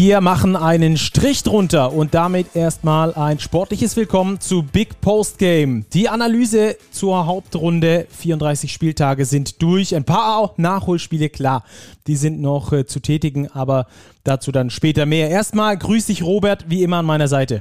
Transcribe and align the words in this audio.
Wir 0.00 0.20
machen 0.20 0.54
einen 0.54 0.96
Strich 0.96 1.42
drunter 1.42 1.92
und 1.92 2.14
damit 2.14 2.54
erstmal 2.54 3.14
ein 3.14 3.40
sportliches 3.40 3.96
Willkommen 3.96 4.40
zu 4.40 4.62
Big 4.62 5.00
Post 5.00 5.38
Game. 5.38 5.86
Die 5.92 6.08
Analyse 6.08 6.76
zur 6.92 7.26
Hauptrunde, 7.26 8.06
34 8.08 8.72
Spieltage 8.72 9.24
sind 9.24 9.60
durch. 9.60 9.96
Ein 9.96 10.04
paar 10.04 10.54
Nachholspiele, 10.56 11.30
klar, 11.30 11.64
die 12.06 12.14
sind 12.14 12.40
noch 12.40 12.72
äh, 12.72 12.86
zu 12.86 13.00
tätigen, 13.00 13.50
aber 13.50 13.88
dazu 14.22 14.52
dann 14.52 14.70
später 14.70 15.04
mehr. 15.04 15.30
Erstmal 15.30 15.76
grüß 15.76 16.06
dich 16.06 16.22
Robert, 16.22 16.66
wie 16.68 16.84
immer 16.84 16.98
an 16.98 17.06
meiner 17.06 17.26
Seite. 17.26 17.60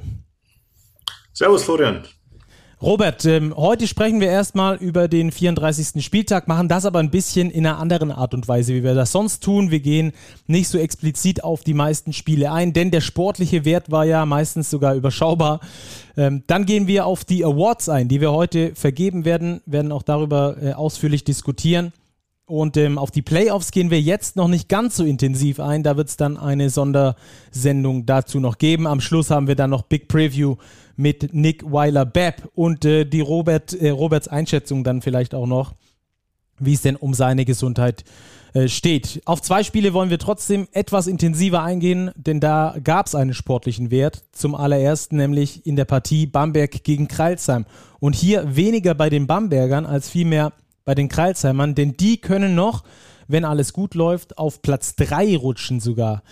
Servus 1.33 1.63
Florian. 1.63 2.04
Robert, 2.80 3.25
ähm, 3.25 3.55
heute 3.57 3.88
sprechen 3.88 4.20
wir 4.20 4.30
erstmal 4.30 4.75
über 4.75 5.07
den 5.07 5.31
34. 5.31 6.05
Spieltag, 6.05 6.48
machen 6.48 6.68
das 6.68 6.85
aber 6.85 6.99
ein 6.99 7.09
bisschen 7.09 7.49
in 7.49 7.66
einer 7.66 7.80
anderen 7.80 8.12
Art 8.12 8.35
und 8.35 8.48
Weise, 8.48 8.76
wie 8.76 8.84
wir 8.84 8.94
das 8.94 9.12
sonst 9.12 9.41
tun. 9.41 9.72
Wir 9.72 9.80
gehen 9.80 10.12
nicht 10.45 10.68
so 10.68 10.77
explizit 10.77 11.44
auf 11.44 11.63
die 11.63 11.73
meisten 11.73 12.13
Spiele 12.13 12.52
ein, 12.52 12.73
denn 12.73 12.91
der 12.91 13.02
sportliche 13.02 13.66
Wert 13.66 13.90
war 13.90 14.05
ja 14.05 14.27
meistens 14.27 14.70
sogar 14.70 14.94
überschaubar. 14.94 15.59
Ähm, 16.18 16.44
dann 16.45 16.68
gehen 16.68 16.85
wir 16.85 17.08
auf 17.08 17.26
die 17.26 17.44
Awards 17.44 17.90
ein, 17.90 18.09
die 18.09 18.21
wir 18.21 18.32
heute 18.32 18.76
vergeben 18.76 19.26
werden, 19.26 19.62
werden 19.66 19.91
auch 19.91 20.04
darüber 20.04 20.55
äh, 20.62 20.73
ausführlich 20.73 21.23
diskutieren. 21.23 21.94
Und 22.46 22.77
ähm, 22.77 22.99
auf 22.99 23.09
die 23.09 23.23
Playoffs 23.23 23.71
gehen 23.71 23.90
wir 23.90 23.99
jetzt 23.99 24.35
noch 24.35 24.48
nicht 24.48 24.70
ganz 24.70 24.98
so 24.98 25.04
intensiv 25.04 25.59
ein. 25.59 25.82
Da 25.82 25.98
wird 25.98 26.09
es 26.09 26.16
dann 26.16 26.38
eine 26.38 26.70
Sondersendung 26.70 28.05
dazu 28.05 28.40
noch 28.40 28.59
geben. 28.59 28.85
Am 28.85 29.02
Schluss 29.02 29.32
haben 29.32 29.48
wir 29.48 29.55
dann 29.55 29.71
noch 29.71 29.82
Big 29.82 30.07
Preview 30.07 30.57
mit 30.97 31.33
Nick 31.33 31.63
Weiler-Bepp 31.71 32.49
und 32.53 32.83
äh, 32.83 33.05
die 33.05 33.21
Robert, 33.21 33.73
äh, 33.73 33.89
Roberts 33.89 34.27
Einschätzung 34.27 34.83
dann 34.83 35.01
vielleicht 35.01 35.33
auch 35.33 35.47
noch, 35.47 35.73
wie 36.59 36.73
es 36.73 36.81
denn 36.81 36.95
um 36.95 37.13
seine 37.13 37.45
Gesundheit 37.45 38.04
äh, 38.54 38.67
steht. 38.67 39.21
Auf 39.26 39.41
zwei 39.41 39.63
Spiele 39.63 39.93
wollen 39.93 40.09
wir 40.09 40.17
trotzdem 40.17 40.67
etwas 40.71 41.05
intensiver 41.05 41.62
eingehen, 41.62 42.12
denn 42.15 42.39
da 42.39 42.76
gab 42.84 43.05
es 43.05 43.13
einen 43.13 43.35
sportlichen 43.35 43.91
Wert. 43.91 44.23
Zum 44.31 44.55
allerersten 44.55 45.17
nämlich 45.17 45.65
in 45.67 45.76
der 45.76 45.85
Partie 45.85 46.26
Bamberg 46.26 46.84
gegen 46.84 47.07
Kreilsheim. 47.07 47.65
Und 47.99 48.15
hier 48.15 48.55
weniger 48.55 48.95
bei 48.95 49.09
den 49.09 49.27
Bambergern 49.27 49.85
als 49.85 50.09
vielmehr 50.09 50.54
bei 50.85 50.95
den 50.95 51.09
Kreilsheimern, 51.09 51.76
denn 51.76 51.93
die 51.98 52.17
können 52.17 52.55
noch, 52.55 52.84
wenn 53.27 53.45
alles 53.45 53.73
gut 53.73 53.93
läuft, 53.93 54.37
auf 54.37 54.61
Platz 54.61 54.95
3 54.95 55.37
rutschen 55.37 55.79
sogar. 55.79 56.23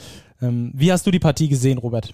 Ähm, 0.41 0.71
wie 0.73 0.91
hast 0.91 1.05
du 1.05 1.11
die 1.11 1.19
Partie 1.19 1.49
gesehen, 1.49 1.77
Robert? 1.77 2.13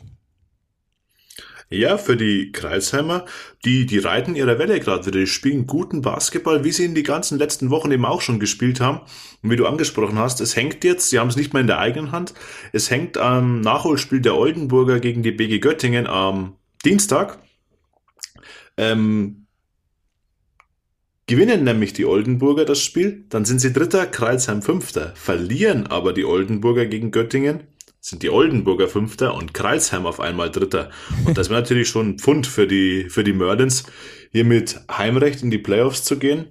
Ja, 1.74 1.98
für 1.98 2.18
die 2.18 2.52
Kreisheimer, 2.52 3.26
die, 3.64 3.86
die 3.86 4.00
reiten 4.00 4.36
ihre 4.36 4.60
Welle 4.60 4.82
gerade 4.82 5.06
wieder. 5.06 5.20
Die 5.20 5.28
spielen 5.28 5.68
guten 5.68 6.02
Basketball, 6.02 6.66
wie 6.66 6.74
sie 6.74 6.84
in 6.84 6.96
die 6.96 7.04
ganzen 7.04 7.38
letzten 7.38 7.70
Wochen 7.70 7.92
eben 7.92 8.04
auch 8.04 8.20
schon 8.20 8.42
gespielt 8.42 8.82
haben. 8.82 9.00
Und 9.42 9.52
wie 9.52 9.56
du 9.56 9.66
angesprochen 9.66 10.20
hast, 10.20 10.42
es 10.42 10.58
hängt 10.58 10.84
jetzt, 10.84 11.10
sie 11.10 11.18
haben 11.18 11.30
es 11.30 11.38
nicht 11.38 11.54
mehr 11.54 11.62
in 11.62 11.68
der 11.68 11.80
eigenen 11.80 12.12
Hand, 12.12 12.34
es 12.74 12.92
hängt 12.92 13.18
am 13.18 13.62
Nachholspiel 13.62 14.20
der 14.20 14.36
Oldenburger 14.36 15.00
gegen 15.00 15.24
die 15.24 15.32
BG 15.32 15.60
Göttingen 15.60 16.08
am 16.08 16.58
Dienstag. 16.84 17.40
Ähm, 18.76 19.48
gewinnen 21.26 21.64
nämlich 21.64 21.94
die 21.94 22.06
Oldenburger 22.06 22.66
das 22.66 22.84
Spiel, 22.84 23.24
dann 23.30 23.46
sind 23.46 23.62
sie 23.62 23.72
Dritter, 23.72 24.08
Kreisheim 24.08 24.62
Fünfter. 24.62 25.14
Verlieren 25.16 25.88
aber 25.88 26.12
die 26.12 26.26
Oldenburger 26.26 26.86
gegen 26.86 27.12
Göttingen, 27.12 27.62
sind 28.02 28.24
die 28.24 28.32
Oldenburger 28.32 28.88
Fünfter 28.88 29.36
und 29.36 29.54
Kreilsheim 29.54 30.08
auf 30.08 30.20
einmal 30.20 30.50
Dritter. 30.50 30.90
Und 31.24 31.38
das 31.38 31.50
wäre 31.50 31.62
natürlich 31.62 31.88
schon 31.88 32.10
ein 32.10 32.20
Pfund 32.20 32.48
für 32.48 32.68
die, 32.68 33.10
für 33.10 33.24
die 33.24 33.32
Merlins, 33.32 33.86
hier 34.32 34.44
mit 34.44 34.82
Heimrecht 34.90 35.44
in 35.44 35.52
die 35.52 35.60
Playoffs 35.60 36.04
zu 36.04 36.18
gehen. 36.18 36.48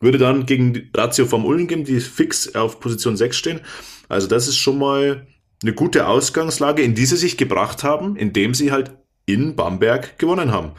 Würde 0.00 0.18
dann 0.18 0.46
gegen 0.46 0.72
die 0.72 0.90
Ratio 0.94 1.26
vom 1.26 1.44
Ulm 1.44 1.68
geben, 1.68 1.84
die 1.84 2.00
fix 2.00 2.54
auf 2.54 2.80
Position 2.80 3.16
6 3.16 3.36
stehen. 3.36 3.60
Also 4.08 4.26
das 4.26 4.48
ist 4.48 4.56
schon 4.56 4.78
mal 4.78 5.26
eine 5.62 5.74
gute 5.74 6.06
Ausgangslage, 6.06 6.82
in 6.82 6.94
die 6.94 7.06
sie 7.06 7.16
sich 7.16 7.36
gebracht 7.36 7.84
haben, 7.84 8.16
indem 8.16 8.54
sie 8.54 8.72
halt 8.72 8.96
in 9.26 9.56
Bamberg 9.56 10.18
gewonnen 10.18 10.52
haben. 10.52 10.72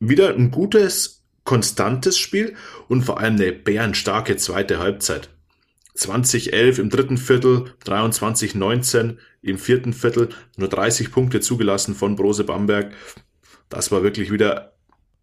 Wieder 0.00 0.34
ein 0.34 0.50
gutes, 0.50 1.24
konstantes 1.44 2.18
Spiel 2.18 2.54
und 2.88 3.02
vor 3.02 3.20
allem 3.20 3.34
eine 3.34 3.52
bärenstarke 3.52 4.36
zweite 4.36 4.78
Halbzeit. 4.78 5.28
2011 5.94 6.78
im 6.78 6.90
dritten 6.90 7.18
Viertel, 7.18 7.74
23-19 7.84 9.18
im 9.42 9.58
vierten 9.58 9.92
Viertel, 9.92 10.30
nur 10.56 10.68
30 10.68 11.10
Punkte 11.12 11.40
zugelassen 11.40 11.94
von 11.94 12.16
Brose 12.16 12.44
Bamberg. 12.44 12.92
Das 13.68 13.90
war 13.90 14.02
wirklich 14.02 14.30
wieder 14.30 14.72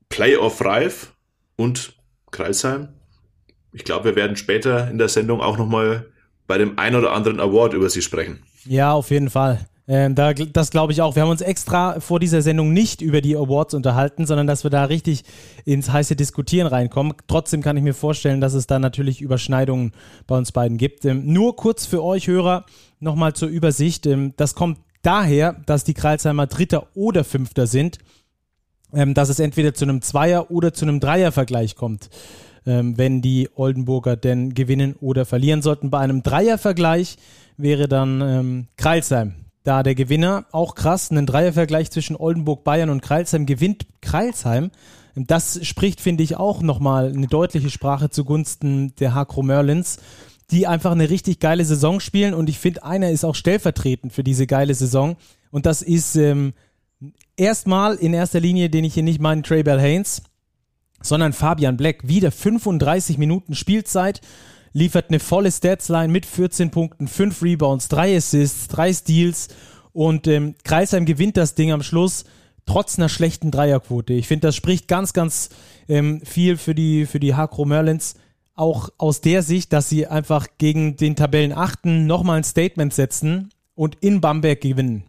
Playoff-reif 0.10 1.14
und 1.56 1.98
Kreisheim. 2.32 2.90
Ich 3.72 3.84
glaube, 3.84 4.06
wir 4.06 4.16
werden 4.16 4.36
später 4.36 4.90
in 4.90 4.98
der 4.98 5.10
Sendung 5.10 5.42
auch 5.42 5.58
nochmal 5.58 6.12
bei 6.48 6.58
dem 6.58 6.78
ein 6.78 6.96
oder 6.96 7.14
anderen 7.14 7.40
Award 7.40 7.74
über 7.74 7.90
sie 7.90 8.02
sprechen. 8.02 8.44
Ja, 8.66 8.92
auf 8.92 9.12
jeden 9.12 9.30
Fall. 9.30 9.68
Ähm, 9.90 10.14
da, 10.14 10.34
das 10.34 10.70
glaube 10.70 10.94
ich 10.94 11.02
auch. 11.02 11.16
Wir 11.16 11.24
haben 11.24 11.32
uns 11.32 11.42
extra 11.42 12.00
vor 12.00 12.20
dieser 12.20 12.44
Sendung 12.44 12.74
nicht 12.74 13.02
über 13.02 13.22
die 13.22 13.36
Awards 13.36 13.74
unterhalten, 13.74 14.28
sondern 14.28 14.46
dass 14.46 14.64
wir 14.64 14.70
da 14.70 14.84
richtig 14.84 15.24
ins 15.66 15.92
heiße 15.92 16.16
Diskutieren 16.16 16.68
reinkommen. 16.68 17.14
Trotzdem 17.28 17.64
kann 17.64 17.76
ich 17.76 17.82
mir 17.82 17.96
vorstellen, 17.96 18.40
dass 18.40 18.54
es 18.54 18.68
da 18.68 18.78
natürlich 18.78 19.20
Überschneidungen 19.20 19.94
bei 20.28 20.38
uns 20.38 20.52
beiden 20.52 20.78
gibt. 20.78 21.06
Ähm, 21.06 21.34
nur 21.34 21.56
kurz 21.56 21.88
für 21.88 22.04
euch 22.04 22.28
Hörer 22.28 22.66
nochmal 23.00 23.34
zur 23.34 23.50
Übersicht. 23.50 24.06
Ähm, 24.06 24.36
das 24.38 24.54
kommt 24.54 24.78
daher, 25.02 25.54
dass 25.66 25.86
die 25.86 25.96
Kreilsheimer 25.96 26.46
Dritter 26.46 26.86
oder 26.94 27.24
Fünfter 27.24 27.66
sind, 27.66 27.98
ähm, 28.94 29.16
dass 29.16 29.30
es 29.30 29.40
entweder 29.40 29.74
zu 29.74 29.86
einem 29.86 30.04
Zweier- 30.04 30.52
oder 30.52 30.72
zu 30.72 30.86
einem 30.86 31.00
Dreier-Vergleich 31.00 31.76
kommt 31.76 32.12
ähm, 32.68 32.98
wenn 32.98 33.22
die 33.22 33.50
Oldenburger 33.56 34.18
denn 34.18 34.54
gewinnen 34.54 34.94
oder 35.00 35.26
verlieren 35.26 35.64
sollten. 35.64 35.90
Bei 35.90 36.00
einem 36.00 36.22
Dreiervergleich 36.22 37.18
wäre 37.58 37.88
dann 37.88 38.22
ähm, 38.22 38.68
Kreilsheim 38.78 39.34
da 39.64 39.84
der 39.84 39.96
Gewinner, 39.96 40.46
auch 40.52 40.76
krass, 40.76 41.12
einen 41.12 41.26
Dreiervergleich 41.26 41.92
zwischen 41.92 42.16
Oldenburg, 42.16 42.64
Bayern 42.64 42.90
und 42.90 43.02
Kreilsheim 43.02 43.46
gewinnt 43.46 43.86
Kreilsheim. 44.02 44.72
Das 45.16 45.66
spricht, 45.66 46.00
finde 46.02 46.24
ich, 46.24 46.38
auch 46.38 46.62
nochmal 46.62 47.12
eine 47.14 47.28
deutliche 47.28 47.70
Sprache 47.70 48.10
zugunsten 48.10 48.96
der 48.96 49.14
Hakro 49.14 49.44
Merlins, 49.44 49.98
die 50.52 50.66
einfach 50.66 50.92
eine 50.92 51.10
richtig 51.10 51.40
geile 51.40 51.66
Saison 51.66 52.00
spielen 52.00 52.34
und 52.34 52.50
ich 52.50 52.58
finde, 52.58 52.84
einer 52.84 53.12
ist 53.12 53.26
auch 53.26 53.36
stellvertretend 53.36 54.14
für 54.14 54.24
diese 54.24 54.48
geile 54.48 54.74
Saison 54.74 55.18
und 55.52 55.66
das 55.66 55.82
ist 55.82 56.16
ähm, 56.16 56.54
erstmal 57.38 57.96
in 57.96 58.14
erster 58.14 58.40
Linie, 58.40 58.70
den 58.70 58.84
ich 58.84 58.94
hier 58.94 59.04
nicht 59.04 59.20
meine, 59.20 59.42
Trey 59.42 59.64
Bell 59.64 59.80
Haynes, 59.80 60.22
sondern 61.02 61.34
Fabian 61.34 61.78
Black. 61.78 62.08
Wieder 62.08 62.32
35 62.32 63.18
Minuten 63.18 63.56
Spielzeit 63.56 64.22
liefert 64.74 65.10
eine 65.10 65.20
volle 65.20 65.52
Statsline 65.52 66.12
mit 66.12 66.26
14 66.26 66.72
Punkten, 66.72 67.08
5 67.08 67.42
Rebounds, 67.42 67.88
3 67.90 68.18
Assists, 68.18 68.68
3 68.68 68.94
Steals 68.94 69.48
und 69.94 70.28
ähm, 70.28 70.56
Kreisheim 70.64 71.06
gewinnt 71.06 71.38
das 71.38 71.56
Ding 71.56 71.72
am 71.72 71.84
Schluss 71.84 72.26
trotz 72.70 72.98
einer 72.98 73.10
schlechten 73.10 73.50
Dreierquote. 73.50 74.14
Ich 74.14 74.28
finde, 74.28 74.48
das 74.48 74.56
spricht 74.56 74.88
ganz, 74.88 75.14
ganz 75.14 75.50
ähm, 75.88 76.22
viel 76.24 76.56
für 76.56 76.76
die, 76.76 77.08
für 77.08 77.20
die 77.20 77.34
Hakro 77.34 77.66
Merlins. 77.66 78.14
Auch 78.54 78.90
aus 78.98 79.22
der 79.22 79.42
Sicht, 79.42 79.74
dass 79.74 79.90
sie 79.90 80.06
einfach 80.06 80.48
gegen 80.58 80.96
den 80.96 81.16
Tabellen 81.16 81.52
achten 81.52 82.06
nochmal 82.06 82.38
ein 82.38 82.44
Statement 82.44 82.94
setzen 82.94 83.50
und 83.74 83.98
in 84.02 84.22
Bamberg 84.22 84.62
gewinnen. 84.62 85.04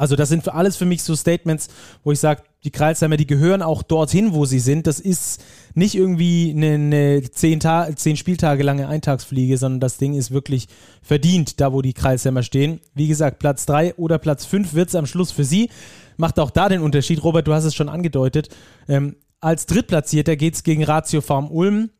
Also 0.00 0.16
das 0.16 0.30
sind 0.30 0.48
alles 0.48 0.78
für 0.78 0.86
mich 0.86 1.02
so 1.02 1.14
Statements, 1.14 1.68
wo 2.04 2.10
ich 2.10 2.18
sage, 2.18 2.42
die 2.64 2.70
Kreilsheimer, 2.70 3.18
die 3.18 3.26
gehören 3.26 3.60
auch 3.60 3.82
dorthin, 3.82 4.32
wo 4.32 4.46
sie 4.46 4.58
sind. 4.58 4.86
Das 4.86 4.98
ist 4.98 5.44
nicht 5.74 5.94
irgendwie 5.94 6.54
eine, 6.56 6.72
eine 6.72 7.30
zehn, 7.30 7.60
zehn 7.96 8.16
Spieltage 8.16 8.62
lange 8.62 8.88
Eintagsfliege, 8.88 9.58
sondern 9.58 9.80
das 9.80 9.98
Ding 9.98 10.14
ist 10.14 10.30
wirklich 10.30 10.68
verdient, 11.02 11.60
da 11.60 11.74
wo 11.74 11.82
die 11.82 11.92
Kreilsheimer 11.92 12.42
stehen. 12.42 12.80
Wie 12.94 13.08
gesagt, 13.08 13.40
Platz 13.40 13.66
drei 13.66 13.94
oder 13.96 14.16
Platz 14.16 14.46
fünf 14.46 14.72
wird 14.72 14.88
es 14.88 14.94
am 14.94 15.04
Schluss 15.04 15.32
für 15.32 15.44
sie. 15.44 15.68
Macht 16.16 16.38
auch 16.38 16.50
da 16.50 16.70
den 16.70 16.80
Unterschied. 16.80 17.22
Robert, 17.22 17.46
du 17.46 17.52
hast 17.52 17.64
es 17.64 17.74
schon 17.74 17.90
angedeutet. 17.90 18.48
Ähm, 18.88 19.16
als 19.38 19.66
Drittplatzierter 19.66 20.34
geht 20.36 20.54
es 20.54 20.62
gegen 20.62 20.82
Ratio 20.82 21.20
Farm 21.20 21.50
Ulm. 21.50 21.90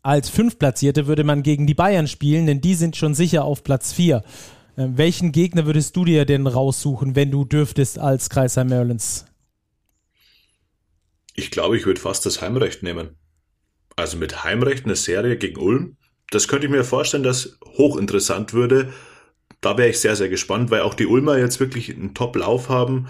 Als 0.00 0.30
Fünftplatzierter 0.30 1.06
würde 1.06 1.24
man 1.24 1.42
gegen 1.42 1.66
die 1.66 1.74
Bayern 1.74 2.08
spielen, 2.08 2.46
denn 2.46 2.62
die 2.62 2.74
sind 2.74 2.96
schon 2.96 3.12
sicher 3.12 3.44
auf 3.44 3.64
Platz 3.64 3.92
vier. 3.92 4.22
Ähm, 4.78 4.96
welchen 4.96 5.32
Gegner 5.32 5.66
würdest 5.66 5.96
du 5.96 6.04
dir 6.04 6.24
denn 6.24 6.46
raussuchen, 6.46 7.16
wenn 7.16 7.32
du 7.32 7.44
dürftest 7.44 7.98
als 7.98 8.30
Kreisheim 8.30 8.68
Merlins? 8.68 9.26
Ich 11.34 11.50
glaube, 11.50 11.76
ich 11.76 11.84
würde 11.84 12.00
fast 12.00 12.24
das 12.24 12.40
Heimrecht 12.40 12.84
nehmen. 12.84 13.16
Also 13.96 14.16
mit 14.16 14.44
Heimrecht 14.44 14.84
eine 14.84 14.94
Serie 14.94 15.36
gegen 15.36 15.60
Ulm, 15.60 15.96
das 16.30 16.46
könnte 16.46 16.66
ich 16.66 16.72
mir 16.72 16.84
vorstellen, 16.84 17.22
dass 17.22 17.58
hochinteressant 17.76 18.52
würde. 18.52 18.92
Da 19.60 19.76
wäre 19.76 19.88
ich 19.88 19.98
sehr, 19.98 20.14
sehr 20.14 20.28
gespannt, 20.28 20.70
weil 20.70 20.82
auch 20.82 20.94
die 20.94 21.06
Ulmer 21.06 21.38
jetzt 21.38 21.58
wirklich 21.58 21.92
einen 21.92 22.14
Top-Lauf 22.14 22.68
haben. 22.68 23.08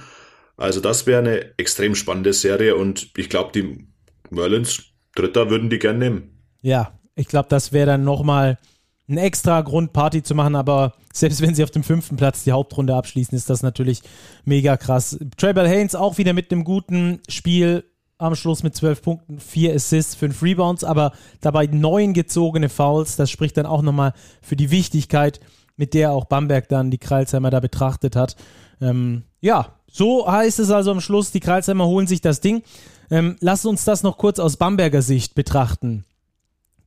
Also 0.57 0.81
das 0.81 1.07
wäre 1.07 1.19
eine 1.19 1.59
extrem 1.59 1.95
spannende 1.95 2.33
Serie 2.33 2.77
und 2.77 3.11
ich 3.17 3.29
glaube, 3.29 3.53
die 3.53 3.87
Merlins 4.31 4.85
Dritter 5.15 5.51
würden 5.51 5.69
die 5.69 5.79
gern 5.79 5.99
nehmen. 5.99 6.45
Ja, 6.63 6.99
ich 7.17 7.27
glaube, 7.27 7.49
das 7.49 7.73
wäre 7.73 7.87
dann 7.87 8.05
nochmal 8.05 8.59
ein 9.09 9.17
extra 9.17 9.63
Grund, 9.63 9.93
Party 9.93 10.23
zu 10.23 10.35
machen, 10.35 10.55
aber 10.55 10.95
selbst 11.13 11.41
wenn 11.41 11.55
sie 11.55 11.65
auf 11.65 11.71
dem 11.71 11.83
fünften 11.83 12.17
Platz 12.17 12.45
die 12.45 12.53
Hauptrunde 12.53 12.95
abschließen, 12.95 13.37
ist 13.37 13.49
das 13.49 13.63
natürlich 13.63 14.03
mega 14.45 14.77
krass. 14.77 15.19
Trevor 15.37 15.67
Haynes 15.67 15.95
auch 15.95 16.19
wieder 16.19 16.35
mit 16.35 16.53
einem 16.53 16.65
guten 16.65 17.21
Spiel 17.29 17.85
am 18.19 18.35
Schluss 18.35 18.63
mit 18.63 18.75
zwölf 18.75 19.01
Punkten, 19.01 19.39
vier 19.39 19.75
Assists, 19.75 20.15
fünf 20.15 20.43
Rebounds, 20.43 20.85
aber 20.85 21.13
dabei 21.41 21.67
neun 21.67 22.13
gezogene 22.13 22.69
Fouls. 22.69 23.17
Das 23.17 23.31
spricht 23.31 23.57
dann 23.57 23.67
auch 23.67 23.83
nochmal 23.83 24.13
für 24.43 24.57
die 24.57 24.71
Wichtigkeit 24.71 25.41
mit 25.77 25.95
der 25.95 26.13
auch 26.13 26.25
Bamberg 26.25 26.69
dann 26.69 26.91
die 26.91 26.99
Kreilsheimer 26.99 27.51
da 27.51 27.61
betrachtet 27.61 28.17
hat. 28.17 28.37
Ähm, 28.81 29.23
ja, 29.41 29.77
so 29.91 30.31
heißt 30.31 30.59
es 30.59 30.71
also 30.71 30.91
am 30.91 31.01
Schluss, 31.01 31.31
die 31.31 31.41
Kreilsheimer 31.41 31.87
holen 31.87 32.07
sich 32.07 32.21
das 32.21 32.41
Ding. 32.41 32.63
Ähm, 33.11 33.37
lass 33.41 33.65
uns 33.65 33.85
das 33.85 34.03
noch 34.03 34.19
kurz 34.19 34.39
aus 34.39 34.57
Bamberger 34.57 35.01
Sicht 35.01 35.35
betrachten. 35.35 36.05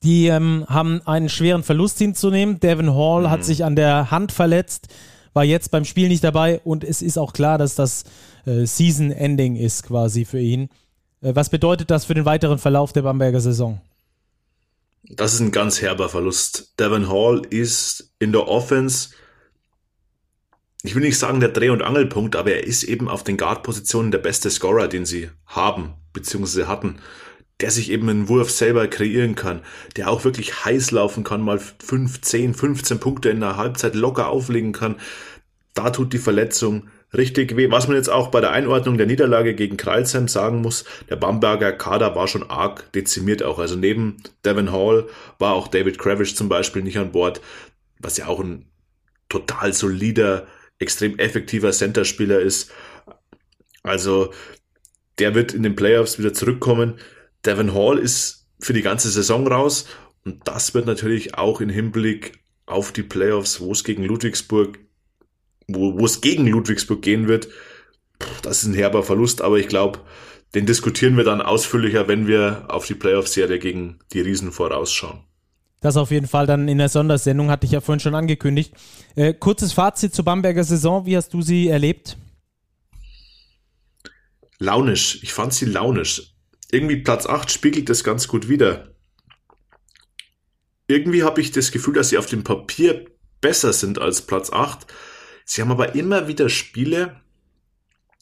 Die 0.04 0.28
ähm, 0.28 0.66
haben 0.68 1.02
einen 1.06 1.30
schweren 1.30 1.64
Verlust 1.64 1.98
hinzunehmen. 2.00 2.60
Devin 2.60 2.94
Hall 2.94 3.24
mhm. 3.24 3.30
hat 3.30 3.44
sich 3.44 3.64
an 3.64 3.76
der 3.76 4.12
Hand 4.12 4.32
verletzt, 4.32 4.88
war 5.34 5.44
jetzt 5.44 5.72
beim 5.72 5.86
Spiel 5.86 6.08
nicht 6.08 6.24
dabei 6.24 6.60
und 6.64 6.84
es 6.84 7.02
ist 7.02 7.18
auch 7.18 7.34
klar, 7.34 7.58
dass 7.58 7.76
das 7.76 8.04
äh, 8.46 8.66
Season-Ending 8.66 9.56
ist 9.56 9.84
quasi 9.84 10.26
für 10.26 10.40
ihn. 10.40 10.70
Äh, 11.22 11.36
was 11.36 11.50
bedeutet 11.50 11.92
das 11.92 12.06
für 12.06 12.14
den 12.14 12.26
weiteren 12.26 12.58
Verlauf 12.58 12.94
der 12.94 13.04
Bamberger 13.04 13.40
Saison? 13.40 13.80
Das 15.04 15.34
ist 15.34 15.40
ein 15.40 15.52
ganz 15.52 15.82
herber 15.82 16.10
Verlust. 16.10 16.74
Devin 16.80 17.10
Hall 17.10 17.42
ist 17.50 18.14
in 18.20 18.32
der 18.32 18.48
Offense 18.48 19.10
ich 20.84 20.96
will 20.96 21.04
nicht 21.04 21.20
sagen 21.20 21.40
der 21.40 21.50
Dreh- 21.50 21.70
und 21.70 21.84
Angelpunkt, 21.84 22.36
aber 22.36 22.54
er 22.54 22.66
ist 22.66 22.84
eben 22.84 23.08
auf 23.08 23.24
den 23.24 23.38
Guard-Positionen 23.38 24.12
der 24.12 24.20
beste 24.20 24.50
Scorer, 24.50 24.88
den 24.88 25.06
sie 25.06 25.30
haben, 25.46 25.94
beziehungsweise 26.12 26.68
hatten, 26.68 26.98
der 27.62 27.72
sich 27.72 27.92
eben 27.92 28.10
einen 28.10 28.28
Wurf 28.28 28.52
selber 28.52 28.88
kreieren 28.88 29.36
kann, 29.36 29.62
der 29.96 30.10
auch 30.10 30.24
wirklich 30.26 30.66
heiß 30.66 30.92
laufen 30.92 31.24
kann, 31.24 31.42
mal 31.42 31.60
5, 31.60 32.22
10, 32.22 32.54
15 32.54 33.00
Punkte 33.00 33.30
in 33.30 33.40
der 33.40 33.58
Halbzeit 33.58 33.96
locker 33.96 34.30
auflegen 34.30 34.74
kann. 34.74 34.96
Da 35.74 35.92
tut 35.92 36.12
die 36.14 36.18
Verletzung 36.18 36.90
richtig 37.14 37.56
weh. 37.56 37.70
Was 37.72 37.88
man 37.88 37.98
jetzt 37.98 38.10
auch 38.10 38.30
bei 38.30 38.42
der 38.42 38.52
Einordnung 38.52 38.98
der 38.98 39.08
Niederlage 39.08 39.54
gegen 39.54 39.78
Kreilsheim 39.78 40.28
sagen 40.28 40.62
muss, 40.62 40.86
der 41.10 41.18
Bamberger 41.18 41.72
Kader 41.72 42.16
war 42.16 42.28
schon 42.28 42.50
arg 42.50 42.92
dezimiert 42.94 43.44
auch. 43.44 43.60
Also 43.60 43.76
neben 43.76 44.18
Devin 44.46 44.72
Hall 44.72 45.08
war 45.38 45.54
auch 45.54 45.68
David 45.68 46.00
Kravish 46.00 46.36
zum 46.36 46.50
Beispiel 46.50 46.82
nicht 46.82 46.98
an 46.98 47.12
Bord, 47.12 47.42
was 48.00 48.18
ja 48.18 48.28
auch 48.28 48.40
ein 48.40 48.66
total 49.30 49.74
solider 49.74 50.48
extrem 50.80 51.20
effektiver 51.20 51.72
Center-Spieler 51.72 52.40
ist. 52.40 52.72
Also 53.84 54.34
der 55.20 55.36
wird 55.36 55.54
in 55.54 55.64
den 55.64 55.76
Playoffs 55.76 56.18
wieder 56.18 56.34
zurückkommen. 56.34 56.96
Devin 57.46 57.74
Hall 57.74 57.98
ist 57.98 58.48
für 58.60 58.74
die 58.74 58.82
ganze 58.82 59.10
Saison 59.10 59.48
raus 59.48 59.86
und 60.26 60.48
das 60.48 60.74
wird 60.74 60.86
natürlich 60.86 61.36
auch 61.36 61.62
im 61.62 61.70
Hinblick 61.70 62.40
auf 62.66 62.92
die 62.92 63.04
Playoffs, 63.04 63.60
wo 63.60 63.72
es 63.72 63.84
gegen 63.84 64.04
Ludwigsburg, 64.04 64.80
wo, 65.68 66.00
wo 66.00 66.06
es 66.06 66.22
gegen 66.22 66.48
Ludwigsburg 66.48 67.02
gehen 67.02 67.28
wird, 67.28 67.48
das 68.42 68.64
ist 68.64 68.70
ein 68.70 68.74
herber 68.74 69.04
Verlust, 69.04 69.42
aber 69.42 69.58
ich 69.58 69.68
glaube, 69.68 70.00
den 70.54 70.66
diskutieren 70.66 71.18
wir 71.18 71.24
dann 71.24 71.42
ausführlicher, 71.42 72.08
wenn 72.08 72.28
wir 72.28 72.66
auf 72.68 72.86
die 72.86 72.94
Playoff-Serie 72.94 73.60
gegen 73.60 74.00
die 74.12 74.22
Riesen 74.22 74.52
vorausschauen. 74.52 75.22
Das 75.80 75.98
auf 75.98 76.12
jeden 76.12 76.28
Fall 76.28 76.46
dann 76.46 76.68
in 76.68 76.78
der 76.78 76.90
Sondersendung, 76.90 77.50
hatte 77.50 77.66
ich 77.66 77.72
ja 77.72 77.82
vorhin 77.82 78.00
schon 78.00 78.14
angekündigt. 78.14 78.74
Äh, 79.16 79.34
kurzes 79.34 79.74
Fazit 79.74 80.14
zur 80.14 80.26
Bamberger 80.26 80.64
Saison. 80.64 81.06
Wie 81.06 81.18
hast 81.18 81.34
du 81.34 81.42
sie 81.42 81.70
erlebt? 81.70 82.18
Launisch. 84.60 85.24
Ich 85.24 85.34
fand 85.34 85.54
sie 85.54 85.66
launisch. 85.66 86.36
Irgendwie 86.72 86.98
Platz 86.98 87.26
8 87.26 87.52
spiegelt 87.52 87.90
das 87.90 88.04
ganz 88.04 88.28
gut 88.28 88.50
wider. 88.50 88.96
Irgendwie 90.88 91.24
habe 91.24 91.42
ich 91.42 91.52
das 91.52 91.72
Gefühl, 91.72 91.94
dass 91.94 92.10
sie 92.10 92.18
auf 92.18 92.26
dem 92.26 92.44
Papier 92.44 93.06
besser 93.40 93.74
sind 93.74 94.00
als 94.00 94.22
Platz 94.22 94.52
8. 94.52 94.88
Sie 95.46 95.62
haben 95.62 95.72
aber 95.72 95.96
immer 95.96 96.28
wieder 96.28 96.50
Spiele, 96.50 97.22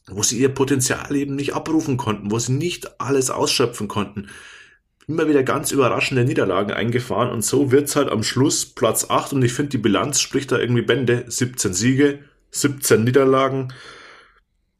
wo 0.07 0.23
sie 0.23 0.39
ihr 0.39 0.49
Potenzial 0.49 1.15
eben 1.15 1.35
nicht 1.35 1.53
abrufen 1.53 1.97
konnten, 1.97 2.31
wo 2.31 2.39
sie 2.39 2.53
nicht 2.53 2.99
alles 2.99 3.29
ausschöpfen 3.29 3.87
konnten 3.87 4.29
immer 5.09 5.27
wieder 5.27 5.41
ganz 5.41 5.71
überraschende 5.71 6.23
Niederlagen 6.23 6.71
eingefahren 6.71 7.31
und 7.31 7.43
so 7.43 7.71
wird's 7.71 7.95
halt 7.95 8.09
am 8.09 8.21
Schluss 8.21 8.67
Platz 8.67 9.09
8 9.09 9.33
und 9.33 9.41
ich 9.41 9.53
finde, 9.53 9.71
die 9.71 9.79
Bilanz 9.79 10.21
spricht 10.21 10.51
da 10.51 10.59
irgendwie 10.59 10.83
Bände. 10.83 11.25
17 11.27 11.73
Siege, 11.73 12.19
17 12.51 13.03
Niederlagen, 13.03 13.73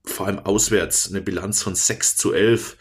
vor 0.05 0.27
allem 0.27 0.37
auswärts, 0.37 1.09
eine 1.09 1.21
Bilanz 1.21 1.63
von 1.63 1.73
6 1.73 2.15
zu 2.15 2.31
11. 2.31 2.77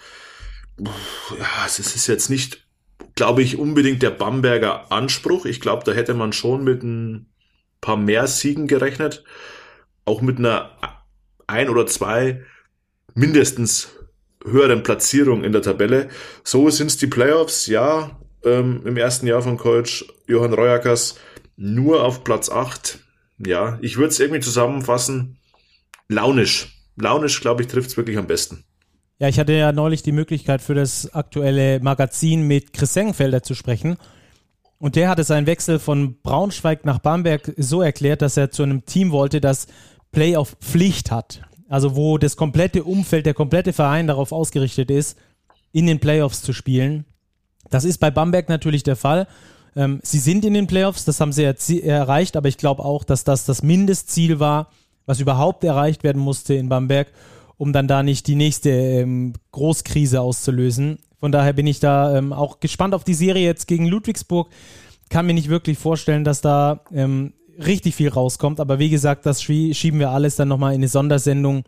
Ja, 0.78 1.66
es 1.66 1.78
ist 1.78 2.06
jetzt 2.06 2.30
nicht, 2.30 2.66
glaube 3.14 3.42
ich, 3.42 3.58
unbedingt 3.58 4.02
der 4.02 4.10
Bamberger 4.10 4.90
Anspruch. 4.92 5.44
Ich 5.44 5.60
glaube, 5.60 5.84
da 5.84 5.92
hätte 5.92 6.14
man 6.14 6.32
schon 6.32 6.64
mit 6.64 6.82
ein 6.82 7.26
paar 7.80 7.96
mehr 7.96 8.26
Siegen 8.26 8.66
gerechnet. 8.66 9.24
Auch 10.04 10.20
mit 10.20 10.38
einer 10.38 10.70
ein 11.46 11.68
oder 11.68 11.86
zwei 11.86 12.44
mindestens 13.14 13.88
höheren 14.44 14.82
Platzierung 14.82 15.44
in 15.44 15.52
der 15.52 15.62
Tabelle. 15.62 16.08
So 16.44 16.70
sind 16.70 16.88
es 16.88 16.96
die 16.96 17.06
Playoffs, 17.06 17.66
ja, 17.66 18.18
ähm, 18.44 18.82
im 18.84 18.96
ersten 18.96 19.26
Jahr 19.26 19.42
von 19.42 19.56
Coach 19.56 20.04
Johann 20.26 20.54
Reuerkers 20.54 21.18
nur 21.56 22.04
auf 22.04 22.24
Platz 22.24 22.48
8. 22.48 23.00
Ja, 23.44 23.78
ich 23.82 23.96
würde 23.96 24.10
es 24.10 24.20
irgendwie 24.20 24.40
zusammenfassen, 24.40 25.38
launisch. 26.08 26.74
Launisch, 26.96 27.40
glaube 27.40 27.62
ich, 27.62 27.68
trifft 27.68 27.90
es 27.90 27.96
wirklich 27.96 28.18
am 28.18 28.26
besten. 28.26 28.64
Ja, 29.18 29.28
ich 29.28 29.38
hatte 29.38 29.52
ja 29.52 29.72
neulich 29.72 30.02
die 30.02 30.12
Möglichkeit 30.12 30.62
für 30.62 30.74
das 30.74 31.12
aktuelle 31.12 31.80
Magazin 31.80 32.42
mit 32.42 32.72
Chris 32.72 32.94
Sengenfelder 32.94 33.42
zu 33.42 33.54
sprechen. 33.54 33.96
Und 34.78 34.94
der 34.94 35.08
hatte 35.08 35.24
seinen 35.24 35.46
Wechsel 35.46 35.80
von 35.80 36.20
Braunschweig 36.22 36.84
nach 36.84 37.00
Bamberg 37.00 37.52
so 37.56 37.82
erklärt, 37.82 38.22
dass 38.22 38.36
er 38.36 38.52
zu 38.52 38.62
einem 38.62 38.86
Team 38.86 39.10
wollte, 39.10 39.40
das 39.40 39.66
Playoff 40.12 40.56
Pflicht 40.60 41.10
hat 41.10 41.42
also 41.68 41.96
wo 41.96 42.18
das 42.18 42.36
komplette 42.36 42.84
Umfeld, 42.84 43.26
der 43.26 43.34
komplette 43.34 43.72
Verein 43.72 44.06
darauf 44.06 44.32
ausgerichtet 44.32 44.90
ist, 44.90 45.18
in 45.72 45.86
den 45.86 46.00
Playoffs 46.00 46.42
zu 46.42 46.52
spielen. 46.52 47.04
Das 47.70 47.84
ist 47.84 47.98
bei 47.98 48.10
Bamberg 48.10 48.48
natürlich 48.48 48.82
der 48.82 48.96
Fall. 48.96 49.28
Ähm, 49.76 50.00
sie 50.02 50.18
sind 50.18 50.44
in 50.44 50.54
den 50.54 50.66
Playoffs, 50.66 51.04
das 51.04 51.20
haben 51.20 51.32
sie 51.32 51.82
erreicht, 51.82 52.36
aber 52.36 52.48
ich 52.48 52.56
glaube 52.56 52.84
auch, 52.84 53.04
dass 53.04 53.24
das 53.24 53.44
das 53.44 53.62
Mindestziel 53.62 54.40
war, 54.40 54.70
was 55.04 55.20
überhaupt 55.20 55.62
erreicht 55.64 56.04
werden 56.04 56.20
musste 56.20 56.54
in 56.54 56.68
Bamberg, 56.68 57.08
um 57.58 57.72
dann 57.72 57.88
da 57.88 58.02
nicht 58.02 58.26
die 58.26 58.36
nächste 58.36 58.70
ähm, 58.70 59.34
Großkrise 59.52 60.20
auszulösen. 60.20 61.00
Von 61.20 61.32
daher 61.32 61.52
bin 61.52 61.66
ich 61.66 61.80
da 61.80 62.16
ähm, 62.16 62.32
auch 62.32 62.60
gespannt 62.60 62.94
auf 62.94 63.04
die 63.04 63.14
Serie 63.14 63.44
jetzt 63.44 63.66
gegen 63.66 63.86
Ludwigsburg. 63.86 64.48
Kann 65.10 65.26
mir 65.26 65.34
nicht 65.34 65.48
wirklich 65.48 65.76
vorstellen, 65.76 66.24
dass 66.24 66.40
da 66.40 66.80
ähm, 66.94 67.34
richtig 67.58 67.96
viel 67.96 68.08
rauskommt. 68.08 68.60
Aber 68.60 68.78
wie 68.78 68.88
gesagt, 68.88 69.26
das 69.26 69.42
schieben 69.42 69.98
wir 69.98 70.10
alles 70.10 70.36
dann 70.36 70.48
nochmal 70.48 70.72
in 70.72 70.80
eine 70.80 70.88
Sondersendung, 70.88 71.64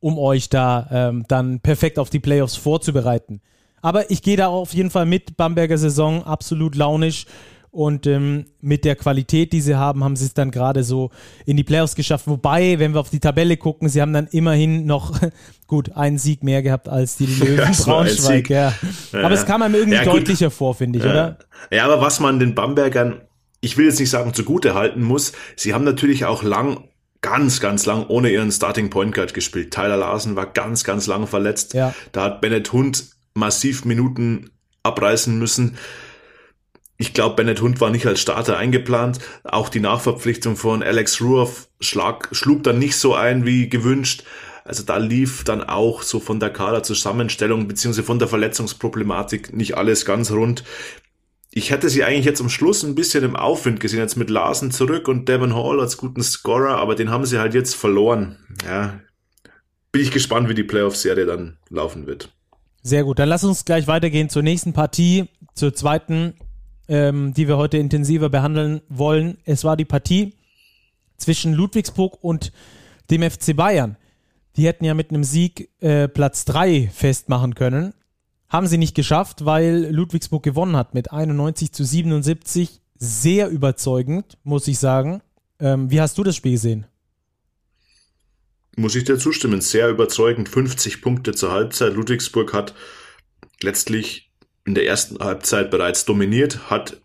um 0.00 0.18
euch 0.18 0.48
da 0.48 0.88
ähm, 0.90 1.24
dann 1.28 1.60
perfekt 1.60 1.98
auf 2.00 2.10
die 2.10 2.20
Playoffs 2.20 2.56
vorzubereiten. 2.56 3.40
Aber 3.80 4.10
ich 4.10 4.22
gehe 4.22 4.36
da 4.36 4.48
auf 4.48 4.74
jeden 4.74 4.90
Fall 4.90 5.06
mit. 5.06 5.36
Bamberger 5.36 5.78
Saison 5.78 6.24
absolut 6.24 6.74
launisch. 6.74 7.26
Und 7.78 8.08
ähm, 8.08 8.46
mit 8.60 8.84
der 8.84 8.96
Qualität, 8.96 9.52
die 9.52 9.60
sie 9.60 9.76
haben, 9.76 10.02
haben 10.02 10.16
sie 10.16 10.24
es 10.24 10.34
dann 10.34 10.50
gerade 10.50 10.82
so 10.82 11.12
in 11.46 11.56
die 11.56 11.62
Playoffs 11.62 11.94
geschafft. 11.94 12.26
Wobei, 12.26 12.80
wenn 12.80 12.92
wir 12.92 12.98
auf 12.98 13.10
die 13.10 13.20
Tabelle 13.20 13.56
gucken, 13.56 13.88
sie 13.88 14.02
haben 14.02 14.12
dann 14.12 14.26
immerhin 14.32 14.84
noch 14.84 15.16
gut 15.68 15.92
einen 15.92 16.18
Sieg 16.18 16.42
mehr 16.42 16.62
gehabt 16.62 16.88
als 16.88 17.16
die 17.18 17.26
Löwen 17.40 17.72
ja, 17.72 17.84
Braunschweig. 17.84 18.50
Ja. 18.50 18.74
Aber 19.12 19.22
ja. 19.22 19.30
es 19.30 19.46
kam 19.46 19.62
einem 19.62 19.76
irgendwie 19.76 19.98
ja, 19.98 20.04
deutlicher 20.04 20.50
vor, 20.50 20.74
finde 20.74 20.98
ich, 20.98 21.04
oder? 21.04 21.38
Ja, 21.70 21.84
aber 21.84 22.00
was 22.00 22.18
man 22.18 22.40
den 22.40 22.56
Bambergern 22.56 23.20
ich 23.60 23.76
will 23.76 23.86
jetzt 23.86 24.00
nicht 24.00 24.10
sagen 24.10 24.34
zugute 24.34 24.74
halten 24.74 25.02
muss, 25.02 25.32
sie 25.56 25.74
haben 25.74 25.84
natürlich 25.84 26.24
auch 26.24 26.42
lang, 26.42 26.88
ganz, 27.20 27.60
ganz 27.60 27.86
lang 27.86 28.06
ohne 28.08 28.30
ihren 28.30 28.52
Starting 28.52 28.90
Point 28.90 29.14
Guard 29.14 29.34
gespielt. 29.34 29.72
Tyler 29.72 29.96
Larsen 29.96 30.36
war 30.36 30.46
ganz, 30.46 30.84
ganz 30.84 31.06
lang 31.06 31.26
verletzt. 31.26 31.74
Ja. 31.74 31.94
Da 32.12 32.24
hat 32.24 32.40
Bennett 32.40 32.72
Hund 32.72 33.10
massiv 33.34 33.84
Minuten 33.84 34.50
abreißen 34.82 35.38
müssen. 35.38 35.76
Ich 36.98 37.14
glaube, 37.14 37.36
Bennett 37.36 37.62
Hund 37.62 37.80
war 37.80 37.90
nicht 37.90 38.06
als 38.06 38.20
Starter 38.20 38.58
eingeplant. 38.58 39.20
Auch 39.44 39.68
die 39.68 39.80
Nachverpflichtung 39.80 40.56
von 40.56 40.82
Alex 40.82 41.20
Ruoff 41.20 41.68
schlag, 41.80 42.28
schlug 42.32 42.64
dann 42.64 42.78
nicht 42.78 42.96
so 42.96 43.14
ein 43.14 43.46
wie 43.46 43.68
gewünscht. 43.68 44.24
Also 44.64 44.82
da 44.82 44.98
lief 44.98 45.44
dann 45.44 45.62
auch 45.62 46.02
so 46.02 46.20
von 46.20 46.40
der 46.40 46.50
Kaderzusammenstellung 46.50 47.68
beziehungsweise 47.68 48.04
von 48.04 48.18
der 48.18 48.28
Verletzungsproblematik 48.28 49.56
nicht 49.56 49.76
alles 49.78 50.04
ganz 50.04 50.30
rund 50.30 50.64
ich 51.50 51.70
hätte 51.70 51.88
sie 51.88 52.04
eigentlich 52.04 52.24
jetzt 52.24 52.40
am 52.40 52.48
Schluss 52.48 52.82
ein 52.84 52.94
bisschen 52.94 53.24
im 53.24 53.36
Aufwind 53.36 53.80
gesehen, 53.80 54.00
jetzt 54.00 54.16
mit 54.16 54.30
Larsen 54.30 54.70
zurück 54.70 55.08
und 55.08 55.28
Devon 55.28 55.54
Hall 55.54 55.80
als 55.80 55.96
guten 55.96 56.22
Scorer, 56.22 56.76
aber 56.76 56.94
den 56.94 57.10
haben 57.10 57.24
sie 57.24 57.38
halt 57.38 57.54
jetzt 57.54 57.74
verloren. 57.74 58.36
Ja, 58.64 59.00
bin 59.90 60.02
ich 60.02 60.10
gespannt, 60.10 60.48
wie 60.48 60.54
die 60.54 60.64
Playoff-Serie 60.64 61.26
dann 61.26 61.56
laufen 61.70 62.06
wird. 62.06 62.32
Sehr 62.82 63.04
gut, 63.04 63.18
dann 63.18 63.28
lass 63.28 63.44
uns 63.44 63.64
gleich 63.64 63.86
weitergehen 63.86 64.28
zur 64.28 64.42
nächsten 64.42 64.72
Partie, 64.72 65.28
zur 65.54 65.74
zweiten, 65.74 66.34
ähm, 66.88 67.34
die 67.34 67.46
wir 67.46 67.56
heute 67.56 67.78
intensiver 67.78 68.28
behandeln 68.28 68.80
wollen. 68.88 69.38
Es 69.44 69.64
war 69.64 69.76
die 69.76 69.84
Partie 69.84 70.34
zwischen 71.16 71.52
Ludwigsburg 71.52 72.22
und 72.22 72.52
dem 73.10 73.28
FC 73.28 73.54
Bayern. 73.54 73.96
Die 74.56 74.66
hätten 74.66 74.84
ja 74.84 74.94
mit 74.94 75.10
einem 75.10 75.24
Sieg 75.24 75.70
äh, 75.80 76.08
Platz 76.08 76.44
3 76.46 76.90
festmachen 76.92 77.54
können. 77.54 77.94
Haben 78.48 78.66
sie 78.66 78.78
nicht 78.78 78.94
geschafft, 78.94 79.44
weil 79.44 79.88
Ludwigsburg 79.90 80.42
gewonnen 80.42 80.76
hat 80.76 80.94
mit 80.94 81.12
91 81.12 81.72
zu 81.72 81.84
77. 81.84 82.80
Sehr 82.96 83.48
überzeugend, 83.48 84.38
muss 84.42 84.66
ich 84.66 84.78
sagen. 84.78 85.22
Ähm, 85.60 85.90
wie 85.90 86.00
hast 86.00 86.18
du 86.18 86.24
das 86.24 86.34
Spiel 86.34 86.52
gesehen? 86.52 86.86
Muss 88.76 88.94
ich 88.94 89.04
dir 89.04 89.18
zustimmen. 89.18 89.60
Sehr 89.60 89.88
überzeugend. 89.88 90.48
50 90.48 91.02
Punkte 91.02 91.34
zur 91.34 91.52
Halbzeit. 91.52 91.94
Ludwigsburg 91.94 92.54
hat 92.54 92.74
letztlich 93.60 94.27
in 94.68 94.74
der 94.74 94.86
ersten 94.86 95.18
Halbzeit 95.18 95.70
bereits 95.70 96.04
dominiert, 96.04 96.68
hat 96.68 97.00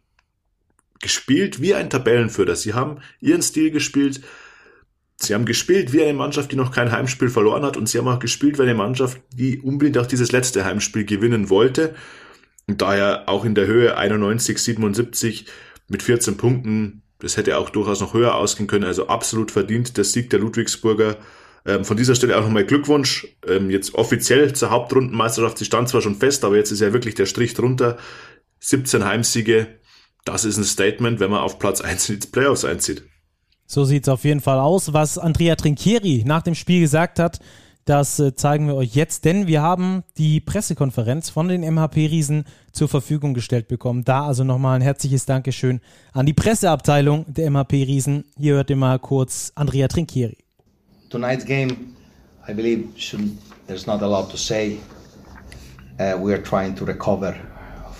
gespielt 0.99 1.61
wie 1.61 1.73
ein 1.73 1.89
Tabellenführer. 1.89 2.57
Sie 2.57 2.73
haben 2.73 2.97
ihren 3.21 3.41
Stil 3.41 3.71
gespielt. 3.71 4.19
Sie 5.15 5.33
haben 5.33 5.45
gespielt 5.45 5.93
wie 5.93 6.01
eine 6.01 6.13
Mannschaft, 6.13 6.51
die 6.51 6.57
noch 6.57 6.73
kein 6.73 6.91
Heimspiel 6.91 7.29
verloren 7.29 7.63
hat 7.63 7.77
und 7.77 7.87
sie 7.87 7.97
haben 7.97 8.09
auch 8.09 8.19
gespielt 8.19 8.57
wie 8.57 8.63
eine 8.63 8.73
Mannschaft, 8.75 9.21
die 9.33 9.61
unbedingt 9.61 9.97
auch 9.97 10.05
dieses 10.05 10.33
letzte 10.33 10.65
Heimspiel 10.65 11.05
gewinnen 11.05 11.49
wollte. 11.49 11.95
Und 12.67 12.81
daher 12.81 13.29
auch 13.29 13.45
in 13.45 13.55
der 13.55 13.65
Höhe 13.65 13.95
91, 13.95 14.57
77 14.57 15.45
mit 15.87 16.03
14 16.03 16.35
Punkten, 16.35 17.01
das 17.19 17.37
hätte 17.37 17.57
auch 17.57 17.69
durchaus 17.69 18.01
noch 18.01 18.13
höher 18.13 18.35
ausgehen 18.35 18.67
können. 18.67 18.83
Also 18.83 19.07
absolut 19.07 19.51
verdient 19.51 19.95
der 19.95 20.03
Sieg 20.03 20.29
der 20.31 20.39
Ludwigsburger. 20.39 21.15
Ähm, 21.65 21.85
von 21.85 21.97
dieser 21.97 22.15
Stelle 22.15 22.37
auch 22.37 22.43
nochmal 22.43 22.65
Glückwunsch. 22.65 23.27
Ähm, 23.47 23.69
jetzt 23.69 23.95
offiziell 23.95 24.53
zur 24.53 24.69
Hauptrundenmeisterschaft. 24.69 25.57
Sie 25.57 25.65
stand 25.65 25.89
zwar 25.89 26.01
schon 26.01 26.15
fest, 26.15 26.43
aber 26.43 26.57
jetzt 26.57 26.71
ist 26.71 26.81
ja 26.81 26.93
wirklich 26.93 27.15
der 27.15 27.25
Strich 27.25 27.53
drunter. 27.53 27.97
17 28.59 29.05
Heimsiege. 29.05 29.67
Das 30.25 30.45
ist 30.45 30.57
ein 30.57 30.63
Statement, 30.63 31.19
wenn 31.19 31.31
man 31.31 31.41
auf 31.41 31.59
Platz 31.59 31.81
1 31.81 32.09
in 32.09 32.19
die 32.19 32.27
Playoffs 32.27 32.65
einzieht. 32.65 33.03
So 33.65 33.85
sieht 33.85 34.03
es 34.03 34.09
auf 34.09 34.23
jeden 34.23 34.41
Fall 34.41 34.59
aus. 34.59 34.93
Was 34.93 35.17
Andrea 35.17 35.55
Trinchieri 35.55 36.23
nach 36.25 36.43
dem 36.43 36.55
Spiel 36.55 36.81
gesagt 36.81 37.19
hat, 37.19 37.39
das 37.85 38.17
äh, 38.19 38.33
zeigen 38.35 38.67
wir 38.67 38.75
euch 38.75 38.95
jetzt, 38.95 39.25
denn 39.25 39.47
wir 39.47 39.61
haben 39.61 40.03
die 40.17 40.39
Pressekonferenz 40.39 41.29
von 41.29 41.49
den 41.49 41.61
MHP-Riesen 41.61 42.45
zur 42.71 42.87
Verfügung 42.87 43.33
gestellt 43.33 43.67
bekommen. 43.67 44.05
Da 44.05 44.25
also 44.25 44.43
nochmal 44.43 44.77
ein 44.77 44.81
herzliches 44.81 45.25
Dankeschön 45.25 45.81
an 46.13 46.25
die 46.25 46.33
Presseabteilung 46.33 47.25
der 47.27 47.49
MHP-Riesen. 47.51 48.25
Hier 48.37 48.55
hört 48.55 48.69
ihr 48.69 48.77
mal 48.77 48.99
kurz 48.99 49.51
Andrea 49.55 49.87
Trinchieri. 49.89 50.42
Tonight's 51.13 51.43
game, 51.43 51.95
I 52.47 52.53
believe, 52.53 52.91
should, 52.97 53.37
there's 53.67 53.85
not 53.85 54.01
a 54.01 54.07
lot 54.07 54.31
to 54.31 54.37
say. 54.37 54.79
Uh, 55.99 56.17
we 56.19 56.33
are 56.33 56.41
trying 56.41 56.73
to 56.73 56.85
recover 56.85 57.39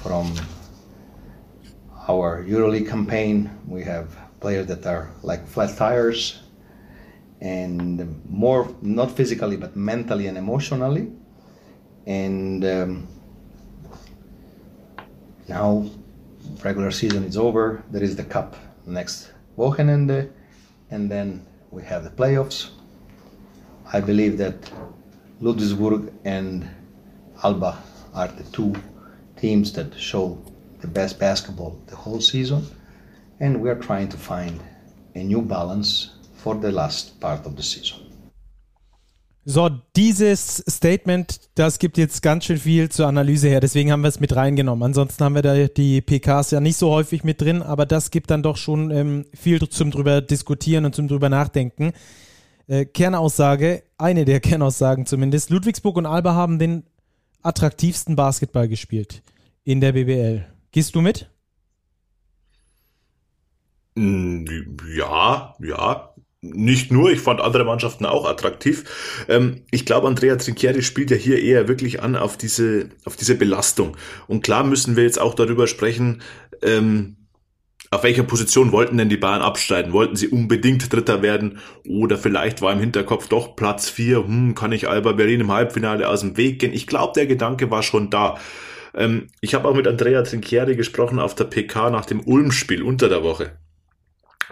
from 0.01 0.33
our 2.07 2.43
EuroLeague 2.43 2.89
campaign. 2.89 3.51
We 3.67 3.83
have 3.83 4.17
players 4.39 4.65
that 4.65 4.87
are 4.87 5.11
like 5.21 5.47
flat 5.47 5.77
tires 5.77 6.41
and 7.39 8.19
more 8.27 8.75
not 8.81 9.11
physically 9.11 9.57
but 9.57 9.75
mentally 9.75 10.25
and 10.25 10.35
emotionally 10.35 11.11
and 12.07 12.65
um, 12.65 13.07
now 15.47 15.87
regular 16.63 16.89
season 16.89 17.23
is 17.25 17.37
over 17.37 17.83
there 17.91 18.01
is 18.01 18.15
the 18.15 18.23
cup 18.23 18.55
next 18.87 19.31
Wochenende 19.55 20.31
and 20.89 21.11
then 21.11 21.45
we 21.69 21.83
have 21.83 22.03
the 22.03 22.09
playoffs 22.09 22.71
I 23.95 24.01
believe 24.01 24.39
that 24.39 24.55
Ludwigsburg 25.39 26.11
and 26.25 26.67
Alba 27.43 27.77
are 28.15 28.27
the 28.27 28.43
two 28.51 28.73
teams 29.39 29.71
that 29.73 29.93
show 29.99 30.37
the 30.81 30.87
best 30.87 31.19
basketball 31.19 31.77
the 31.87 31.95
whole 31.95 32.19
season 32.19 32.65
and 33.39 33.61
we 33.61 33.69
are 33.69 33.79
trying 33.79 34.09
to 34.09 34.17
find 34.17 34.59
a 35.13 35.23
new 35.23 35.43
balance 35.43 36.09
for 36.33 36.55
the 36.55 36.71
last 36.71 37.19
part 37.19 37.45
of 37.45 37.55
the 37.55 37.61
season. 37.61 37.99
So, 39.45 39.69
dieses 39.95 40.63
Statement, 40.69 41.49
das 41.55 41.77
gibt 41.77 41.97
jetzt 41.97 42.21
ganz 42.21 42.45
schön 42.45 42.57
viel 42.57 42.87
zur 42.89 43.07
Analyse 43.07 43.49
her, 43.49 43.59
deswegen 43.59 43.91
haben 43.91 44.01
wir 44.01 44.07
es 44.07 44.21
mit 44.21 44.33
reingenommen. 44.33 44.83
Ansonsten 44.83 45.21
haben 45.23 45.35
wir 45.35 45.41
da 45.41 45.67
die 45.67 46.01
PKs 46.01 46.51
ja 46.51 46.61
nicht 46.61 46.77
so 46.77 46.89
häufig 46.89 47.25
mit 47.25 47.41
drin, 47.41 47.61
aber 47.61 47.85
das 47.85 48.09
gibt 48.09 48.31
dann 48.31 48.41
doch 48.41 48.55
schon 48.55 48.89
ähm, 48.89 49.25
viel 49.33 49.59
zum 49.67 49.91
drüber 49.91 50.21
diskutieren 50.21 50.85
und 50.85 50.95
zum 50.95 51.09
drüber 51.09 51.27
nachdenken. 51.27 51.91
Äh, 52.67 52.85
Kernaussage, 52.85 53.83
eine 53.97 54.25
der 54.25 54.39
Kernaussagen 54.39 55.05
zumindest, 55.05 55.49
Ludwigsburg 55.49 55.97
und 55.97 56.05
Alba 56.05 56.33
haben 56.33 56.59
den 56.59 56.83
attraktivsten 57.41 58.15
Basketball 58.15 58.67
gespielt 58.67 59.21
in 59.63 59.81
der 59.81 59.91
BBL. 59.93 60.45
Gehst 60.71 60.95
du 60.95 61.01
mit? 61.01 61.29
Mm, 63.95 64.45
ja, 64.95 65.55
ja, 65.59 66.13
nicht 66.41 66.91
nur, 66.91 67.09
ich 67.11 67.21
fand 67.21 67.39
andere 67.39 67.63
Mannschaften 67.63 68.05
auch 68.05 68.25
attraktiv. 68.25 69.25
Ähm, 69.29 69.61
ich 69.71 69.85
glaube, 69.85 70.07
Andrea 70.07 70.35
Trinchieri 70.35 70.81
spielt 70.81 71.09
ja 71.11 71.17
hier 71.17 71.41
eher 71.41 71.67
wirklich 71.67 72.01
an 72.01 72.15
auf 72.15 72.37
diese, 72.37 72.89
auf 73.05 73.15
diese 73.15 73.35
Belastung. 73.35 73.95
Und 74.27 74.43
klar 74.43 74.63
müssen 74.63 74.95
wir 74.95 75.03
jetzt 75.03 75.21
auch 75.21 75.35
darüber 75.35 75.67
sprechen, 75.67 76.21
ähm, 76.61 77.15
auf 77.91 78.03
welcher 78.03 78.23
Position 78.23 78.71
wollten 78.71 78.97
denn 78.97 79.09
die 79.09 79.17
Bayern 79.17 79.41
absteigen? 79.41 79.93
Wollten 79.93 80.15
sie 80.15 80.27
unbedingt 80.27 80.91
Dritter 80.91 81.21
werden? 81.21 81.59
Oder 81.87 82.17
vielleicht 82.17 82.61
war 82.61 82.73
im 82.73 82.79
Hinterkopf 82.79 83.27
doch 83.27 83.55
Platz 83.55 83.89
vier. 83.89 84.25
hm, 84.25 84.55
kann 84.55 84.71
ich 84.71 84.87
Alba 84.87 85.11
Berlin 85.11 85.41
im 85.41 85.51
Halbfinale 85.51 86.07
aus 86.09 86.21
dem 86.21 86.35
Weg 86.37 86.59
gehen? 86.59 86.73
Ich 86.73 86.87
glaube, 86.87 87.13
der 87.15 87.27
Gedanke 87.27 87.69
war 87.69 87.83
schon 87.83 88.09
da. 88.09 88.39
Ähm, 88.95 89.27
ich 89.41 89.53
habe 89.53 89.67
auch 89.67 89.75
mit 89.75 89.87
Andrea 89.87 90.23
Trinchieri 90.23 90.75
gesprochen 90.75 91.19
auf 91.19 91.35
der 91.35 91.45
PK 91.45 91.89
nach 91.89 92.05
dem 92.05 92.21
Ulm-Spiel 92.21 92.83
unter 92.83 93.09
der 93.09 93.23
Woche. 93.23 93.57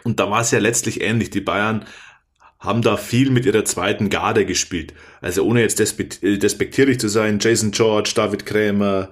Und 0.03 0.19
da 0.19 0.29
war 0.29 0.41
es 0.41 0.51
ja 0.51 0.59
letztlich 0.59 1.01
ähnlich. 1.01 1.29
Die 1.29 1.41
Bayern 1.41 1.85
haben 2.59 2.83
da 2.83 2.95
viel 2.95 3.31
mit 3.31 3.45
ihrer 3.45 3.65
zweiten 3.65 4.09
Garde 4.09 4.45
gespielt. 4.45 4.93
Also 5.19 5.43
ohne 5.43 5.61
jetzt 5.61 5.79
äh, 5.79 6.37
despektierlich 6.37 6.99
zu 6.99 7.07
sein, 7.07 7.39
Jason 7.41 7.71
George, 7.71 8.11
David 8.15 8.45
Krämer, 8.45 9.09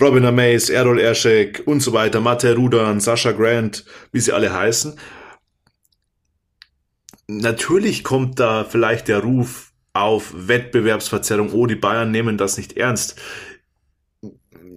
Robin 0.00 0.24
Amaze, 0.24 0.72
Errol 0.72 1.00
Erschek 1.00 1.62
und 1.66 1.80
so 1.80 1.92
weiter, 1.92 2.20
Mate 2.20 2.54
Rudan, 2.54 3.00
Sascha 3.00 3.32
Grant, 3.32 3.84
wie 4.12 4.20
sie 4.20 4.32
alle 4.32 4.52
heißen. 4.52 4.98
Natürlich 7.28 8.02
kommt 8.02 8.40
da 8.40 8.64
vielleicht 8.64 9.08
der 9.08 9.20
Ruf 9.20 9.72
auf 9.92 10.32
Wettbewerbsverzerrung, 10.34 11.52
oh, 11.52 11.66
die 11.66 11.76
Bayern 11.76 12.10
nehmen 12.10 12.38
das 12.38 12.56
nicht 12.56 12.76
ernst. 12.76 13.20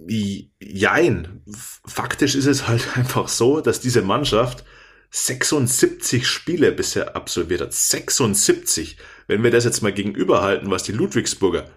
Jein. 0.06 1.42
Faktisch 1.86 2.34
ist 2.34 2.46
es 2.46 2.68
halt 2.68 2.86
einfach 2.96 3.28
so, 3.28 3.60
dass 3.60 3.80
diese 3.80 4.02
Mannschaft 4.02 4.64
76 5.10 6.26
Spiele 6.26 6.72
bisher 6.72 7.14
absolviert 7.14 7.60
hat. 7.60 7.72
76. 7.72 8.96
Wenn 9.28 9.42
wir 9.42 9.50
das 9.50 9.64
jetzt 9.64 9.80
mal 9.80 9.92
gegenüberhalten, 9.92 10.70
was 10.70 10.82
die 10.82 10.92
Ludwigsburger 10.92 11.70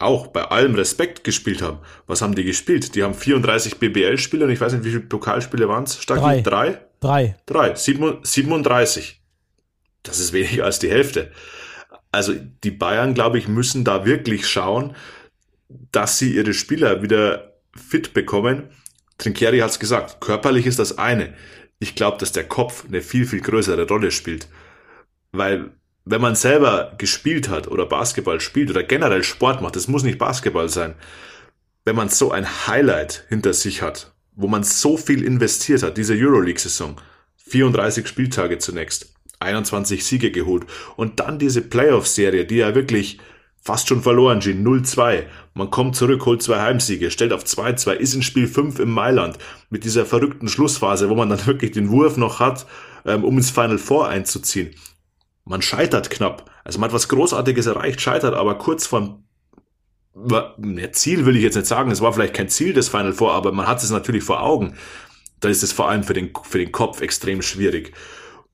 auch 0.00 0.28
bei 0.28 0.44
allem 0.44 0.74
Respekt 0.74 1.24
gespielt 1.24 1.62
haben. 1.62 1.78
Was 2.06 2.22
haben 2.22 2.34
die 2.34 2.44
gespielt? 2.44 2.94
Die 2.94 3.02
haben 3.02 3.14
34 3.14 3.78
BBL-Spiele 3.78 4.44
und 4.44 4.50
ich 4.50 4.60
weiß 4.60 4.72
nicht, 4.72 4.84
wie 4.84 4.90
viele 4.90 5.02
Pokalspiele 5.02 5.68
waren 5.68 5.84
es? 5.84 5.98
Drei. 6.06 6.40
Drei? 6.40 6.80
Drei. 7.00 7.36
Drei. 7.46 7.74
37. 7.74 9.22
Das 10.02 10.18
ist 10.18 10.32
weniger 10.32 10.64
als 10.64 10.78
die 10.78 10.90
Hälfte. 10.90 11.30
Also 12.12 12.34
die 12.64 12.70
Bayern, 12.70 13.14
glaube 13.14 13.38
ich, 13.38 13.48
müssen 13.48 13.84
da 13.84 14.04
wirklich 14.04 14.48
schauen, 14.48 14.96
dass 15.68 16.18
sie 16.18 16.34
ihre 16.34 16.54
Spieler 16.54 17.02
wieder 17.02 17.54
fit 17.76 18.14
bekommen. 18.14 18.70
Trinkieri 19.18 19.58
hat 19.58 19.70
es 19.70 19.78
gesagt, 19.78 20.20
körperlich 20.20 20.66
ist 20.66 20.78
das 20.78 20.98
eine 20.98 21.34
ich 21.80 21.94
glaube, 21.94 22.18
dass 22.18 22.30
der 22.30 22.46
Kopf 22.46 22.84
eine 22.86 23.00
viel, 23.00 23.26
viel 23.26 23.40
größere 23.40 23.88
Rolle 23.88 24.12
spielt. 24.12 24.48
Weil 25.32 25.70
wenn 26.10 26.20
man 26.20 26.34
selber 26.34 26.92
gespielt 26.98 27.48
hat 27.48 27.68
oder 27.68 27.86
Basketball 27.86 28.40
spielt 28.40 28.70
oder 28.70 28.82
generell 28.82 29.22
Sport 29.22 29.62
macht, 29.62 29.76
das 29.76 29.86
muss 29.86 30.02
nicht 30.02 30.18
Basketball 30.18 30.68
sein, 30.68 30.94
wenn 31.84 31.94
man 31.96 32.08
so 32.08 32.32
ein 32.32 32.66
Highlight 32.66 33.24
hinter 33.28 33.52
sich 33.52 33.80
hat, 33.80 34.12
wo 34.34 34.48
man 34.48 34.64
so 34.64 34.96
viel 34.96 35.22
investiert 35.22 35.82
hat, 35.82 35.96
diese 35.96 36.14
Euroleague-Saison, 36.14 37.00
34 37.46 38.08
Spieltage 38.08 38.58
zunächst, 38.58 39.14
21 39.38 40.04
Siege 40.04 40.32
geholt 40.32 40.64
und 40.96 41.20
dann 41.20 41.38
diese 41.38 41.62
Playoff-Serie, 41.62 42.44
die 42.44 42.56
ja 42.56 42.74
wirklich 42.74 43.18
fast 43.62 43.88
schon 43.88 44.02
verloren, 44.02 44.40
Gin 44.40 44.66
0-2. 44.66 45.24
Man 45.54 45.70
kommt 45.70 45.94
zurück, 45.94 46.26
holt 46.26 46.42
zwei 46.42 46.60
Heimsiege, 46.60 47.10
stellt 47.10 47.32
auf 47.32 47.44
2-2, 47.44 47.92
ist 47.92 48.14
in 48.14 48.22
Spiel 48.22 48.48
5 48.48 48.80
im 48.80 48.90
Mailand 48.90 49.38
mit 49.68 49.84
dieser 49.84 50.06
verrückten 50.06 50.48
Schlussphase, 50.48 51.08
wo 51.08 51.14
man 51.14 51.28
dann 51.28 51.46
wirklich 51.46 51.70
den 51.70 51.90
Wurf 51.90 52.16
noch 52.16 52.40
hat, 52.40 52.66
ähm, 53.06 53.24
um 53.24 53.36
ins 53.36 53.50
Final 53.50 53.78
Four 53.78 54.08
einzuziehen. 54.08 54.74
Man 55.50 55.62
scheitert 55.62 56.10
knapp. 56.10 56.50
Also 56.64 56.78
man 56.78 56.88
hat 56.88 56.94
was 56.94 57.08
Großartiges 57.08 57.66
erreicht, 57.66 58.00
scheitert 58.00 58.34
aber 58.34 58.56
kurz 58.58 58.86
vor 58.86 59.22
ja, 60.28 60.92
Ziel 60.92 61.24
will 61.24 61.36
ich 61.36 61.42
jetzt 61.42 61.54
nicht 61.54 61.66
sagen, 61.66 61.90
es 61.90 62.00
war 62.00 62.12
vielleicht 62.12 62.34
kein 62.34 62.48
Ziel 62.48 62.72
des 62.72 62.88
Final 62.88 63.12
Four, 63.12 63.32
aber 63.32 63.52
man 63.52 63.66
hat 63.66 63.82
es 63.82 63.90
natürlich 63.90 64.24
vor 64.24 64.42
Augen. 64.42 64.74
Da 65.38 65.48
ist 65.48 65.62
es 65.62 65.72
vor 65.72 65.88
allem 65.88 66.02
für 66.02 66.14
den, 66.14 66.30
für 66.42 66.58
den 66.58 66.72
Kopf 66.72 67.00
extrem 67.00 67.42
schwierig. 67.42 67.92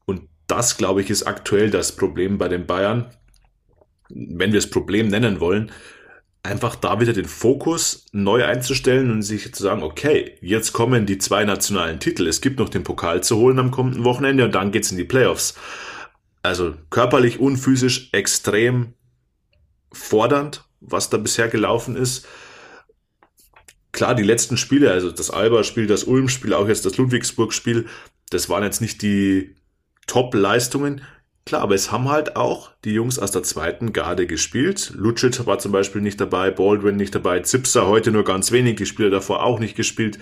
Und 0.05 0.29
das, 0.47 0.77
glaube 0.77 1.01
ich, 1.01 1.11
ist 1.11 1.25
aktuell 1.25 1.71
das 1.71 1.97
Problem 1.97 2.39
bei 2.39 2.49
den 2.49 2.67
Bayern 2.67 3.11
wenn 4.09 4.53
wir 4.53 4.59
es 4.59 4.71
Problem 4.71 5.09
nennen 5.09 5.41
wollen, 5.41 5.71
einfach 6.43 6.77
da 6.77 7.01
wieder 7.01 7.13
den 7.13 7.25
Fokus 7.25 8.07
neu 8.13 8.45
einzustellen 8.45 9.11
und 9.11 9.23
sich 9.23 9.53
zu 9.53 9.63
sagen, 9.63 9.83
okay, 9.83 10.37
jetzt 10.41 10.73
kommen 10.73 11.07
die 11.07 11.19
zwei 11.19 11.45
nationalen 11.45 11.99
Titel. 11.99 12.27
Es 12.27 12.41
gibt 12.41 12.59
noch 12.59 12.69
den 12.69 12.85
Pokal 12.85 13.23
zu 13.23 13.37
holen 13.37 13.59
am 13.59 13.73
kommenden 13.73 14.05
Wochenende 14.05 14.45
und 14.45 14.55
dann 14.55 14.71
geht's 14.71 14.93
in 14.93 14.97
die 14.97 15.05
Playoffs. 15.05 15.55
Also 16.47 16.75
körperlich 16.91 17.41
und 17.41 17.57
physisch 17.57 18.09
extrem 18.13 18.95
fordernd, 19.93 20.65
was 20.81 21.11
da 21.11 21.17
bisher 21.17 21.49
gelaufen 21.49 21.97
ist. 21.97 22.27
Klar, 23.91 24.15
die 24.15 24.23
letzten 24.23 24.57
Spiele, 24.57 24.93
also 24.93 25.11
das 25.11 25.31
Alba-Spiel, 25.31 25.87
das 25.87 26.05
Ulm-Spiel, 26.05 26.55
auch 26.55 26.69
jetzt 26.69 26.85
das 26.85 26.99
Ludwigsburg-Spiel, 26.99 27.87
das 28.31 28.49
waren 28.49 28.63
jetzt 28.63 28.81
nicht 28.81 29.03
die 29.03 29.57
Top-Leistungen. 30.07 31.01
Klar, 31.47 31.63
aber 31.63 31.75
es 31.75 31.91
haben 31.91 32.09
halt 32.09 32.37
auch 32.37 32.71
die 32.85 32.93
Jungs 32.93 33.19
aus 33.19 33.31
der 33.31 33.43
zweiten 33.43 33.93
Garde 33.93 34.27
gespielt. 34.27 34.93
Lucic 34.95 35.47
war 35.47 35.59
zum 35.59 35.73
Beispiel 35.73 36.03
nicht 36.03 36.21
dabei, 36.21 36.51
Baldwin 36.51 36.97
nicht 36.97 37.15
dabei, 37.15 37.41
Zipser 37.41 37.87
heute 37.87 38.13
nur 38.13 38.25
ganz 38.25 38.53
wenig, 38.53 38.77
die 38.77 38.87
Spieler 38.87 39.11
davor 39.11 39.43
auch 39.43 39.59
nicht 39.59 39.77
gespielt. 39.77 40.19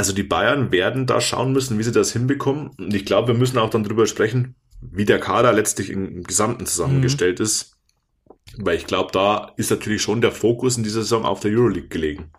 Also 0.00 0.14
die 0.14 0.22
Bayern 0.22 0.72
werden 0.72 1.04
da 1.04 1.20
schauen 1.20 1.52
müssen, 1.52 1.78
wie 1.78 1.82
sie 1.82 1.92
das 1.92 2.10
hinbekommen. 2.10 2.70
Und 2.78 2.94
ich 2.94 3.04
glaube, 3.04 3.34
wir 3.34 3.34
müssen 3.34 3.58
auch 3.58 3.68
dann 3.68 3.84
drüber 3.84 4.06
sprechen, 4.06 4.54
wie 4.80 5.04
der 5.04 5.20
Kader 5.20 5.52
letztlich 5.52 5.90
im 5.90 6.22
Gesamten 6.22 6.64
zusammengestellt 6.64 7.38
mhm. 7.38 7.44
ist. 7.44 7.76
Weil 8.56 8.78
ich 8.78 8.86
glaube, 8.86 9.12
da 9.12 9.52
ist 9.58 9.70
natürlich 9.70 10.00
schon 10.00 10.22
der 10.22 10.32
Fokus 10.32 10.78
in 10.78 10.84
dieser 10.84 11.02
Saison 11.02 11.26
auf 11.26 11.40
der 11.40 11.50
Euroleague 11.50 11.90
gelegen. 11.90 12.30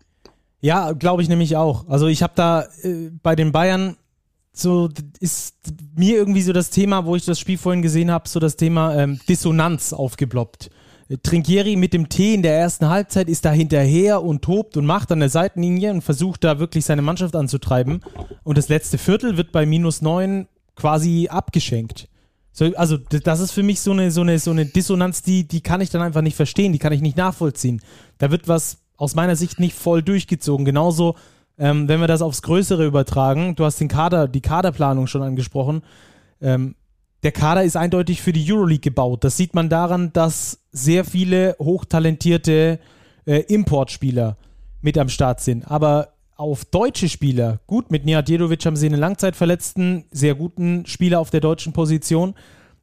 Ja, 0.59 0.93
glaube 0.93 1.21
ich 1.21 1.29
nämlich 1.29 1.55
auch. 1.55 1.87
Also 1.87 2.07
ich 2.07 2.23
habe 2.23 2.33
da 2.35 2.63
äh, 2.81 3.11
bei 3.21 3.35
den 3.35 3.51
Bayern 3.51 3.95
so 4.53 4.89
ist 5.19 5.55
mir 5.95 6.15
irgendwie 6.15 6.41
so 6.41 6.53
das 6.53 6.71
Thema, 6.71 7.05
wo 7.05 7.15
ich 7.15 7.25
das 7.25 7.39
Spiel 7.39 7.59
vorhin 7.59 7.83
gesehen 7.83 8.09
habe, 8.09 8.27
so 8.27 8.39
das 8.39 8.55
Thema 8.55 8.95
ähm, 8.95 9.19
Dissonanz 9.29 9.93
aufgeploppt. 9.93 10.71
Trinkieri 11.17 11.75
mit 11.75 11.93
dem 11.93 12.09
T 12.09 12.33
in 12.33 12.41
der 12.41 12.57
ersten 12.57 12.89
Halbzeit 12.89 13.27
ist 13.27 13.45
da 13.45 13.51
hinterher 13.51 14.23
und 14.23 14.41
tobt 14.41 14.77
und 14.77 14.85
macht 14.85 15.11
an 15.11 15.19
der 15.19 15.29
Seitenlinie 15.29 15.91
und 15.91 16.01
versucht 16.01 16.43
da 16.43 16.59
wirklich 16.59 16.85
seine 16.85 17.01
Mannschaft 17.01 17.35
anzutreiben. 17.35 18.01
Und 18.43 18.57
das 18.57 18.69
letzte 18.69 18.97
Viertel 18.97 19.37
wird 19.37 19.51
bei 19.51 19.65
minus 19.65 20.01
neun 20.01 20.47
quasi 20.75 21.27
abgeschenkt. 21.29 22.07
So, 22.53 22.65
also 22.75 22.97
das 22.97 23.39
ist 23.39 23.51
für 23.51 23.63
mich 23.63 23.79
so 23.79 23.91
eine, 23.91 24.11
so 24.11 24.21
eine, 24.21 24.37
so 24.39 24.51
eine 24.51 24.65
Dissonanz, 24.65 25.21
die, 25.21 25.47
die 25.47 25.61
kann 25.61 25.81
ich 25.81 25.89
dann 25.89 26.01
einfach 26.01 26.21
nicht 26.21 26.35
verstehen, 26.35 26.73
die 26.73 26.79
kann 26.79 26.93
ich 26.93 27.01
nicht 27.01 27.17
nachvollziehen. 27.17 27.81
Da 28.17 28.29
wird 28.29 28.47
was 28.47 28.79
aus 28.97 29.15
meiner 29.15 29.35
Sicht 29.35 29.59
nicht 29.59 29.75
voll 29.75 30.03
durchgezogen. 30.03 30.65
Genauso, 30.65 31.15
ähm, 31.57 31.87
wenn 31.87 32.01
wir 32.01 32.07
das 32.07 32.21
aufs 32.21 32.41
Größere 32.41 32.85
übertragen, 32.85 33.55
du 33.55 33.65
hast 33.65 33.79
den 33.79 33.87
Kader, 33.87 34.27
die 34.27 34.41
Kaderplanung 34.41 35.07
schon 35.07 35.23
angesprochen. 35.23 35.81
Ähm, 36.41 36.75
der 37.23 37.31
Kader 37.31 37.63
ist 37.63 37.77
eindeutig 37.77 38.21
für 38.21 38.33
die 38.33 38.51
Euroleague 38.51 38.81
gebaut. 38.81 39.23
Das 39.23 39.37
sieht 39.37 39.53
man 39.53 39.69
daran, 39.69 40.11
dass 40.13 40.59
sehr 40.71 41.05
viele 41.05 41.55
hochtalentierte 41.59 42.79
äh, 43.25 43.39
Importspieler 43.41 44.37
mit 44.81 44.97
am 44.97 45.09
Start 45.09 45.39
sind. 45.41 45.69
Aber 45.69 46.13
auf 46.35 46.65
deutsche 46.65 47.07
Spieler, 47.07 47.59
gut, 47.67 47.91
mit 47.91 48.05
Nihat 48.05 48.29
Jedovic 48.29 48.65
haben 48.65 48.75
sie 48.75 48.87
einen 48.87 48.99
Langzeitverletzten, 48.99 50.05
sehr 50.11 50.33
guten 50.33 50.85
Spieler 50.87 51.19
auf 51.19 51.29
der 51.29 51.41
deutschen 51.41 51.73
Position. 51.73 52.33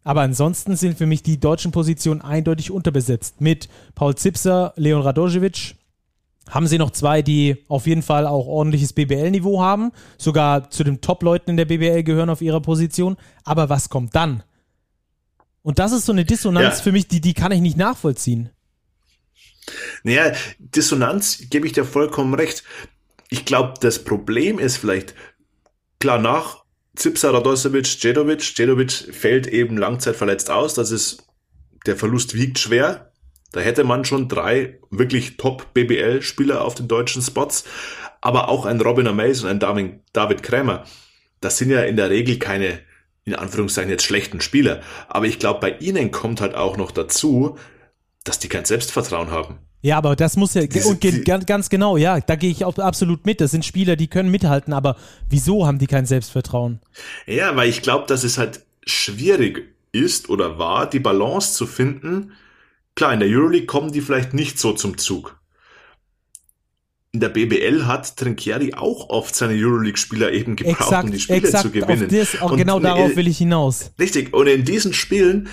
Aber 0.04 0.22
ansonsten 0.22 0.76
sind 0.76 0.96
für 0.96 1.06
mich 1.06 1.24
die 1.24 1.40
deutschen 1.40 1.72
Positionen 1.72 2.20
eindeutig 2.20 2.70
unterbesetzt. 2.70 3.40
Mit 3.40 3.68
Paul 3.96 4.14
Zipser, 4.14 4.72
Leon 4.76 5.02
Radojevic 5.02 5.74
haben 6.48 6.66
sie 6.66 6.78
noch 6.78 6.90
zwei, 6.90 7.22
die 7.22 7.64
auf 7.68 7.86
jeden 7.86 8.02
Fall 8.02 8.26
auch 8.26 8.46
ordentliches 8.46 8.92
BBL-Niveau 8.92 9.60
haben, 9.60 9.92
sogar 10.16 10.70
zu 10.70 10.84
den 10.84 11.00
Top-Leuten 11.00 11.50
in 11.50 11.56
der 11.56 11.64
BBL 11.64 12.02
gehören 12.02 12.30
auf 12.30 12.42
ihrer 12.42 12.60
Position. 12.60 13.16
Aber 13.44 13.68
was 13.68 13.88
kommt 13.88 14.14
dann? 14.14 14.42
Und 15.62 15.78
das 15.78 15.92
ist 15.92 16.06
so 16.06 16.12
eine 16.12 16.24
Dissonanz 16.24 16.78
ja. 16.78 16.82
für 16.82 16.92
mich, 16.92 17.08
die, 17.08 17.20
die 17.20 17.34
kann 17.34 17.52
ich 17.52 17.60
nicht 17.60 17.76
nachvollziehen. 17.76 18.50
Naja, 20.02 20.32
Dissonanz 20.58 21.42
gebe 21.50 21.66
ich 21.66 21.74
dir 21.74 21.84
vollkommen 21.84 22.32
recht 22.34 22.64
ich 23.28 23.44
glaube, 23.44 23.74
das 23.80 24.04
Problem 24.04 24.58
ist 24.58 24.78
vielleicht, 24.78 25.14
klar, 26.00 26.18
nach 26.18 26.64
Zipsa, 26.96 27.30
Radosevic, 27.30 28.00
Djedovic, 28.00 28.54
Djedovic 28.56 28.92
fällt 28.92 29.46
eben 29.46 29.76
langzeitverletzt 29.76 30.50
aus, 30.50 30.74
das 30.74 30.90
ist, 30.90 31.24
der 31.86 31.96
Verlust 31.96 32.34
wiegt 32.34 32.58
schwer. 32.58 33.07
Da 33.52 33.60
hätte 33.60 33.84
man 33.84 34.04
schon 34.04 34.28
drei 34.28 34.78
wirklich 34.90 35.36
Top-BBL-Spieler 35.36 36.64
auf 36.64 36.74
den 36.74 36.88
deutschen 36.88 37.22
Spots, 37.22 37.64
aber 38.20 38.48
auch 38.48 38.66
ein 38.66 38.80
Robin 38.80 39.06
Amaze 39.06 39.48
und 39.48 39.64
ein 39.64 40.00
David 40.12 40.42
Krämer. 40.42 40.84
Das 41.40 41.58
sind 41.58 41.70
ja 41.70 41.82
in 41.82 41.96
der 41.96 42.10
Regel 42.10 42.38
keine, 42.38 42.80
in 43.24 43.34
Anführungszeichen 43.34 43.90
jetzt 43.90 44.04
schlechten 44.04 44.40
Spieler. 44.40 44.82
Aber 45.08 45.26
ich 45.26 45.38
glaube, 45.38 45.60
bei 45.60 45.76
ihnen 45.78 46.10
kommt 46.10 46.40
halt 46.40 46.54
auch 46.54 46.76
noch 46.76 46.90
dazu, 46.90 47.56
dass 48.24 48.38
die 48.38 48.48
kein 48.48 48.64
Selbstvertrauen 48.64 49.30
haben. 49.30 49.58
Ja, 49.80 49.96
aber 49.96 50.16
das 50.16 50.36
muss 50.36 50.54
ja, 50.54 50.66
Diese, 50.66 50.88
und 50.88 51.02
die, 51.04 51.22
ganz, 51.22 51.46
ganz 51.46 51.70
genau, 51.70 51.96
ja, 51.96 52.20
da 52.20 52.34
gehe 52.34 52.50
ich 52.50 52.64
auch 52.64 52.76
absolut 52.78 53.24
mit. 53.26 53.40
Das 53.40 53.52
sind 53.52 53.64
Spieler, 53.64 53.94
die 53.94 54.08
können 54.08 54.30
mithalten, 54.30 54.72
aber 54.72 54.96
wieso 55.30 55.66
haben 55.66 55.78
die 55.78 55.86
kein 55.86 56.04
Selbstvertrauen? 56.04 56.80
Ja, 57.26 57.54
weil 57.54 57.68
ich 57.68 57.80
glaube, 57.80 58.06
dass 58.06 58.24
es 58.24 58.38
halt 58.38 58.64
schwierig 58.84 59.68
ist 59.92 60.28
oder 60.28 60.58
war, 60.58 60.90
die 60.90 60.98
Balance 60.98 61.54
zu 61.54 61.66
finden. 61.66 62.32
Klar, 62.98 63.12
in 63.14 63.20
der 63.20 63.28
Euroleague 63.28 63.66
kommen 63.66 63.92
die 63.92 64.00
vielleicht 64.00 64.34
nicht 64.34 64.58
so 64.58 64.72
zum 64.72 64.98
Zug. 64.98 65.40
In 67.12 67.20
der 67.20 67.28
BBL 67.28 67.86
hat 67.86 68.16
Trinkieri 68.16 68.74
auch 68.74 69.08
oft 69.10 69.36
seine 69.36 69.54
Euroleague-Spieler 69.54 70.32
eben 70.32 70.56
gebraucht, 70.56 70.80
exakt, 70.80 71.04
um 71.04 71.12
die 71.12 71.20
Spiele 71.20 71.38
exakt, 71.38 71.62
zu 71.62 71.70
gewinnen. 71.70 72.08
Das, 72.10 72.42
auch 72.42 72.56
genau 72.56 72.80
darauf 72.80 73.14
will 73.14 73.28
ich 73.28 73.38
hinaus. 73.38 73.92
Richtig, 74.00 74.34
und 74.34 74.48
in 74.48 74.64
diesen 74.64 74.94
Spielen, 74.94 75.48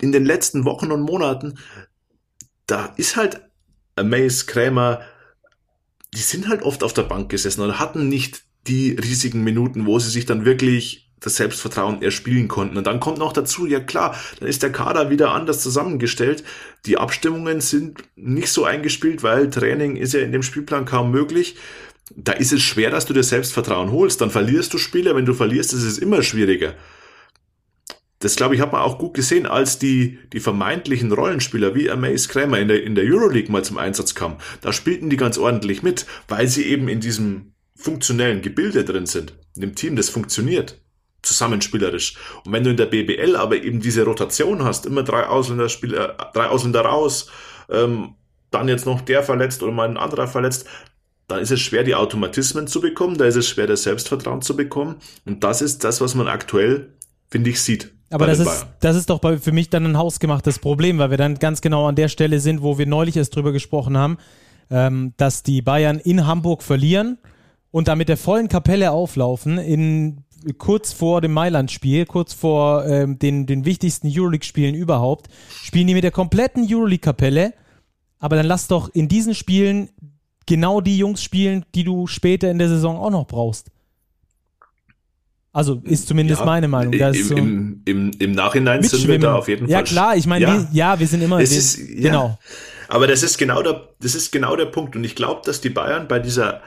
in 0.00 0.10
den 0.10 0.24
letzten 0.24 0.64
Wochen 0.64 0.90
und 0.90 1.02
Monaten, 1.02 1.58
da 2.64 2.94
ist 2.96 3.16
halt 3.16 3.42
Mace, 4.02 4.46
Krämer, 4.46 5.02
die 6.14 6.22
sind 6.22 6.48
halt 6.48 6.62
oft 6.62 6.82
auf 6.82 6.94
der 6.94 7.02
Bank 7.02 7.28
gesessen 7.28 7.60
und 7.60 7.78
hatten 7.78 8.08
nicht 8.08 8.44
die 8.66 8.92
riesigen 8.92 9.44
Minuten, 9.44 9.84
wo 9.84 9.98
sie 9.98 10.08
sich 10.08 10.24
dann 10.24 10.46
wirklich 10.46 11.11
das 11.22 11.36
Selbstvertrauen 11.36 12.02
erspielen 12.02 12.48
konnten. 12.48 12.76
Und 12.76 12.86
dann 12.86 13.00
kommt 13.00 13.18
noch 13.18 13.32
dazu, 13.32 13.66
ja 13.66 13.80
klar, 13.80 14.16
dann 14.40 14.48
ist 14.48 14.62
der 14.62 14.72
Kader 14.72 15.10
wieder 15.10 15.32
anders 15.32 15.62
zusammengestellt. 15.62 16.44
Die 16.86 16.98
Abstimmungen 16.98 17.60
sind 17.60 18.02
nicht 18.16 18.48
so 18.48 18.64
eingespielt, 18.64 19.22
weil 19.22 19.50
Training 19.50 19.96
ist 19.96 20.14
ja 20.14 20.20
in 20.20 20.32
dem 20.32 20.42
Spielplan 20.42 20.84
kaum 20.84 21.10
möglich. 21.10 21.56
Da 22.14 22.32
ist 22.32 22.52
es 22.52 22.62
schwer, 22.62 22.90
dass 22.90 23.06
du 23.06 23.14
dir 23.14 23.22
Selbstvertrauen 23.22 23.92
holst. 23.92 24.20
Dann 24.20 24.30
verlierst 24.30 24.74
du 24.74 24.78
Spiele. 24.78 25.14
Wenn 25.14 25.26
du 25.26 25.34
verlierst, 25.34 25.72
ist 25.72 25.84
es 25.84 25.98
immer 25.98 26.22
schwieriger 26.22 26.74
das 28.22 28.36
glaube 28.36 28.54
ich 28.54 28.60
hat 28.60 28.72
man 28.72 28.82
auch 28.82 28.98
gut 28.98 29.14
gesehen, 29.14 29.46
als 29.46 29.78
die, 29.78 30.18
die 30.32 30.40
vermeintlichen 30.40 31.12
Rollenspieler 31.12 31.74
wie 31.74 31.90
Amaze 31.90 32.28
Kramer 32.28 32.60
in 32.60 32.68
der, 32.68 32.82
in 32.84 32.94
der 32.94 33.04
Euroleague 33.04 33.50
mal 33.50 33.64
zum 33.64 33.78
Einsatz 33.78 34.14
kamen. 34.14 34.36
Da 34.60 34.72
spielten 34.72 35.10
die 35.10 35.16
ganz 35.16 35.38
ordentlich 35.38 35.82
mit, 35.82 36.06
weil 36.28 36.46
sie 36.46 36.64
eben 36.64 36.88
in 36.88 37.00
diesem 37.00 37.54
funktionellen 37.74 38.42
Gebilde 38.42 38.84
drin 38.84 39.06
sind. 39.06 39.34
In 39.56 39.62
dem 39.62 39.74
Team, 39.74 39.96
das 39.96 40.08
funktioniert. 40.08 40.80
Zusammenspielerisch. 41.22 42.16
Und 42.44 42.52
wenn 42.52 42.64
du 42.64 42.70
in 42.70 42.76
der 42.76 42.86
BBL 42.86 43.36
aber 43.36 43.56
eben 43.56 43.80
diese 43.80 44.04
Rotation 44.04 44.64
hast, 44.64 44.86
immer 44.86 45.02
drei 45.02 45.26
Ausländer, 45.26 45.68
Spieler, 45.68 46.10
äh, 46.18 46.24
drei 46.34 46.46
Ausländer 46.46 46.82
raus, 46.82 47.30
ähm, 47.70 48.14
dann 48.50 48.68
jetzt 48.68 48.86
noch 48.86 49.00
der 49.00 49.22
verletzt 49.22 49.62
oder 49.62 49.72
mal 49.72 49.88
ein 49.88 49.96
anderer 49.96 50.26
verletzt, 50.26 50.66
dann 51.28 51.40
ist 51.40 51.50
es 51.50 51.60
schwer, 51.60 51.84
die 51.84 51.94
Automatismen 51.94 52.66
zu 52.66 52.80
bekommen, 52.80 53.16
da 53.16 53.24
ist 53.24 53.36
es 53.36 53.48
schwer, 53.48 53.66
das 53.66 53.84
Selbstvertrauen 53.84 54.42
zu 54.42 54.56
bekommen. 54.56 54.96
Und 55.24 55.44
das 55.44 55.62
ist 55.62 55.84
das, 55.84 56.00
was 56.00 56.14
man 56.14 56.28
aktuell, 56.28 56.92
finde 57.30 57.50
ich, 57.50 57.60
sieht. 57.60 57.92
Aber 58.10 58.26
das 58.26 58.40
ist, 58.40 58.66
das 58.80 58.96
ist 58.96 59.08
doch 59.08 59.20
bei, 59.20 59.38
für 59.38 59.52
mich 59.52 59.70
dann 59.70 59.86
ein 59.86 59.96
hausgemachtes 59.96 60.58
Problem, 60.58 60.98
weil 60.98 61.10
wir 61.10 61.16
dann 61.16 61.38
ganz 61.38 61.62
genau 61.62 61.86
an 61.88 61.94
der 61.94 62.08
Stelle 62.08 62.40
sind, 62.40 62.60
wo 62.60 62.76
wir 62.76 62.86
neulich 62.86 63.16
erst 63.16 63.34
drüber 63.34 63.52
gesprochen 63.52 63.96
haben, 63.96 64.18
ähm, 64.70 65.14
dass 65.16 65.42
die 65.42 65.62
Bayern 65.62 65.98
in 65.98 66.26
Hamburg 66.26 66.62
verlieren 66.62 67.16
und 67.70 67.88
da 67.88 67.96
mit 67.96 68.10
der 68.10 68.18
vollen 68.18 68.48
Kapelle 68.48 68.90
auflaufen 68.90 69.56
in 69.56 70.24
kurz 70.58 70.92
vor 70.92 71.20
dem 71.20 71.32
Mailand-Spiel, 71.32 72.06
kurz 72.06 72.32
vor 72.32 72.84
ähm, 72.86 73.18
den, 73.18 73.46
den 73.46 73.64
wichtigsten 73.64 74.08
Euroleague-Spielen 74.10 74.74
überhaupt, 74.74 75.28
spielen 75.62 75.86
die 75.86 75.94
mit 75.94 76.04
der 76.04 76.10
kompletten 76.10 76.66
Euroleague-Kapelle. 76.68 77.54
Aber 78.18 78.36
dann 78.36 78.46
lass 78.46 78.68
doch 78.68 78.88
in 78.92 79.08
diesen 79.08 79.34
Spielen 79.34 79.90
genau 80.46 80.80
die 80.80 80.98
Jungs 80.98 81.22
spielen, 81.22 81.64
die 81.74 81.84
du 81.84 82.06
später 82.06 82.50
in 82.50 82.58
der 82.58 82.68
Saison 82.68 82.96
auch 82.96 83.10
noch 83.10 83.26
brauchst. 83.26 83.70
Also 85.52 85.82
ist 85.84 86.08
zumindest 86.08 86.40
ja, 86.40 86.46
meine 86.46 86.66
Meinung. 86.66 86.94
Im, 86.94 87.14
so 87.14 87.36
im, 87.36 87.82
im, 87.84 88.10
Im 88.18 88.32
Nachhinein 88.32 88.82
sind 88.82 89.06
wir 89.06 89.18
da 89.18 89.34
auf 89.34 89.48
jeden 89.48 89.66
Fall. 89.66 89.72
Ja 89.72 89.82
klar, 89.82 90.16
ich 90.16 90.26
meine, 90.26 90.44
ja, 90.44 90.54
wir, 90.54 90.68
ja, 90.72 90.98
wir 90.98 91.06
sind 91.06 91.22
immer. 91.22 91.40
Das 91.40 91.50
wir, 91.50 91.58
ist, 91.58 91.78
ja, 91.78 92.10
genau. 92.10 92.38
Aber 92.88 93.06
das 93.06 93.22
ist 93.22 93.36
genau 93.36 93.62
der, 93.62 93.88
das 94.00 94.14
ist 94.14 94.32
genau 94.32 94.56
der 94.56 94.66
Punkt. 94.66 94.96
Und 94.96 95.04
ich 95.04 95.14
glaube, 95.14 95.42
dass 95.44 95.60
die 95.60 95.68
Bayern 95.68 96.08
bei 96.08 96.20
dieser 96.20 96.62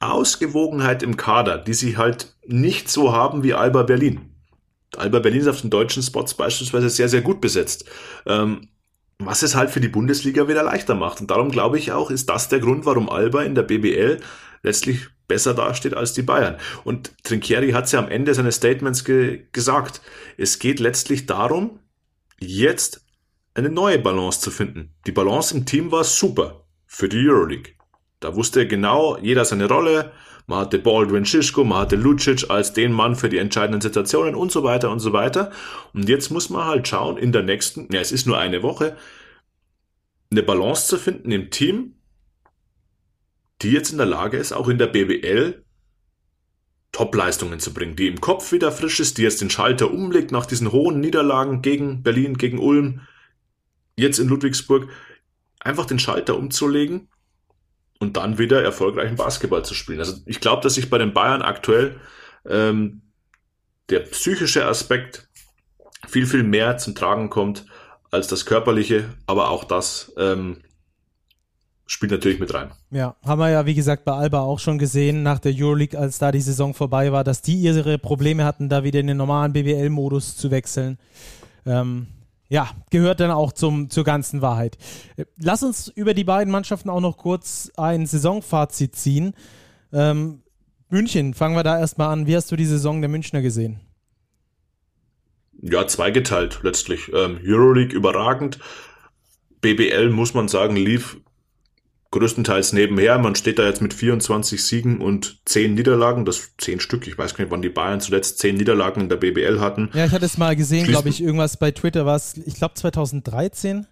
Ausgewogenheit 0.00 1.02
im 1.02 1.16
Kader, 1.16 1.58
die 1.58 1.74
sie 1.74 1.96
halt 1.96 2.36
nicht 2.46 2.88
so 2.88 3.12
haben 3.12 3.42
wie 3.42 3.54
Alba 3.54 3.82
Berlin. 3.82 4.20
Alba 4.96 5.18
Berlin 5.18 5.40
ist 5.40 5.48
auf 5.48 5.60
den 5.60 5.70
deutschen 5.70 6.02
Spots 6.02 6.34
beispielsweise 6.34 6.88
sehr, 6.88 7.08
sehr 7.08 7.20
gut 7.20 7.40
besetzt. 7.40 7.84
Ähm, 8.26 8.68
was 9.18 9.42
es 9.42 9.54
halt 9.54 9.70
für 9.70 9.80
die 9.80 9.88
Bundesliga 9.88 10.46
wieder 10.48 10.62
leichter 10.62 10.94
macht. 10.94 11.20
Und 11.20 11.30
darum 11.30 11.50
glaube 11.50 11.78
ich 11.78 11.92
auch, 11.92 12.10
ist 12.10 12.28
das 12.28 12.48
der 12.48 12.60
Grund, 12.60 12.86
warum 12.86 13.10
Alba 13.10 13.42
in 13.42 13.54
der 13.54 13.64
BBL 13.64 14.20
letztlich 14.62 15.08
besser 15.26 15.54
dasteht 15.54 15.94
als 15.94 16.12
die 16.12 16.22
Bayern. 16.22 16.56
Und 16.84 17.12
Trinkieri 17.24 17.72
hat 17.72 17.84
es 17.84 17.92
ja 17.92 17.98
am 17.98 18.08
Ende 18.08 18.34
seines 18.34 18.56
Statements 18.56 19.04
ge 19.04 19.46
gesagt. 19.52 20.00
Es 20.36 20.58
geht 20.58 20.80
letztlich 20.80 21.26
darum, 21.26 21.80
jetzt 22.38 23.04
eine 23.54 23.70
neue 23.70 23.98
Balance 23.98 24.40
zu 24.40 24.50
finden. 24.50 24.94
Die 25.06 25.12
Balance 25.12 25.54
im 25.54 25.66
Team 25.66 25.90
war 25.90 26.04
super 26.04 26.64
für 26.86 27.08
die 27.08 27.28
Euroleague. 27.28 27.72
Da 28.20 28.34
wusste 28.34 28.66
genau 28.66 29.16
jeder 29.18 29.44
seine 29.44 29.68
Rolle. 29.68 30.12
Man 30.46 30.60
hatte 30.60 30.78
Baldwin 30.78 31.26
Schischko, 31.26 31.62
man 31.62 31.78
hatte 31.78 31.96
Lucic 31.96 32.50
als 32.50 32.72
den 32.72 32.92
Mann 32.92 33.16
für 33.16 33.28
die 33.28 33.36
entscheidenden 33.36 33.82
Situationen 33.82 34.34
und 34.34 34.50
so 34.50 34.64
weiter 34.64 34.90
und 34.90 35.00
so 35.00 35.12
weiter. 35.12 35.52
Und 35.92 36.08
jetzt 36.08 36.30
muss 36.30 36.48
man 36.48 36.64
halt 36.64 36.88
schauen, 36.88 37.18
in 37.18 37.32
der 37.32 37.42
nächsten, 37.42 37.92
ja, 37.92 38.00
es 38.00 38.12
ist 38.12 38.26
nur 38.26 38.38
eine 38.38 38.62
Woche, 38.62 38.96
eine 40.30 40.42
Balance 40.42 40.86
zu 40.86 40.96
finden 40.96 41.30
im 41.32 41.50
Team, 41.50 41.96
die 43.60 43.72
jetzt 43.72 43.90
in 43.90 43.98
der 43.98 44.06
Lage 44.06 44.38
ist, 44.38 44.52
auch 44.52 44.68
in 44.68 44.78
der 44.78 44.86
BBL 44.86 45.64
Top-Leistungen 46.92 47.60
zu 47.60 47.74
bringen, 47.74 47.96
die 47.96 48.08
im 48.08 48.20
Kopf 48.20 48.50
wieder 48.50 48.72
frisch 48.72 49.00
ist, 49.00 49.18
die 49.18 49.22
jetzt 49.22 49.42
den 49.42 49.50
Schalter 49.50 49.90
umlegt 49.90 50.32
nach 50.32 50.46
diesen 50.46 50.72
hohen 50.72 51.00
Niederlagen 51.00 51.60
gegen 51.60 52.02
Berlin, 52.02 52.38
gegen 52.38 52.58
Ulm, 52.58 53.02
jetzt 53.96 54.18
in 54.18 54.28
Ludwigsburg, 54.28 54.88
einfach 55.60 55.84
den 55.84 55.98
Schalter 55.98 56.38
umzulegen 56.38 57.08
und 57.98 58.16
dann 58.16 58.38
wieder 58.38 58.62
erfolgreichen 58.62 59.16
Basketball 59.16 59.64
zu 59.64 59.74
spielen. 59.74 59.98
Also 59.98 60.20
ich 60.26 60.40
glaube, 60.40 60.62
dass 60.62 60.74
sich 60.74 60.90
bei 60.90 60.98
den 60.98 61.12
Bayern 61.12 61.42
aktuell 61.42 62.00
ähm, 62.48 63.02
der 63.90 64.00
psychische 64.00 64.66
Aspekt 64.66 65.28
viel, 66.06 66.26
viel 66.26 66.42
mehr 66.42 66.78
zum 66.78 66.94
Tragen 66.94 67.30
kommt 67.30 67.66
als 68.10 68.28
das 68.28 68.46
körperliche, 68.46 69.04
aber 69.26 69.50
auch 69.50 69.64
das 69.64 70.12
ähm, 70.16 70.58
spielt 71.86 72.12
natürlich 72.12 72.38
mit 72.38 72.54
rein. 72.54 72.70
Ja, 72.90 73.16
haben 73.24 73.40
wir 73.40 73.50
ja, 73.50 73.66
wie 73.66 73.74
gesagt, 73.74 74.04
bei 74.04 74.12
Alba 74.12 74.40
auch 74.40 74.58
schon 74.58 74.78
gesehen, 74.78 75.22
nach 75.22 75.38
der 75.38 75.52
Euroleague, 75.54 75.98
als 75.98 76.18
da 76.18 76.30
die 76.30 76.40
Saison 76.40 76.74
vorbei 76.74 77.12
war, 77.12 77.24
dass 77.24 77.42
die 77.42 77.56
ihre 77.56 77.98
Probleme 77.98 78.44
hatten, 78.44 78.68
da 78.68 78.84
wieder 78.84 79.00
in 79.00 79.08
den 79.08 79.16
normalen 79.16 79.52
BWL-Modus 79.52 80.36
zu 80.36 80.50
wechseln. 80.50 80.98
Ähm, 81.66 82.06
ja, 82.48 82.70
gehört 82.90 83.20
dann 83.20 83.30
auch 83.30 83.52
zum, 83.52 83.90
zur 83.90 84.04
ganzen 84.04 84.40
Wahrheit. 84.40 84.78
Lass 85.36 85.62
uns 85.62 85.88
über 85.88 86.14
die 86.14 86.24
beiden 86.24 86.50
Mannschaften 86.50 86.88
auch 86.88 87.00
noch 87.00 87.18
kurz 87.18 87.70
ein 87.76 88.06
Saisonfazit 88.06 88.96
ziehen. 88.96 89.34
Ähm, 89.92 90.42
München, 90.88 91.34
fangen 91.34 91.56
wir 91.56 91.62
da 91.62 91.78
erstmal 91.78 92.08
an. 92.08 92.26
Wie 92.26 92.34
hast 92.34 92.50
du 92.50 92.56
die 92.56 92.64
Saison 92.64 93.02
der 93.02 93.10
Münchner 93.10 93.42
gesehen? 93.42 93.80
Ja, 95.60 95.86
zweigeteilt 95.86 96.60
letztlich. 96.62 97.12
Ähm, 97.12 97.38
Euroleague 97.44 97.94
überragend. 97.94 98.58
BBL, 99.60 100.10
muss 100.10 100.34
man 100.34 100.48
sagen, 100.48 100.76
lief 100.76 101.18
größtenteils 102.10 102.72
nebenher. 102.72 103.18
Man 103.18 103.34
steht 103.34 103.58
da 103.58 103.66
jetzt 103.66 103.82
mit 103.82 103.92
24 103.92 104.64
Siegen 104.64 105.00
und 105.00 105.40
10 105.44 105.74
Niederlagen, 105.74 106.24
das 106.24 106.52
10 106.58 106.80
Stück. 106.80 107.06
Ich 107.06 107.18
weiß 107.18 107.34
gar 107.34 107.44
nicht, 107.44 107.50
wann 107.52 107.62
die 107.62 107.68
Bayern 107.68 108.00
zuletzt 108.00 108.38
10 108.38 108.56
Niederlagen 108.56 109.02
in 109.02 109.08
der 109.08 109.16
BBL 109.16 109.60
hatten. 109.60 109.90
Ja, 109.92 110.06
ich 110.06 110.12
hatte 110.12 110.24
es 110.24 110.38
mal 110.38 110.56
gesehen, 110.56 110.86
glaube 110.86 111.08
ich, 111.08 111.22
irgendwas 111.22 111.58
bei 111.58 111.70
Twitter 111.70 112.06
war 112.06 112.16
es, 112.16 112.36
ich 112.36 112.54
glaube 112.54 112.74
2013. 112.74 113.86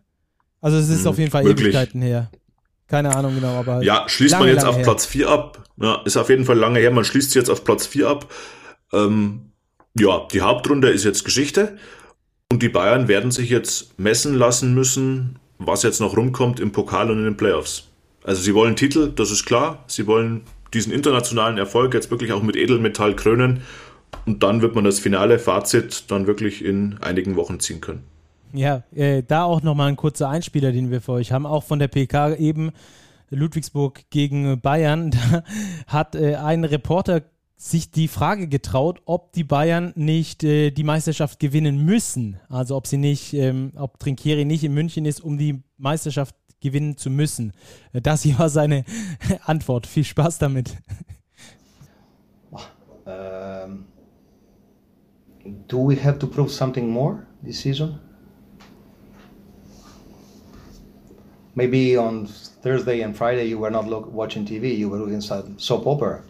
Also 0.61 0.79
es 0.79 0.89
ist 0.89 1.01
hm, 1.01 1.09
auf 1.09 1.19
jeden 1.19 1.31
Fall 1.31 1.45
möglich. 1.45 1.67
Ewigkeiten 1.67 2.01
her. 2.03 2.31
Keine 2.89 3.15
Ahnung 3.15 3.35
genau, 3.35 3.59
aber. 3.59 3.83
Ja, 3.83 4.09
schließt 4.09 4.33
lange, 4.33 4.47
man 4.47 4.55
jetzt 4.55 4.65
auf 4.65 4.77
her. 4.77 4.85
Platz 4.85 5.07
4 5.07 5.29
ab. 5.29 5.65
Ja, 5.77 6.03
ist 6.05 6.17
auf 6.17 6.29
jeden 6.31 6.45
Fall 6.45 6.57
lange 6.57 6.79
her. 6.79 6.91
Man 6.91 7.05
schließt 7.05 7.35
jetzt 7.35 7.51
auf 7.51 7.65
Platz 7.65 7.87
4 7.87 8.09
ab. 8.09 8.33
Ähm, 8.93 9.53
ja, 9.99 10.27
die 10.33 10.41
Hauptrunde 10.41 10.91
ist 10.91 11.05
jetzt 11.05 11.25
Geschichte. 11.25 11.77
Und 12.51 12.63
die 12.63 12.69
Bayern 12.69 13.09
werden 13.09 13.33
sich 13.33 13.51
jetzt 13.51 13.99
messen 13.99 14.35
lassen 14.35 14.73
müssen, 14.75 15.39
was 15.59 15.83
jetzt 15.83 16.01
noch 16.01 16.17
rumkommt 16.17 16.61
im 16.61 16.71
Pokal 16.71 17.11
und 17.11 17.19
in 17.19 17.25
den 17.25 17.37
Playoffs. 17.37 17.86
Also 18.27 18.43
sie 18.43 18.55
wollen 18.55 18.75
Titel, 18.75 19.13
das 19.15 19.31
ist 19.31 19.47
klar. 19.47 19.85
Sie 19.87 20.09
wollen 20.09 20.43
diesen 20.75 20.93
internationalen 20.93 21.59
Erfolg 21.59 21.95
jetzt 21.95 22.11
wirklich 22.11 22.33
auch 22.33 22.43
mit 22.43 22.57
Edelmetall 22.57 23.15
krönen. 23.15 23.63
Und 24.27 24.43
dann 24.43 24.63
wird 24.63 24.75
man 24.75 24.83
das 24.83 24.99
finale 24.99 25.39
Fazit 25.39 26.11
dann 26.11 26.27
wirklich 26.27 26.65
in 26.65 26.99
einigen 27.01 27.37
Wochen 27.37 27.61
ziehen 27.61 27.81
können. 27.81 28.03
Ja, 28.53 28.83
äh, 28.93 29.23
da 29.23 29.45
auch 29.45 29.63
nochmal 29.63 29.91
ein 29.91 29.97
kurzer 29.97 30.29
Einspieler, 30.29 30.73
den 30.73 30.91
wir 30.91 31.01
für 31.01 31.13
euch 31.13 31.31
haben, 31.31 31.47
auch 31.47 31.63
von 31.63 31.79
der 31.79 31.87
PK 31.87 32.35
eben 32.35 32.73
Ludwigsburg 33.31 34.03
gegen 34.11 34.61
Bayern. 34.61 35.11
Da 35.21 35.45
hat 35.87 36.17
äh, 36.17 36.35
ein 36.35 36.65
Reporter 36.65 37.23
sich 37.57 37.93
die 37.93 38.09
Frage 38.09 38.49
getraut, 38.49 39.03
ob 39.05 39.33
die 39.35 39.45
Bayern 39.45 39.93
nicht 39.95 40.43
äh, 40.43 40.73
die 40.73 40.85
Meisterschaft 40.85 41.39
gewinnen 41.39 41.85
müssen. 41.85 42.41
Also 42.49 42.75
ob 42.75 42.89
sie 42.89 42.99
nicht, 42.99 43.35
ähm, 43.35 43.73
ob 43.77 44.01
Trinkieri 44.01 44.45
nicht 44.45 44.65
in 44.65 44.75
München 44.75 45.07
ist, 45.07 45.21
um 45.21 45.39
die 45.39 45.63
Meisterschaft 45.79 46.35
gewinnen 46.67 46.97
zu 46.97 47.11
müssen. 47.11 47.53
Das 47.93 48.23
hier 48.23 48.39
war 48.39 48.49
seine 48.49 48.85
Antwort. 49.45 49.87
Viel 49.87 50.05
Spaß 50.05 50.39
damit. 50.39 50.77
Um, 53.07 53.87
do 55.69 55.89
we 55.89 55.95
have 55.95 56.19
to 56.19 56.27
prove 56.27 56.51
something 56.51 56.89
more 56.89 57.25
this 57.45 57.61
season? 57.61 58.01
Maybe 61.55 61.97
on 61.97 62.27
Thursday 62.63 63.03
and 63.03 63.17
Friday 63.17 63.45
you 63.49 63.61
were 63.61 63.71
not 63.71 63.87
look, 63.87 64.13
watching 64.13 64.45
TV, 64.45 64.77
you 64.77 64.91
were 64.91 64.99
looking 64.99 65.21
some 65.21 65.57
soap 65.59 65.87
opera. 65.87 66.23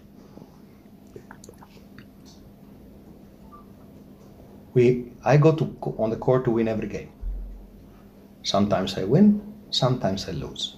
We, 4.75 5.13
I 5.25 5.39
go 5.39 5.53
to 5.53 5.75
on 5.97 6.11
the 6.11 6.17
court 6.17 6.45
to 6.45 6.51
win 6.51 6.69
every 6.69 6.89
game. 6.89 7.09
Sometimes 8.43 8.99
I 8.99 9.05
win, 9.05 9.41
sometimes 9.77 10.29
I 10.29 10.33
lose. 10.33 10.77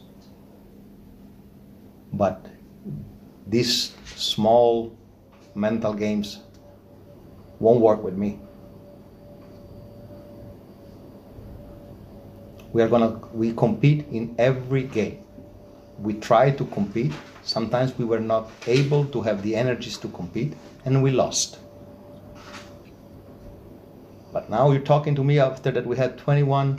But 2.12 2.46
these 3.46 3.94
small 4.16 4.96
mental 5.54 5.92
games 5.94 6.40
won't 7.60 7.80
work 7.80 8.02
with 8.02 8.14
me. 8.14 8.38
We 12.72 12.82
are 12.82 12.88
gonna 12.88 13.20
we 13.32 13.52
compete 13.54 14.06
in 14.10 14.34
every 14.38 14.82
game. 14.82 15.24
We 15.98 16.14
try 16.14 16.50
to 16.50 16.64
compete. 16.66 17.12
Sometimes 17.42 17.96
we 17.98 18.04
were 18.04 18.20
not 18.20 18.50
able 18.66 19.06
to 19.06 19.22
have 19.22 19.42
the 19.42 19.56
energies 19.56 19.96
to 19.98 20.08
compete 20.08 20.52
and 20.84 21.02
we 21.02 21.10
lost. 21.10 21.58
But 24.32 24.50
now 24.50 24.70
you're 24.70 24.82
talking 24.82 25.14
to 25.14 25.24
me 25.24 25.38
after 25.38 25.70
that 25.70 25.86
we 25.86 25.96
had 25.96 26.18
21 26.18 26.78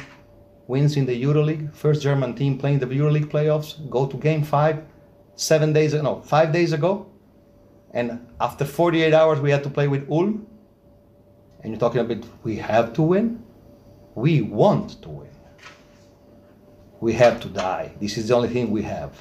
wins 0.69 0.95
in 0.95 1.05
the 1.07 1.23
EuroLeague, 1.23 1.73
first 1.73 2.03
German 2.03 2.35
team 2.35 2.55
playing 2.55 2.77
the 2.77 2.85
EuroLeague 2.85 3.31
playoffs, 3.31 3.69
go 3.89 4.05
to 4.05 4.15
game 4.17 4.43
five, 4.43 4.83
seven 5.35 5.73
days, 5.73 5.95
no, 5.95 6.21
five 6.21 6.53
days 6.53 6.73
ago. 6.73 7.07
And 7.91 8.27
after 8.39 8.65
48 8.65 9.11
hours, 9.11 9.39
we 9.39 9.49
had 9.49 9.63
to 9.63 9.69
play 9.71 9.87
with 9.87 10.07
Ulm. 10.11 10.45
And 11.61 11.73
you're 11.73 11.79
talking 11.79 12.01
about 12.01 12.23
we 12.43 12.57
have 12.57 12.93
to 12.93 13.01
win? 13.01 13.43
We 14.13 14.41
want 14.41 15.01
to 15.01 15.09
win. 15.09 15.31
We 17.01 17.13
have 17.13 17.41
to 17.41 17.49
die. 17.49 17.91
This 17.99 18.15
is 18.19 18.27
the 18.27 18.35
only 18.35 18.49
thing 18.49 18.69
we 18.69 18.83
have. 18.83 19.19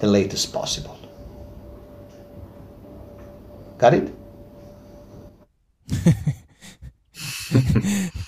The 0.00 0.06
latest 0.06 0.54
possible. 0.54 0.98
Got 3.76 3.92
it? 3.92 4.10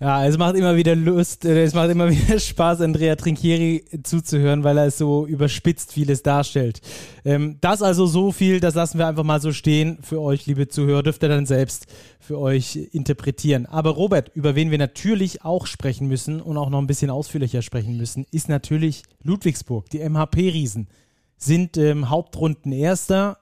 Ja, 0.00 0.24
es 0.26 0.38
macht 0.38 0.56
immer 0.56 0.76
wieder 0.76 0.94
Lust, 0.94 1.44
äh, 1.44 1.64
es 1.64 1.74
macht 1.74 1.90
immer 1.90 2.10
wieder 2.10 2.38
Spaß, 2.38 2.80
Andrea 2.80 3.16
Trinchieri 3.16 3.84
zuzuhören, 4.02 4.64
weil 4.64 4.78
er 4.78 4.86
es 4.86 4.98
so 4.98 5.26
überspitzt 5.26 5.92
vieles 5.92 6.22
darstellt. 6.22 6.80
Ähm, 7.24 7.58
das 7.60 7.82
also 7.82 8.06
so 8.06 8.32
viel, 8.32 8.60
das 8.60 8.74
lassen 8.74 8.98
wir 8.98 9.06
einfach 9.06 9.24
mal 9.24 9.40
so 9.40 9.52
stehen 9.52 9.98
für 10.02 10.20
euch, 10.20 10.46
liebe 10.46 10.68
Zuhörer, 10.68 11.02
dürft 11.02 11.22
ihr 11.22 11.28
dann 11.28 11.46
selbst 11.46 11.86
für 12.20 12.38
euch 12.38 12.76
interpretieren. 12.92 13.66
Aber 13.66 13.90
Robert, 13.90 14.30
über 14.34 14.54
wen 14.54 14.70
wir 14.70 14.78
natürlich 14.78 15.44
auch 15.44 15.66
sprechen 15.66 16.06
müssen 16.06 16.40
und 16.40 16.56
auch 16.56 16.70
noch 16.70 16.78
ein 16.78 16.86
bisschen 16.86 17.10
ausführlicher 17.10 17.62
sprechen 17.62 17.96
müssen, 17.96 18.26
ist 18.30 18.48
natürlich 18.48 19.02
Ludwigsburg. 19.22 19.90
Die 19.90 20.08
MHP-Riesen 20.08 20.88
sind 21.36 21.76
ähm, 21.76 22.10
Hauptrunden 22.10 22.72
Erster. 22.72 23.38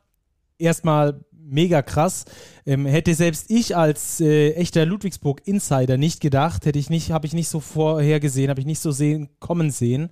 Erstmal 0.58 1.24
mega 1.50 1.82
krass. 1.82 2.24
Ähm, 2.66 2.86
hätte 2.86 3.14
selbst 3.14 3.50
ich 3.50 3.76
als 3.76 4.20
äh, 4.20 4.52
echter 4.52 4.86
Ludwigsburg-Insider 4.86 5.96
nicht 5.96 6.20
gedacht, 6.20 6.66
hätte 6.66 6.78
ich 6.78 6.90
nicht, 6.90 7.10
habe 7.10 7.26
ich 7.26 7.32
nicht 7.32 7.48
so 7.48 7.60
vorhergesehen, 7.60 8.50
habe 8.50 8.60
ich 8.60 8.66
nicht 8.66 8.80
so 8.80 8.90
sehen, 8.90 9.28
kommen 9.38 9.70
sehen, 9.70 10.10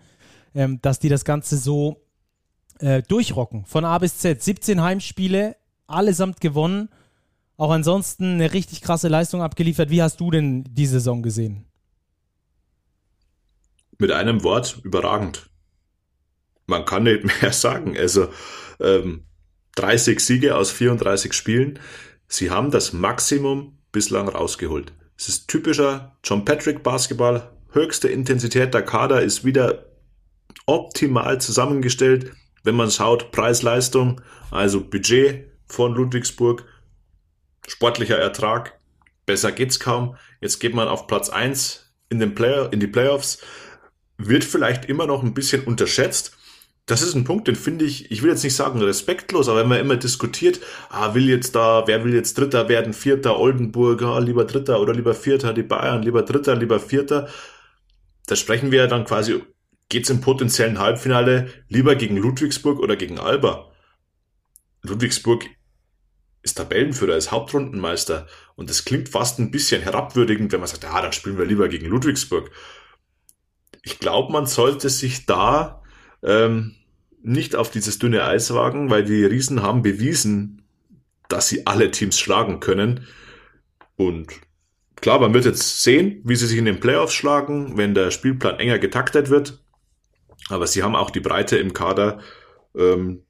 ähm, 0.55 0.81
dass 0.83 0.99
die 0.99 1.09
das 1.09 1.25
Ganze 1.25 1.57
so 1.57 2.03
äh, 2.81 3.03
durchrocken. 3.03 3.65
Von 3.65 3.85
A 3.85 3.99
bis 3.99 4.19
Z. 4.19 4.43
17 4.43 4.83
Heimspiele, 4.83 5.57
allesamt 5.87 6.41
gewonnen. 6.41 6.89
Auch 7.57 7.71
ansonsten 7.71 8.35
eine 8.35 8.53
richtig 8.53 8.83
krasse 8.83 9.09
Leistung 9.09 9.43
abgeliefert. 9.43 9.91
Wie 9.91 10.03
hast 10.03 10.21
du 10.21 10.31
denn 10.31 10.65
die 10.69 10.87
Saison 10.87 11.23
gesehen? 11.23 11.65
Mit 13.99 14.13
einem 14.13 14.45
Wort, 14.45 14.81
überragend. 14.85 15.51
Man 16.67 16.85
kann 16.85 17.03
nicht 17.03 17.25
mehr 17.43 17.53
sagen. 17.53 17.97
Also, 17.97 18.29
ähm, 18.81 19.25
30 19.79 20.19
Siege 20.21 20.57
aus 20.57 20.73
34 20.73 21.33
Spielen. 21.33 21.79
Sie 22.27 22.51
haben 22.51 22.71
das 22.71 22.93
Maximum 22.93 23.79
bislang 23.93 24.29
rausgeholt. 24.29 24.93
Es 25.17 25.29
ist 25.29 25.49
typischer 25.49 26.17
John 26.25 26.45
Patrick 26.45 26.83
Basketball. 26.83 27.51
Höchste 27.73 28.09
Intensität 28.09 28.75
der 28.75 28.83
Kader 28.83 29.23
ist 29.23 29.45
wieder 29.45 29.87
optimal 30.67 31.41
zusammengestellt. 31.41 32.33
Wenn 32.65 32.75
man 32.75 32.91
schaut, 32.91 33.31
Preis-Leistung, 33.31 34.21
also 34.51 34.83
Budget 34.83 35.49
von 35.67 35.95
Ludwigsburg, 35.95 36.65
sportlicher 37.67 38.19
Ertrag, 38.19 38.79
besser 39.27 39.53
geht's 39.53 39.79
kaum. 39.79 40.17
Jetzt 40.41 40.59
geht 40.59 40.75
man 40.75 40.89
auf 40.89 41.07
Platz 41.07 41.31
1 41.31 41.93
in, 42.09 42.19
den 42.19 42.35
Play 42.35 42.69
in 42.71 42.81
die 42.81 42.87
Playoffs. 42.87 43.39
Wird 44.17 44.45
vielleicht 44.45 44.87
immer 44.87 45.07
noch 45.07 45.23
ein 45.23 45.35
bisschen 45.35 45.65
unterschätzt, 45.65 46.38
das 46.89 47.03
ist 47.03 47.15
ein 47.15 47.25
Punkt, 47.25 47.47
den 47.47 47.55
finde 47.55 47.85
ich, 47.85 48.11
ich 48.11 48.23
will 48.23 48.31
jetzt 48.31 48.43
nicht 48.43 48.57
sagen 48.57 48.81
respektlos, 48.81 49.51
aber 49.51 49.61
wenn 49.61 49.69
man 49.69 49.79
immer 49.79 49.97
diskutiert, 49.97 50.59
ah, 50.89 51.15
will 51.15 51.29
jetzt 51.29 51.55
da, 51.55 51.87
wer 51.87 52.03
will 52.03 52.15
jetzt 52.15 52.39
Dritter 52.39 52.71
werden, 52.71 52.95
Vierter, 52.95 53.39
Oldenburg, 53.39 54.01
ah, 54.03 54.19
lieber 54.19 54.47
Dritter 54.47 54.81
oder 54.81 54.95
lieber 54.95 55.15
Vierter, 55.15 55.53
die 55.53 55.63
Bayern, 55.63 56.03
lieber 56.03 56.23
Dritter, 56.23 56.57
lieber 56.57 56.81
Vierter, 56.81 57.29
da 58.27 58.37
sprechen 58.37 58.71
wir 58.71 58.79
ja 58.81 58.87
dann 58.87 59.05
quasi, 59.05 59.43
geht's 59.91 60.09
im 60.09 60.23
potenziellen 60.23 60.79
Halbfinale 60.79 61.51
lieber 61.69 61.95
gegen 61.95 62.17
Ludwigsburg 62.17 62.81
oder 62.81 62.97
gegen 62.97 63.19
Alba? 63.19 63.71
Ludwigsburg 64.81 65.45
ist 66.43 66.57
Tabellenführer, 66.57 67.17
ist 67.19 67.31
Hauptrundenmeister 67.31 68.27
und 68.57 68.71
das 68.71 68.87
klingt 68.87 69.11
fast 69.11 69.39
ein 69.39 69.51
bisschen 69.51 69.83
herabwürdigend, 69.83 70.53
wenn 70.53 70.61
man 70.61 70.69
sagt, 70.69 70.87
ah, 70.87 71.03
dann 71.03 71.13
spielen 71.13 71.37
wir 71.37 71.45
lieber 71.45 71.69
gegen 71.69 71.87
Ludwigsburg. 71.87 72.51
Ich 73.83 73.99
glaube, 73.99 74.33
man 74.33 74.47
sollte 74.47 74.89
sich 74.89 75.27
da 75.27 75.83
ähm, 76.23 76.75
nicht 77.23 77.57
auf 77.57 77.71
dieses 77.71 77.99
dünne 77.99 78.25
Eis 78.25 78.53
wagen, 78.55 78.91
weil 78.91 79.05
die 79.05 79.25
Riesen 79.25 79.63
haben 79.63 79.83
bewiesen, 79.83 80.63
dass 81.29 81.49
sie 81.49 81.67
alle 81.67 81.91
Teams 81.91 82.19
schlagen 82.19 82.61
können. 82.61 83.07
Und 83.97 84.29
klar, 84.97 85.21
man 85.21 85.35
wird 85.35 85.45
jetzt 85.45 85.83
sehen, 85.83 86.21
wie 86.25 86.37
sie 86.37 86.47
sich 86.47 86.59
in 86.59 86.65
den 86.65 86.81
Playoffs 86.81 87.15
schlagen, 87.15 87.77
wenn 87.77 87.95
der 87.95 88.11
Spielplan 88.11 88.59
enger 88.59 88.79
getaktet 88.79 89.31
wird. 89.31 89.63
Aber 90.49 90.67
sie 90.67 90.83
haben 90.83 90.97
auch 90.97 91.11
die 91.11 91.21
Breite 91.21 91.59
im 91.59 91.75
Kader, 91.75 92.21
ähm, 92.77 93.23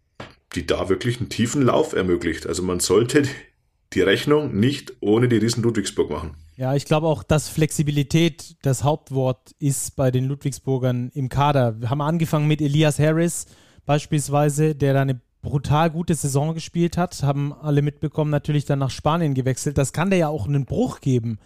die 0.54 0.66
da 0.66 0.88
wirklich 0.88 1.18
einen 1.18 1.30
tiefen 1.30 1.62
Lauf 1.62 1.92
ermöglicht. 1.92 2.46
Also 2.46 2.62
man 2.62 2.80
sollte 2.80 3.24
die 3.92 4.00
Rechnung 4.00 4.58
nicht 4.58 4.94
ohne 5.00 5.28
die 5.28 5.36
Riesen 5.36 5.62
Ludwigsburg 5.62 6.10
machen. 6.10 6.36
Ja, 6.56 6.74
ich 6.74 6.84
glaube 6.84 7.06
auch, 7.06 7.22
dass 7.22 7.48
Flexibilität 7.48 8.56
das 8.62 8.84
Hauptwort 8.84 9.52
ist 9.58 9.96
bei 9.96 10.10
den 10.10 10.24
Ludwigsburgern 10.24 11.10
im 11.14 11.28
Kader. 11.28 11.80
Wir 11.80 11.90
haben 11.90 12.00
angefangen 12.00 12.48
mit 12.48 12.60
Elias 12.60 12.98
Harris 12.98 13.46
beispielsweise, 13.86 14.74
der 14.74 14.92
da 14.94 15.02
eine 15.02 15.20
brutal 15.40 15.90
gute 15.90 16.14
Saison 16.14 16.54
gespielt 16.54 16.96
hat, 16.96 17.22
haben 17.22 17.52
alle 17.52 17.82
mitbekommen, 17.82 18.30
natürlich 18.30 18.64
dann 18.64 18.80
nach 18.80 18.90
Spanien 18.90 19.34
gewechselt. 19.34 19.78
Das 19.78 19.92
kann 19.92 20.10
der 20.10 20.18
ja 20.18 20.28
auch 20.28 20.46
einen 20.46 20.66
Bruch 20.66 21.00
geben, 21.00 21.38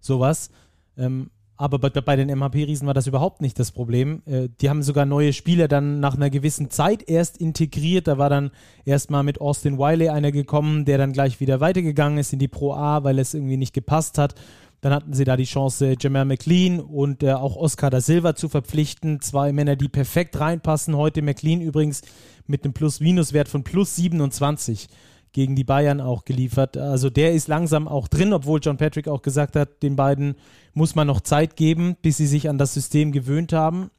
sowas. 0.00 0.50
Ähm, 0.96 1.30
aber 1.60 1.78
bei, 1.78 1.90
bei 1.90 2.16
den 2.16 2.30
MHP-Riesen 2.30 2.86
war 2.86 2.94
das 2.94 3.06
überhaupt 3.06 3.42
nicht 3.42 3.58
das 3.58 3.70
Problem. 3.70 4.22
Äh, 4.24 4.48
die 4.62 4.70
haben 4.70 4.82
sogar 4.82 5.04
neue 5.04 5.34
Spieler 5.34 5.68
dann 5.68 6.00
nach 6.00 6.16
einer 6.16 6.30
gewissen 6.30 6.70
Zeit 6.70 7.06
erst 7.06 7.36
integriert. 7.36 8.08
Da 8.08 8.16
war 8.16 8.30
dann 8.30 8.50
erstmal 8.86 9.24
mit 9.24 9.42
Austin 9.42 9.78
Wiley 9.78 10.08
einer 10.08 10.32
gekommen, 10.32 10.86
der 10.86 10.96
dann 10.96 11.12
gleich 11.12 11.38
wieder 11.38 11.60
weitergegangen 11.60 12.16
ist 12.16 12.32
in 12.32 12.38
die 12.38 12.48
Pro 12.48 12.72
A, 12.72 13.04
weil 13.04 13.18
es 13.18 13.34
irgendwie 13.34 13.58
nicht 13.58 13.74
gepasst 13.74 14.16
hat. 14.16 14.36
Dann 14.80 14.94
hatten 14.94 15.12
sie 15.12 15.24
da 15.24 15.36
die 15.36 15.44
Chance, 15.44 15.96
Jamal 16.00 16.24
McLean 16.24 16.80
und 16.80 17.22
äh, 17.22 17.32
auch 17.32 17.56
Oscar 17.56 17.90
da 17.90 18.00
Silva 18.00 18.34
zu 18.34 18.48
verpflichten. 18.48 19.20
Zwei 19.20 19.52
Männer, 19.52 19.76
die 19.76 19.90
perfekt 19.90 20.40
reinpassen. 20.40 20.96
Heute 20.96 21.20
McLean 21.20 21.60
übrigens 21.60 22.00
mit 22.46 22.64
einem 22.64 22.72
Plus-Minus-Wert 22.72 23.48
von 23.48 23.64
plus 23.64 23.96
27 23.96 24.88
gegen 25.32 25.56
die 25.56 25.64
Bayern 25.64 26.00
auch 26.00 26.24
geliefert. 26.24 26.76
Also 26.76 27.10
der 27.10 27.32
ist 27.32 27.48
langsam 27.48 27.88
auch 27.88 28.08
drin, 28.08 28.32
obwohl 28.32 28.60
John 28.62 28.76
Patrick 28.76 29.08
auch 29.08 29.22
gesagt 29.22 29.56
hat, 29.56 29.82
den 29.82 29.96
beiden 29.96 30.34
muss 30.74 30.94
man 30.94 31.06
noch 31.06 31.20
Zeit 31.20 31.56
geben, 31.56 31.96
bis 32.02 32.16
sie 32.16 32.26
sich 32.26 32.48
an 32.48 32.58
das 32.58 32.74
System 32.74 33.12
gewöhnt 33.12 33.52
haben. 33.52 33.90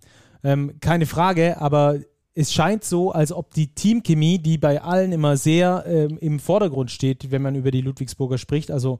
Ähm, 0.43 0.79
keine 0.81 1.05
Frage, 1.05 1.59
aber 1.61 1.99
es 2.33 2.53
scheint 2.53 2.83
so, 2.83 3.11
als 3.11 3.31
ob 3.31 3.53
die 3.53 3.73
Teamchemie, 3.73 4.39
die 4.39 4.57
bei 4.57 4.81
allen 4.81 5.11
immer 5.11 5.37
sehr 5.37 5.83
ähm, 5.85 6.17
im 6.19 6.39
Vordergrund 6.39 6.91
steht, 6.91 7.31
wenn 7.31 7.41
man 7.41 7.55
über 7.55 7.71
die 7.71 7.81
Ludwigsburger 7.81 8.37
spricht, 8.37 8.71
also 8.71 8.99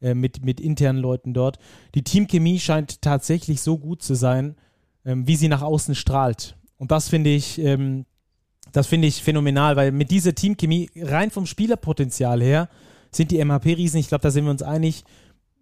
äh, 0.00 0.14
mit, 0.14 0.44
mit 0.44 0.60
internen 0.60 0.98
Leuten 0.98 1.34
dort, 1.34 1.58
die 1.94 2.02
Teamchemie 2.02 2.58
scheint 2.58 3.00
tatsächlich 3.00 3.62
so 3.62 3.78
gut 3.78 4.02
zu 4.02 4.14
sein, 4.14 4.56
ähm, 5.04 5.26
wie 5.26 5.36
sie 5.36 5.48
nach 5.48 5.62
außen 5.62 5.94
strahlt. 5.94 6.56
Und 6.76 6.90
das 6.90 7.08
finde 7.08 7.30
ich, 7.30 7.58
ähm, 7.58 8.06
das 8.74 8.88
finde 8.88 9.06
ich 9.06 9.22
phänomenal, 9.22 9.76
weil 9.76 9.92
mit 9.92 10.10
dieser 10.10 10.34
Teamchemie 10.34 10.90
rein 10.96 11.30
vom 11.30 11.46
Spielerpotenzial 11.46 12.42
her 12.42 12.68
sind 13.12 13.30
die 13.30 13.42
MHP-Riesen, 13.42 14.00
ich 14.00 14.08
glaube, 14.08 14.22
da 14.22 14.32
sind 14.32 14.44
wir 14.44 14.50
uns 14.50 14.64
einig, 14.64 15.04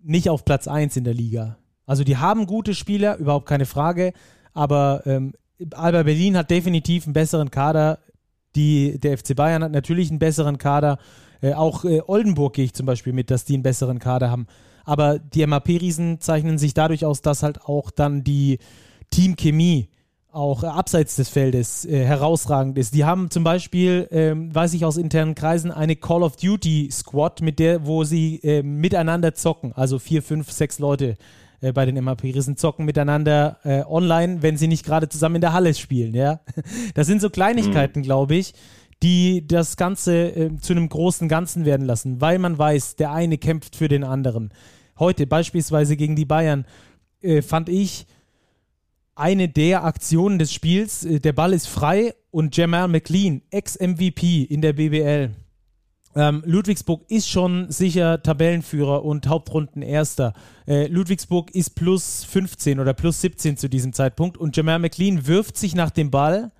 nicht 0.02 0.30
auf 0.30 0.46
Platz 0.46 0.66
1 0.66 0.96
in 0.96 1.04
der 1.04 1.12
Liga. 1.12 1.58
Also 1.84 2.04
die 2.04 2.16
haben 2.16 2.46
gute 2.46 2.74
Spieler, 2.74 3.18
überhaupt 3.18 3.44
keine 3.46 3.66
Frage, 3.66 4.14
aber 4.54 5.02
ähm, 5.04 5.34
Alba 5.72 6.04
Berlin 6.04 6.38
hat 6.38 6.50
definitiv 6.50 7.04
einen 7.04 7.12
besseren 7.12 7.50
Kader. 7.50 7.98
Die, 8.56 8.98
der 8.98 9.18
FC 9.18 9.36
Bayern 9.36 9.62
hat 9.62 9.72
natürlich 9.72 10.08
einen 10.08 10.18
besseren 10.18 10.56
Kader. 10.56 10.96
Äh, 11.42 11.52
auch 11.52 11.84
äh, 11.84 12.00
Oldenburg 12.06 12.54
gehe 12.54 12.64
ich 12.64 12.72
zum 12.72 12.86
Beispiel 12.86 13.12
mit, 13.12 13.30
dass 13.30 13.44
die 13.44 13.54
einen 13.54 13.62
besseren 13.62 13.98
Kader 13.98 14.30
haben. 14.30 14.46
Aber 14.86 15.18
die 15.18 15.46
MHP-Riesen 15.46 16.20
zeichnen 16.20 16.56
sich 16.56 16.72
dadurch 16.72 17.04
aus, 17.04 17.20
dass 17.20 17.42
halt 17.42 17.60
auch 17.60 17.90
dann 17.90 18.24
die 18.24 18.58
Teamchemie 19.10 19.90
auch 20.32 20.64
äh, 20.64 20.66
abseits 20.66 21.16
des 21.16 21.28
Feldes 21.28 21.84
äh, 21.84 22.04
herausragend 22.04 22.78
ist. 22.78 22.94
Die 22.94 23.04
haben 23.04 23.30
zum 23.30 23.44
Beispiel, 23.44 24.08
ähm, 24.10 24.54
weiß 24.54 24.72
ich 24.74 24.84
aus 24.84 24.96
internen 24.96 25.34
Kreisen, 25.34 25.70
eine 25.70 25.94
Call 25.94 26.22
of 26.22 26.36
Duty 26.36 26.88
Squad, 26.90 27.42
mit 27.42 27.58
der, 27.58 27.86
wo 27.86 28.04
sie 28.04 28.40
äh, 28.42 28.62
miteinander 28.62 29.34
zocken. 29.34 29.72
Also 29.74 29.98
vier, 29.98 30.22
fünf, 30.22 30.50
sechs 30.50 30.78
Leute 30.78 31.16
äh, 31.60 31.72
bei 31.72 31.84
den 31.84 32.02
MAP-Rissen 32.02 32.56
zocken 32.56 32.86
miteinander 32.86 33.58
äh, 33.64 33.84
online, 33.84 34.42
wenn 34.42 34.56
sie 34.56 34.68
nicht 34.68 34.84
gerade 34.84 35.08
zusammen 35.08 35.36
in 35.36 35.40
der 35.42 35.52
Halle 35.52 35.74
spielen. 35.74 36.14
Ja, 36.14 36.40
das 36.94 37.06
sind 37.06 37.20
so 37.20 37.28
Kleinigkeiten, 37.28 38.00
mhm. 38.00 38.04
glaube 38.04 38.34
ich, 38.34 38.54
die 39.02 39.46
das 39.46 39.76
Ganze 39.76 40.34
äh, 40.34 40.56
zu 40.58 40.72
einem 40.72 40.88
großen 40.88 41.28
Ganzen 41.28 41.66
werden 41.66 41.86
lassen, 41.86 42.20
weil 42.20 42.38
man 42.38 42.56
weiß, 42.56 42.96
der 42.96 43.12
eine 43.12 43.36
kämpft 43.36 43.76
für 43.76 43.88
den 43.88 44.04
anderen. 44.04 44.50
Heute 44.98 45.26
beispielsweise 45.26 45.96
gegen 45.96 46.16
die 46.16 46.26
Bayern 46.26 46.64
fand 47.40 47.68
ich 47.68 48.06
eine 49.22 49.48
der 49.48 49.84
Aktionen 49.84 50.40
des 50.40 50.52
Spiels. 50.52 51.04
Äh, 51.04 51.20
der 51.20 51.32
Ball 51.32 51.52
ist 51.52 51.68
frei 51.68 52.14
und 52.32 52.56
Jamal 52.56 52.88
McLean, 52.88 53.42
Ex-MVP 53.50 54.42
in 54.42 54.60
der 54.60 54.72
BBL. 54.72 55.30
Ähm, 56.14 56.42
Ludwigsburg 56.44 57.08
ist 57.08 57.28
schon 57.28 57.70
sicher 57.70 58.22
Tabellenführer 58.22 59.04
und 59.04 59.28
Hauptrundenerster. 59.28 60.34
Äh, 60.66 60.88
Ludwigsburg 60.88 61.54
ist 61.54 61.76
plus 61.76 62.24
15 62.24 62.80
oder 62.80 62.94
plus 62.94 63.20
17 63.20 63.56
zu 63.56 63.68
diesem 63.68 63.92
Zeitpunkt 63.92 64.36
und 64.36 64.56
Jamal 64.56 64.80
McLean 64.80 65.26
wirft 65.26 65.56
sich 65.56 65.74
nach 65.74 65.90
dem 65.90 66.10
Ball 66.10 66.50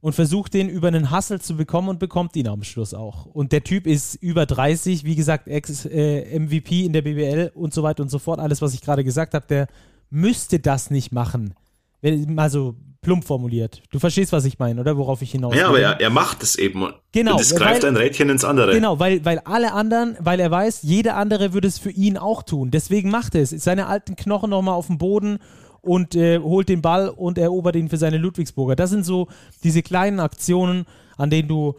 und 0.00 0.14
versucht 0.14 0.54
den 0.54 0.68
über 0.68 0.88
einen 0.88 1.10
Hassel 1.10 1.40
zu 1.40 1.56
bekommen 1.56 1.88
und 1.88 2.00
bekommt 2.00 2.36
ihn 2.36 2.48
am 2.48 2.64
Schluss 2.64 2.94
auch. 2.94 3.26
Und 3.26 3.52
der 3.52 3.64
Typ 3.64 3.86
ist 3.86 4.16
über 4.16 4.44
30, 4.44 5.04
wie 5.04 5.14
gesagt, 5.14 5.46
Ex-MVP 5.46 6.80
äh, 6.80 6.84
in 6.84 6.92
der 6.92 7.02
BBL 7.02 7.52
und 7.54 7.72
so 7.72 7.84
weiter 7.84 8.02
und 8.02 8.10
so 8.10 8.18
fort. 8.18 8.40
Alles, 8.40 8.60
was 8.60 8.74
ich 8.74 8.82
gerade 8.82 9.04
gesagt 9.04 9.34
habe, 9.34 9.46
der 9.46 9.68
müsste 10.10 10.58
das 10.58 10.90
nicht 10.90 11.12
machen 11.12 11.54
mal 12.02 12.50
so 12.50 12.74
plump 13.00 13.24
formuliert. 13.24 13.82
Du 13.90 13.98
verstehst, 13.98 14.32
was 14.32 14.44
ich 14.44 14.58
meine, 14.58 14.80
oder? 14.80 14.96
Worauf 14.96 15.22
ich 15.22 15.30
hinaus 15.30 15.52
will. 15.52 15.60
Ja, 15.60 15.68
aber 15.68 15.80
er, 15.80 16.00
er 16.00 16.10
macht 16.10 16.42
es 16.42 16.56
eben. 16.56 16.92
Genau. 17.12 17.34
Und 17.34 17.40
es 17.40 17.54
greift 17.54 17.82
weil, 17.82 17.90
ein 17.90 17.96
Rädchen 17.96 18.28
ins 18.28 18.44
andere. 18.44 18.72
Genau, 18.72 18.98
weil, 18.98 19.24
weil 19.24 19.38
alle 19.40 19.72
anderen, 19.72 20.16
weil 20.20 20.40
er 20.40 20.50
weiß, 20.50 20.80
jeder 20.82 21.16
andere 21.16 21.52
würde 21.52 21.68
es 21.68 21.78
für 21.78 21.90
ihn 21.90 22.16
auch 22.16 22.42
tun. 22.42 22.70
Deswegen 22.70 23.10
macht 23.10 23.34
er 23.34 23.42
es. 23.42 23.50
Seine 23.50 23.86
alten 23.86 24.16
Knochen 24.16 24.50
nochmal 24.50 24.74
auf 24.74 24.88
den 24.88 24.98
Boden 24.98 25.38
und 25.80 26.16
äh, 26.16 26.38
holt 26.40 26.68
den 26.68 26.82
Ball 26.82 27.08
und 27.08 27.38
erobert 27.38 27.76
ihn 27.76 27.88
für 27.88 27.96
seine 27.96 28.18
Ludwigsburger. 28.18 28.76
Das 28.76 28.90
sind 28.90 29.04
so 29.04 29.28
diese 29.62 29.82
kleinen 29.82 30.20
Aktionen, 30.20 30.84
an 31.16 31.30
denen 31.30 31.48
du 31.48 31.76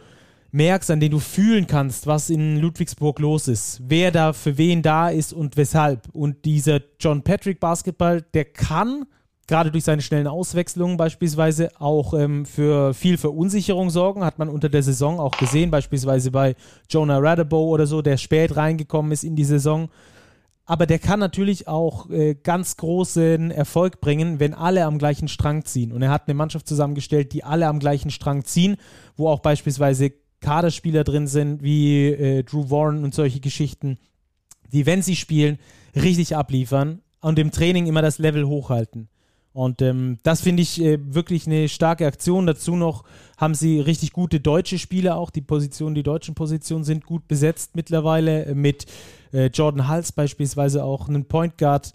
merkst, 0.51 0.89
an 0.89 0.99
denen 0.99 1.11
du 1.11 1.19
fühlen 1.19 1.67
kannst, 1.67 2.07
was 2.07 2.29
in 2.29 2.57
Ludwigsburg 2.59 3.19
los 3.19 3.47
ist, 3.47 3.81
wer 3.85 4.11
da 4.11 4.33
für 4.33 4.57
wen 4.57 4.81
da 4.81 5.09
ist 5.09 5.33
und 5.33 5.57
weshalb. 5.57 6.07
Und 6.13 6.45
dieser 6.45 6.81
John 6.99 7.21
Patrick 7.21 7.59
Basketball, 7.59 8.21
der 8.33 8.45
kann 8.45 9.05
gerade 9.49 9.71
durch 9.71 9.83
seine 9.83 10.01
schnellen 10.01 10.27
Auswechslungen 10.27 10.95
beispielsweise 10.95 11.69
auch 11.79 12.13
ähm, 12.13 12.45
für 12.45 12.93
viel 12.93 13.17
Verunsicherung 13.17 13.89
sorgen. 13.89 14.23
Hat 14.23 14.39
man 14.39 14.47
unter 14.47 14.69
der 14.69 14.83
Saison 14.83 15.19
auch 15.19 15.37
gesehen, 15.37 15.71
beispielsweise 15.71 16.31
bei 16.31 16.55
Jonah 16.89 17.17
Radebow 17.17 17.69
oder 17.69 17.87
so, 17.87 18.01
der 18.01 18.17
spät 18.17 18.55
reingekommen 18.55 19.11
ist 19.11 19.23
in 19.23 19.35
die 19.35 19.43
Saison. 19.43 19.89
Aber 20.65 20.85
der 20.85 20.99
kann 20.99 21.19
natürlich 21.19 21.67
auch 21.67 22.11
äh, 22.11 22.35
ganz 22.35 22.77
großen 22.77 23.49
Erfolg 23.49 24.01
bringen, 24.01 24.39
wenn 24.39 24.53
alle 24.53 24.85
am 24.85 24.99
gleichen 24.99 25.27
Strang 25.27 25.65
ziehen. 25.65 25.91
Und 25.91 26.03
er 26.03 26.11
hat 26.11 26.27
eine 26.27 26.35
Mannschaft 26.35 26.67
zusammengestellt, 26.67 27.33
die 27.33 27.43
alle 27.43 27.67
am 27.67 27.79
gleichen 27.79 28.11
Strang 28.11 28.45
ziehen, 28.45 28.77
wo 29.17 29.29
auch 29.29 29.39
beispielsweise 29.39 30.13
Kaderspieler 30.41 31.03
drin 31.03 31.25
sind, 31.25 31.63
wie 31.63 32.05
äh, 32.05 32.43
Drew 32.43 32.69
Warren 32.69 33.03
und 33.03 33.15
solche 33.15 33.39
Geschichten, 33.39 33.97
die, 34.71 34.85
wenn 34.85 35.01
sie 35.01 35.15
spielen, 35.15 35.57
richtig 35.95 36.35
abliefern 36.35 37.01
und 37.19 37.39
im 37.39 37.49
Training 37.49 37.87
immer 37.87 38.03
das 38.03 38.19
Level 38.19 38.47
hochhalten. 38.47 39.09
Und 39.51 39.81
ähm, 39.81 40.19
das 40.23 40.41
finde 40.41 40.61
ich 40.61 40.81
äh, 40.81 40.99
wirklich 41.13 41.47
eine 41.47 41.67
starke 41.69 42.05
Aktion. 42.05 42.45
Dazu 42.45 42.75
noch 42.75 43.03
haben 43.37 43.55
sie 43.55 43.79
richtig 43.79 44.13
gute 44.13 44.39
deutsche 44.39 44.77
Spieler 44.77 45.17
auch. 45.17 45.31
Die 45.31 45.41
Positionen, 45.41 45.95
die 45.95 46.03
deutschen 46.03 46.35
Positionen 46.35 46.83
sind 46.83 47.05
gut 47.05 47.27
besetzt 47.27 47.75
mittlerweile 47.75 48.45
äh, 48.45 48.55
mit 48.55 48.85
äh, 49.33 49.47
Jordan 49.47 49.87
Hals 49.87 50.11
beispielsweise 50.11 50.83
auch 50.83 51.09
einen 51.09 51.25
Point 51.25 51.57
Guard, 51.57 51.93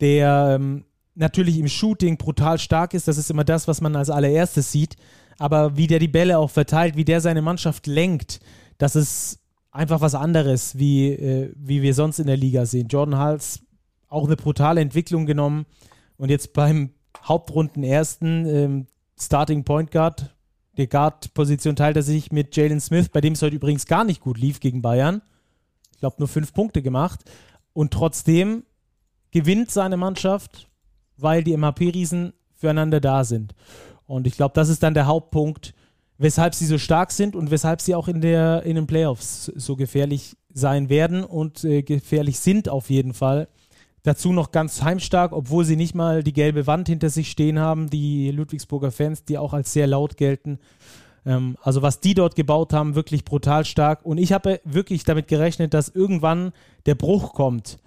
der 0.00 0.56
ähm, 0.58 0.84
natürlich 1.14 1.58
im 1.58 1.68
Shooting 1.68 2.16
brutal 2.16 2.58
stark 2.58 2.94
ist. 2.94 3.06
Das 3.06 3.18
ist 3.18 3.30
immer 3.30 3.44
das, 3.44 3.68
was 3.68 3.80
man 3.80 3.96
als 3.96 4.10
allererstes 4.10 4.72
sieht. 4.72 4.96
Aber 5.38 5.76
wie 5.76 5.86
der 5.86 5.98
die 5.98 6.08
Bälle 6.08 6.38
auch 6.38 6.50
verteilt, 6.50 6.96
wie 6.96 7.04
der 7.04 7.20
seine 7.20 7.42
Mannschaft 7.42 7.86
lenkt, 7.86 8.40
das 8.78 8.96
ist 8.96 9.40
einfach 9.70 10.00
was 10.00 10.14
anderes, 10.14 10.78
wie, 10.78 11.10
äh, 11.10 11.52
wie 11.56 11.82
wir 11.82 11.94
sonst 11.94 12.18
in 12.18 12.26
der 12.26 12.36
Liga 12.36 12.64
sehen. 12.64 12.88
Jordan 12.88 13.18
Hals 13.18 13.60
auch 14.08 14.26
eine 14.26 14.36
brutale 14.36 14.80
Entwicklung 14.80 15.26
genommen. 15.26 15.66
Und 16.16 16.30
jetzt 16.30 16.52
beim 16.52 16.90
Hauptrunden 17.22 17.82
ersten 17.82 18.46
ähm, 18.46 18.86
Starting 19.18 19.64
Point 19.64 19.90
Guard. 19.90 20.34
Die 20.76 20.88
Guard-Position 20.88 21.76
teilt 21.76 21.96
er 21.96 22.02
sich 22.02 22.32
mit 22.32 22.56
Jalen 22.56 22.80
Smith, 22.80 23.08
bei 23.08 23.20
dem 23.20 23.34
es 23.34 23.42
heute 23.42 23.56
übrigens 23.56 23.86
gar 23.86 24.04
nicht 24.04 24.20
gut 24.20 24.38
lief 24.38 24.60
gegen 24.60 24.82
Bayern. 24.82 25.22
Ich 25.92 26.00
glaube, 26.00 26.16
nur 26.18 26.28
fünf 26.28 26.52
Punkte 26.52 26.82
gemacht. 26.82 27.20
Und 27.72 27.92
trotzdem 27.92 28.64
gewinnt 29.30 29.70
seine 29.70 29.96
Mannschaft, 29.96 30.68
weil 31.16 31.44
die 31.44 31.56
MHP-Riesen 31.56 32.32
füreinander 32.56 33.00
da 33.00 33.24
sind. 33.24 33.54
Und 34.06 34.26
ich 34.26 34.36
glaube, 34.36 34.54
das 34.54 34.68
ist 34.68 34.82
dann 34.82 34.94
der 34.94 35.06
Hauptpunkt, 35.06 35.74
weshalb 36.18 36.54
sie 36.54 36.66
so 36.66 36.78
stark 36.78 37.10
sind 37.10 37.34
und 37.34 37.50
weshalb 37.50 37.80
sie 37.80 37.94
auch 37.94 38.08
in, 38.08 38.20
der, 38.20 38.62
in 38.64 38.76
den 38.76 38.86
Playoffs 38.86 39.46
so 39.56 39.76
gefährlich 39.76 40.36
sein 40.52 40.88
werden 40.88 41.24
und 41.24 41.64
äh, 41.64 41.82
gefährlich 41.82 42.38
sind 42.38 42.68
auf 42.68 42.90
jeden 42.90 43.14
Fall 43.14 43.48
Dazu 44.04 44.34
noch 44.34 44.52
ganz 44.52 44.82
heimstark, 44.82 45.32
obwohl 45.32 45.64
sie 45.64 45.76
nicht 45.76 45.94
mal 45.94 46.22
die 46.22 46.34
gelbe 46.34 46.66
Wand 46.66 46.88
hinter 46.88 47.08
sich 47.08 47.30
stehen 47.30 47.58
haben, 47.58 47.88
die 47.88 48.30
Ludwigsburger 48.30 48.92
Fans, 48.92 49.24
die 49.24 49.38
auch 49.38 49.54
als 49.54 49.72
sehr 49.72 49.86
laut 49.86 50.18
gelten. 50.18 50.58
Ähm, 51.24 51.56
also 51.62 51.80
was 51.80 52.00
die 52.00 52.12
dort 52.12 52.36
gebaut 52.36 52.74
haben, 52.74 52.94
wirklich 52.96 53.24
brutal 53.24 53.64
stark. 53.64 54.04
Und 54.04 54.18
ich 54.18 54.34
habe 54.34 54.60
wirklich 54.64 55.04
damit 55.04 55.26
gerechnet, 55.26 55.72
dass 55.72 55.88
irgendwann 55.88 56.52
der 56.84 56.96
Bruch 56.96 57.32
kommt. 57.32 57.78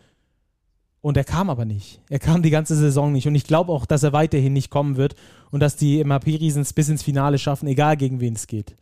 Und 1.01 1.17
er 1.17 1.23
kam 1.23 1.51
aber 1.51 1.65
nicht. 1.65 2.01
Er 2.09 2.17
kam 2.17 2.41
die 2.41 2.49
ganze 2.49 2.75
Saison 2.75 3.11
nicht. 3.11 3.27
Und 3.27 3.35
ich 3.35 3.45
glaube 3.45 3.71
auch, 3.71 3.85
dass 3.85 4.01
er 4.01 4.11
weiterhin 4.11 4.53
nicht 4.53 4.71
kommen 4.71 4.97
wird 4.97 5.15
und 5.51 5.59
dass 5.59 5.75
die 5.75 6.03
MHP-Riesens 6.03 6.73
bis 6.73 6.89
ins 6.89 7.03
Finale 7.03 7.37
schaffen, 7.37 7.67
egal 7.67 7.95
gegen 7.95 8.19
wen 8.21 8.33
es 8.33 8.47
geht. 8.47 8.75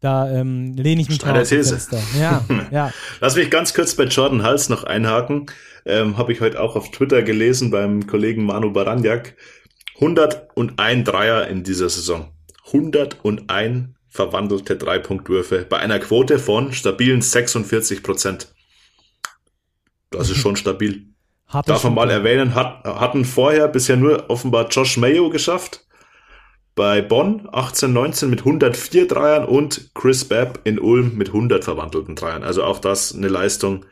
Da 0.00 0.30
ähm, 0.30 0.74
lehne 0.74 1.00
ich 1.00 1.08
mich 1.08 1.16
Steine 1.18 1.38
drauf. 1.38 1.48
These. 1.48 1.78
Ja, 2.18 2.44
ja. 2.70 2.92
Lass 3.20 3.36
mich 3.36 3.50
ganz 3.50 3.72
kurz 3.74 3.94
bei 3.94 4.04
Jordan 4.04 4.42
Hals 4.42 4.68
noch 4.68 4.84
einhaken. 4.84 5.46
Ähm, 5.84 6.18
Habe 6.18 6.32
ich 6.32 6.40
heute 6.40 6.60
auch 6.60 6.76
auf 6.76 6.90
Twitter 6.90 7.22
gelesen 7.22 7.70
beim 7.70 8.06
Kollegen 8.06 8.44
Manu 8.44 8.72
Baranjak. 8.72 9.34
101 9.96 11.04
Dreier 11.04 11.46
in 11.48 11.62
dieser 11.62 11.88
Saison. 11.88 12.32
101 12.66 13.88
verwandelte 14.08 14.76
Dreipunktwürfe 14.76 15.64
bei 15.68 15.78
einer 15.78 15.98
Quote 15.98 16.38
von 16.38 16.72
stabilen 16.72 17.22
46 17.22 18.02
Prozent. 18.02 18.54
Das 20.10 20.28
ist 20.30 20.38
schon 20.38 20.56
stabil. 20.56 21.06
Hat 21.46 21.68
Darf 21.68 21.84
man 21.84 21.94
mal 21.94 22.10
erwähnen, 22.10 22.54
hat, 22.56 22.84
hatten 22.84 23.24
vorher 23.24 23.68
bisher 23.68 23.96
nur 23.96 24.28
offenbar 24.28 24.68
Josh 24.68 24.96
Mayo 24.96 25.30
geschafft. 25.30 25.85
Bei 26.76 27.00
Bonn 27.00 27.48
18-19 27.48 28.26
mit 28.26 28.40
104 28.40 29.08
Dreiern 29.08 29.46
und 29.46 29.90
Chris 29.94 30.26
Babb 30.26 30.60
in 30.64 30.78
Ulm 30.78 31.16
mit 31.16 31.28
100 31.28 31.64
verwandelten 31.64 32.14
Dreiern. 32.16 32.44
Also 32.44 32.62
auch 32.64 32.78
das 32.78 33.14
eine 33.14 33.28
Leistung, 33.28 33.86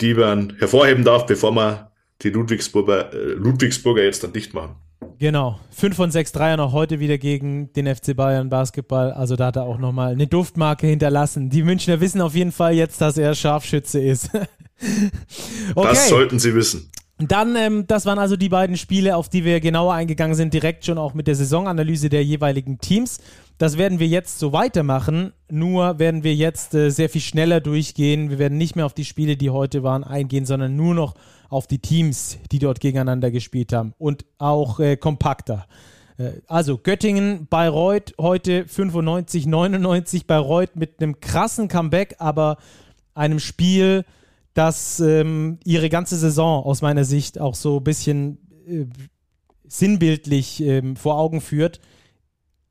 die 0.00 0.14
man 0.14 0.56
hervorheben 0.58 1.04
darf, 1.04 1.26
bevor 1.26 1.52
man 1.52 1.88
die 2.22 2.30
Ludwigsburger, 2.30 3.12
äh, 3.12 3.32
Ludwigsburger 3.34 4.02
jetzt 4.02 4.24
dann 4.24 4.32
dicht 4.32 4.54
machen. 4.54 4.76
Genau. 5.18 5.60
Fünf 5.70 5.96
von 5.96 6.10
sechs 6.10 6.32
Dreier 6.32 6.56
noch 6.56 6.72
heute 6.72 7.00
wieder 7.00 7.18
gegen 7.18 7.70
den 7.74 7.86
FC 7.94 8.16
Bayern 8.16 8.48
Basketball. 8.48 9.12
Also 9.12 9.36
da 9.36 9.46
hat 9.46 9.56
er 9.56 9.64
auch 9.64 9.78
nochmal 9.78 10.12
eine 10.12 10.26
Duftmarke 10.26 10.86
hinterlassen. 10.86 11.50
Die 11.50 11.62
Münchner 11.62 12.00
wissen 12.00 12.22
auf 12.22 12.34
jeden 12.34 12.52
Fall 12.52 12.72
jetzt, 12.72 13.00
dass 13.02 13.18
er 13.18 13.34
Scharfschütze 13.34 14.00
ist. 14.00 14.30
okay. 15.74 15.88
Das 15.88 16.08
sollten 16.08 16.38
sie 16.38 16.54
wissen. 16.54 16.90
Dann, 17.18 17.56
ähm, 17.56 17.86
das 17.86 18.04
waren 18.04 18.18
also 18.18 18.36
die 18.36 18.50
beiden 18.50 18.76
Spiele, 18.76 19.16
auf 19.16 19.30
die 19.30 19.44
wir 19.44 19.60
genauer 19.60 19.94
eingegangen 19.94 20.34
sind, 20.34 20.52
direkt 20.52 20.84
schon 20.84 20.98
auch 20.98 21.14
mit 21.14 21.26
der 21.26 21.34
Saisonanalyse 21.34 22.10
der 22.10 22.22
jeweiligen 22.22 22.78
Teams. 22.78 23.20
Das 23.56 23.78
werden 23.78 23.98
wir 23.98 24.06
jetzt 24.06 24.38
so 24.38 24.52
weitermachen, 24.52 25.32
nur 25.50 25.98
werden 25.98 26.24
wir 26.24 26.34
jetzt 26.34 26.74
äh, 26.74 26.90
sehr 26.90 27.08
viel 27.08 27.22
schneller 27.22 27.60
durchgehen. 27.60 28.28
Wir 28.28 28.38
werden 28.38 28.58
nicht 28.58 28.76
mehr 28.76 28.84
auf 28.84 28.92
die 28.92 29.06
Spiele, 29.06 29.38
die 29.38 29.48
heute 29.48 29.82
waren, 29.82 30.04
eingehen, 30.04 30.44
sondern 30.44 30.76
nur 30.76 30.94
noch 30.94 31.14
auf 31.48 31.66
die 31.66 31.78
Teams, 31.78 32.38
die 32.52 32.58
dort 32.58 32.80
gegeneinander 32.80 33.30
gespielt 33.30 33.72
haben 33.72 33.94
und 33.96 34.26
auch 34.36 34.78
äh, 34.78 34.98
kompakter. 34.98 35.66
Äh, 36.18 36.32
also 36.46 36.76
Göttingen, 36.76 37.46
Bayreuth 37.48 38.12
heute 38.20 38.66
95, 38.66 39.46
99, 39.46 40.26
Bayreuth 40.26 40.76
mit 40.76 41.00
einem 41.00 41.20
krassen 41.20 41.68
Comeback, 41.68 42.16
aber 42.18 42.58
einem 43.14 43.38
Spiel, 43.38 44.04
das 44.56 45.00
ähm, 45.00 45.58
ihre 45.64 45.90
ganze 45.90 46.16
Saison 46.16 46.64
aus 46.64 46.80
meiner 46.80 47.04
Sicht 47.04 47.38
auch 47.38 47.54
so 47.54 47.76
ein 47.78 47.84
bisschen 47.84 48.38
äh, 48.66 48.86
sinnbildlich 49.64 50.62
ähm, 50.62 50.96
vor 50.96 51.18
Augen 51.18 51.42
führt. 51.42 51.80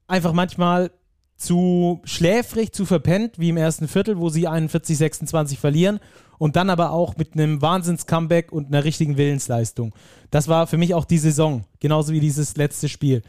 Einfach 0.08 0.34
manchmal 0.34 0.91
zu 1.38 2.02
schläfrig, 2.04 2.71
zu 2.71 2.86
verpennt, 2.86 3.38
wie 3.38 3.50
im 3.50 3.58
ersten 3.58 3.88
Viertel, 3.88 4.17
wo 4.17 4.30
sie 4.30 4.48
41, 4.48 4.98
26 4.98 5.60
verlieren 5.60 6.00
und 6.39 6.56
dann 6.56 6.71
aber 6.71 6.89
auch 6.89 7.17
mit 7.17 7.34
einem 7.34 7.62
Wahnsinns-Comeback 7.62 8.52
und 8.52 8.67
einer 8.67 8.84
richtigen 8.84 9.17
Willensleistung. 9.17 9.93
Das 10.32 10.48
war 10.48 10.65
für 10.65 10.78
mich 10.78 10.95
auch 10.95 11.06
die 11.06 11.19
Saison, 11.19 11.65
genauso 11.80 12.13
wie 12.13 12.19
dieses 12.19 12.58
letzte 12.58 12.89
Spiel. 12.89 13.21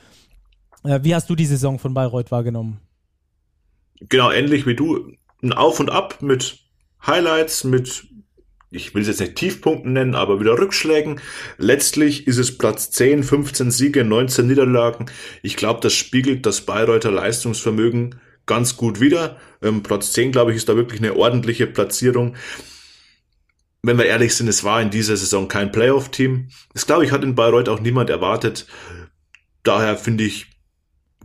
Äh, 0.83 1.01
wie 1.03 1.15
hast 1.15 1.29
du 1.29 1.35
die 1.35 1.47
Saison 1.47 1.79
von 1.79 1.93
Bayreuth 1.93 2.31
wahrgenommen? 2.31 2.81
Genau, 4.01 4.31
ähnlich 4.31 4.67
wie 4.67 4.77
du. 4.77 5.13
Ein 5.43 5.53
Auf 5.53 5.79
und 5.79 5.91
Ab 5.91 6.23
mit 6.23 6.59
Highlights, 7.07 7.65
mit 7.65 8.07
ich 8.71 8.95
will 8.95 9.03
es 9.03 9.09
jetzt 9.09 9.21
nicht 9.21 9.37
Tiefpunkten 9.37 9.93
nennen, 9.93 10.15
aber 10.15 10.41
wieder 10.41 10.59
Rückschlägen. 10.59 11.21
Letztlich 11.57 12.27
ist 12.27 12.39
es 12.39 12.59
Platz 12.59 12.91
10, 12.91 13.23
15 13.23 13.71
Siege, 13.71 14.05
19 14.05 14.47
Niederlagen. 14.47 15.07
Ich 15.43 15.57
glaube, 15.57 15.81
das 15.81 15.95
spiegelt 15.95 16.47
das 16.47 16.63
Bayreuther 16.63 17.13
Leistungsvermögen 17.13 18.21
ganz 18.47 18.77
gut 18.77 19.01
wider. 19.01 19.37
Ähm, 19.63 19.83
Platz 19.83 20.13
10, 20.13 20.33
glaube 20.33 20.51
ich, 20.53 20.57
ist 20.57 20.69
da 20.69 20.77
wirklich 20.77 21.01
eine 21.01 21.17
ordentliche 21.17 21.67
Platzierung. 21.67 22.37
Wenn 23.83 23.99
wir 23.99 24.07
ehrlich 24.07 24.35
sind, 24.35 24.49
es 24.49 24.65
war 24.65 24.81
in 24.83 24.91
dieser 24.91 25.17
Saison 25.17 25.47
kein 25.49 25.71
Playoff-Team. 25.71 26.49
Das, 26.73 26.87
glaube 26.87 27.05
ich, 27.05 27.13
hat 27.13 27.23
in 27.23 27.35
Bayreuth 27.35 27.69
auch 27.69 27.81
niemand 27.81 28.11
erwartet. 28.11 28.67
Daher 29.63 29.97
finde 29.97 30.25
ich 30.25 30.47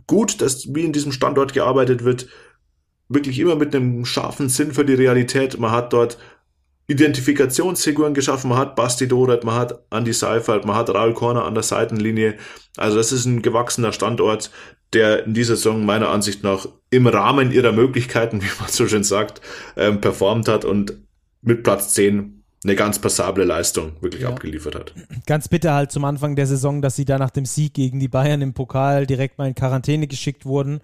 gut, 0.06 0.40
dass 0.40 0.72
wie 0.74 0.84
in 0.84 0.92
diesem 0.92 1.12
Standort 1.12 1.54
gearbeitet 1.54 2.04
wird. 2.04 2.28
Wirklich 3.08 3.38
immer 3.38 3.56
mit 3.56 3.74
einem 3.74 4.04
scharfen 4.04 4.48
Sinn 4.48 4.72
für 4.72 4.84
die 4.84 4.94
Realität. 4.94 5.58
Man 5.58 5.70
hat 5.70 5.92
dort 5.92 6.18
Identifikationsfiguren 6.92 8.14
geschaffen. 8.14 8.50
Man 8.50 8.58
hat 8.58 8.76
Basti 8.76 9.08
Doret, 9.08 9.44
man 9.44 9.54
hat 9.54 9.82
Andy 9.90 10.12
Seifert, 10.12 10.64
man 10.64 10.76
hat 10.76 10.90
Raul 10.90 11.14
Korner 11.14 11.44
an 11.44 11.54
der 11.54 11.62
Seitenlinie. 11.62 12.36
Also 12.76 12.96
das 12.96 13.12
ist 13.12 13.24
ein 13.24 13.42
gewachsener 13.42 13.92
Standort, 13.92 14.50
der 14.92 15.24
in 15.24 15.34
dieser 15.34 15.56
Saison 15.56 15.84
meiner 15.84 16.10
Ansicht 16.10 16.42
nach 16.42 16.66
im 16.90 17.06
Rahmen 17.06 17.50
ihrer 17.50 17.72
Möglichkeiten, 17.72 18.42
wie 18.42 18.60
man 18.60 18.68
so 18.68 18.86
schön 18.86 19.04
sagt, 19.04 19.40
ähm, 19.76 20.00
performt 20.00 20.48
hat 20.48 20.64
und 20.64 20.98
mit 21.40 21.62
Platz 21.62 21.94
10 21.94 22.44
eine 22.64 22.76
ganz 22.76 23.00
passable 23.00 23.44
Leistung 23.44 23.92
wirklich 24.00 24.22
ja. 24.22 24.28
abgeliefert 24.28 24.76
hat. 24.76 24.94
Ganz 25.26 25.48
bitter 25.48 25.74
halt 25.74 25.90
zum 25.90 26.04
Anfang 26.04 26.36
der 26.36 26.46
Saison, 26.46 26.80
dass 26.80 26.94
sie 26.94 27.04
da 27.04 27.18
nach 27.18 27.30
dem 27.30 27.44
Sieg 27.44 27.74
gegen 27.74 27.98
die 27.98 28.06
Bayern 28.06 28.40
im 28.40 28.54
Pokal 28.54 29.06
direkt 29.06 29.38
mal 29.38 29.48
in 29.48 29.56
Quarantäne 29.56 30.06
geschickt 30.06 30.46
wurden 30.46 30.80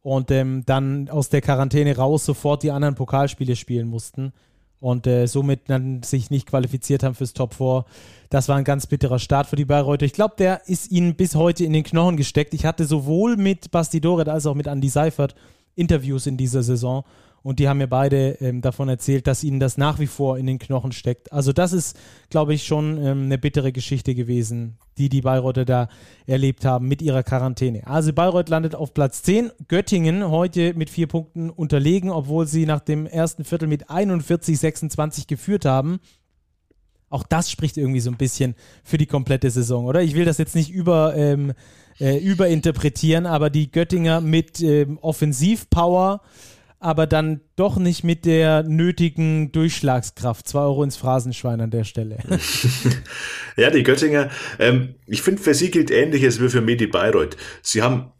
und 0.00 0.30
ähm, 0.30 0.62
dann 0.64 1.10
aus 1.10 1.28
der 1.28 1.42
Quarantäne 1.42 1.94
raus 1.96 2.24
sofort 2.24 2.62
die 2.62 2.70
anderen 2.70 2.94
Pokalspiele 2.94 3.54
spielen 3.54 3.88
mussten 3.88 4.32
und 4.80 5.06
äh, 5.06 5.26
somit 5.26 5.68
dann 5.68 6.02
sich 6.02 6.30
nicht 6.30 6.46
qualifiziert 6.46 7.02
haben 7.02 7.14
fürs 7.14 7.34
Top 7.34 7.54
4. 7.54 7.84
Das 8.30 8.48
war 8.48 8.56
ein 8.56 8.64
ganz 8.64 8.86
bitterer 8.86 9.18
Start 9.18 9.46
für 9.46 9.56
die 9.56 9.64
Bayreuther. 9.64 10.06
Ich 10.06 10.12
glaube, 10.12 10.34
der 10.38 10.68
ist 10.68 10.90
ihnen 10.90 11.14
bis 11.14 11.34
heute 11.34 11.64
in 11.64 11.72
den 11.72 11.84
Knochen 11.84 12.16
gesteckt. 12.16 12.54
Ich 12.54 12.64
hatte 12.64 12.84
sowohl 12.84 13.36
mit 13.36 13.70
Basti 13.70 14.00
Doret 14.00 14.28
als 14.28 14.46
auch 14.46 14.54
mit 14.54 14.66
Andy 14.66 14.88
Seifert 14.88 15.34
Interviews 15.74 16.26
in 16.26 16.36
dieser 16.36 16.62
Saison 16.62 17.04
und 17.42 17.58
die 17.58 17.68
haben 17.68 17.78
mir 17.78 17.88
beide 17.88 18.32
ähm, 18.40 18.60
davon 18.60 18.88
erzählt, 18.88 19.26
dass 19.26 19.44
ihnen 19.44 19.60
das 19.60 19.78
nach 19.78 19.98
wie 19.98 20.06
vor 20.06 20.36
in 20.36 20.46
den 20.46 20.58
Knochen 20.58 20.92
steckt. 20.92 21.32
Also 21.32 21.52
das 21.52 21.72
ist, 21.72 21.98
glaube 22.28 22.54
ich, 22.54 22.64
schon 22.64 22.98
ähm, 22.98 23.24
eine 23.24 23.38
bittere 23.38 23.72
Geschichte 23.72 24.14
gewesen, 24.14 24.76
die 24.98 25.08
die 25.08 25.22
Bayreuther 25.22 25.64
da 25.64 25.88
erlebt 26.26 26.64
haben 26.64 26.86
mit 26.86 27.00
ihrer 27.00 27.22
Quarantäne. 27.22 27.86
Also 27.86 28.12
Bayreuth 28.12 28.50
landet 28.50 28.74
auf 28.74 28.92
Platz 28.92 29.22
10. 29.22 29.50
Göttingen 29.68 30.28
heute 30.28 30.74
mit 30.74 30.90
vier 30.90 31.06
Punkten 31.06 31.48
unterlegen, 31.48 32.10
obwohl 32.10 32.46
sie 32.46 32.66
nach 32.66 32.80
dem 32.80 33.06
ersten 33.06 33.44
Viertel 33.44 33.68
mit 33.68 33.88
41, 33.88 34.58
26 34.58 35.26
geführt 35.26 35.64
haben. 35.64 36.00
Auch 37.08 37.24
das 37.24 37.50
spricht 37.50 37.76
irgendwie 37.76 38.00
so 38.00 38.10
ein 38.10 38.16
bisschen 38.16 38.54
für 38.84 38.98
die 38.98 39.06
komplette 39.06 39.50
Saison, 39.50 39.86
oder? 39.86 40.02
Ich 40.02 40.14
will 40.14 40.24
das 40.24 40.38
jetzt 40.38 40.54
nicht 40.54 40.70
über, 40.70 41.16
ähm, 41.16 41.54
äh, 41.98 42.18
überinterpretieren, 42.18 43.26
aber 43.26 43.50
die 43.50 43.70
Göttinger 43.72 44.20
mit 44.20 44.60
ähm, 44.60 44.98
Offensivpower 44.98 46.20
aber 46.80 47.06
dann 47.06 47.42
doch 47.56 47.76
nicht 47.76 48.04
mit 48.04 48.24
der 48.24 48.62
nötigen 48.62 49.52
Durchschlagskraft. 49.52 50.48
Zwei 50.48 50.60
Euro 50.60 50.82
ins 50.82 50.96
Phrasenschwein 50.96 51.60
an 51.60 51.70
der 51.70 51.84
Stelle. 51.84 52.18
ja, 53.56 53.70
die 53.70 53.82
Göttinger, 53.82 54.30
ähm, 54.58 54.94
ich 55.06 55.20
finde, 55.20 55.42
für 55.42 55.54
sie 55.54 55.70
gilt 55.70 55.90
Ähnliches 55.90 56.40
wie 56.40 56.48
für 56.48 56.62
Medi 56.62 56.86
Bayreuth. 56.86 57.36
Sie 57.62 57.82
haben 57.82 58.12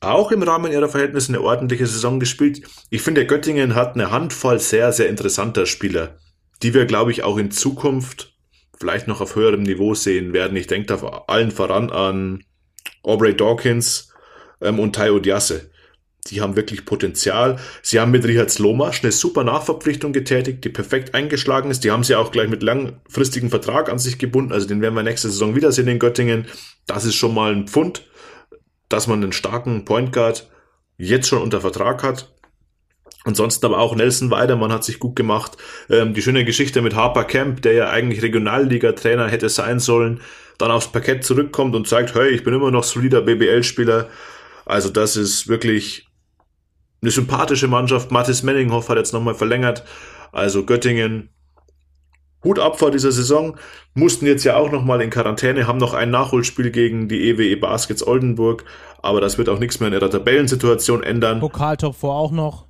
auch 0.00 0.30
im 0.30 0.42
Rahmen 0.42 0.70
ihrer 0.70 0.90
Verhältnisse 0.90 1.30
eine 1.30 1.40
ordentliche 1.40 1.86
Saison 1.86 2.20
gespielt. 2.20 2.62
Ich 2.90 3.00
finde, 3.00 3.26
Göttingen 3.26 3.74
hat 3.74 3.94
eine 3.94 4.10
Handvoll 4.10 4.58
sehr, 4.58 4.92
sehr 4.92 5.08
interessanter 5.08 5.64
Spieler, 5.64 6.18
die 6.62 6.74
wir, 6.74 6.84
glaube 6.84 7.12
ich, 7.12 7.22
auch 7.22 7.38
in 7.38 7.50
Zukunft 7.50 8.36
vielleicht 8.78 9.08
noch 9.08 9.22
auf 9.22 9.36
höherem 9.36 9.62
Niveau 9.62 9.94
sehen 9.94 10.34
werden. 10.34 10.56
Ich 10.56 10.66
denke 10.66 10.86
da 10.86 11.24
allen 11.28 11.50
voran 11.50 11.90
an 11.90 12.44
Aubrey 13.02 13.34
Dawkins 13.34 14.12
ähm, 14.60 14.78
und 14.78 14.94
Tayo 14.94 15.18
Diasse 15.18 15.71
die 16.30 16.40
haben 16.40 16.56
wirklich 16.56 16.84
Potenzial. 16.84 17.58
Sie 17.82 17.98
haben 17.98 18.12
mit 18.12 18.24
Richard 18.24 18.50
Slomasch 18.50 19.02
eine 19.02 19.12
super 19.12 19.42
Nachverpflichtung 19.42 20.12
getätigt, 20.12 20.64
die 20.64 20.68
perfekt 20.68 21.14
eingeschlagen 21.14 21.70
ist. 21.70 21.82
Die 21.82 21.90
haben 21.90 22.04
sie 22.04 22.14
auch 22.14 22.30
gleich 22.30 22.48
mit 22.48 22.62
langfristigen 22.62 23.50
Vertrag 23.50 23.90
an 23.90 23.98
sich 23.98 24.18
gebunden. 24.18 24.52
Also 24.52 24.68
den 24.68 24.80
werden 24.80 24.94
wir 24.94 25.02
nächste 25.02 25.30
Saison 25.30 25.56
wiedersehen 25.56 25.88
in 25.88 25.98
Göttingen. 25.98 26.46
Das 26.86 27.04
ist 27.04 27.16
schon 27.16 27.34
mal 27.34 27.52
ein 27.52 27.66
Pfund, 27.66 28.06
dass 28.88 29.08
man 29.08 29.22
einen 29.22 29.32
starken 29.32 29.84
Point 29.84 30.12
Guard 30.12 30.48
jetzt 30.96 31.28
schon 31.28 31.42
unter 31.42 31.60
Vertrag 31.60 32.04
hat. 32.04 32.32
Ansonsten 33.24 33.66
aber 33.66 33.78
auch 33.78 33.94
Nelson 33.94 34.30
Weidermann 34.30 34.72
hat 34.72 34.84
sich 34.84 34.98
gut 34.98 35.16
gemacht. 35.16 35.56
Ähm, 35.90 36.14
die 36.14 36.22
schöne 36.22 36.44
Geschichte 36.44 36.82
mit 36.82 36.94
Harper 36.94 37.24
Camp, 37.24 37.62
der 37.62 37.72
ja 37.72 37.90
eigentlich 37.90 38.22
Regionalliga-Trainer 38.22 39.28
hätte 39.28 39.48
sein 39.48 39.80
sollen, 39.80 40.20
dann 40.58 40.70
aufs 40.70 40.90
Parkett 40.90 41.24
zurückkommt 41.24 41.74
und 41.74 41.88
sagt, 41.88 42.14
hey, 42.14 42.30
ich 42.30 42.44
bin 42.44 42.54
immer 42.54 42.70
noch 42.70 42.84
solider 42.84 43.22
BBL-Spieler. 43.22 44.08
Also 44.64 44.88
das 44.88 45.16
ist 45.16 45.48
wirklich 45.48 46.06
eine 47.02 47.10
sympathische 47.10 47.68
Mannschaft. 47.68 48.10
Mathis 48.10 48.42
Menninghoff 48.42 48.88
hat 48.88 48.96
jetzt 48.96 49.12
nochmal 49.12 49.34
verlängert. 49.34 49.84
Also 50.30 50.64
Göttingen 50.64 51.28
Hut 52.44 52.58
ab 52.58 52.78
vor 52.78 52.90
dieser 52.90 53.12
Saison, 53.12 53.56
mussten 53.94 54.26
jetzt 54.26 54.42
ja 54.44 54.56
auch 54.56 54.72
nochmal 54.72 55.00
in 55.00 55.10
Quarantäne, 55.10 55.68
haben 55.68 55.78
noch 55.78 55.94
ein 55.94 56.10
Nachholspiel 56.10 56.72
gegen 56.72 57.08
die 57.08 57.28
EWE 57.28 57.56
Baskets 57.56 58.04
Oldenburg, 58.04 58.64
aber 59.00 59.20
das 59.20 59.38
wird 59.38 59.48
auch 59.48 59.60
nichts 59.60 59.78
mehr 59.78 59.88
in 59.88 59.94
ihrer 59.94 60.10
Tabellensituation 60.10 61.04
ändern. 61.04 61.38
Pokaltop 61.38 61.94
vor 61.94 62.16
auch 62.16 62.32
noch. 62.32 62.66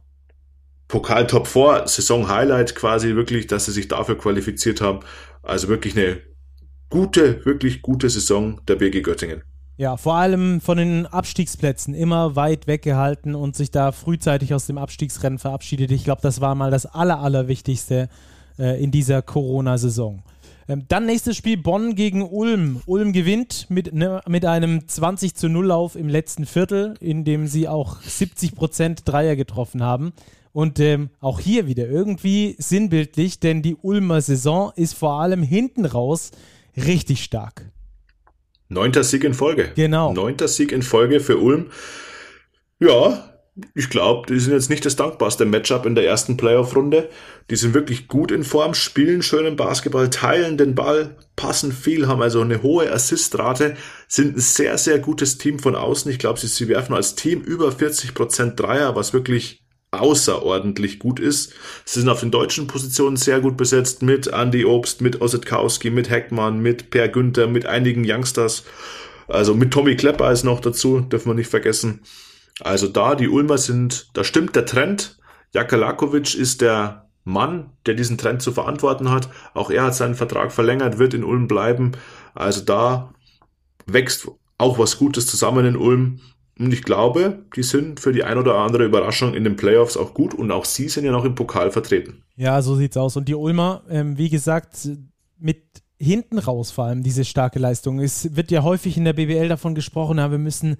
Pokal 0.89 1.27
Top 1.27 1.47
4, 1.47 1.85
Saison 1.87 2.29
Highlight 2.29 2.75
quasi 2.75 3.15
wirklich, 3.15 3.47
dass 3.47 3.65
sie 3.65 3.73
sich 3.73 3.89
dafür 3.89 4.19
qualifiziert 4.19 4.83
haben. 4.83 5.01
Also 5.43 5.69
wirklich 5.69 5.97
eine 5.97 6.21
gute, 6.91 7.47
wirklich 7.47 7.81
gute 7.81 8.11
Saison 8.11 8.61
der 8.69 8.77
BG 8.77 9.01
Göttingen. 9.01 9.43
Ja, 9.79 9.97
vor 9.97 10.15
allem 10.15 10.61
von 10.61 10.77
den 10.77 11.07
Abstiegsplätzen 11.07 11.95
immer 11.95 12.37
weit 12.37 12.67
weggehalten 12.67 13.35
und 13.35 13.57
sich 13.57 13.71
da 13.71 13.91
frühzeitig 13.91 14.53
aus 14.53 14.67
dem 14.67 14.77
Abstiegsrennen 14.77 15.39
verabschiedet. 15.39 15.91
Ich 15.91 16.05
glaube, 16.05 16.21
das 16.23 16.41
war 16.41 16.55
mal 16.55 16.71
das 16.71 16.87
Aller, 16.87 17.21
Allerwichtigste 17.21 18.09
äh, 18.59 18.83
in 18.83 18.91
dieser 18.91 19.23
Corona-Saison. 19.23 20.23
Ähm, 20.69 20.85
dann 20.89 21.07
nächstes 21.07 21.37
Spiel 21.37 21.57
Bonn 21.57 21.95
gegen 21.95 22.23
Ulm. 22.23 22.83
Ulm 22.87 23.13
gewinnt 23.13 23.67
mit, 23.71 23.95
ne, 23.95 24.21
mit 24.29 24.45
einem 24.45 24.87
20 24.87 25.35
zu 25.35 25.49
0 25.49 25.67
Lauf 25.67 25.97
im 25.97 26.09
letzten 26.09 26.47
Viertel, 26.47 26.95
in 27.01 27.25
dem 27.25 27.47
sie 27.47 27.67
auch 27.67 28.01
70 28.03 28.55
Prozent 28.55 29.03
Dreier 29.05 29.37
getroffen 29.37 29.83
haben. 29.83 30.13
Und 30.53 30.81
ähm, 30.81 31.09
auch 31.21 31.41
hier 31.41 31.67
wieder 31.67 31.89
irgendwie 31.89 32.57
sinnbildlich, 32.59 33.41
denn 33.41 33.63
die 33.63 33.77
Ulmer 33.77 34.21
Saison 34.21 34.71
ist 34.77 34.93
vor 34.93 35.21
allem 35.21 35.43
hinten 35.43 35.87
raus 35.87 36.31
richtig 36.77 37.25
stark. 37.25 37.73
Neunter 38.73 39.05
Sieg 39.05 39.25
in 39.25 39.35
Folge. 39.35 39.73
Genau. 39.75 40.13
Neunter 40.13 40.49
Sieg 40.49 40.73
in 40.73 40.83
Folge 40.83 41.21
für 41.21 41.39
Ulm. 41.39 41.67
Ja, 42.81 43.33
ich 43.75 43.91
glaube, 43.91 44.27
die 44.33 44.41
sind 44.41 44.55
jetzt 44.55 44.71
nicht 44.71 44.87
das 44.87 44.97
dankbarste 44.97 45.45
Matchup 45.45 45.85
in 45.85 45.95
der 45.95 46.07
ersten 46.07 46.39
Playoff-Runde. 46.39 47.11
Die 47.51 47.57
sind 47.57 47.75
wirklich 47.75 48.09
gut 48.09 48.33
in 48.33 48.45
Form, 48.45 48.73
spielen 48.73 49.23
schönen 49.23 49.57
Basketball, 49.57 50.09
teilen 50.09 50.57
den 50.57 50.75
Ball, 50.75 51.17
passen 51.37 51.71
viel, 51.71 52.09
haben 52.09 52.23
also 52.23 52.41
eine 52.41 52.63
hohe 52.63 52.91
Assistrate, 52.91 53.77
sind 54.09 54.37
ein 54.37 54.41
sehr, 54.41 54.79
sehr 54.79 54.99
gutes 55.01 55.37
Team 55.37 55.59
von 55.59 55.77
außen. 55.77 56.11
Ich 56.11 56.19
glaube, 56.19 56.41
sie, 56.41 56.47
sie 56.47 56.69
werfen 56.69 56.95
als 56.95 57.15
Team 57.15 57.43
über 57.43 57.69
40% 57.69 58.55
Dreier, 58.55 58.97
was 58.97 59.13
wirklich 59.13 59.62
außerordentlich 59.93 60.99
gut 60.99 61.21
ist. 61.21 61.53
Sie 61.85 62.01
sind 62.01 62.09
auf 62.09 62.21
den 62.21 62.31
deutschen 62.31 62.67
Positionen 62.67 63.17
sehr 63.17 63.41
gut 63.41 63.57
besetzt 63.57 64.03
mit 64.03 64.27
Andy 64.27 64.65
Obst, 64.65 65.01
mit 65.01 65.21
Ossetkowski, 65.21 65.91
mit 65.91 66.11
Heckmann, 66.11 66.61
mit 66.61 66.91
Per 66.91 67.09
Günther, 67.09 67.47
mit 67.47 67.67
einigen 67.67 68.05
Youngsters. 68.05 68.65
Also 69.29 69.55
mit 69.55 69.71
Tommy 69.71 69.95
Klepper 69.95 70.33
ist 70.33 70.45
noch 70.45 70.61
dazu, 70.61 71.01
dürfen 71.01 71.31
wir 71.31 71.35
nicht 71.35 71.51
vergessen. 71.51 72.01
Also 72.61 72.89
da, 72.89 73.15
die 73.15 73.29
Ulmer 73.29 73.59
sind, 73.59 74.09
da 74.15 74.25
stimmt 74.25 74.57
der 74.57 74.67
Trend. 74.67 75.19
Jakalakovic 75.53 76.35
ist 76.35 76.63
der 76.63 77.09
Mann, 77.25 77.71
der 77.87 77.95
diesen 77.95 78.19
Trend 78.19 78.43
zu 78.43 78.53
verantworten 78.53 79.11
hat. 79.11 79.29
Auch 79.55 79.71
er 79.71 79.85
hat 79.85 79.95
seinen 79.95 80.15
Vertrag 80.15 80.53
verlängert, 80.53 80.99
wird 80.99 81.15
in 81.15 81.25
Ulm 81.25 81.49
bleiben. 81.49 81.93
Also 82.35 82.63
da 82.63 83.13
wächst 83.87 84.29
auch 84.57 84.79
was 84.79 84.99
Gutes 84.99 85.27
zusammen 85.27 85.67
in 85.67 85.77
Ulm. 85.77 86.21
Und 86.59 86.73
ich 86.73 86.83
glaube, 86.83 87.45
die 87.57 87.63
sind 87.63 87.99
für 87.99 88.13
die 88.13 88.25
ein 88.25 88.39
oder 88.39 88.57
andere 88.57 88.85
Überraschung 88.85 89.35
in 89.35 89.45
den 89.45 89.57
Playoffs 89.57 89.97
auch 89.97 90.15
gut 90.15 90.35
und 90.35 90.51
auch 90.51 90.65
sie 90.65 90.89
sind 90.89 91.05
ja 91.05 91.13
noch 91.13 91.25
im 91.25 91.35
Pokal 91.35 91.71
vertreten. 91.71 92.23
Ja, 92.37 92.61
so 92.63 92.77
sieht's 92.77 92.97
aus. 92.97 93.17
Und 93.17 93.29
die 93.29 93.35
Ulmer, 93.35 93.83
ähm, 93.89 94.19
wie 94.19 94.29
gesagt, 94.29 94.89
mit 95.39 95.63
hinten 95.99 96.39
raus 96.39 96.71
vor 96.71 96.85
allem 96.85 97.03
diese 97.03 97.25
starke 97.25 97.59
Leistung. 97.59 98.01
Es 98.01 98.35
wird 98.37 98.51
ja 98.51 98.63
häufig 98.63 98.97
in 98.97 99.05
der 99.05 99.13
BBL 99.13 99.49
davon 99.49 99.75
gesprochen, 99.75 100.19
ja, 100.19 100.31
wir 100.31 100.39
müssen 100.39 100.77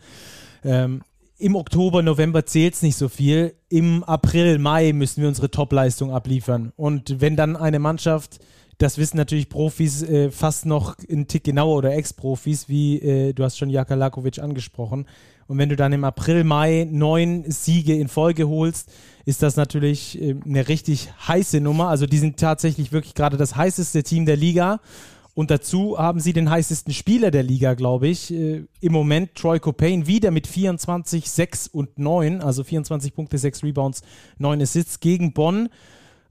ähm, 0.65 1.03
im 1.39 1.57
Oktober, 1.57 2.03
November 2.03 2.47
zählt 2.47 2.75
es 2.75 2.83
nicht 2.83 2.97
so 2.97 3.09
viel. 3.09 3.55
Im 3.69 4.05
April, 4.05 4.59
Mai 4.59 4.93
müssen 4.93 5.23
wir 5.23 5.29
unsere 5.29 5.51
Topleistung 5.51 6.13
abliefern. 6.13 6.73
Und 6.77 7.21
wenn 7.21 7.37
dann 7.37 7.57
eine 7.57 7.79
Mannschaft, 7.79 8.39
das 8.79 8.99
wissen 8.99 9.17
natürlich 9.17 9.49
Profis 9.49 10.03
äh, 10.03 10.31
fast 10.31 10.67
noch 10.67 10.97
einen 11.11 11.27
Tick 11.27 11.45
genauer 11.45 11.77
oder 11.77 11.95
Ex-Profis, 11.95 12.69
wie 12.69 12.99
äh, 12.99 13.33
du 13.33 13.45
hast 13.45 13.59
schon 13.59 13.71
Jaka 13.71 13.95
Lakovic 13.95 14.39
angesprochen, 14.39 15.07
und 15.53 15.59
wenn 15.59 15.69
du 15.69 15.77
dann 15.77 15.93
im 15.93 16.05
April, 16.05 16.45
Mai 16.45 16.89
neun 16.91 17.45
Siege 17.47 17.95
in 17.95 18.09
Folge 18.09 18.49
holst, 18.49 18.91
ist 19.27 19.43
das 19.43 19.55
natürlich 19.57 20.19
äh, 20.19 20.35
eine 20.47 20.67
richtig 20.67 21.11
heiße 21.29 21.61
Nummer. 21.61 21.89
Also 21.89 22.07
die 22.07 22.17
sind 22.17 22.39
tatsächlich 22.39 22.91
wirklich 22.91 23.15
gerade 23.15 23.37
das 23.37 23.55
heißeste 23.55 24.03
Team 24.03 24.25
der 24.25 24.39
Liga. 24.39 24.81
Und 25.35 25.51
dazu 25.51 25.99
haben 25.99 26.21
sie 26.21 26.33
den 26.33 26.49
heißesten 26.49 26.95
Spieler 26.95 27.31
der 27.31 27.43
Liga, 27.43 27.75
glaube 27.75 28.09
ich. 28.09 28.33
Äh, 28.33 28.65
Im 28.81 28.93
Moment 28.95 29.35
Troy 29.35 29.61
Copain 29.61 30.07
wieder 30.07 30.31
mit 30.31 30.47
24, 30.47 31.29
6 31.29 31.69
und 31.69 31.99
9, 31.99 32.41
also 32.41 32.65
24 32.65 33.13
Punkte, 33.13 33.37
6 33.37 33.63
Rebounds, 33.63 34.01
9 34.39 34.63
Assists 34.63 35.01
gegen 35.01 35.35
Bonn. 35.35 35.69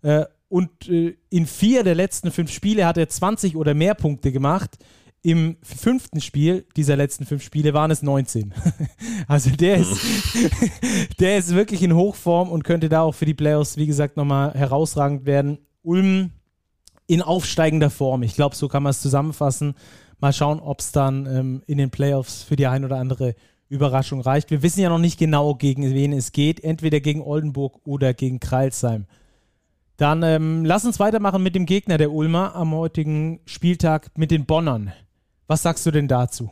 Äh, 0.02 0.26
und 0.50 0.90
in 0.90 1.46
vier 1.46 1.84
der 1.84 1.96
letzten 1.96 2.32
fünf 2.32 2.52
Spiele 2.52 2.86
hat 2.88 2.98
er 2.98 3.08
20 3.08 3.56
oder 3.56 3.76
mehr 3.76 3.94
Punkte 3.94 4.34
gemacht. 4.34 4.80
Im 5.24 5.58
fünften 5.62 6.20
Spiel 6.20 6.66
dieser 6.76 6.96
letzten 6.96 7.26
fünf 7.26 7.44
Spiele 7.44 7.74
waren 7.76 7.92
es 7.92 8.02
19. 8.02 8.54
also 9.28 9.52
der 9.52 9.78
ist, 9.78 10.02
der 11.20 11.38
ist 11.38 11.54
wirklich 11.54 11.84
in 11.84 11.96
Hochform 11.96 12.50
und 12.50 12.64
könnte 12.64 12.90
da 12.90 13.02
auch 13.02 13.14
für 13.14 13.26
die 13.26 13.36
Playoffs, 13.36 13.78
wie 13.78 13.86
gesagt, 13.86 14.18
nochmal 14.18 14.54
herausragend 14.54 15.26
werden. 15.26 15.60
Ulm 15.84 16.32
in 17.06 17.22
aufsteigender 17.22 17.90
Form. 17.90 18.24
Ich 18.24 18.36
glaube, 18.36 18.56
so 18.56 18.68
kann 18.68 18.84
man 18.84 18.92
es 18.92 19.02
zusammenfassen. 19.02 19.76
Mal 20.20 20.34
schauen, 20.34 20.60
ob 20.60 20.80
es 20.80 20.92
dann 20.92 21.26
ähm, 21.26 21.64
in 21.68 21.78
den 21.78 21.92
Playoffs 21.92 22.44
für 22.44 22.56
die 22.56 22.68
ein 22.68 22.86
oder 22.86 22.98
andere 22.98 23.36
Überraschung 23.70 24.22
reicht. 24.22 24.50
Wir 24.50 24.64
wissen 24.64 24.82
ja 24.82 24.90
noch 24.90 24.98
nicht 24.98 25.20
genau, 25.20 25.56
gegen 25.56 25.94
wen 25.94 26.14
es 26.14 26.32
geht. 26.32 26.64
Entweder 26.64 27.00
gegen 27.00 27.22
Oldenburg 27.22 27.80
oder 27.86 28.14
gegen 28.14 28.40
Kreilsheim. 28.40 29.06
Dann 29.98 30.24
ähm, 30.24 30.66
lass 30.66 30.86
uns 30.86 31.00
weitermachen 31.00 31.44
mit 31.44 31.54
dem 31.54 31.66
Gegner 31.66 31.98
der 31.98 32.12
Ulmer 32.12 32.56
am 32.56 32.74
heutigen 32.74 33.40
Spieltag 33.46 34.18
mit 34.18 34.32
den 34.32 34.46
Bonnern. 34.46 34.92
Was 35.52 35.64
sagst 35.64 35.86
du 35.86 35.92
denn 35.92 36.08
dazu? 36.08 36.50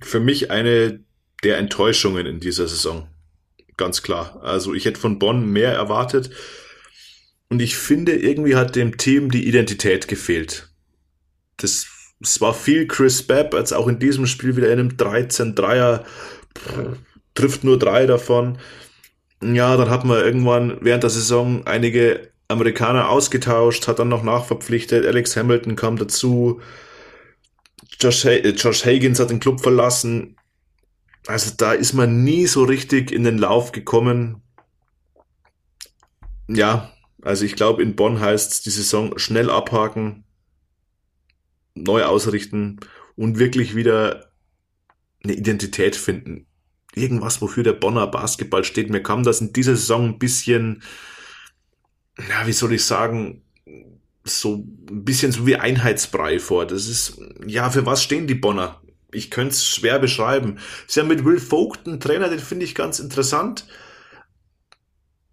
Für 0.00 0.20
mich 0.20 0.52
eine 0.52 1.00
der 1.42 1.58
Enttäuschungen 1.58 2.24
in 2.24 2.38
dieser 2.38 2.68
Saison. 2.68 3.08
Ganz 3.76 4.04
klar. 4.04 4.40
Also 4.44 4.74
ich 4.74 4.84
hätte 4.84 5.00
von 5.00 5.18
Bonn 5.18 5.50
mehr 5.50 5.72
erwartet. 5.72 6.30
Und 7.48 7.60
ich 7.60 7.74
finde, 7.76 8.14
irgendwie 8.14 8.54
hat 8.54 8.76
dem 8.76 8.96
Team 8.96 9.32
die 9.32 9.48
Identität 9.48 10.06
gefehlt. 10.06 10.70
Das, 11.56 11.88
es 12.20 12.40
war 12.40 12.54
viel 12.54 12.86
Chris 12.86 13.24
Babb, 13.24 13.54
als 13.54 13.72
auch 13.72 13.88
in 13.88 13.98
diesem 13.98 14.28
Spiel 14.28 14.54
wieder 14.54 14.72
in 14.72 14.78
einem 14.78 14.90
13-Dreier, 14.90 16.04
trifft 17.34 17.64
nur 17.64 17.76
drei 17.76 18.06
davon. 18.06 18.58
Ja, 19.42 19.76
dann 19.76 19.90
hat 19.90 20.04
man 20.04 20.20
irgendwann 20.20 20.78
während 20.80 21.02
der 21.02 21.10
Saison 21.10 21.66
einige 21.66 22.30
Amerikaner 22.46 23.08
ausgetauscht, 23.08 23.88
hat 23.88 23.98
dann 23.98 24.10
noch 24.10 24.22
nachverpflichtet. 24.22 25.04
Alex 25.04 25.36
Hamilton 25.36 25.74
kam 25.74 25.96
dazu. 25.96 26.60
Josh, 28.02 28.24
äh, 28.24 28.48
Josh 28.50 28.84
Higgins 28.84 29.20
hat 29.20 29.30
den 29.30 29.40
Club 29.40 29.60
verlassen. 29.60 30.36
Also 31.26 31.52
da 31.56 31.72
ist 31.72 31.92
man 31.92 32.24
nie 32.24 32.46
so 32.46 32.64
richtig 32.64 33.12
in 33.12 33.22
den 33.22 33.38
Lauf 33.38 33.70
gekommen. 33.72 34.42
Ja, 36.48 36.92
also 37.22 37.44
ich 37.44 37.54
glaube, 37.54 37.82
in 37.82 37.94
Bonn 37.94 38.20
heißt 38.20 38.52
es 38.52 38.62
die 38.62 38.70
Saison 38.70 39.16
schnell 39.18 39.48
abhaken, 39.48 40.24
neu 41.74 42.02
ausrichten 42.02 42.80
und 43.14 43.38
wirklich 43.38 43.76
wieder 43.76 44.32
eine 45.22 45.34
Identität 45.34 45.94
finden. 45.94 46.46
Irgendwas, 46.94 47.40
wofür 47.40 47.62
der 47.62 47.72
Bonner 47.72 48.08
Basketball 48.08 48.64
steht. 48.64 48.90
Mir 48.90 49.02
kam 49.02 49.22
das 49.22 49.40
in 49.40 49.52
dieser 49.52 49.76
Saison 49.76 50.08
ein 50.08 50.18
bisschen, 50.18 50.82
ja, 52.18 52.46
wie 52.46 52.52
soll 52.52 52.72
ich 52.72 52.84
sagen, 52.84 53.44
so 54.24 54.56
ein 54.56 55.04
bisschen 55.04 55.32
so 55.32 55.46
wie 55.46 55.56
Einheitsbrei 55.56 56.38
vor. 56.38 56.66
Das 56.66 56.86
ist, 56.86 57.20
ja, 57.46 57.70
für 57.70 57.86
was 57.86 58.02
stehen 58.02 58.26
die 58.26 58.34
Bonner? 58.34 58.80
Ich 59.12 59.30
könnte 59.30 59.52
es 59.52 59.66
schwer 59.66 59.98
beschreiben. 59.98 60.58
Sie 60.86 61.00
haben 61.00 61.08
mit 61.08 61.24
Will 61.24 61.38
Vogt 61.38 61.86
einen 61.86 62.00
Trainer, 62.00 62.28
den 62.28 62.38
finde 62.38 62.64
ich 62.64 62.74
ganz 62.74 62.98
interessant. 62.98 63.66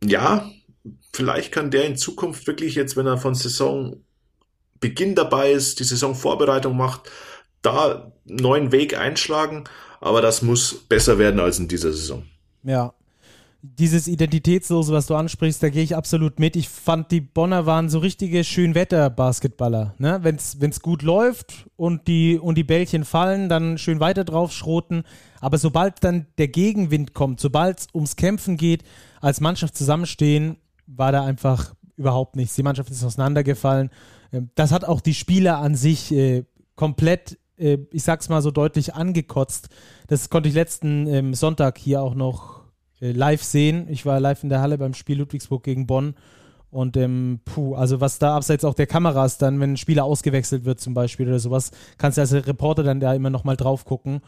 Ja, 0.04 0.50
vielleicht 1.14 1.52
kann 1.52 1.72
der 1.72 1.86
in 1.86 1.98
Zukunft 1.98 2.48
wirklich 2.48 2.76
jetzt, 2.76 2.98
wenn 2.98 3.08
er 3.08 3.18
von 3.18 3.36
Saison 3.36 4.04
Beginn 4.80 5.16
dabei 5.16 5.52
ist, 5.52 5.80
die 5.80 5.84
Saisonvorbereitung 5.84 6.76
macht, 6.76 7.10
da 7.62 8.12
einen 8.28 8.36
neuen 8.38 8.72
Weg 8.72 8.98
einschlagen. 8.98 9.66
Aber 10.00 10.22
das 10.22 10.42
muss 10.42 10.74
besser 10.74 11.18
werden 11.18 11.40
als 11.40 11.60
in 11.60 11.68
dieser 11.68 11.92
Saison. 11.92 12.26
Ja, 12.64 12.94
dieses 13.62 14.08
Identitätslose, 14.08 14.94
was 14.94 15.08
du 15.08 15.16
ansprichst, 15.16 15.62
da 15.62 15.70
gehe 15.70 15.84
ich 15.84 15.96
absolut 15.96 16.40
mit. 16.40 16.56
Ich 16.56 16.70
fand, 16.70 17.12
die 17.12 17.20
Bonner 17.20 17.66
waren 17.66 17.90
so 17.90 18.00
richtige 18.00 18.44
Schönwetter-Basketballer. 18.44 19.96
Ne? 19.98 20.20
Wenn 20.24 20.36
es 20.38 20.80
gut 20.82 21.02
läuft 21.02 21.68
und 21.76 22.08
die, 22.08 22.40
und 22.40 22.58
die 22.58 22.64
Bällchen 22.64 23.04
fallen, 23.04 23.50
dann 23.50 23.78
schön 23.78 24.00
weiter 24.00 24.24
drauf 24.24 24.54
schroten. 24.54 25.04
Aber 25.42 25.58
sobald 25.58 26.04
dann 26.04 26.28
der 26.38 26.48
Gegenwind 26.48 27.14
kommt, 27.14 27.42
sobald 27.42 27.80
es 27.80 27.88
ums 27.94 28.16
Kämpfen 28.16 28.56
geht, 28.56 28.84
als 29.20 29.42
Mannschaft 29.42 29.76
zusammenstehen, 29.76 30.58
war 30.88 31.12
da 31.12 31.26
einfach 31.26 31.74
überhaupt 31.98 32.38
nichts. 32.38 32.56
Die 32.56 32.64
Mannschaft 32.64 32.90
ist 32.90 33.04
auseinandergefallen. 33.04 33.90
Ähm, 34.32 34.50
das 34.56 34.72
hat 34.72 34.86
auch 34.86 35.02
die 35.02 35.14
Spieler 35.14 35.58
an 35.58 35.76
sich 35.76 36.14
äh, 36.14 36.46
komplett, 36.76 37.38
äh, 37.58 37.78
ich 37.92 38.04
sag's 38.04 38.30
mal 38.30 38.42
so 38.42 38.52
deutlich, 38.52 38.96
angekotzt. 38.96 39.68
Das 40.08 40.30
konnte 40.30 40.48
ich 40.48 40.56
letzten 40.56 41.08
ähm, 41.08 41.34
Sonntag 41.34 41.78
hier 41.78 42.02
auch 42.02 42.16
noch 42.16 42.59
live 43.00 43.44
sehen. 43.44 43.88
Ich 43.90 44.06
war 44.06 44.20
live 44.20 44.44
in 44.44 44.50
der 44.50 44.62
Halle 44.62 44.78
beim 44.78 44.94
Spiel 44.94 45.20
Ludwigsburg 45.20 45.64
gegen 45.64 45.88
Bonn 45.88 46.16
Und 46.72 46.98
ähm, 46.98 47.40
puh, 47.46 47.76
also 47.76 48.00
was 48.00 48.20
da 48.20 48.36
abseits 48.36 48.64
auch 48.64 48.76
der 48.76 48.88
Kameras 48.88 49.38
dann, 49.38 49.60
wenn 49.60 49.74
ein 49.74 49.78
Spieler 49.78 50.04
ausgewechselt 50.04 50.66
wird 50.66 50.80
zum 50.80 50.94
Beispiel 50.94 51.28
oder 51.28 51.40
sowas, 51.40 51.72
kannst 51.98 52.18
du 52.18 52.22
als 52.22 52.34
Reporter 52.34 52.84
dann 52.84 53.00
da 53.00 53.14
immer 53.14 53.30
nochmal 53.30 53.58
drauf 53.58 53.86
gucken. 53.86 54.22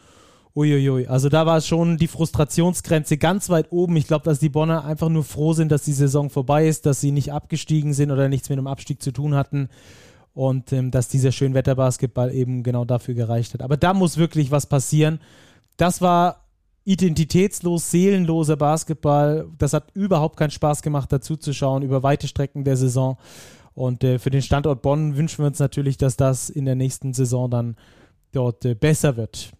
Uiuiui, 0.54 1.06
also 1.06 1.30
da 1.30 1.46
war 1.46 1.62
schon 1.62 1.96
die 1.96 2.08
Frustrationsgrenze 2.08 3.16
ganz 3.16 3.48
weit 3.48 3.72
oben. 3.72 3.96
Ich 3.96 4.06
glaube, 4.06 4.24
dass 4.24 4.38
die 4.38 4.50
Bonner 4.50 4.84
einfach 4.84 5.08
nur 5.08 5.24
froh 5.24 5.54
sind, 5.54 5.72
dass 5.72 5.84
die 5.84 5.94
Saison 5.94 6.28
vorbei 6.28 6.66
ist, 6.66 6.84
dass 6.84 7.00
sie 7.00 7.10
nicht 7.10 7.32
abgestiegen 7.32 7.94
sind 7.94 8.10
oder 8.10 8.28
nichts 8.28 8.50
mit 8.50 8.58
dem 8.58 8.66
Abstieg 8.66 9.00
zu 9.02 9.12
tun 9.12 9.34
hatten 9.34 9.70
und 10.34 10.72
ähm, 10.72 10.90
dass 10.90 11.08
dieser 11.08 11.32
Schönwetterbasketball 11.32 12.34
eben 12.34 12.64
genau 12.64 12.84
dafür 12.84 13.14
gereicht 13.14 13.54
hat. 13.54 13.62
Aber 13.62 13.76
da 13.76 13.94
muss 13.94 14.18
wirklich 14.18 14.50
was 14.50 14.66
passieren. 14.66 15.20
Das 15.78 16.02
war 16.02 16.41
identitätslos, 16.84 17.90
seelenloser 17.90 18.56
Basketball. 18.56 19.48
Das 19.58 19.72
hat 19.72 19.90
überhaupt 19.94 20.36
keinen 20.36 20.50
Spaß 20.50 20.82
gemacht, 20.82 21.12
dazu 21.12 21.36
zu 21.36 21.52
schauen 21.52 21.82
über 21.82 22.02
weite 22.02 22.28
Strecken 22.28 22.64
der 22.64 22.76
Saison. 22.76 23.18
Und 23.74 24.04
äh, 24.04 24.18
für 24.18 24.30
den 24.30 24.42
Standort 24.42 24.82
Bonn 24.82 25.16
wünschen 25.16 25.38
wir 25.38 25.46
uns 25.46 25.58
natürlich, 25.58 25.96
dass 25.96 26.16
das 26.16 26.50
in 26.50 26.64
der 26.64 26.74
nächsten 26.74 27.14
Saison 27.14 27.50
dann 27.50 27.76
dort 28.32 28.64
äh, 28.64 28.74
besser 28.74 29.16
wird. 29.16 29.52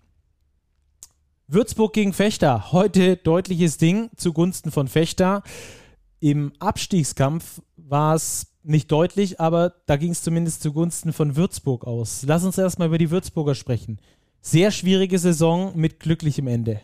Würzburg 1.49 1.93
gegen 1.93 2.13
Fechter. 2.13 2.73
Heute 2.73 3.17
deutliches 3.17 3.77
Ding 3.77 4.11
zugunsten 4.17 4.71
von 4.71 4.89
Fechter. 4.89 5.43
Im 6.21 6.53
Abstiegskampf 6.59 7.61
war 7.77 8.15
es 8.15 8.47
nicht 8.63 8.91
deutlich, 8.93 9.41
aber 9.41 9.75
da 9.87 9.97
ging 9.97 10.13
es 10.13 10.23
zumindest 10.23 10.63
zugunsten 10.63 11.13
von 11.13 11.37
Würzburg 11.37 11.85
aus. 11.85 12.25
Lass 12.27 12.45
uns 12.45 12.59
erstmal 12.59 12.89
über 12.89 12.99
die 12.99 13.11
Würzburger 13.11 13.55
sprechen. 13.55 13.99
Sehr 14.41 14.71
schwierige 14.71 15.19
Saison 15.19 15.73
mit 15.77 16.01
glücklichem 16.01 16.47
Ende. 16.47 16.81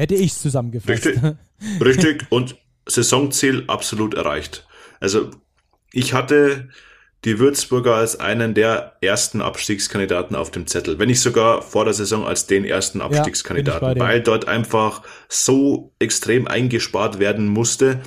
Hätte 0.00 0.14
ich 0.14 0.32
es 0.32 0.40
zusammengefasst. 0.40 1.06
Richtig, 1.06 1.22
richtig 1.84 2.26
und 2.30 2.56
Saisonziel 2.86 3.64
absolut 3.66 4.14
erreicht. 4.14 4.66
Also 4.98 5.30
ich 5.92 6.14
hatte 6.14 6.70
die 7.26 7.38
Würzburger 7.38 7.96
als 7.96 8.18
einen 8.18 8.54
der 8.54 8.96
ersten 9.02 9.42
Abstiegskandidaten 9.42 10.34
auf 10.36 10.50
dem 10.50 10.66
Zettel. 10.66 10.98
Wenn 10.98 11.08
nicht 11.08 11.20
sogar 11.20 11.60
vor 11.60 11.84
der 11.84 11.92
Saison 11.92 12.26
als 12.26 12.46
den 12.46 12.64
ersten 12.64 13.02
Abstiegskandidaten, 13.02 13.88
ja, 13.88 13.98
weil 13.98 14.22
dort 14.22 14.48
einfach 14.48 15.02
so 15.28 15.92
extrem 15.98 16.48
eingespart 16.48 17.18
werden 17.18 17.46
musste 17.46 18.00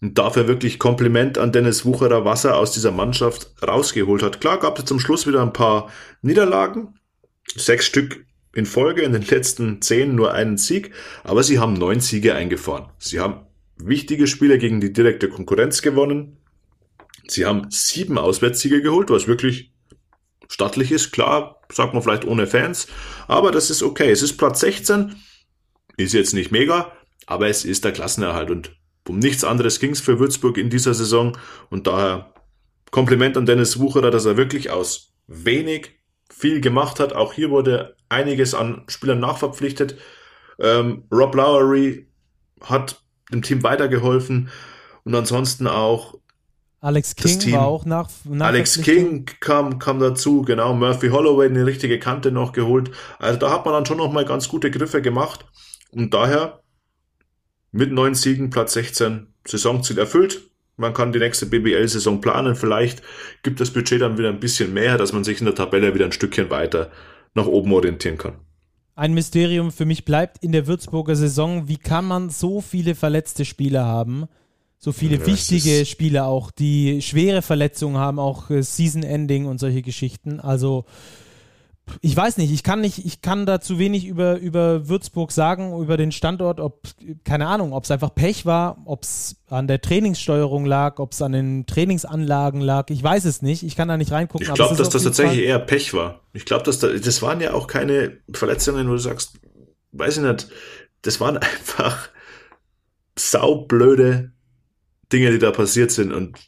und 0.00 0.18
dafür 0.18 0.48
wirklich 0.48 0.80
Kompliment 0.80 1.38
an 1.38 1.52
Dennis 1.52 1.84
Wucherer, 1.84 2.24
was 2.24 2.44
er 2.44 2.56
aus 2.56 2.72
dieser 2.72 2.90
Mannschaft 2.90 3.52
rausgeholt 3.62 4.24
hat. 4.24 4.40
Klar 4.40 4.58
gab 4.58 4.80
es 4.80 4.84
zum 4.84 4.98
Schluss 4.98 5.28
wieder 5.28 5.42
ein 5.42 5.52
paar 5.52 5.90
Niederlagen, 6.22 6.98
sechs 7.54 7.86
Stück 7.86 8.26
in 8.56 8.66
Folge, 8.66 9.02
in 9.02 9.12
den 9.12 9.22
letzten 9.22 9.82
zehn 9.82 10.14
nur 10.14 10.32
einen 10.32 10.56
Sieg, 10.56 10.92
aber 11.24 11.42
sie 11.42 11.58
haben 11.58 11.74
neun 11.74 12.00
Siege 12.00 12.34
eingefahren. 12.34 12.86
Sie 12.98 13.20
haben 13.20 13.46
wichtige 13.76 14.26
Spiele 14.26 14.58
gegen 14.58 14.80
die 14.80 14.92
direkte 14.92 15.28
Konkurrenz 15.28 15.82
gewonnen, 15.82 16.38
Sie 17.28 17.44
haben 17.44 17.70
sieben 17.70 18.18
Auswärtssiege 18.18 18.82
geholt, 18.82 19.10
was 19.10 19.26
wirklich 19.26 19.72
stattlich 20.48 20.92
ist. 20.92 21.10
Klar, 21.12 21.60
sagt 21.72 21.92
man 21.92 22.02
vielleicht 22.02 22.24
ohne 22.24 22.46
Fans, 22.46 22.86
aber 23.26 23.50
das 23.50 23.70
ist 23.70 23.82
okay. 23.82 24.10
Es 24.10 24.22
ist 24.22 24.36
Platz 24.36 24.60
16, 24.60 25.16
ist 25.96 26.14
jetzt 26.14 26.34
nicht 26.34 26.52
mega, 26.52 26.92
aber 27.26 27.48
es 27.48 27.64
ist 27.64 27.84
der 27.84 27.92
Klassenerhalt 27.92 28.50
und 28.50 28.76
um 29.08 29.18
nichts 29.18 29.44
anderes 29.44 29.78
ging 29.78 29.92
es 29.92 30.00
für 30.00 30.18
Würzburg 30.18 30.58
in 30.58 30.70
dieser 30.70 30.94
Saison 30.94 31.36
und 31.70 31.86
daher 31.86 32.32
Kompliment 32.90 33.36
an 33.36 33.46
Dennis 33.46 33.78
Wucherer, 33.78 34.10
dass 34.10 34.24
er 34.24 34.36
wirklich 34.36 34.70
aus 34.70 35.12
wenig 35.26 36.00
viel 36.30 36.60
gemacht 36.60 36.98
hat. 36.98 37.12
Auch 37.12 37.32
hier 37.32 37.50
wurde 37.50 37.95
einiges 38.08 38.54
an 38.54 38.84
Spielern 38.88 39.20
nachverpflichtet. 39.20 39.98
Ähm, 40.58 41.04
Rob 41.12 41.34
Lowery 41.34 42.06
hat 42.62 43.02
dem 43.32 43.42
Team 43.42 43.62
weitergeholfen 43.62 44.48
und 45.04 45.14
ansonsten 45.14 45.66
auch 45.66 46.14
Alex 46.80 47.16
King 47.16 47.52
war 47.52 47.66
auch 47.66 47.84
nach, 47.84 48.08
nach 48.24 48.46
Alex 48.46 48.80
King 48.80 49.24
kam, 49.40 49.78
kam 49.78 49.98
dazu, 49.98 50.42
genau. 50.42 50.74
Murphy 50.74 51.08
Holloway 51.08 51.46
eine 51.46 51.66
richtige 51.66 51.98
Kante 51.98 52.30
noch 52.30 52.52
geholt. 52.52 52.90
Also 53.18 53.40
da 53.40 53.50
hat 53.50 53.64
man 53.64 53.74
dann 53.74 53.86
schon 53.86 53.96
noch 53.96 54.12
mal 54.12 54.24
ganz 54.24 54.48
gute 54.48 54.70
Griffe 54.70 55.02
gemacht. 55.02 55.46
Und 55.90 56.14
daher 56.14 56.60
mit 57.72 57.92
neun 57.92 58.14
Siegen, 58.14 58.50
Platz 58.50 58.74
16, 58.74 59.34
Saisonziel 59.46 59.98
erfüllt. 59.98 60.42
Man 60.76 60.92
kann 60.92 61.12
die 61.12 61.18
nächste 61.18 61.46
BBL-Saison 61.46 62.20
planen. 62.20 62.54
Vielleicht 62.54 63.02
gibt 63.42 63.60
das 63.60 63.70
Budget 63.70 64.02
dann 64.02 64.18
wieder 64.18 64.28
ein 64.28 64.40
bisschen 64.40 64.74
mehr, 64.74 64.98
dass 64.98 65.12
man 65.12 65.24
sich 65.24 65.40
in 65.40 65.46
der 65.46 65.54
Tabelle 65.54 65.94
wieder 65.94 66.04
ein 66.04 66.12
Stückchen 66.12 66.50
weiter 66.50 66.90
nach 67.36 67.46
oben 67.46 67.72
orientieren 67.72 68.18
kann. 68.18 68.34
Ein 68.94 69.14
Mysterium 69.14 69.70
für 69.70 69.84
mich 69.84 70.04
bleibt 70.04 70.42
in 70.42 70.52
der 70.52 70.66
Würzburger 70.66 71.14
Saison, 71.14 71.68
wie 71.68 71.76
kann 71.76 72.06
man 72.06 72.30
so 72.30 72.60
viele 72.60 72.94
verletzte 72.94 73.44
Spieler 73.44 73.84
haben? 73.84 74.26
so 74.78 74.92
viele 74.92 75.16
ja, 75.16 75.26
wichtige 75.26 75.86
Spieler 75.86 76.26
auch, 76.26 76.50
die 76.50 77.00
schwere 77.02 77.42
Verletzungen 77.42 77.96
haben, 77.96 78.18
auch 78.18 78.50
äh, 78.50 78.62
Season 78.62 79.02
Ending 79.02 79.46
und 79.46 79.58
solche 79.58 79.82
Geschichten. 79.82 80.40
Also 80.40 80.84
ich 82.00 82.16
weiß 82.16 82.36
nicht, 82.38 82.52
ich 82.52 82.62
kann 82.62 82.80
nicht, 82.80 83.04
ich 83.04 83.22
kann 83.22 83.46
da 83.46 83.60
zu 83.60 83.78
wenig 83.78 84.06
über, 84.06 84.38
über 84.38 84.88
Würzburg 84.88 85.32
sagen, 85.32 85.80
über 85.80 85.96
den 85.96 86.12
Standort, 86.12 86.60
ob, 86.60 86.82
keine 87.24 87.46
Ahnung, 87.46 87.72
ob 87.72 87.84
es 87.84 87.90
einfach 87.90 88.14
Pech 88.14 88.44
war, 88.44 88.82
ob 88.84 89.04
es 89.04 89.36
an 89.48 89.68
der 89.68 89.80
Trainingssteuerung 89.80 90.66
lag, 90.66 90.98
ob 90.98 91.12
es 91.12 91.22
an 91.22 91.32
den 91.32 91.66
Trainingsanlagen 91.66 92.60
lag, 92.60 92.90
ich 92.90 93.02
weiß 93.02 93.24
es 93.24 93.42
nicht, 93.42 93.62
ich 93.62 93.76
kann 93.76 93.88
da 93.88 93.96
nicht 93.96 94.12
reingucken. 94.12 94.46
Ich 94.46 94.54
glaube, 94.54 94.76
dass 94.76 94.88
das 94.88 95.04
tatsächlich 95.04 95.38
Fall 95.38 95.48
eher 95.48 95.58
Pech 95.58 95.94
war. 95.94 96.20
Ich 96.32 96.44
glaube, 96.44 96.64
dass 96.64 96.80
da, 96.80 96.88
das 96.88 97.22
waren 97.22 97.40
ja 97.40 97.54
auch 97.54 97.66
keine 97.66 98.18
Verletzungen, 98.32 98.88
wo 98.88 98.92
du 98.92 98.98
sagst, 98.98 99.38
weiß 99.92 100.18
ich 100.18 100.22
nicht, 100.22 100.48
das 101.02 101.20
waren 101.20 101.36
einfach 101.38 102.08
saublöde 103.16 104.32
Dinge, 105.12 105.30
die 105.30 105.38
da 105.38 105.52
passiert 105.52 105.90
sind. 105.90 106.12
Und 106.12 106.38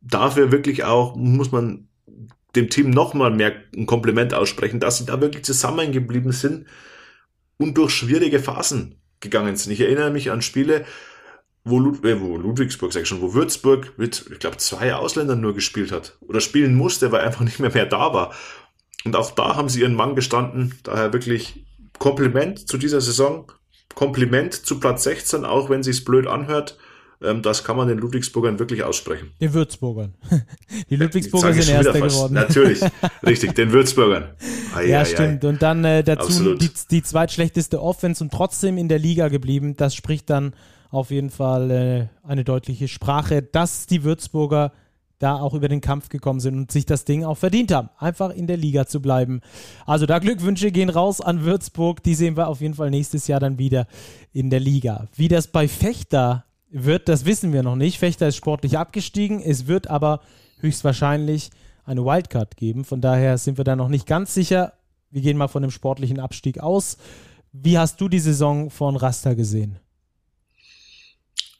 dafür 0.00 0.52
wirklich 0.52 0.84
auch 0.84 1.16
muss 1.16 1.52
man 1.52 1.88
dem 2.56 2.70
Team 2.70 2.90
nochmal 2.90 3.30
mehr 3.30 3.52
ein 3.76 3.86
Kompliment 3.86 4.34
aussprechen, 4.34 4.80
dass 4.80 4.98
sie 4.98 5.06
da 5.06 5.20
wirklich 5.20 5.44
zusammengeblieben 5.44 6.32
sind 6.32 6.66
und 7.56 7.76
durch 7.76 7.92
schwierige 7.92 8.40
Phasen 8.40 8.96
gegangen 9.20 9.56
sind. 9.56 9.72
Ich 9.72 9.80
erinnere 9.80 10.10
mich 10.10 10.30
an 10.30 10.42
Spiele, 10.42 10.84
wo, 11.64 11.78
Lud 11.78 12.04
äh, 12.04 12.20
wo 12.20 12.36
Ludwigsburg, 12.36 12.92
sag 12.92 13.02
ich 13.02 13.08
schon, 13.08 13.22
wo 13.22 13.34
Würzburg 13.34 13.94
mit, 13.96 14.26
ich 14.30 14.38
glaube, 14.38 14.58
zwei 14.58 14.94
Ausländern 14.94 15.40
nur 15.40 15.54
gespielt 15.54 15.92
hat 15.92 16.16
oder 16.20 16.40
spielen 16.40 16.74
musste, 16.74 17.10
weil 17.10 17.22
einfach 17.22 17.40
nicht 17.44 17.58
mehr 17.58 17.72
mehr 17.72 17.86
da 17.86 18.12
war. 18.12 18.34
Und 19.04 19.16
auch 19.16 19.30
da 19.32 19.56
haben 19.56 19.68
sie 19.68 19.80
ihren 19.80 19.94
Mann 19.94 20.14
gestanden. 20.14 20.74
Daher 20.82 21.12
wirklich 21.12 21.64
Kompliment 21.98 22.68
zu 22.68 22.78
dieser 22.78 23.00
Saison. 23.00 23.50
Kompliment 23.94 24.54
zu 24.54 24.80
Platz 24.80 25.04
16, 25.04 25.44
auch 25.44 25.70
wenn 25.70 25.82
sich's 25.82 26.04
blöd 26.04 26.26
anhört. 26.26 26.78
Ähm, 27.22 27.42
das 27.42 27.64
kann 27.64 27.76
man 27.76 27.88
den 27.88 27.98
Ludwigsburgern 27.98 28.58
wirklich 28.58 28.82
aussprechen. 28.82 29.32
Den 29.40 29.54
Würzburgern. 29.54 30.14
Die 30.90 30.96
Ludwigsburger 30.96 31.52
sind 31.52 31.68
Erster 31.68 32.00
geworden. 32.00 32.34
Natürlich, 32.34 32.80
richtig, 33.26 33.54
den 33.54 33.72
Würzburgern. 33.72 34.34
Ai, 34.74 34.86
ja, 34.86 35.00
ai, 35.00 35.04
stimmt. 35.04 35.44
Ai. 35.44 35.48
Und 35.48 35.62
dann 35.62 35.84
äh, 35.84 36.02
dazu 36.02 36.54
die, 36.54 36.70
die 36.90 37.02
zweitschlechteste 37.02 37.80
Offense 37.80 38.22
und 38.22 38.32
trotzdem 38.32 38.78
in 38.78 38.88
der 38.88 38.98
Liga 38.98 39.28
geblieben. 39.28 39.76
Das 39.76 39.94
spricht 39.94 40.30
dann 40.30 40.54
auf 40.90 41.10
jeden 41.10 41.30
Fall 41.30 41.70
äh, 41.70 42.26
eine 42.26 42.44
deutliche 42.44 42.88
Sprache, 42.88 43.42
dass 43.42 43.86
die 43.86 44.04
Würzburger 44.04 44.72
da 45.18 45.36
auch 45.36 45.54
über 45.54 45.68
den 45.68 45.80
Kampf 45.80 46.08
gekommen 46.08 46.40
sind 46.40 46.56
und 46.56 46.72
sich 46.72 46.86
das 46.86 47.04
Ding 47.04 47.24
auch 47.24 47.38
verdient 47.38 47.72
haben, 47.72 47.88
einfach 47.98 48.30
in 48.30 48.46
der 48.46 48.56
Liga 48.56 48.86
zu 48.86 49.00
bleiben. 49.00 49.40
Also 49.86 50.06
da 50.06 50.18
Glückwünsche 50.18 50.70
gehen 50.70 50.90
raus 50.90 51.20
an 51.20 51.44
Würzburg, 51.44 52.02
die 52.02 52.14
sehen 52.14 52.36
wir 52.36 52.48
auf 52.48 52.60
jeden 52.60 52.74
Fall 52.74 52.90
nächstes 52.90 53.26
Jahr 53.26 53.40
dann 53.40 53.58
wieder 53.58 53.86
in 54.32 54.50
der 54.50 54.60
Liga. 54.60 55.08
Wie 55.16 55.28
das 55.28 55.46
bei 55.46 55.68
Fechter 55.68 56.44
wird, 56.74 57.08
das 57.08 57.24
wissen 57.24 57.52
wir 57.52 57.62
noch 57.62 57.76
nicht. 57.76 57.98
Fechter 57.98 58.28
ist 58.28 58.36
sportlich 58.36 58.76
abgestiegen. 58.76 59.40
Es 59.40 59.66
wird 59.66 59.88
aber 59.88 60.20
höchstwahrscheinlich 60.58 61.50
eine 61.84 62.04
Wildcard 62.04 62.56
geben. 62.56 62.84
Von 62.84 63.00
daher 63.00 63.38
sind 63.38 63.58
wir 63.58 63.64
da 63.64 63.76
noch 63.76 63.88
nicht 63.88 64.06
ganz 64.06 64.34
sicher. 64.34 64.72
Wir 65.10 65.22
gehen 65.22 65.36
mal 65.36 65.48
von 65.48 65.62
dem 65.62 65.70
sportlichen 65.70 66.18
Abstieg 66.18 66.58
aus. 66.58 66.98
Wie 67.52 67.78
hast 67.78 68.00
du 68.00 68.08
die 68.08 68.18
Saison 68.18 68.70
von 68.70 68.96
Rasta 68.96 69.34
gesehen? 69.34 69.78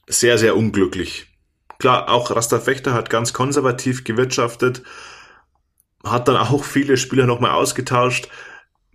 Sehr, 0.07 0.37
sehr 0.37 0.57
unglücklich. 0.57 1.27
Klar, 1.79 2.09
auch 2.09 2.31
Rasta 2.31 2.59
Fechter 2.59 2.93
hat 2.93 3.09
ganz 3.09 3.31
konservativ 3.31 4.03
gewirtschaftet, 4.03 4.83
hat 6.03 6.27
dann 6.27 6.37
auch 6.37 6.63
viele 6.63 6.97
Spieler 6.97 7.25
nochmal 7.25 7.51
ausgetauscht 7.51 8.29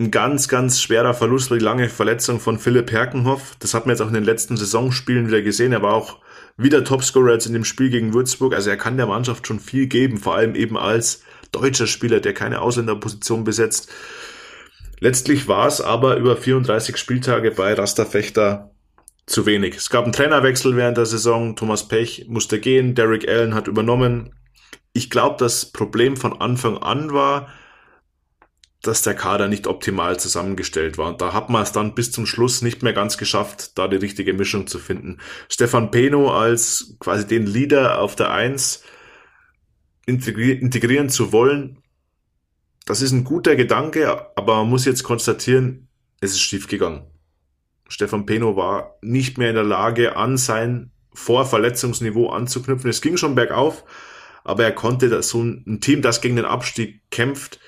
ein 0.00 0.10
ganz, 0.10 0.48
ganz 0.48 0.80
schwerer 0.80 1.12
Verlust, 1.12 1.50
die 1.50 1.58
lange 1.58 1.90
Verletzung 1.90 2.40
von 2.40 2.58
Philipp 2.58 2.90
Herkenhoff. 2.90 3.54
Das 3.58 3.74
hat 3.74 3.84
man 3.84 3.94
jetzt 3.94 4.00
auch 4.00 4.08
in 4.08 4.14
den 4.14 4.24
letzten 4.24 4.56
Saisonspielen 4.56 5.28
wieder 5.28 5.42
gesehen. 5.42 5.72
Er 5.72 5.82
war 5.82 5.94
auch 5.94 6.18
wieder 6.56 6.82
Topscorer 6.84 7.34
jetzt 7.34 7.46
in 7.46 7.52
dem 7.52 7.66
Spiel 7.66 7.90
gegen 7.90 8.14
Würzburg. 8.14 8.54
Also 8.54 8.70
er 8.70 8.78
kann 8.78 8.96
der 8.96 9.06
Mannschaft 9.06 9.46
schon 9.46 9.60
viel 9.60 9.88
geben, 9.88 10.16
vor 10.16 10.34
allem 10.34 10.54
eben 10.54 10.78
als 10.78 11.22
deutscher 11.52 11.86
Spieler, 11.86 12.20
der 12.20 12.32
keine 12.32 12.62
Ausländerposition 12.62 13.44
besetzt. 13.44 13.92
Letztlich 15.00 15.48
war 15.48 15.66
es 15.66 15.82
aber 15.82 16.16
über 16.16 16.36
34 16.36 16.96
Spieltage 16.96 17.50
bei 17.50 17.74
Rasterfechter 17.74 18.70
zu 19.26 19.44
wenig. 19.44 19.76
Es 19.76 19.90
gab 19.90 20.04
einen 20.04 20.14
Trainerwechsel 20.14 20.76
während 20.76 20.96
der 20.96 21.06
Saison. 21.06 21.56
Thomas 21.56 21.88
Pech 21.88 22.24
musste 22.26 22.58
gehen. 22.58 22.94
Derek 22.94 23.28
Allen 23.28 23.54
hat 23.54 23.68
übernommen. 23.68 24.34
Ich 24.94 25.10
glaube, 25.10 25.36
das 25.38 25.66
Problem 25.66 26.16
von 26.16 26.40
Anfang 26.40 26.78
an 26.78 27.12
war, 27.12 27.48
dass 28.82 29.02
der 29.02 29.14
Kader 29.14 29.48
nicht 29.48 29.66
optimal 29.66 30.18
zusammengestellt 30.18 30.96
war. 30.96 31.08
Und 31.08 31.20
da 31.20 31.32
hat 31.32 31.50
man 31.50 31.62
es 31.62 31.72
dann 31.72 31.94
bis 31.94 32.12
zum 32.12 32.26
Schluss 32.26 32.62
nicht 32.62 32.82
mehr 32.82 32.92
ganz 32.92 33.18
geschafft, 33.18 33.78
da 33.78 33.88
die 33.88 33.96
richtige 33.96 34.32
Mischung 34.32 34.66
zu 34.66 34.78
finden. 34.78 35.18
Stefan 35.48 35.90
Peno 35.90 36.34
als 36.34 36.96
quasi 36.98 37.26
den 37.26 37.46
Leader 37.46 37.98
auf 38.00 38.16
der 38.16 38.30
Eins 38.30 38.82
integrieren 40.06 41.08
zu 41.08 41.32
wollen, 41.32 41.82
das 42.86 43.02
ist 43.02 43.12
ein 43.12 43.24
guter 43.24 43.54
Gedanke, 43.54 44.26
aber 44.36 44.56
man 44.56 44.70
muss 44.70 44.84
jetzt 44.84 45.04
konstatieren, 45.04 45.88
es 46.20 46.32
ist 46.32 46.40
schiefgegangen. 46.40 47.02
Stefan 47.88 48.26
Peno 48.26 48.56
war 48.56 48.96
nicht 49.02 49.38
mehr 49.38 49.50
in 49.50 49.54
der 49.54 49.64
Lage, 49.64 50.16
an 50.16 50.36
sein 50.36 50.90
Vorverletzungsniveau 51.12 52.30
anzuknüpfen. 52.30 52.90
Es 52.90 53.00
ging 53.00 53.16
schon 53.16 53.34
bergauf, 53.34 53.84
aber 54.42 54.64
er 54.64 54.72
konnte 54.72 55.22
so 55.22 55.42
ein 55.42 55.80
Team, 55.80 56.02
das 56.02 56.20
gegen 56.20 56.36
den 56.36 56.44
Abstieg 56.44 57.02
kämpft, 57.10 57.60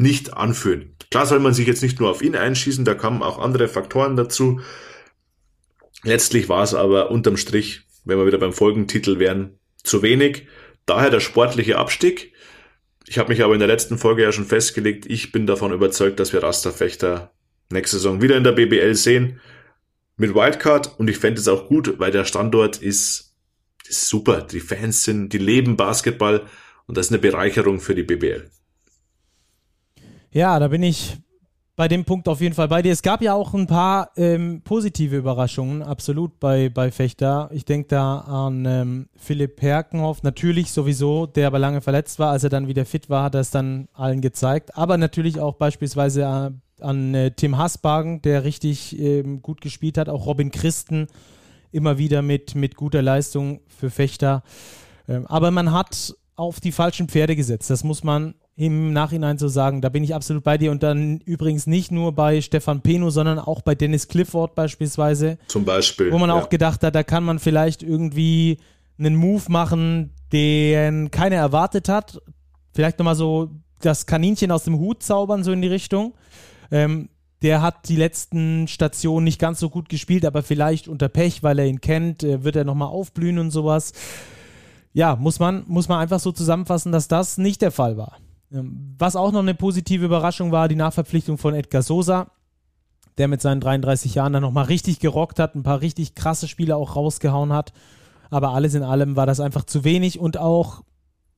nicht 0.00 0.34
anführen. 0.34 0.96
Klar 1.10 1.26
soll 1.26 1.40
man 1.40 1.54
sich 1.54 1.66
jetzt 1.66 1.82
nicht 1.82 2.00
nur 2.00 2.10
auf 2.10 2.22
ihn 2.22 2.36
einschießen, 2.36 2.84
da 2.84 2.94
kamen 2.94 3.22
auch 3.22 3.38
andere 3.38 3.68
Faktoren 3.68 4.16
dazu. 4.16 4.60
Letztlich 6.02 6.48
war 6.48 6.62
es 6.62 6.74
aber 6.74 7.10
unterm 7.10 7.36
Strich, 7.36 7.82
wenn 8.04 8.18
wir 8.18 8.26
wieder 8.26 8.38
beim 8.38 8.52
Folgentitel 8.52 9.18
wären, 9.18 9.58
zu 9.82 10.02
wenig. 10.02 10.46
Daher 10.86 11.10
der 11.10 11.20
sportliche 11.20 11.78
Abstieg. 11.78 12.32
Ich 13.06 13.18
habe 13.18 13.30
mich 13.30 13.42
aber 13.42 13.54
in 13.54 13.58
der 13.58 13.68
letzten 13.68 13.98
Folge 13.98 14.22
ja 14.22 14.32
schon 14.32 14.46
festgelegt, 14.46 15.04
ich 15.06 15.32
bin 15.32 15.46
davon 15.46 15.72
überzeugt, 15.72 16.20
dass 16.20 16.32
wir 16.32 16.42
Rasterfechter 16.42 17.32
nächste 17.70 17.96
Saison 17.96 18.22
wieder 18.22 18.36
in 18.36 18.44
der 18.44 18.52
BBL 18.52 18.94
sehen 18.94 19.40
mit 20.16 20.34
Wildcard 20.34 20.98
und 20.98 21.08
ich 21.08 21.18
fände 21.18 21.40
es 21.40 21.48
auch 21.48 21.68
gut, 21.68 21.98
weil 21.98 22.10
der 22.10 22.24
Standort 22.24 22.76
ist, 22.78 23.34
ist 23.88 24.08
super. 24.08 24.42
Die 24.42 24.60
Fans 24.60 25.04
sind, 25.04 25.32
die 25.32 25.38
leben 25.38 25.76
Basketball 25.76 26.46
und 26.86 26.96
das 26.96 27.06
ist 27.06 27.12
eine 27.12 27.20
Bereicherung 27.20 27.80
für 27.80 27.94
die 27.94 28.02
BBL. 28.02 28.50
Ja, 30.32 30.60
da 30.60 30.68
bin 30.68 30.84
ich 30.84 31.16
bei 31.74 31.88
dem 31.88 32.04
Punkt 32.04 32.28
auf 32.28 32.40
jeden 32.40 32.54
Fall 32.54 32.68
bei 32.68 32.82
dir. 32.82 32.92
Es 32.92 33.02
gab 33.02 33.20
ja 33.20 33.34
auch 33.34 33.52
ein 33.52 33.66
paar 33.66 34.10
ähm, 34.16 34.62
positive 34.62 35.16
Überraschungen, 35.16 35.82
absolut 35.82 36.38
bei, 36.38 36.68
bei 36.68 36.92
Fechter. 36.92 37.50
Ich 37.52 37.64
denke 37.64 37.88
da 37.88 38.18
an 38.18 38.64
ähm, 38.64 39.08
Philipp 39.16 39.60
Herkenhoff, 39.60 40.22
natürlich 40.22 40.70
sowieso, 40.70 41.26
der 41.26 41.48
aber 41.48 41.58
lange 41.58 41.80
verletzt 41.80 42.20
war. 42.20 42.30
Als 42.30 42.44
er 42.44 42.50
dann 42.50 42.68
wieder 42.68 42.84
fit 42.84 43.10
war, 43.10 43.24
hat 43.24 43.34
er 43.34 43.40
es 43.40 43.50
dann 43.50 43.88
allen 43.92 44.20
gezeigt. 44.20 44.76
Aber 44.76 44.98
natürlich 44.98 45.40
auch 45.40 45.56
beispielsweise 45.56 46.20
äh, 46.20 46.84
an 46.84 47.14
äh, 47.14 47.32
Tim 47.32 47.58
Hasbagen, 47.58 48.22
der 48.22 48.44
richtig 48.44 48.96
äh, 49.00 49.22
gut 49.42 49.60
gespielt 49.60 49.98
hat. 49.98 50.08
Auch 50.08 50.26
Robin 50.26 50.52
Christen 50.52 51.08
immer 51.72 51.98
wieder 51.98 52.22
mit, 52.22 52.54
mit 52.54 52.76
guter 52.76 53.02
Leistung 53.02 53.62
für 53.66 53.90
Fechter. 53.90 54.44
Ähm, 55.08 55.26
aber 55.26 55.50
man 55.50 55.72
hat 55.72 56.14
auf 56.36 56.60
die 56.60 56.72
falschen 56.72 57.08
Pferde 57.08 57.36
gesetzt. 57.36 57.68
Das 57.68 57.82
muss 57.84 58.04
man 58.04 58.34
im 58.60 58.92
Nachhinein 58.92 59.38
so 59.38 59.48
sagen. 59.48 59.80
Da 59.80 59.88
bin 59.88 60.04
ich 60.04 60.14
absolut 60.14 60.44
bei 60.44 60.58
dir. 60.58 60.70
Und 60.70 60.82
dann 60.82 61.20
übrigens 61.20 61.66
nicht 61.66 61.90
nur 61.90 62.12
bei 62.12 62.42
Stefan 62.42 62.82
Peno, 62.82 63.08
sondern 63.08 63.38
auch 63.38 63.62
bei 63.62 63.74
Dennis 63.74 64.06
Clifford 64.06 64.54
beispielsweise. 64.54 65.38
Zum 65.46 65.64
Beispiel. 65.64 66.12
Wo 66.12 66.18
man 66.18 66.28
ja. 66.28 66.36
auch 66.36 66.50
gedacht 66.50 66.82
hat, 66.82 66.94
da 66.94 67.02
kann 67.02 67.24
man 67.24 67.38
vielleicht 67.38 67.82
irgendwie 67.82 68.58
einen 68.98 69.16
Move 69.16 69.44
machen, 69.48 70.10
den 70.30 71.10
keiner 71.10 71.36
erwartet 71.36 71.88
hat. 71.88 72.20
Vielleicht 72.74 72.98
nochmal 72.98 73.14
so 73.14 73.50
das 73.80 74.04
Kaninchen 74.04 74.52
aus 74.52 74.64
dem 74.64 74.78
Hut 74.78 75.02
zaubern, 75.02 75.42
so 75.42 75.52
in 75.52 75.62
die 75.62 75.68
Richtung. 75.68 76.12
Ähm, 76.70 77.08
der 77.40 77.62
hat 77.62 77.88
die 77.88 77.96
letzten 77.96 78.68
Stationen 78.68 79.24
nicht 79.24 79.40
ganz 79.40 79.58
so 79.58 79.70
gut 79.70 79.88
gespielt, 79.88 80.26
aber 80.26 80.42
vielleicht 80.42 80.86
unter 80.86 81.08
Pech, 81.08 81.42
weil 81.42 81.58
er 81.58 81.64
ihn 81.64 81.80
kennt, 81.80 82.22
äh, 82.22 82.44
wird 82.44 82.56
er 82.56 82.64
nochmal 82.64 82.88
aufblühen 82.88 83.38
und 83.38 83.52
sowas. 83.52 83.94
Ja, 84.92 85.16
muss 85.16 85.38
man, 85.38 85.64
muss 85.66 85.88
man 85.88 85.98
einfach 85.98 86.20
so 86.20 86.30
zusammenfassen, 86.30 86.92
dass 86.92 87.08
das 87.08 87.38
nicht 87.38 87.62
der 87.62 87.70
Fall 87.70 87.96
war. 87.96 88.18
Ähm, 88.52 88.94
was 88.98 89.16
auch 89.16 89.32
noch 89.32 89.40
eine 89.40 89.54
positive 89.54 90.04
Überraschung 90.04 90.52
war, 90.52 90.68
die 90.68 90.76
Nachverpflichtung 90.76 91.38
von 91.38 91.54
Edgar 91.54 91.82
Sosa, 91.82 92.30
der 93.18 93.28
mit 93.28 93.42
seinen 93.42 93.60
33 93.60 94.14
Jahren 94.14 94.32
dann 94.32 94.42
nochmal 94.42 94.66
richtig 94.66 94.98
gerockt 94.98 95.38
hat, 95.38 95.54
ein 95.54 95.62
paar 95.62 95.80
richtig 95.80 96.14
krasse 96.14 96.48
Spiele 96.48 96.76
auch 96.76 96.96
rausgehauen 96.96 97.52
hat. 97.52 97.72
Aber 98.30 98.50
alles 98.50 98.74
in 98.74 98.82
allem 98.82 99.16
war 99.16 99.26
das 99.26 99.40
einfach 99.40 99.64
zu 99.64 99.84
wenig 99.84 100.18
und 100.18 100.38
auch 100.38 100.82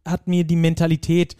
hat 0.06 0.26
mir 0.26 0.44
die 0.44 0.56
Mentalität 0.56 1.36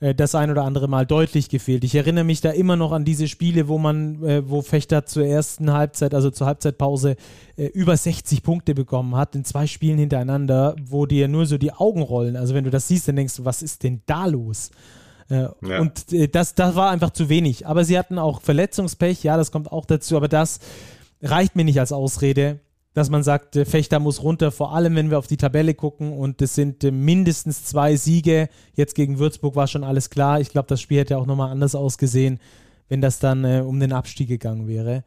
äh, 0.00 0.14
das 0.14 0.34
ein 0.34 0.50
oder 0.50 0.64
andere 0.64 0.88
Mal 0.88 1.06
deutlich 1.06 1.48
gefehlt. 1.48 1.84
Ich 1.84 1.94
erinnere 1.94 2.24
mich 2.24 2.40
da 2.40 2.50
immer 2.50 2.76
noch 2.76 2.92
an 2.92 3.04
diese 3.04 3.28
Spiele, 3.28 3.68
wo 3.68 3.78
man, 3.78 4.22
äh, 4.24 4.48
wo 4.48 4.62
Fechter 4.62 5.06
zur 5.06 5.24
ersten 5.24 5.72
Halbzeit, 5.72 6.14
also 6.14 6.30
zur 6.30 6.46
Halbzeitpause, 6.46 7.16
äh, 7.56 7.66
über 7.66 7.96
60 7.96 8.42
Punkte 8.42 8.74
bekommen 8.74 9.14
hat 9.16 9.34
in 9.34 9.44
zwei 9.44 9.66
Spielen 9.66 9.98
hintereinander, 9.98 10.74
wo 10.82 11.06
dir 11.06 11.28
nur 11.28 11.46
so 11.46 11.58
die 11.58 11.72
Augen 11.72 12.02
rollen. 12.02 12.36
Also 12.36 12.54
wenn 12.54 12.64
du 12.64 12.70
das 12.70 12.88
siehst, 12.88 13.08
dann 13.08 13.16
denkst 13.16 13.36
du, 13.36 13.44
was 13.44 13.62
ist 13.62 13.82
denn 13.82 14.02
da 14.06 14.26
los? 14.26 14.70
Äh, 15.30 15.48
ja. 15.62 15.80
Und 15.80 16.12
äh, 16.12 16.28
das, 16.28 16.54
das 16.54 16.74
war 16.74 16.90
einfach 16.90 17.10
zu 17.10 17.28
wenig. 17.28 17.66
Aber 17.66 17.84
sie 17.84 17.98
hatten 17.98 18.18
auch 18.18 18.40
Verletzungspech, 18.40 19.22
ja, 19.22 19.36
das 19.36 19.52
kommt 19.52 19.70
auch 19.72 19.86
dazu, 19.86 20.16
aber 20.16 20.28
das 20.28 20.60
reicht 21.22 21.56
mir 21.56 21.64
nicht 21.64 21.80
als 21.80 21.92
Ausrede 21.92 22.60
dass 22.92 23.08
man 23.08 23.22
sagt, 23.22 23.54
Fechter 23.66 24.00
muss 24.00 24.22
runter, 24.22 24.50
vor 24.50 24.74
allem 24.74 24.96
wenn 24.96 25.10
wir 25.10 25.18
auf 25.18 25.28
die 25.28 25.36
Tabelle 25.36 25.74
gucken 25.74 26.12
und 26.12 26.42
es 26.42 26.54
sind 26.54 26.82
äh, 26.82 26.90
mindestens 26.90 27.64
zwei 27.64 27.96
Siege. 27.96 28.48
Jetzt 28.74 28.94
gegen 28.94 29.18
Würzburg 29.18 29.54
war 29.54 29.68
schon 29.68 29.84
alles 29.84 30.10
klar. 30.10 30.40
Ich 30.40 30.50
glaube, 30.50 30.68
das 30.68 30.80
Spiel 30.80 30.98
hätte 30.98 31.18
auch 31.18 31.26
nochmal 31.26 31.52
anders 31.52 31.74
ausgesehen, 31.74 32.40
wenn 32.88 33.00
das 33.00 33.20
dann 33.20 33.44
äh, 33.44 33.62
um 33.64 33.78
den 33.78 33.92
Abstieg 33.92 34.28
gegangen 34.28 34.66
wäre. 34.66 35.04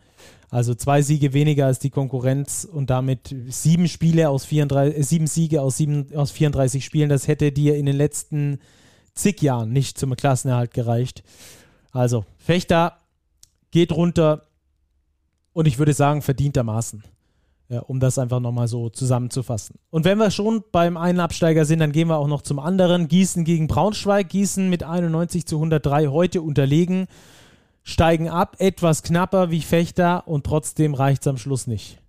Also 0.50 0.76
zwei 0.76 1.02
Siege 1.02 1.34
weniger 1.34 1.66
als 1.66 1.80
die 1.80 1.90
Konkurrenz 1.90 2.66
und 2.72 2.90
damit 2.90 3.36
sieben 3.50 3.88
Spiele 3.88 4.30
aus 4.30 4.46
34, 4.46 4.98
äh, 4.98 5.04
sieben 5.04 5.28
Siege 5.28 5.62
aus, 5.62 5.76
sieben, 5.76 6.16
aus 6.16 6.32
34 6.32 6.86
Spielen. 6.86 7.10
Das 7.10 7.28
hätte 7.28 7.52
dir 7.52 7.76
in 7.76 7.86
den 7.86 7.98
letzten 7.98 8.60
zig 9.14 9.42
Jahren 9.42 9.72
nicht 9.72 9.98
zum 9.98 10.16
Klassenerhalt 10.16 10.74
gereicht. 10.74 11.24
Also, 11.92 12.26
Fechter 12.38 12.98
geht 13.72 13.92
runter 13.92 14.44
und 15.54 15.68
ich 15.68 15.78
würde 15.78 15.94
sagen, 15.94 16.22
verdientermaßen. 16.22 17.04
Ja, 17.70 17.80
um 17.80 18.00
das 18.00 18.20
einfach 18.20 18.40
nochmal 18.40 18.68
so 18.68 18.90
zusammenzufassen. 18.90 19.80
Und 19.90 20.06
wenn 20.06 20.18
wir 20.18 20.32
schon 20.32 20.64
beim 20.72 20.98
einen 20.98 21.20
Absteiger 21.20 21.66
sind, 21.66 21.80
dann 21.80 21.92
gehen 21.92 22.08
wir 22.08 22.18
auch 22.18 22.28
noch 22.28 22.42
zum 22.42 22.60
anderen. 22.60 23.08
Gießen 23.08 23.46
gegen 23.46 23.68
Braunschweig. 23.68 24.30
Gießen 24.30 24.70
mit 24.70 24.84
91 24.84 25.46
zu 25.48 25.56
103 25.56 26.08
heute 26.08 26.42
unterlegen. 26.42 27.08
Steigen 27.84 28.30
ab, 28.30 28.58
etwas 28.60 29.02
knapper 29.02 29.50
wie 29.50 29.62
Fechter 29.62 30.28
und 30.28 30.46
trotzdem 30.46 30.94
reicht 30.94 31.22
es 31.22 31.28
am 31.28 31.38
Schluss 31.38 31.66
nicht. 31.68 32.03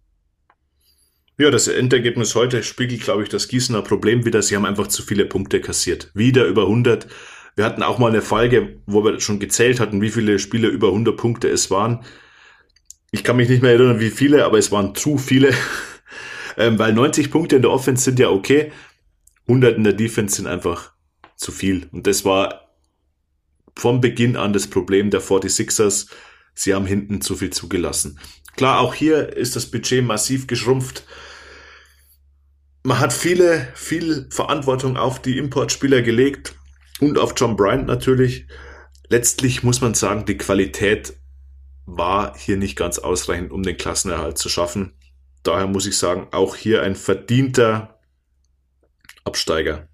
Ja, 1.36 1.50
das 1.50 1.66
Endergebnis 1.66 2.36
heute 2.36 2.62
spiegelt, 2.62 3.02
glaube 3.02 3.24
ich, 3.24 3.28
das 3.28 3.48
Gießener 3.48 3.82
Problem 3.82 4.24
wieder. 4.24 4.40
Sie 4.40 4.54
haben 4.54 4.64
einfach 4.64 4.86
zu 4.86 5.02
viele 5.02 5.24
Punkte 5.24 5.60
kassiert. 5.60 6.12
Wieder 6.14 6.44
über 6.44 6.62
100. 6.62 7.08
Wir 7.56 7.64
hatten 7.64 7.82
auch 7.82 7.98
mal 7.98 8.08
eine 8.08 8.22
Folge, 8.22 8.80
wo 8.86 9.04
wir 9.04 9.18
schon 9.18 9.40
gezählt 9.40 9.80
hatten, 9.80 10.00
wie 10.00 10.10
viele 10.10 10.38
Spiele 10.38 10.68
über 10.68 10.88
100 10.88 11.16
Punkte 11.16 11.48
es 11.48 11.72
waren. 11.72 12.04
Ich 13.10 13.24
kann 13.24 13.36
mich 13.36 13.48
nicht 13.48 13.62
mehr 13.62 13.72
erinnern, 13.72 13.98
wie 13.98 14.10
viele, 14.10 14.44
aber 14.44 14.58
es 14.58 14.70
waren 14.70 14.94
zu 14.94 15.18
viele. 15.18 15.52
ähm, 16.56 16.78
weil 16.78 16.92
90 16.92 17.32
Punkte 17.32 17.56
in 17.56 17.62
der 17.62 17.72
Offense 17.72 18.04
sind 18.04 18.20
ja 18.20 18.30
okay. 18.30 18.70
100 19.48 19.76
in 19.76 19.82
der 19.82 19.92
Defense 19.92 20.36
sind 20.36 20.46
einfach 20.46 20.92
zu 21.34 21.50
viel. 21.50 21.88
Und 21.90 22.06
das 22.06 22.24
war 22.24 22.76
vom 23.76 24.00
Beginn 24.00 24.36
an 24.36 24.52
das 24.52 24.68
Problem 24.68 25.10
der 25.10 25.20
46ers. 25.20 26.06
Sie 26.54 26.74
haben 26.74 26.86
hinten 26.86 27.20
zu 27.22 27.34
viel 27.34 27.50
zugelassen. 27.50 28.20
Klar, 28.56 28.80
auch 28.80 28.94
hier 28.94 29.36
ist 29.36 29.56
das 29.56 29.70
Budget 29.70 30.04
massiv 30.04 30.46
geschrumpft. 30.46 31.04
Man 32.84 33.00
hat 33.00 33.12
viele, 33.12 33.68
viel 33.74 34.28
Verantwortung 34.30 34.96
auf 34.96 35.20
die 35.20 35.38
Importspieler 35.38 36.02
gelegt 36.02 36.54
und 37.00 37.18
auf 37.18 37.34
John 37.36 37.56
Bryant 37.56 37.86
natürlich. 37.86 38.46
Letztlich 39.08 39.62
muss 39.62 39.80
man 39.80 39.94
sagen, 39.94 40.26
die 40.26 40.36
Qualität 40.36 41.14
war 41.86 42.36
hier 42.36 42.56
nicht 42.56 42.76
ganz 42.76 42.98
ausreichend, 42.98 43.52
um 43.52 43.62
den 43.62 43.76
Klassenerhalt 43.76 44.38
zu 44.38 44.48
schaffen. 44.48 44.94
Daher 45.42 45.66
muss 45.66 45.86
ich 45.86 45.98
sagen, 45.98 46.28
auch 46.30 46.56
hier 46.56 46.82
ein 46.82 46.96
verdienter 46.96 48.00
Absteiger, 49.24 49.88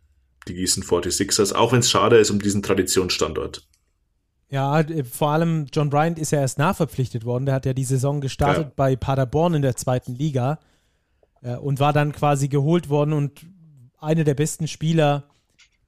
die 0.48 0.54
Gießen 0.54 0.82
46ers, 0.82 1.54
auch 1.54 1.72
wenn 1.72 1.80
es 1.80 1.90
schade 1.90 2.18
ist 2.18 2.30
um 2.30 2.40
diesen 2.40 2.62
Traditionsstandort. 2.62 3.66
Ja, 4.50 4.82
vor 5.10 5.30
allem 5.30 5.66
John 5.72 5.90
Bryant 5.90 6.18
ist 6.18 6.32
ja 6.32 6.40
erst 6.40 6.58
nachverpflichtet 6.58 7.24
worden. 7.24 7.46
Der 7.46 7.54
hat 7.54 7.66
ja 7.66 7.72
die 7.72 7.84
Saison 7.84 8.20
gestartet 8.20 8.64
ja. 8.64 8.72
bei 8.74 8.96
Paderborn 8.96 9.54
in 9.54 9.62
der 9.62 9.76
zweiten 9.76 10.14
Liga 10.14 10.58
äh, 11.42 11.54
und 11.56 11.78
war 11.78 11.92
dann 11.92 12.12
quasi 12.12 12.48
geholt 12.48 12.88
worden 12.88 13.12
und 13.12 13.46
einer 13.98 14.24
der 14.24 14.34
besten 14.34 14.66
Spieler 14.66 15.24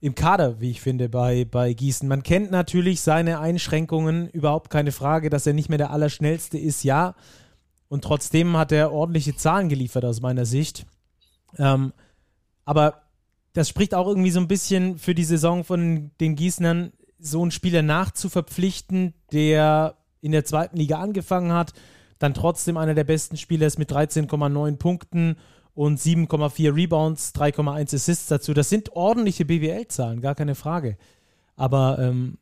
im 0.01 0.15
Kader, 0.15 0.61
wie 0.61 0.71
ich 0.71 0.81
finde, 0.81 1.09
bei, 1.09 1.45
bei 1.45 1.73
Gießen. 1.73 2.09
Man 2.09 2.23
kennt 2.23 2.51
natürlich 2.51 3.01
seine 3.01 3.41
Einschränkungen, 3.41 4.29
überhaupt 4.29 4.71
keine 4.71 4.93
Frage, 4.93 5.31
dass 5.31 5.47
er 5.47 5.53
nicht 5.53 5.69
mehr 5.69 5.79
der 5.79 5.91
Allerschnellste 5.91 6.59
ist, 6.59 6.83
ja. 6.83 7.15
Und 7.89 8.03
trotzdem 8.05 8.57
hat 8.57 8.73
er 8.73 8.93
ordentliche 8.93 9.37
Zahlen 9.37 9.69
geliefert 9.69 10.05
aus 10.05 10.21
meiner 10.21 10.45
Sicht. 10.45 10.87
Ähm, 11.59 11.93
aber 12.65 13.03
das 13.53 13.69
spricht 13.69 13.95
auch 13.95 14.09
irgendwie 14.09 14.31
so 14.31 14.41
ein 14.41 14.49
bisschen 14.49 14.99
für 14.99 15.15
die 15.15 15.25
Saison 15.25 15.63
von 15.63 16.11
den 16.21 16.37
Gießnern, 16.37 16.93
so 17.23 17.43
einen 17.43 17.51
Spieler 17.51 17.83
nachzuverpflichten, 17.83 19.15
der 19.33 19.97
in 20.21 20.33
der 20.33 20.45
zweiten 20.45 20.77
Liga 20.77 20.99
angefangen 20.99 21.53
hat, 21.53 21.73
dann 22.19 22.35
trotzdem 22.35 22.77
einer 22.77 22.95
der 22.95 23.05
besten 23.05 23.37
Spieler 23.37 23.67
ist 23.67 23.79
mit 23.79 23.91
13,9 23.91 24.77
Punkten 24.77 25.37
und 25.75 25.99
7,4 25.99 26.75
Rebounds, 26.75 27.33
3,1 27.35 27.95
Assists 27.95 28.29
dazu. 28.29 28.55
Das 28.55 28.69
sind 28.69 28.93
ordentliche 28.93 29.45
BWL-Zahlen, 29.45 30.21
gar 30.21 30.35
keine 30.35 30.55
Frage. 30.55 30.97
Aber 31.57 31.99
ähm, 31.99 32.39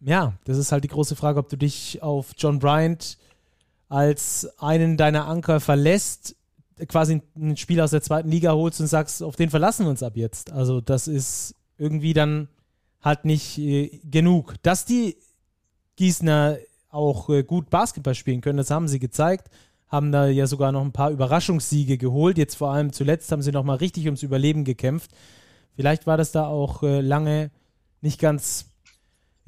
ja, 0.00 0.34
das 0.44 0.56
ist 0.56 0.72
halt 0.72 0.84
die 0.84 0.88
große 0.88 1.16
Frage, 1.16 1.38
ob 1.38 1.48
du 1.48 1.56
dich 1.56 2.02
auf 2.02 2.32
John 2.36 2.58
Bryant 2.58 3.18
als 3.88 4.48
einen 4.58 4.96
deiner 4.96 5.26
Anker 5.26 5.60
verlässt, 5.60 6.36
quasi 6.88 7.22
ein 7.36 7.56
Spiel 7.56 7.80
aus 7.80 7.90
der 7.92 8.02
zweiten 8.02 8.30
Liga 8.30 8.52
holst 8.52 8.80
und 8.80 8.88
sagst, 8.88 9.22
auf 9.22 9.36
den 9.36 9.50
verlassen 9.50 9.86
wir 9.86 9.90
uns 9.90 10.02
ab 10.02 10.16
jetzt. 10.16 10.52
Also 10.52 10.80
das 10.80 11.08
ist 11.08 11.54
irgendwie 11.78 12.12
dann 12.12 12.48
halt 13.06 13.24
nicht 13.24 13.56
äh, 13.58 14.00
genug. 14.04 14.56
Dass 14.62 14.84
die 14.84 15.16
Gießener 15.94 16.58
auch 16.90 17.30
äh, 17.30 17.44
gut 17.44 17.70
Basketball 17.70 18.14
spielen 18.14 18.40
können, 18.40 18.58
das 18.58 18.70
haben 18.70 18.88
sie 18.88 18.98
gezeigt, 18.98 19.48
haben 19.88 20.10
da 20.10 20.26
ja 20.26 20.46
sogar 20.46 20.72
noch 20.72 20.82
ein 20.82 20.92
paar 20.92 21.10
Überraschungssiege 21.10 21.98
geholt. 21.98 22.36
Jetzt 22.36 22.56
vor 22.56 22.72
allem 22.72 22.92
zuletzt 22.92 23.30
haben 23.30 23.42
sie 23.42 23.52
noch 23.52 23.64
mal 23.64 23.76
richtig 23.76 24.06
ums 24.06 24.24
Überleben 24.24 24.64
gekämpft. 24.64 25.12
Vielleicht 25.76 26.06
war 26.06 26.16
das 26.16 26.32
da 26.32 26.46
auch 26.46 26.82
äh, 26.82 27.00
lange 27.00 27.50
nicht 28.00 28.20
ganz 28.20 28.66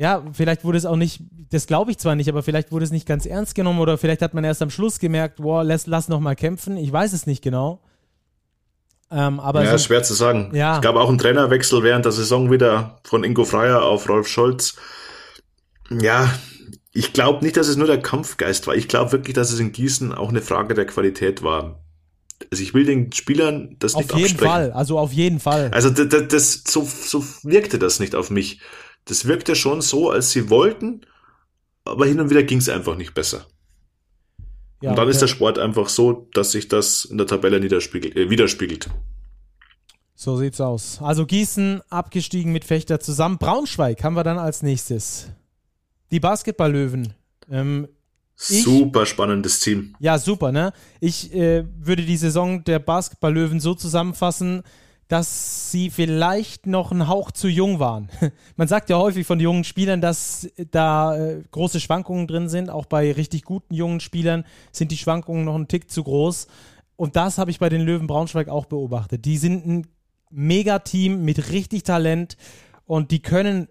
ja, 0.01 0.23
vielleicht 0.33 0.65
wurde 0.65 0.79
es 0.79 0.87
auch 0.87 0.95
nicht, 0.95 1.23
das 1.51 1.67
glaube 1.67 1.91
ich 1.91 1.99
zwar 1.99 2.15
nicht, 2.15 2.29
aber 2.29 2.45
vielleicht 2.45 2.71
wurde 2.71 2.85
es 2.85 2.93
nicht 2.93 3.05
ganz 3.05 3.27
ernst 3.27 3.57
genommen 3.57 3.81
oder 3.81 3.99
vielleicht 3.99 4.23
hat 4.23 4.33
man 4.33 4.45
erst 4.45 4.63
am 4.63 4.71
Schluss 4.71 5.01
gemerkt, 5.01 5.43
boah, 5.43 5.65
lass, 5.65 5.89
lass 5.89 6.09
noch 6.09 6.21
mal 6.21 6.37
kämpfen. 6.37 6.77
Ich 6.77 6.93
weiß 6.93 7.13
es 7.13 7.27
nicht 7.27 7.43
genau. 7.43 7.81
Ähm, 9.11 9.41
aber 9.41 9.65
ja, 9.65 9.77
so, 9.77 9.85
schwer 9.87 10.03
zu 10.03 10.15
sagen. 10.15 10.51
Ja. 10.55 10.77
Es 10.77 10.83
gab 10.83 10.97
auch 10.97 11.09
einen 11.09 11.19
Trainerwechsel 11.19 11.83
während 11.83 12.05
der 12.05 12.13
Saison 12.13 12.51
wieder 12.51 13.01
von 13.05 13.25
Ingo 13.25 13.45
Freier 13.45 13.83
auf 13.83 14.09
Rolf 14.09 14.29
Scholz. 14.29 14.77
Ja, 15.91 16.31
ich 16.93 17.13
glaube 17.13 17.45
nicht, 17.45 17.57
dass 17.57 17.69
es 17.69 17.77
nur 17.77 17.87
der 17.87 18.03
Kampfgeist 18.03 18.67
war. 18.67 18.75
Ich 18.75 18.89
glaube 18.89 19.13
wirklich, 19.13 19.35
dass 19.35 19.51
es 19.51 19.61
in 19.61 19.73
Gießen 19.73 20.13
auch 20.13 20.29
eine 20.29 20.43
Frage 20.43 20.75
der 20.75 20.87
Qualität 20.87 21.43
war. 21.43 21.83
Also 22.51 22.63
ich 22.63 22.75
will 22.75 22.85
den 22.85 23.13
Spielern 23.13 23.77
das 23.79 23.95
auf 23.95 24.03
nicht 24.03 24.13
absprechen. 24.13 24.37
Auf 24.37 24.41
jeden 24.41 24.51
Fall, 24.51 24.73
also 24.73 24.99
auf 24.99 25.13
jeden 25.13 25.41
Fall. 25.41 25.71
Also 25.73 25.91
das, 25.91 26.29
das, 26.29 26.63
so, 26.67 26.85
so 26.85 27.25
wirkte 27.43 27.79
das 27.79 28.01
nicht 28.01 28.15
auf 28.15 28.31
mich 28.31 28.61
das 29.09 29.27
wirkte 29.27 29.57
schon 29.57 29.81
so, 29.81 30.11
als 30.11 30.31
sie 30.31 30.51
wollten, 30.51 31.01
aber 31.85 32.07
hin 32.07 32.21
und 32.21 32.31
wieder 32.31 32.43
ging 32.43 32.59
es 32.59 32.69
einfach 32.69 32.97
nicht 32.97 33.15
besser. 33.15 33.47
Ja, 34.81 34.91
und 34.91 34.97
dann 34.97 35.07
okay. 35.07 35.11
ist 35.11 35.23
der 35.23 35.27
Sport 35.27 35.59
einfach 35.59 35.89
so, 35.89 36.29
dass 36.35 36.53
sich 36.53 36.69
das 36.69 37.05
in 37.05 37.19
der 37.19 37.27
Tabelle 37.27 37.59
äh, 37.59 38.31
widerspiegelt. 38.31 38.89
So 40.15 40.37
sieht's 40.37 40.61
aus. 40.61 41.01
Also 41.01 41.27
Gießen 41.27 41.81
abgestiegen 41.91 42.53
mit 42.53 42.65
Fechter 42.65 43.01
zusammen. 43.01 43.39
Braunschweig 43.39 44.03
haben 44.03 44.15
wir 44.15 44.25
dann 44.25 44.39
als 44.39 44.63
nächstes. 44.63 45.29
Die 46.11 46.21
Basketballlöwen. 46.21 47.15
Ähm, 47.51 47.89
super 48.35 49.07
spannendes 49.07 49.61
Team. 49.61 49.95
Ja, 50.01 50.19
super, 50.19 50.53
ne? 50.53 50.73
Ich 51.01 51.33
äh, 51.35 51.65
würde 51.79 52.05
die 52.05 52.17
Saison 52.17 52.65
der 52.65 52.79
Basketballlöwen 52.79 53.61
so 53.61 53.75
zusammenfassen, 53.75 54.63
dass 55.09 55.71
sie 55.71 55.89
vielleicht 55.89 56.67
noch 56.67 56.93
einen 56.93 57.09
Hauch 57.09 57.31
zu 57.31 57.49
jung 57.49 57.81
waren. 57.81 58.11
Man 58.57 58.69
sagt 58.69 58.91
ja 58.91 58.99
häufig 58.99 59.27
von 59.27 59.41
jungen 59.41 59.65
Spielern, 59.65 60.03
dass 60.03 60.49
da 60.71 61.17
äh, 61.17 61.43
große 61.51 61.81
Schwankungen 61.81 62.27
drin 62.27 62.49
sind. 62.51 62.69
Auch 62.69 62.85
bei 62.87 63.11
richtig 63.13 63.45
guten 63.45 63.75
jungen 63.75 64.01
Spielern 64.01 64.45
sind 64.71 64.93
die 64.93 64.99
Schwankungen 64.99 65.45
noch 65.47 65.55
einen 65.55 65.69
Tick 65.69 65.91
zu 65.91 66.05
groß. 66.05 66.47
Und 66.97 67.17
das 67.17 67.39
habe 67.39 67.51
ich 67.51 67.59
bei 67.59 67.71
den 67.71 67.81
Löwen 67.81 68.07
Braunschweig 68.07 68.49
auch 68.49 68.67
beobachtet. 68.67 69.25
Die 69.25 69.39
sind 69.39 69.67
ein 69.67 69.87
Megateam 70.31 71.25
mit 71.25 71.53
richtig 71.53 71.85
Talent 71.85 72.37
und 72.85 73.11
die 73.11 73.23
können 73.23 73.69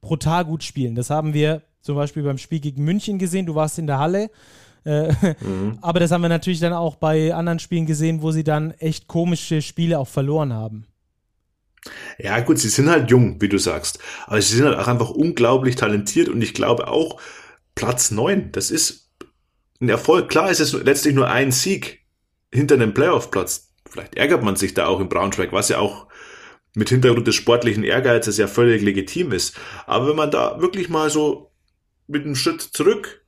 brutal 0.00 0.44
gut 0.44 0.64
spielen. 0.64 0.96
Das 0.96 1.10
haben 1.10 1.34
wir 1.34 1.62
zum 1.82 1.94
Beispiel 1.94 2.24
beim 2.24 2.38
Spiel 2.38 2.60
gegen 2.60 2.84
München 2.84 3.18
gesehen. 3.18 3.46
Du 3.46 3.54
warst 3.54 3.78
in 3.78 3.86
der 3.86 3.98
Halle 3.98 4.30
äh, 4.84 5.12
mhm. 5.40 5.78
Aber 5.80 6.00
das 6.00 6.10
haben 6.10 6.22
wir 6.22 6.28
natürlich 6.28 6.60
dann 6.60 6.72
auch 6.72 6.96
bei 6.96 7.34
anderen 7.34 7.58
Spielen 7.58 7.86
gesehen, 7.86 8.22
wo 8.22 8.30
sie 8.30 8.44
dann 8.44 8.72
echt 8.72 9.06
komische 9.06 9.62
Spiele 9.62 9.98
auch 9.98 10.08
verloren 10.08 10.52
haben. 10.52 10.86
Ja, 12.18 12.40
gut, 12.40 12.58
sie 12.58 12.68
sind 12.68 12.90
halt 12.90 13.10
jung, 13.10 13.40
wie 13.40 13.48
du 13.48 13.58
sagst. 13.58 13.98
Aber 14.26 14.40
sie 14.40 14.56
sind 14.56 14.66
halt 14.66 14.78
auch 14.78 14.88
einfach 14.88 15.10
unglaublich 15.10 15.76
talentiert 15.76 16.28
und 16.28 16.42
ich 16.42 16.54
glaube 16.54 16.88
auch 16.88 17.20
Platz 17.74 18.10
9, 18.10 18.52
das 18.52 18.70
ist 18.70 19.10
ein 19.80 19.88
Erfolg. 19.88 20.28
Klar 20.28 20.50
ist 20.50 20.60
es 20.60 20.72
letztlich 20.72 21.14
nur 21.14 21.28
ein 21.28 21.52
Sieg 21.52 22.00
hinter 22.52 22.74
einem 22.74 22.92
Playoff-Platz. 22.92 23.72
Vielleicht 23.88 24.16
ärgert 24.16 24.42
man 24.42 24.56
sich 24.56 24.74
da 24.74 24.86
auch 24.86 25.00
in 25.00 25.08
Braunschweig, 25.08 25.52
was 25.52 25.70
ja 25.70 25.78
auch 25.78 26.06
mit 26.74 26.90
Hintergrund 26.90 27.26
des 27.26 27.34
sportlichen 27.34 27.82
Ehrgeizes 27.82 28.36
ja 28.36 28.46
völlig 28.46 28.82
legitim 28.82 29.32
ist. 29.32 29.56
Aber 29.86 30.08
wenn 30.08 30.16
man 30.16 30.30
da 30.30 30.60
wirklich 30.60 30.88
mal 30.88 31.10
so 31.10 31.50
mit 32.06 32.24
einem 32.24 32.36
Schritt 32.36 32.60
zurück 32.60 33.24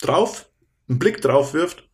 drauf 0.00 0.49
einen 0.90 0.98
Blick 0.98 1.20
drauf 1.22 1.54
wirft, 1.54 1.88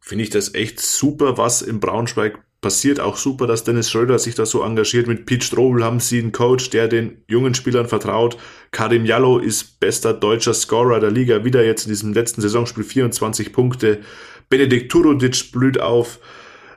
finde 0.00 0.24
ich 0.24 0.30
das 0.30 0.54
echt 0.54 0.80
super, 0.80 1.38
was 1.38 1.62
in 1.62 1.80
Braunschweig 1.80 2.38
passiert. 2.60 3.00
Auch 3.00 3.16
super, 3.16 3.46
dass 3.46 3.64
Dennis 3.64 3.90
Schröder 3.90 4.18
sich 4.18 4.34
da 4.34 4.46
so 4.46 4.62
engagiert. 4.62 5.06
Mit 5.06 5.26
Pete 5.26 5.44
Strobel 5.44 5.82
haben 5.82 5.98
sie 5.98 6.20
einen 6.20 6.32
Coach, 6.32 6.70
der 6.70 6.88
den 6.88 7.24
jungen 7.26 7.54
Spielern 7.54 7.88
vertraut. 7.88 8.36
Karim 8.70 9.04
Jallo 9.04 9.38
ist 9.38 9.80
bester 9.80 10.12
deutscher 10.14 10.54
Scorer 10.54 11.00
der 11.00 11.10
Liga. 11.10 11.44
Wieder 11.44 11.64
jetzt 11.64 11.86
in 11.86 11.90
diesem 11.90 12.12
letzten 12.12 12.40
Saisonspiel 12.40 12.84
24 12.84 13.52
Punkte. 13.52 14.00
Benedikt 14.48 14.92
Turudic 14.92 15.50
blüht 15.50 15.80
auf. 15.80 16.20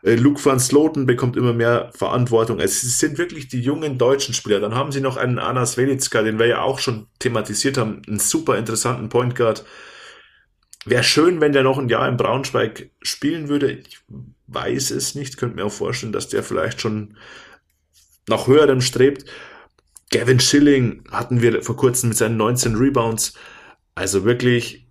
Äh, 0.01 0.15
Luke 0.15 0.43
van 0.43 0.59
Sloten 0.59 1.05
bekommt 1.05 1.35
immer 1.35 1.53
mehr 1.53 1.91
Verantwortung. 1.93 2.59
Es 2.59 2.81
sind 2.99 3.17
wirklich 3.17 3.47
die 3.47 3.59
jungen 3.59 3.97
deutschen 3.97 4.33
Spieler. 4.33 4.59
Dann 4.59 4.75
haben 4.75 4.91
sie 4.91 5.01
noch 5.01 5.17
einen 5.17 5.39
Anas 5.39 5.77
Velitska, 5.77 6.23
den 6.23 6.39
wir 6.39 6.47
ja 6.47 6.61
auch 6.61 6.79
schon 6.79 7.07
thematisiert 7.19 7.77
haben. 7.77 8.01
Einen 8.07 8.19
super 8.19 8.57
interessanten 8.57 9.09
Point 9.09 9.35
Guard. 9.35 9.65
Wäre 10.85 11.03
schön, 11.03 11.41
wenn 11.41 11.51
der 11.51 11.63
noch 11.63 11.79
ein 11.79 11.89
Jahr 11.89 12.07
in 12.07 12.17
Braunschweig 12.17 12.91
spielen 13.01 13.49
würde. 13.49 13.71
Ich 13.71 13.99
weiß 14.47 14.91
es 14.91 15.15
nicht. 15.15 15.37
Könnte 15.37 15.55
mir 15.55 15.65
auch 15.65 15.71
vorstellen, 15.71 16.13
dass 16.13 16.29
der 16.29 16.43
vielleicht 16.43 16.79
schon 16.79 17.17
nach 18.27 18.47
höherem 18.47 18.81
strebt. 18.81 19.25
Gavin 20.11 20.39
Schilling 20.39 21.03
hatten 21.11 21.41
wir 21.41 21.63
vor 21.63 21.75
kurzem 21.75 22.09
mit 22.09 22.17
seinen 22.17 22.37
19 22.37 22.75
Rebounds. 22.75 23.33
Also 23.95 24.25
wirklich 24.25 24.87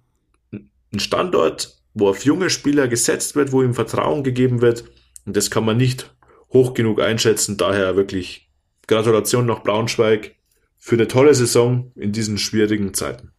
ein 0.53 0.99
Standort, 0.99 1.81
wo 1.95 2.09
auf 2.09 2.25
junge 2.25 2.51
Spieler 2.51 2.89
gesetzt 2.89 3.37
wird, 3.37 3.53
wo 3.53 3.63
ihm 3.63 3.75
Vertrauen 3.75 4.25
gegeben 4.25 4.61
wird. 4.61 4.85
Und 5.25 5.37
das 5.37 5.51
kann 5.51 5.65
man 5.65 5.77
nicht 5.77 6.13
hoch 6.53 6.75
genug 6.75 7.01
einschätzen. 7.01 7.57
Daher 7.57 7.95
wirklich 7.95 8.51
Gratulation 8.89 9.47
nach 9.47 9.63
Braunschweig 9.63 10.35
für 10.77 10.97
eine 10.97 11.09
tolle 11.09 11.35
Saison 11.35 11.93
in 11.95 12.13
diesen 12.13 12.37
schwierigen 12.37 12.95
Zeiten. 12.95 13.31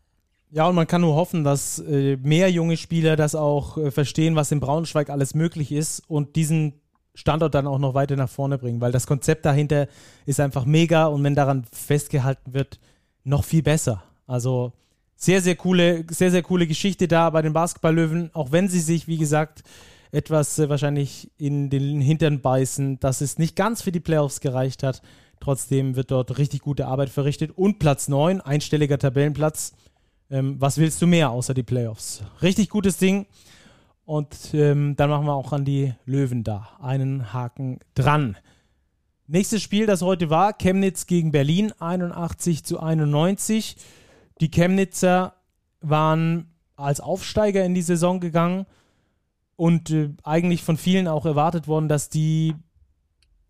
Ja, 0.56 0.70
und 0.70 0.76
man 0.76 0.88
kann 0.88 1.02
nur 1.02 1.16
hoffen, 1.16 1.44
dass 1.44 1.80
äh, 1.80 2.16
mehr 2.16 2.50
junge 2.50 2.78
Spieler 2.78 3.18
das 3.18 3.36
auch 3.36 3.78
äh, 3.78 3.92
verstehen, 3.92 4.38
was 4.38 4.54
in 4.54 4.62
Braunschweig 4.62 5.10
alles 5.10 5.36
möglich 5.36 5.74
ist 5.74 6.02
und 6.08 6.38
diesen 6.38 6.80
Standort 7.14 7.54
dann 7.56 7.68
auch 7.68 7.78
noch 7.78 7.94
weiter 7.94 8.16
nach 8.16 8.30
vorne 8.30 8.58
bringen, 8.58 8.80
weil 8.80 8.94
das 8.94 9.06
Konzept 9.06 9.46
dahinter 9.46 9.90
ist 10.26 10.40
einfach 10.40 10.64
mega 10.64 11.08
und 11.08 11.26
wenn 11.26 11.36
daran 11.36 11.66
festgehalten 11.74 12.54
wird, 12.54 12.80
noch 13.26 13.44
viel 13.44 13.64
besser. 13.64 14.02
Also 14.28 14.72
sehr, 15.18 15.42
sehr 15.42 15.58
coole, 15.58 16.06
sehr, 16.10 16.32
sehr 16.32 16.42
coole 16.42 16.68
Geschichte 16.68 17.10
da 17.10 17.30
bei 17.32 17.42
den 17.42 17.52
Basketballlöwen, 17.52 18.30
auch 18.34 18.54
wenn 18.54 18.70
sie 18.70 18.80
sich, 18.80 19.10
wie 19.10 19.18
gesagt, 19.18 19.62
etwas 20.14 20.58
äh, 20.58 20.70
wahrscheinlich 20.70 21.32
in 21.38 21.70
den 21.70 22.00
Hintern 22.00 22.40
beißen, 22.40 23.02
dass 23.02 23.20
es 23.20 23.38
nicht 23.38 23.58
ganz 23.58 23.82
für 23.82 23.92
die 23.92 24.00
Playoffs 24.00 24.40
gereicht 24.40 24.84
hat. 24.84 25.02
Trotzdem 25.42 25.98
wird 25.98 26.12
dort 26.12 26.38
richtig 26.38 26.62
gute 26.62 26.88
Arbeit 26.88 27.10
verrichtet 27.10 27.52
und 27.58 27.78
Platz 27.78 28.08
9, 28.08 28.40
einstelliger 28.40 28.98
Tabellenplatz 28.98 29.74
ähm, 30.30 30.56
was 30.60 30.78
willst 30.78 31.02
du 31.02 31.08
mehr 31.08 31.30
außer 31.32 31.54
die 31.54 31.64
Playoffs? 31.64 32.24
Richtig 32.42 32.70
gutes 32.70 32.98
Ding. 32.98 33.26
Und 34.06 34.54
ähm, 34.54 34.96
dann 34.96 35.10
machen 35.10 35.26
wir 35.26 35.34
auch 35.34 35.52
an 35.52 35.66
die 35.66 35.94
Löwen 36.06 36.44
da. 36.44 36.70
Einen 36.80 37.34
Haken 37.34 37.80
dran. 37.96 38.38
Nächstes 39.28 39.64
Spiel, 39.64 39.88
das 39.88 40.04
heute 40.04 40.30
war, 40.30 40.54
Chemnitz 40.54 41.08
gegen 41.08 41.32
Berlin, 41.32 41.74
81 41.80 42.64
zu 42.64 42.80
91. 42.80 43.76
Die 44.40 44.52
Chemnitzer 44.52 45.34
waren 45.82 46.52
als 46.76 47.00
Aufsteiger 47.00 47.64
in 47.66 47.74
die 47.74 47.82
Saison 47.82 48.20
gegangen 48.20 48.68
und 49.56 49.90
äh, 49.90 50.10
eigentlich 50.24 50.64
von 50.64 50.78
vielen 50.78 51.08
auch 51.08 51.26
erwartet 51.26 51.68
worden, 51.68 51.88
dass 51.88 52.10
die 52.10 52.54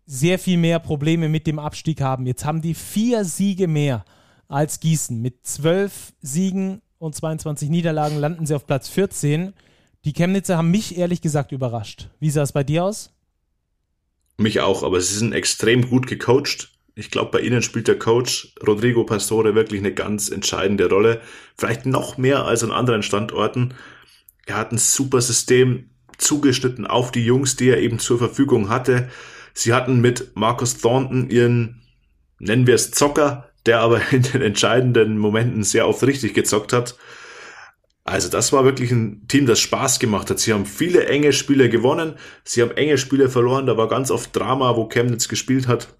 sehr 0.06 0.38
viel 0.38 0.56
mehr 0.56 0.78
Probleme 0.78 1.28
mit 1.28 1.46
dem 1.46 1.58
Abstieg 1.58 2.00
haben. 2.00 2.26
Jetzt 2.26 2.44
haben 2.44 2.62
die 2.62 2.74
vier 2.74 3.24
Siege 3.24 3.66
mehr 3.68 4.04
als 4.48 4.80
Gießen. 4.80 5.20
Mit 5.20 5.46
zwölf 5.46 6.12
Siegen 6.20 6.82
und 6.98 7.14
22 7.14 7.68
Niederlagen 7.68 8.18
landen 8.18 8.46
sie 8.46 8.54
auf 8.54 8.66
Platz 8.66 8.88
14. 8.88 9.52
Die 10.04 10.12
Chemnitzer 10.12 10.56
haben 10.56 10.70
mich 10.70 10.96
ehrlich 10.96 11.20
gesagt 11.20 11.52
überrascht. 11.52 12.08
Wie 12.20 12.30
sah 12.30 12.42
es 12.42 12.52
bei 12.52 12.64
dir 12.64 12.84
aus? 12.84 13.10
Mich 14.38 14.60
auch, 14.60 14.82
aber 14.82 15.00
sie 15.00 15.14
sind 15.14 15.32
extrem 15.32 15.88
gut 15.88 16.06
gecoacht. 16.06 16.70
Ich 16.94 17.10
glaube, 17.10 17.30
bei 17.30 17.40
ihnen 17.40 17.62
spielt 17.62 17.88
der 17.88 17.98
Coach 17.98 18.54
Rodrigo 18.66 19.04
Pastore 19.04 19.54
wirklich 19.54 19.80
eine 19.80 19.92
ganz 19.92 20.28
entscheidende 20.28 20.88
Rolle. 20.88 21.20
Vielleicht 21.56 21.86
noch 21.86 22.16
mehr 22.16 22.44
als 22.44 22.64
an 22.64 22.72
anderen 22.72 23.02
Standorten. 23.02 23.74
Er 24.46 24.56
hat 24.56 24.72
ein 24.72 24.78
super 24.78 25.20
System 25.20 25.90
zugeschnitten 26.18 26.86
auf 26.86 27.12
die 27.12 27.24
Jungs, 27.24 27.56
die 27.56 27.68
er 27.68 27.78
eben 27.78 27.98
zur 27.98 28.18
Verfügung 28.18 28.68
hatte. 28.68 29.10
Sie 29.52 29.74
hatten 29.74 30.00
mit 30.00 30.36
Marcus 30.36 30.78
Thornton 30.78 31.30
ihren, 31.30 31.82
nennen 32.38 32.66
wir 32.66 32.74
es 32.74 32.90
Zocker, 32.90 33.45
der 33.66 33.80
aber 33.80 34.00
in 34.12 34.22
den 34.22 34.42
entscheidenden 34.42 35.18
Momenten 35.18 35.62
sehr 35.62 35.88
oft 35.88 36.02
richtig 36.02 36.34
gezockt 36.34 36.72
hat. 36.72 36.96
Also 38.04 38.28
das 38.28 38.52
war 38.52 38.64
wirklich 38.64 38.92
ein 38.92 39.26
Team, 39.26 39.46
das 39.46 39.58
Spaß 39.58 39.98
gemacht 39.98 40.30
hat. 40.30 40.38
Sie 40.38 40.52
haben 40.52 40.64
viele 40.64 41.06
enge 41.06 41.32
Spiele 41.32 41.68
gewonnen, 41.68 42.14
sie 42.44 42.62
haben 42.62 42.70
enge 42.70 42.98
Spiele 42.98 43.28
verloren, 43.28 43.66
da 43.66 43.76
war 43.76 43.88
ganz 43.88 44.12
oft 44.12 44.34
Drama, 44.34 44.76
wo 44.76 44.86
Chemnitz 44.86 45.26
gespielt 45.26 45.66
hat. 45.66 45.96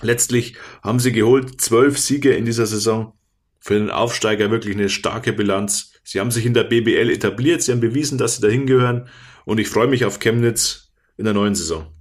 Letztlich 0.00 0.54
haben 0.80 1.00
sie 1.00 1.10
geholt 1.10 1.60
zwölf 1.60 1.98
Siege 1.98 2.34
in 2.34 2.44
dieser 2.44 2.66
Saison. 2.66 3.14
Für 3.58 3.74
den 3.74 3.90
Aufsteiger 3.90 4.52
wirklich 4.52 4.76
eine 4.76 4.88
starke 4.88 5.32
Bilanz. 5.32 5.92
Sie 6.04 6.20
haben 6.20 6.30
sich 6.30 6.46
in 6.46 6.54
der 6.54 6.62
BBL 6.62 7.10
etabliert, 7.10 7.62
sie 7.62 7.72
haben 7.72 7.80
bewiesen, 7.80 8.16
dass 8.16 8.36
sie 8.36 8.42
dahin 8.42 8.66
gehören 8.66 9.08
und 9.44 9.58
ich 9.58 9.68
freue 9.68 9.88
mich 9.88 10.04
auf 10.04 10.20
Chemnitz 10.20 10.92
in 11.16 11.24
der 11.24 11.34
neuen 11.34 11.56
Saison. 11.56 11.97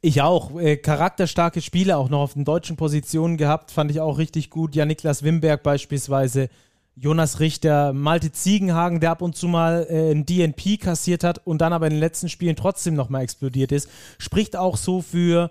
Ich 0.00 0.22
auch. 0.22 0.58
Äh, 0.58 0.76
charakterstarke 0.76 1.60
Spiele 1.60 1.96
auch 1.96 2.08
noch 2.08 2.20
auf 2.20 2.34
den 2.34 2.44
deutschen 2.44 2.76
Positionen 2.76 3.36
gehabt, 3.36 3.70
fand 3.70 3.90
ich 3.90 4.00
auch 4.00 4.18
richtig 4.18 4.50
gut. 4.50 4.74
Ja, 4.74 4.84
Niklas 4.84 5.22
Wimberg 5.22 5.62
beispielsweise, 5.62 6.48
Jonas 6.94 7.40
Richter, 7.40 7.92
Malte 7.92 8.32
Ziegenhagen, 8.32 9.00
der 9.00 9.12
ab 9.12 9.22
und 9.22 9.36
zu 9.36 9.48
mal 9.48 9.86
äh, 9.88 10.12
ein 10.12 10.26
DNP 10.26 10.80
kassiert 10.80 11.24
hat 11.24 11.46
und 11.46 11.58
dann 11.60 11.72
aber 11.72 11.86
in 11.86 11.94
den 11.94 12.00
letzten 12.00 12.28
Spielen 12.28 12.56
trotzdem 12.56 12.94
nochmal 12.94 13.22
explodiert 13.22 13.72
ist, 13.72 13.88
spricht 14.18 14.56
auch 14.56 14.76
so 14.76 15.02
für 15.02 15.50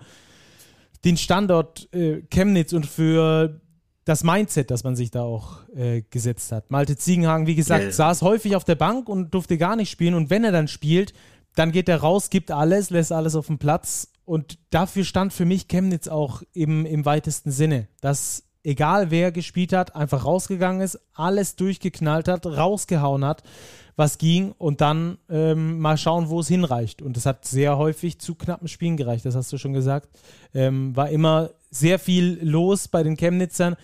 den 1.05 1.17
Standort 1.17 1.93
äh, 1.93 2.21
Chemnitz 2.29 2.73
und 2.73 2.85
für 2.85 3.61
das 4.03 4.23
Mindset, 4.23 4.71
das 4.71 4.83
man 4.83 4.95
sich 4.95 5.11
da 5.11 5.23
auch 5.23 5.67
äh, 5.75 6.01
gesetzt 6.09 6.51
hat. 6.51 6.71
Malte 6.71 6.95
Ziegenhagen, 6.95 7.47
wie 7.47 7.55
gesagt, 7.55 7.83
ja. 7.83 7.91
saß 7.91 8.21
häufig 8.21 8.55
auf 8.55 8.63
der 8.63 8.75
Bank 8.75 9.09
und 9.09 9.33
durfte 9.33 9.57
gar 9.57 9.75
nicht 9.75 9.89
spielen 9.89 10.13
und 10.13 10.29
wenn 10.29 10.43
er 10.43 10.51
dann 10.51 10.67
spielt, 10.67 11.13
dann 11.55 11.71
geht 11.71 11.89
er 11.89 11.97
raus, 11.97 12.29
gibt 12.29 12.51
alles, 12.51 12.89
lässt 12.89 13.11
alles 13.11 13.35
auf 13.35 13.47
den 13.47 13.57
Platz 13.57 14.09
und 14.27 14.59
dafür 14.71 15.05
stand 15.05 15.31
für 15.31 15.45
mich 15.45 15.69
Chemnitz 15.69 16.09
auch 16.09 16.43
im, 16.51 16.85
im 16.85 17.05
weitesten 17.05 17.49
Sinne, 17.49 17.87
dass 18.01 18.43
egal 18.61 19.09
wer 19.09 19.31
gespielt 19.31 19.71
hat, 19.71 19.95
einfach 19.95 20.25
rausgegangen 20.25 20.81
ist, 20.81 20.99
alles 21.13 21.55
durchgeknallt 21.55 22.27
hat, 22.27 22.45
rausgehauen 22.45 23.23
hat, 23.23 23.43
was 23.95 24.17
ging 24.17 24.51
und 24.57 24.81
dann 24.81 25.17
ähm, 25.29 25.79
mal 25.79 25.97
schauen, 25.97 26.27
wo 26.27 26.41
es 26.41 26.49
hinreicht. 26.49 27.01
Und 27.01 27.15
es 27.15 27.25
hat 27.25 27.45
sehr 27.45 27.77
häufig 27.77 28.19
zu 28.19 28.35
knappen 28.35 28.67
Spielen 28.67 28.97
gereicht, 28.97 29.25
das 29.25 29.33
hast 29.33 29.53
du 29.53 29.57
schon 29.57 29.71
gesagt. 29.71 30.09
Ähm, 30.53 30.93
war 30.93 31.09
immer 31.09 31.51
sehr 31.71 31.97
viel 31.97 32.37
los 32.41 32.89
bei 32.89 33.03
den 33.03 33.15
Chemnitzern. 33.15 33.77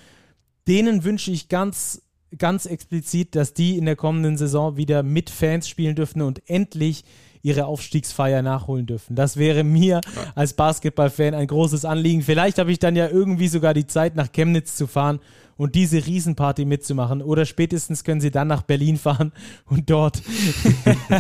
Denen 0.67 1.05
wünsche 1.05 1.31
ich 1.31 1.47
ganz, 1.47 2.01
ganz 2.37 2.65
explizit, 2.65 3.35
dass 3.35 3.53
die 3.53 3.77
in 3.77 3.85
der 3.85 3.95
kommenden 3.95 4.35
Saison 4.35 4.75
wieder 4.75 5.03
mit 5.03 5.29
Fans 5.29 5.69
spielen 5.69 5.95
dürfen 5.95 6.21
und 6.21 6.49
endlich 6.49 7.05
ihre 7.43 7.65
Aufstiegsfeier 7.65 8.41
nachholen 8.41 8.85
dürfen. 8.85 9.15
Das 9.15 9.37
wäre 9.37 9.63
mir 9.63 10.01
als 10.33 10.53
Basketballfan 10.53 11.35
ein 11.35 11.45
großes 11.45 11.85
Anliegen. 11.85 12.21
Vielleicht 12.21 12.57
habe 12.57 12.71
ich 12.71 12.79
dann 12.79 12.95
ja 12.95 13.09
irgendwie 13.09 13.49
sogar 13.49 13.73
die 13.73 13.85
Zeit, 13.85 14.15
nach 14.15 14.31
Chemnitz 14.31 14.77
zu 14.77 14.87
fahren 14.87 15.19
und 15.57 15.75
diese 15.75 16.05
Riesenparty 16.05 16.63
mitzumachen. 16.63 17.21
Oder 17.21 17.45
spätestens 17.45 18.05
können 18.05 18.21
sie 18.21 18.31
dann 18.31 18.47
nach 18.47 18.63
Berlin 18.63 18.97
fahren 18.97 19.33
und 19.65 19.89
dort 19.89 20.21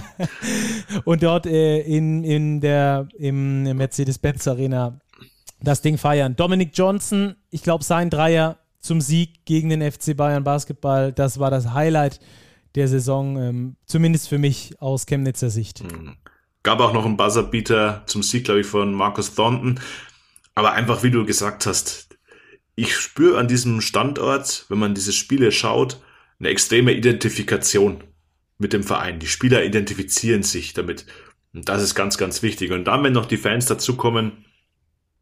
und 1.05 1.21
dort 1.23 1.45
äh, 1.45 1.81
in, 1.81 2.23
in 2.23 2.61
der 2.61 3.09
im 3.17 3.63
Mercedes-Benz 3.63 4.47
Arena 4.47 4.99
das 5.61 5.81
Ding 5.81 5.97
feiern. 5.97 6.37
Dominic 6.37 6.71
Johnson, 6.73 7.35
ich 7.49 7.63
glaube, 7.63 7.83
sein 7.83 8.09
Dreier 8.09 8.57
zum 8.79 9.01
Sieg 9.01 9.45
gegen 9.45 9.69
den 9.69 9.91
FC 9.91 10.15
Bayern 10.15 10.43
Basketball, 10.43 11.11
das 11.11 11.39
war 11.39 11.51
das 11.51 11.73
Highlight 11.73 12.19
der 12.75 12.87
Saison, 12.87 13.37
ähm, 13.37 13.75
zumindest 13.85 14.29
für 14.29 14.37
mich 14.37 14.75
aus 14.79 15.05
Chemnitzer 15.05 15.49
Sicht. 15.49 15.83
Mhm. 15.83 16.15
Gab 16.63 16.79
auch 16.79 16.93
noch 16.93 17.05
einen 17.05 17.17
Buzzerbeater 17.17 18.03
zum 18.05 18.23
Sieg, 18.23 18.45
glaube 18.45 18.61
ich, 18.61 18.67
von 18.67 18.93
Marcus 18.93 19.35
Thornton. 19.35 19.79
Aber 20.55 20.73
einfach, 20.73 21.03
wie 21.03 21.11
du 21.11 21.25
gesagt 21.25 21.65
hast, 21.65 22.17
ich 22.75 22.95
spüre 22.95 23.37
an 23.37 23.47
diesem 23.47 23.81
Standort, 23.81 24.65
wenn 24.69 24.79
man 24.79 24.95
diese 24.95 25.13
Spiele 25.13 25.51
schaut, 25.51 26.01
eine 26.39 26.49
extreme 26.49 26.93
Identifikation 26.93 28.03
mit 28.57 28.73
dem 28.73 28.83
Verein. 28.83 29.19
Die 29.19 29.27
Spieler 29.27 29.63
identifizieren 29.63 30.43
sich 30.43 30.73
damit. 30.73 31.05
Und 31.53 31.69
das 31.69 31.83
ist 31.83 31.95
ganz, 31.95 32.17
ganz 32.17 32.41
wichtig. 32.41 32.71
Und 32.71 32.85
dann, 32.85 33.03
wenn 33.03 33.13
noch 33.13 33.25
die 33.25 33.37
Fans 33.37 33.65
dazukommen, 33.65 34.45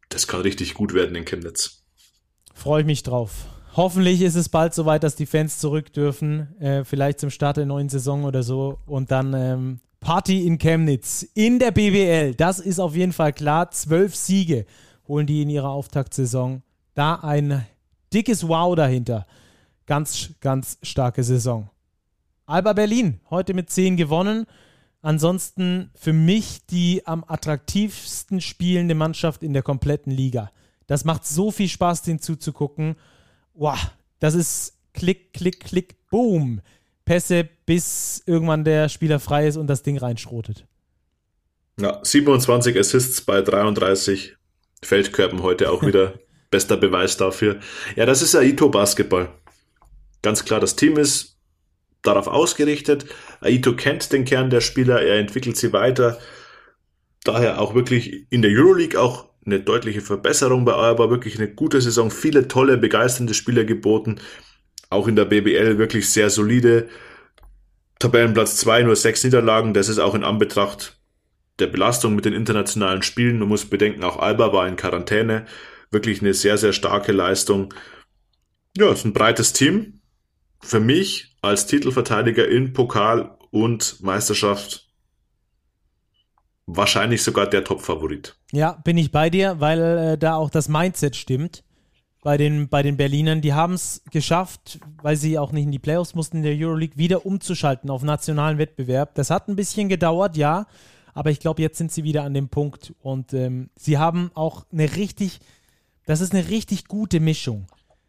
das 0.08 0.26
kann 0.26 0.40
richtig 0.40 0.74
gut 0.74 0.94
werden 0.94 1.14
in 1.16 1.24
Chemnitz. 1.24 1.84
Freue 2.54 2.82
ich 2.82 2.86
mich 2.86 3.02
drauf. 3.02 3.46
Hoffentlich 3.74 4.20
ist 4.20 4.34
es 4.34 4.50
bald 4.50 4.74
soweit, 4.74 5.02
dass 5.02 5.16
die 5.16 5.24
Fans 5.24 5.58
zurück 5.58 5.94
dürfen. 5.94 6.60
Äh, 6.60 6.84
vielleicht 6.84 7.20
zum 7.20 7.30
Start 7.30 7.56
der 7.56 7.64
neuen 7.64 7.88
Saison 7.88 8.24
oder 8.24 8.42
so. 8.42 8.78
Und 8.84 9.10
dann 9.10 9.32
ähm, 9.32 9.80
Party 9.98 10.46
in 10.46 10.58
Chemnitz 10.58 11.22
in 11.34 11.58
der 11.58 11.70
BBL. 11.70 12.34
Das 12.34 12.58
ist 12.58 12.78
auf 12.78 12.94
jeden 12.94 13.14
Fall 13.14 13.32
klar. 13.32 13.70
Zwölf 13.70 14.14
Siege 14.14 14.66
holen 15.08 15.26
die 15.26 15.40
in 15.40 15.48
ihrer 15.48 15.70
Auftaktsaison. 15.70 16.62
Da 16.94 17.14
ein 17.14 17.64
dickes 18.12 18.46
Wow 18.46 18.76
dahinter. 18.76 19.26
Ganz, 19.86 20.34
ganz 20.40 20.76
starke 20.82 21.24
Saison. 21.24 21.70
Alba 22.44 22.74
Berlin, 22.74 23.20
heute 23.30 23.54
mit 23.54 23.70
zehn 23.70 23.96
gewonnen. 23.96 24.44
Ansonsten 25.00 25.90
für 25.94 26.12
mich 26.12 26.66
die 26.66 27.06
am 27.06 27.24
attraktivsten 27.26 28.42
spielende 28.42 28.94
Mannschaft 28.94 29.42
in 29.42 29.54
der 29.54 29.62
kompletten 29.62 30.12
Liga. 30.12 30.50
Das 30.86 31.06
macht 31.06 31.26
so 31.26 31.50
viel 31.50 31.68
Spaß, 31.68 32.02
den 32.02 32.18
zuzugucken 32.18 32.96
wow, 33.54 33.78
das 34.18 34.34
ist 34.34 34.74
Klick, 34.94 35.32
Klick, 35.32 35.60
Klick, 35.60 35.96
Boom. 36.10 36.60
Pässe, 37.04 37.48
bis 37.66 38.22
irgendwann 38.26 38.64
der 38.64 38.88
Spieler 38.88 39.18
frei 39.18 39.48
ist 39.48 39.56
und 39.56 39.66
das 39.66 39.82
Ding 39.82 39.98
reinschrotet. 39.98 40.66
Ja, 41.80 41.98
27 42.02 42.78
Assists 42.78 43.22
bei 43.22 43.42
33 43.42 44.36
Feldkörben 44.82 45.42
heute 45.42 45.70
auch 45.70 45.82
wieder. 45.82 46.14
Bester 46.50 46.76
Beweis 46.76 47.16
dafür. 47.16 47.60
Ja, 47.96 48.04
das 48.04 48.22
ist 48.22 48.36
Aito 48.36 48.68
Basketball. 48.68 49.30
Ganz 50.20 50.44
klar, 50.44 50.60
das 50.60 50.76
Team 50.76 50.98
ist 50.98 51.38
darauf 52.02 52.26
ausgerichtet. 52.26 53.06
Aito 53.40 53.74
kennt 53.74 54.12
den 54.12 54.24
Kern 54.24 54.50
der 54.50 54.60
Spieler, 54.60 55.00
er 55.00 55.18
entwickelt 55.18 55.56
sie 55.56 55.72
weiter. 55.72 56.18
Daher 57.24 57.60
auch 57.60 57.74
wirklich 57.74 58.26
in 58.30 58.42
der 58.42 58.50
Euroleague 58.50 59.00
auch 59.00 59.31
eine 59.44 59.60
deutliche 59.60 60.00
Verbesserung 60.00 60.64
bei 60.64 60.74
Alba, 60.74 61.10
wirklich 61.10 61.36
eine 61.36 61.52
gute 61.52 61.80
Saison, 61.80 62.10
viele 62.10 62.48
tolle, 62.48 62.78
begeisternde 62.78 63.34
Spieler 63.34 63.64
geboten. 63.64 64.20
Auch 64.90 65.08
in 65.08 65.16
der 65.16 65.24
BBL 65.24 65.78
wirklich 65.78 66.10
sehr 66.10 66.30
solide. 66.30 66.88
Tabellenplatz 67.98 68.56
2, 68.58 68.82
nur 68.82 68.96
sechs 68.96 69.24
Niederlagen. 69.24 69.74
Das 69.74 69.88
ist 69.88 69.98
auch 69.98 70.14
in 70.14 70.24
Anbetracht 70.24 71.00
der 71.58 71.66
Belastung 71.66 72.14
mit 72.14 72.24
den 72.24 72.34
internationalen 72.34 73.02
Spielen. 73.02 73.38
Man 73.38 73.48
muss 73.48 73.64
bedenken, 73.64 74.04
auch 74.04 74.18
Alba 74.18 74.52
war 74.52 74.68
in 74.68 74.76
Quarantäne. 74.76 75.46
Wirklich 75.90 76.20
eine 76.20 76.34
sehr, 76.34 76.58
sehr 76.58 76.72
starke 76.72 77.12
Leistung. 77.12 77.74
Ja, 78.76 78.90
es 78.90 79.00
ist 79.00 79.04
ein 79.04 79.12
breites 79.12 79.52
Team. 79.52 80.00
Für 80.60 80.80
mich 80.80 81.36
als 81.42 81.66
Titelverteidiger 81.66 82.48
in 82.48 82.72
Pokal 82.72 83.36
und 83.50 84.00
Meisterschaft 84.02 84.91
wahrscheinlich 86.76 87.22
sogar 87.22 87.46
der 87.46 87.64
Top-Favorit. 87.64 88.36
Ja, 88.52 88.72
bin 88.84 88.98
ich 88.98 89.12
bei 89.12 89.30
dir, 89.30 89.60
weil 89.60 89.80
äh, 89.80 90.18
da 90.18 90.36
auch 90.36 90.50
das 90.50 90.68
Mindset 90.68 91.16
stimmt 91.16 91.64
bei 92.22 92.36
den, 92.36 92.68
bei 92.68 92.82
den 92.82 92.96
Berlinern. 92.96 93.40
Die 93.40 93.52
haben 93.52 93.74
es 93.74 94.02
geschafft, 94.10 94.78
weil 95.02 95.16
sie 95.16 95.38
auch 95.38 95.52
nicht 95.52 95.64
in 95.64 95.72
die 95.72 95.78
Playoffs 95.78 96.14
mussten 96.14 96.38
in 96.38 96.42
der 96.44 96.56
Euroleague, 96.56 96.96
wieder 96.96 97.26
umzuschalten 97.26 97.90
auf 97.90 98.02
nationalen 98.02 98.58
Wettbewerb. 98.58 99.14
Das 99.14 99.30
hat 99.30 99.48
ein 99.48 99.56
bisschen 99.56 99.88
gedauert, 99.88 100.36
ja, 100.36 100.66
aber 101.14 101.30
ich 101.30 101.40
glaube, 101.40 101.60
jetzt 101.60 101.78
sind 101.78 101.92
sie 101.92 102.04
wieder 102.04 102.24
an 102.24 102.34
dem 102.34 102.48
Punkt 102.48 102.94
und 103.00 103.34
ähm, 103.34 103.70
sie 103.76 103.98
haben 103.98 104.30
auch 104.34 104.64
eine 104.72 104.96
richtig, 104.96 105.40
das 106.06 106.20
ist 106.20 106.32
eine 106.32 106.48
richtig 106.48 106.86
gute 106.86 107.20
Mischung 107.20 107.66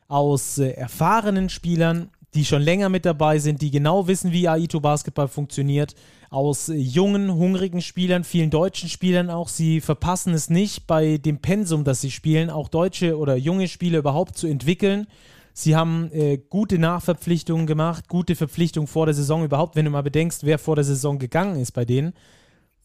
aus 0.07 0.57
äh, 0.57 0.69
erfahrenen 0.69 1.49
Spielern, 1.49 2.11
die 2.33 2.45
schon 2.45 2.61
länger 2.61 2.89
mit 2.89 3.05
dabei 3.05 3.39
sind, 3.39 3.61
die 3.61 3.71
genau 3.71 4.07
wissen, 4.07 4.31
wie 4.31 4.47
Aito 4.47 4.79
Basketball 4.79 5.27
funktioniert 5.27 5.95
aus 6.29 6.71
jungen, 6.73 7.33
hungrigen 7.35 7.81
Spielern, 7.81 8.23
vielen 8.23 8.49
deutschen 8.49 8.89
Spielern 8.89 9.29
auch. 9.29 9.47
Sie 9.47 9.81
verpassen 9.81 10.33
es 10.33 10.49
nicht, 10.49 10.87
bei 10.87 11.17
dem 11.17 11.39
Pensum, 11.39 11.83
das 11.83 12.01
sie 12.01 12.09
spielen, 12.09 12.49
auch 12.49 12.69
deutsche 12.69 13.17
oder 13.17 13.35
junge 13.35 13.67
Spieler 13.67 13.99
überhaupt 13.99 14.35
zu 14.35 14.47
entwickeln. 14.47 15.05
Sie 15.53 15.75
haben 15.75 16.09
äh, 16.11 16.37
gute 16.37 16.79
Nachverpflichtungen 16.79 17.67
gemacht, 17.67 18.07
gute 18.07 18.35
Verpflichtungen 18.35 18.87
vor 18.87 19.05
der 19.05 19.13
Saison 19.13 19.45
überhaupt, 19.45 19.75
wenn 19.75 19.85
du 19.85 19.91
mal 19.91 20.01
bedenkst, 20.01 20.43
wer 20.43 20.57
vor 20.57 20.75
der 20.75 20.83
Saison 20.83 21.19
gegangen 21.19 21.59
ist 21.59 21.73
bei 21.73 21.85
denen. 21.85 22.13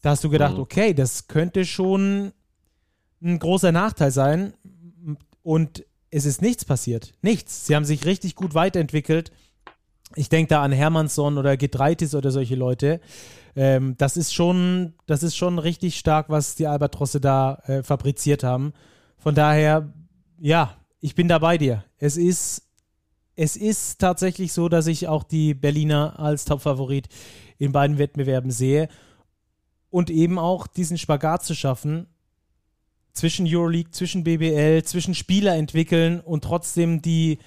Da 0.03 0.11
hast 0.11 0.23
du 0.23 0.29
gedacht, 0.29 0.53
mhm. 0.53 0.61
okay, 0.61 0.93
das 0.93 1.27
könnte 1.27 1.65
schon 1.65 2.31
ein 3.23 3.39
großer 3.39 3.71
Nachteil 3.71 4.11
sein. 4.11 4.53
Und 5.41 5.83
es 6.11 6.25
ist 6.25 6.41
nichts 6.41 6.65
passiert. 6.65 7.13
Nichts. 7.21 7.65
Sie 7.65 7.75
haben 7.75 7.85
sich 7.85 8.05
richtig 8.05 8.35
gut 8.35 8.53
weiterentwickelt. 8.53 9.31
Ich 10.15 10.29
denke 10.29 10.49
da 10.49 10.63
an 10.63 10.71
Hermannsson 10.71 11.37
oder 11.37 11.55
Getreitis 11.55 12.15
oder 12.15 12.31
solche 12.31 12.55
Leute. 12.55 12.99
Ähm, 13.55 13.95
das 13.97 14.17
ist 14.17 14.33
schon, 14.33 14.93
das 15.05 15.21
ist 15.21 15.35
schon 15.35 15.59
richtig 15.59 15.97
stark, 15.97 16.29
was 16.29 16.55
die 16.55 16.67
Albatrosse 16.67 17.21
da 17.21 17.61
äh, 17.65 17.83
fabriziert 17.83 18.43
haben. 18.43 18.73
Von 19.17 19.35
daher, 19.35 19.93
ja, 20.39 20.75
ich 20.99 21.13
bin 21.13 21.27
da 21.27 21.39
bei 21.39 21.57
dir. 21.57 21.83
Es 21.97 22.17
ist, 22.17 22.63
es 23.35 23.55
ist 23.55 23.99
tatsächlich 23.99 24.51
so, 24.51 24.67
dass 24.67 24.87
ich 24.87 25.07
auch 25.07 25.23
die 25.23 25.53
Berliner 25.53 26.19
als 26.19 26.45
Topfavorit 26.45 27.07
in 27.57 27.71
beiden 27.71 27.97
Wettbewerben 27.97 28.51
sehe. 28.51 28.89
Und 29.91 30.09
eben 30.09 30.37
auch 30.39 30.67
diesen 30.67 30.97
Spagat 30.97 31.43
zu 31.43 31.55
schaffen, 31.55 32.07
zwischen 33.19 33.45
Euroleague, 33.45 33.91
zwischen 33.91 34.23
BBL, 34.23 34.81
zwischen 34.83 35.13
Spieler 35.13 35.55
entwickeln 35.55 36.21
und 36.21 36.45
trotzdem 36.45 37.01
die 37.01 37.37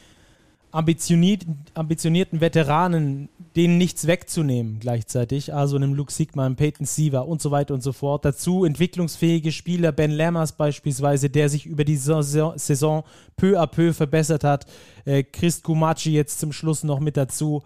ambitionierten, 0.71 1.65
ambitionierten 1.73 2.43
Veteranen, 2.43 3.31
denen 3.57 3.79
nichts 3.79 4.07
wegzunehmen 4.07 4.81
gleichzeitig, 4.81 5.55
also 5.55 5.77
einem 5.77 5.95
Luke 5.95 6.13
Sigma, 6.13 6.49
Peyton 6.51 6.85
Siever 6.85 7.27
und 7.27 7.41
so 7.41 7.51
weiter 7.51 7.73
und 7.73 7.83
so 7.83 7.93
fort. 7.93 8.27
Dazu 8.27 8.67
entwicklungsfähige 8.67 9.51
Spieler, 9.51 9.93
Ben 9.93 10.11
Lammers 10.11 10.53
beispielsweise, 10.53 11.31
der 11.31 11.49
sich 11.49 11.65
über 11.65 11.85
die 11.85 11.97
Saison, 11.97 13.05
peu 13.37 13.59
à 13.59 13.67
peu 13.67 13.95
verbessert 13.95 14.45
hat. 14.45 14.67
Äh, 15.07 15.23
Chris 15.23 15.63
Kumachi 15.63 16.13
jetzt 16.13 16.39
zum 16.39 16.53
Schluss 16.53 16.85
noch 16.85 17.01
mit 17.01 17.17
dazu. 17.17 17.63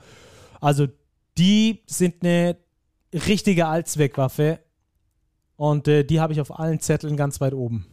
Also 0.61 0.87
die 1.39 1.81
sind 1.87 2.23
eine 2.23 2.57
richtige 3.13 3.67
Allzweckwaffe 3.67 4.61
und 5.57 5.89
äh, 5.89 6.05
die 6.05 6.21
habe 6.21 6.33
ich 6.33 6.41
auf 6.41 6.57
allen 6.57 6.79
Zetteln 6.79 7.17
ganz 7.17 7.41
weit 7.41 7.53
oben. 7.53 7.87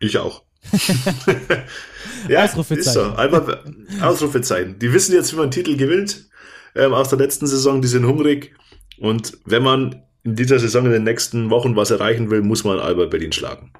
Ich 0.00 0.18
auch. 0.18 0.42
ja, 2.28 2.44
Ausrufezeichen. 2.44 2.88
Ist 2.88 2.92
so. 2.92 3.14
Einmal 3.14 3.62
Ausrufezeichen. 4.02 4.78
Die 4.78 4.92
wissen 4.92 5.14
jetzt, 5.14 5.32
wie 5.32 5.36
man 5.36 5.50
Titel 5.50 5.76
gewinnt. 5.76 6.28
Ähm, 6.74 6.92
aus 6.92 7.08
der 7.08 7.18
letzten 7.18 7.46
Saison, 7.46 7.82
die 7.82 7.88
sind 7.88 8.06
hungrig. 8.06 8.54
Und 8.98 9.38
wenn 9.44 9.62
man 9.62 10.02
in 10.22 10.36
dieser 10.36 10.58
Saison 10.58 10.84
in 10.86 10.92
den 10.92 11.04
nächsten 11.04 11.50
Wochen 11.50 11.76
was 11.76 11.90
erreichen 11.90 12.30
will, 12.30 12.42
muss 12.42 12.64
man 12.64 12.78
Alba 12.78 13.06
Berlin 13.06 13.32
schlagen. 13.32 13.72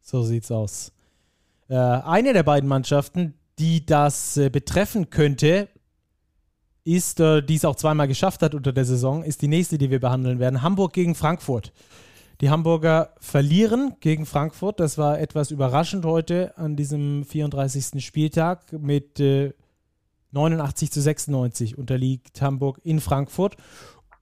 So 0.00 0.22
sieht's 0.22 0.50
aus. 0.50 0.92
Äh, 1.68 1.76
eine 1.76 2.32
der 2.32 2.42
beiden 2.42 2.68
Mannschaften, 2.68 3.34
die 3.58 3.86
das 3.86 4.36
äh, 4.36 4.50
betreffen 4.50 5.10
könnte, 5.10 5.68
ist, 6.84 7.20
äh, 7.20 7.42
die 7.42 7.54
es 7.54 7.64
auch 7.64 7.76
zweimal 7.76 8.08
geschafft 8.08 8.42
hat 8.42 8.54
unter 8.54 8.72
der 8.72 8.84
Saison, 8.84 9.22
ist 9.22 9.42
die 9.42 9.48
nächste, 9.48 9.78
die 9.78 9.90
wir 9.90 10.00
behandeln 10.00 10.38
werden. 10.38 10.62
Hamburg 10.62 10.92
gegen 10.92 11.14
Frankfurt. 11.14 11.72
Die 12.42 12.50
Hamburger 12.50 13.14
verlieren 13.20 13.94
gegen 14.00 14.26
Frankfurt. 14.26 14.80
Das 14.80 14.98
war 14.98 15.20
etwas 15.20 15.52
überraschend 15.52 16.04
heute 16.04 16.58
an 16.58 16.74
diesem 16.74 17.24
34. 17.24 18.04
Spieltag 18.04 18.72
mit 18.72 19.20
äh, 19.20 19.52
89 20.32 20.90
zu 20.90 21.00
96 21.00 21.78
unterliegt 21.78 22.42
Hamburg 22.42 22.80
in 22.82 23.00
Frankfurt. 23.00 23.54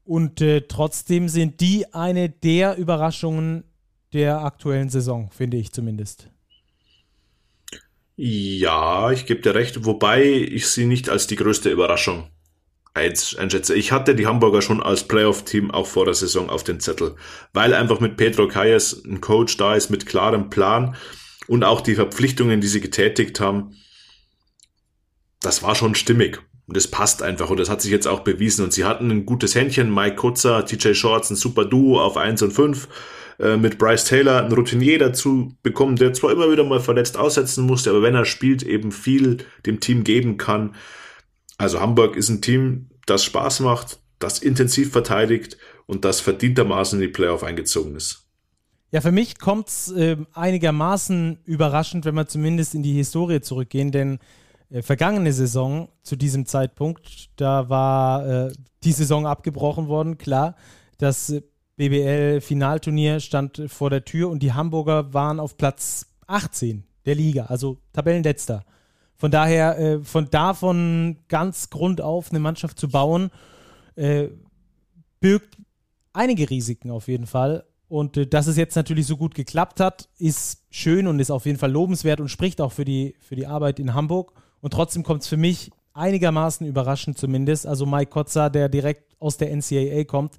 Und 0.05 0.43
äh, 0.43 0.61
trotzdem 0.69 1.31
sind 1.31 1.63
die 1.63 1.95
eine 1.95 2.29
der 2.29 2.77
Überraschungen 2.77 3.65
der 4.13 4.45
aktuellen 4.45 4.91
Saison, 4.91 5.31
finde 5.31 5.57
ich 5.57 5.73
zumindest. 5.73 6.29
Ja, 8.17 9.11
ich 9.13 9.25
gebe 9.25 9.41
dir 9.41 9.55
recht, 9.55 9.87
wobei 9.87 10.25
ich 10.25 10.69
sie 10.69 10.85
nicht 10.85 11.09
als 11.09 11.27
die 11.27 11.37
größte 11.37 11.71
Überraschung 11.71 12.29
einschätze. 12.95 13.75
Ich 13.75 13.93
hatte 13.93 14.15
die 14.15 14.27
Hamburger 14.27 14.63
schon 14.63 14.83
als 14.83 15.05
Playoff-Team 15.05 15.71
auch 15.71 15.87
vor 15.87 16.05
der 16.05 16.15
Saison 16.15 16.51
auf 16.51 16.65
den 16.65 16.81
Zettel, 16.81 17.15
weil 17.53 17.75
einfach 17.75 18.01
mit 18.01 18.17
Pedro 18.17 18.49
Calles 18.49 19.03
ein 19.05 19.21
Coach 19.21 19.57
da 19.57 19.75
ist 19.75 19.91
mit 19.91 20.07
klarem 20.07 20.51
Plan 20.51 20.97
und 21.47 21.65
auch 21.65 21.81
die 21.81 21.95
Verpflichtungen, 21.95 22.61
die 22.61 22.69
sie 22.69 22.81
getätigt 22.81 23.41
haben, 23.41 23.77
das 25.41 25.63
war 25.63 25.75
schon 25.75 25.95
stimmig. 25.95 26.41
Und 26.67 26.77
es 26.77 26.87
passt 26.87 27.23
einfach 27.23 27.51
und 27.51 27.59
das 27.59 27.69
hat 27.69 27.83
sich 27.83 27.91
jetzt 27.91 28.07
auch 28.07 28.21
bewiesen. 28.21 28.65
Und 28.65 28.73
sie 28.73 28.85
hatten 28.85 29.11
ein 29.11 29.27
gutes 29.27 29.57
Händchen. 29.57 29.93
Mike 29.93 30.15
Kutzer, 30.15 30.65
TJ 30.65 30.95
Shorts, 30.95 31.31
ein 31.31 31.35
super 31.35 31.65
Duo 31.65 32.01
auf 32.01 32.17
1 32.17 32.43
und 32.43 32.53
5 32.53 32.87
äh, 33.41 33.57
mit 33.57 33.79
Bryce 33.79 34.05
Taylor, 34.05 34.45
ein 34.45 34.53
Routinier 34.53 35.01
dazu 35.01 35.57
bekommen, 35.65 35.97
der 35.97 36.13
zwar 36.13 36.31
immer 36.31 36.53
wieder 36.53 36.63
mal 36.63 36.79
verletzt 36.79 37.17
aussetzen 37.17 37.67
musste, 37.67 37.91
aber 37.91 38.03
wenn 38.03 38.15
er 38.15 38.25
spielt, 38.25 38.63
eben 38.63 38.93
viel 38.93 39.39
dem 39.67 39.81
Team 39.81 40.05
geben 40.05 40.37
kann. 40.37 40.77
Also 41.61 41.79
Hamburg 41.79 42.17
ist 42.17 42.31
ein 42.31 42.41
Team, 42.41 42.89
das 43.05 43.23
Spaß 43.23 43.61
macht, 43.61 44.01
das 44.19 44.39
intensiv 44.39 44.93
verteidigt 44.93 45.59
und 45.85 46.07
das 46.07 46.19
verdientermaßen 46.21 46.99
in 46.99 47.07
die 47.07 47.13
Playoff 47.13 47.45
eingezogen 47.45 47.97
ist. 47.97 48.25
Ja, 48.93 49.03
für 49.03 49.13
mich 49.13 49.39
kommt 49.39 49.69
es 49.69 49.93
äh, 49.93 50.17
einigermaßen 50.33 51.41
überraschend, 51.45 52.07
wenn 52.07 52.15
wir 52.15 52.27
zumindest 52.27 52.75
in 52.75 52.83
die 52.83 52.95
Historie 52.95 53.43
zurückgehen, 53.43 53.93
denn 53.93 54.21
äh, 54.71 54.81
vergangene 54.81 55.35
Saison 55.35 55.91
zu 56.03 56.17
diesem 56.17 56.47
Zeitpunkt, 56.47 57.29
da 57.37 57.69
war 57.69 58.27
äh, 58.27 58.53
die 58.83 58.93
Saison 58.93 59.27
abgebrochen 59.27 59.87
worden, 59.87 60.17
klar. 60.17 60.57
Das 60.97 61.43
BBL-Finalturnier 61.77 63.21
stand 63.21 63.65
vor 63.67 63.91
der 63.91 64.07
Tür 64.07 64.31
und 64.31 64.43
die 64.43 64.55
Hamburger 64.55 65.13
waren 65.13 65.39
auf 65.39 65.59
Platz 65.59 66.07
18 66.27 66.85
der 67.05 67.17
Liga, 67.17 67.45
also 67.45 67.77
Tabellenletzter. 67.93 68.65
Von 69.21 69.31
daher, 69.31 69.79
äh, 69.79 70.01
von 70.03 70.31
davon 70.31 71.19
ganz 71.29 71.69
grundauf 71.69 72.31
eine 72.31 72.41
Mannschaft 72.41 72.79
zu 72.79 72.89
bauen, 72.89 73.31
äh, 73.95 74.29
birgt 75.21 75.59
einige 76.15 76.49
Risiken 76.49 76.91
auf 76.91 77.07
jeden 77.07 77.27
Fall. 77.27 77.65
Und 77.87 78.17
äh, 78.17 78.27
dass 78.27 78.47
es 78.47 78.57
jetzt 78.57 78.77
natürlich 78.77 79.07
so 79.07 79.19
gut 79.19 79.35
geklappt 79.35 79.79
hat, 79.79 80.09
ist 80.19 80.63
schön 80.71 81.07
und 81.07 81.21
ist 81.21 81.31
auf 81.31 81.45
jeden 81.45 81.59
Fall 81.59 81.71
lobenswert 81.71 82.19
und 82.21 82.31
spricht 82.31 82.63
auch 82.63 82.73
für 82.73 82.87
die, 82.87 83.15
für 83.21 83.37
die 83.37 83.47
Arbeit 83.47 83.79
in 83.79 83.93
Hamburg. 83.93 84.33
Und 84.63 84.73
trotzdem 84.73 85.03
kommt 85.03 85.21
es 85.21 85.29
für 85.29 85.37
mich 85.37 85.71
einigermaßen 85.93 86.67
überraschend 86.67 87.19
zumindest. 87.19 87.67
Also 87.67 87.85
Mike 87.85 88.11
Kotzer, 88.11 88.49
der 88.49 88.71
direkt 88.71 89.21
aus 89.21 89.37
der 89.37 89.55
NCAA 89.55 90.05
kommt, 90.05 90.37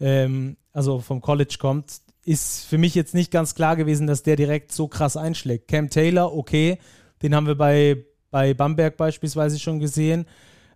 ähm, 0.00 0.56
also 0.72 0.98
vom 0.98 1.20
College 1.20 1.58
kommt, 1.60 2.00
ist 2.24 2.64
für 2.64 2.76
mich 2.76 2.96
jetzt 2.96 3.14
nicht 3.14 3.30
ganz 3.30 3.54
klar 3.54 3.76
gewesen, 3.76 4.08
dass 4.08 4.24
der 4.24 4.34
direkt 4.34 4.72
so 4.72 4.88
krass 4.88 5.16
einschlägt. 5.16 5.68
Cam 5.68 5.90
Taylor, 5.90 6.34
okay, 6.34 6.78
den 7.22 7.36
haben 7.36 7.46
wir 7.46 7.54
bei 7.54 8.04
bei 8.36 8.52
Bamberg 8.52 8.98
beispielsweise 8.98 9.58
schon 9.58 9.78
gesehen. 9.78 10.26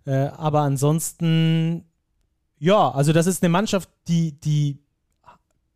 Äh, 0.07 0.13
aber 0.13 0.61
ansonsten, 0.61 1.85
ja, 2.57 2.89
also 2.89 3.13
das 3.13 3.27
ist 3.27 3.43
eine 3.43 3.51
Mannschaft, 3.51 3.87
die, 4.07 4.31
die 4.31 4.79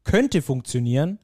könnte 0.04 0.42
funktionieren, 0.42 1.20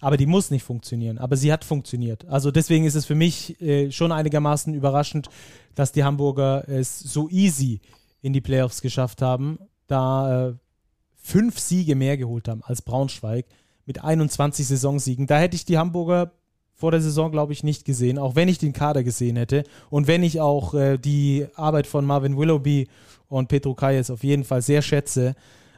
aber 0.00 0.16
die 0.16 0.26
muss 0.26 0.52
nicht 0.52 0.62
funktionieren. 0.62 1.18
Aber 1.18 1.36
sie 1.36 1.52
hat 1.52 1.64
funktioniert. 1.64 2.26
Also 2.26 2.52
deswegen 2.52 2.84
ist 2.84 2.94
es 2.94 3.06
für 3.06 3.16
mich 3.16 3.60
äh, 3.60 3.90
schon 3.90 4.12
einigermaßen 4.12 4.72
überraschend, 4.72 5.30
dass 5.74 5.90
die 5.90 6.04
Hamburger 6.04 6.68
es 6.68 7.00
so 7.00 7.28
easy 7.28 7.80
in 8.22 8.32
die 8.32 8.40
Playoffs 8.40 8.82
geschafft 8.82 9.20
haben, 9.20 9.58
da 9.88 10.50
äh, 10.50 10.54
fünf 11.16 11.58
Siege 11.58 11.96
mehr 11.96 12.16
geholt 12.16 12.46
haben 12.46 12.62
als 12.62 12.82
Braunschweig 12.82 13.46
mit 13.84 14.04
21 14.04 14.64
Saisonsiegen. 14.64 15.26
Da 15.26 15.40
hätte 15.40 15.56
ich 15.56 15.64
die 15.64 15.76
Hamburger 15.76 16.30
vor 16.74 16.90
der 16.90 17.00
Saison, 17.00 17.30
glaube 17.30 17.52
ich, 17.52 17.62
nicht 17.62 17.84
gesehen, 17.84 18.18
auch 18.18 18.34
wenn 18.34 18.48
ich 18.48 18.58
den 18.58 18.72
Kader 18.72 19.04
gesehen 19.04 19.36
hätte 19.36 19.64
und 19.90 20.06
wenn 20.06 20.22
ich 20.22 20.40
auch 20.40 20.74
äh, 20.74 20.98
die 20.98 21.46
Arbeit 21.54 21.86
von 21.86 22.04
Marvin 22.04 22.36
Willoughby 22.36 22.88
und 23.28 23.48
Petro 23.48 23.74
Kayes 23.74 24.10
auf 24.10 24.24
jeden 24.24 24.44
Fall 24.44 24.62
sehr 24.62 24.82
schätze. 24.82 25.34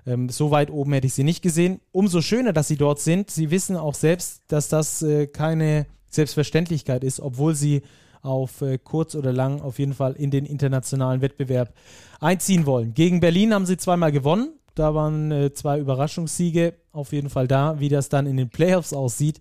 Ähm, 0.06 0.28
so 0.28 0.50
weit 0.50 0.70
oben 0.70 0.92
hätte 0.92 1.06
ich 1.06 1.14
sie 1.14 1.24
nicht 1.24 1.42
gesehen. 1.42 1.80
Umso 1.92 2.20
schöner, 2.20 2.52
dass 2.52 2.68
sie 2.68 2.76
dort 2.76 3.00
sind. 3.00 3.30
Sie 3.30 3.50
wissen 3.50 3.76
auch 3.76 3.94
selbst, 3.94 4.42
dass 4.48 4.68
das 4.68 5.02
äh, 5.02 5.26
keine 5.26 5.86
Selbstverständlichkeit 6.08 7.04
ist, 7.04 7.20
obwohl 7.20 7.54
sie 7.54 7.82
auf 8.22 8.62
äh, 8.62 8.78
kurz 8.78 9.14
oder 9.14 9.32
lang 9.32 9.60
auf 9.60 9.78
jeden 9.78 9.94
Fall 9.94 10.14
in 10.14 10.30
den 10.30 10.46
internationalen 10.46 11.20
Wettbewerb 11.20 11.72
einziehen 12.20 12.66
wollen. 12.66 12.94
Gegen 12.94 13.20
Berlin 13.20 13.54
haben 13.54 13.66
sie 13.66 13.76
zweimal 13.76 14.12
gewonnen. 14.12 14.52
Da 14.74 14.94
waren 14.94 15.30
äh, 15.32 15.52
zwei 15.52 15.78
Überraschungssiege 15.78 16.74
auf 16.92 17.12
jeden 17.12 17.30
Fall 17.30 17.48
da. 17.48 17.80
Wie 17.80 17.88
das 17.88 18.08
dann 18.08 18.26
in 18.26 18.36
den 18.36 18.50
Playoffs 18.50 18.92
aussieht, 18.92 19.40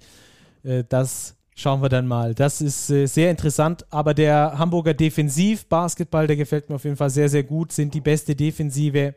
äh, 0.64 0.84
das 0.88 1.36
Schauen 1.58 1.82
wir 1.82 1.88
dann 1.88 2.06
mal. 2.06 2.36
Das 2.36 2.60
ist 2.60 2.90
äh, 2.90 3.06
sehr 3.06 3.32
interessant. 3.32 3.86
Aber 3.90 4.14
der 4.14 4.58
Hamburger 4.58 4.94
Defensiv-Basketball, 4.94 6.28
der 6.28 6.36
gefällt 6.36 6.70
mir 6.70 6.76
auf 6.76 6.84
jeden 6.84 6.98
Fall 6.98 7.10
sehr, 7.10 7.30
sehr 7.30 7.44
gut. 7.44 7.72
Sind 7.72 7.94
die 7.94 8.02
beste 8.02 8.36
Defensive, 8.36 9.16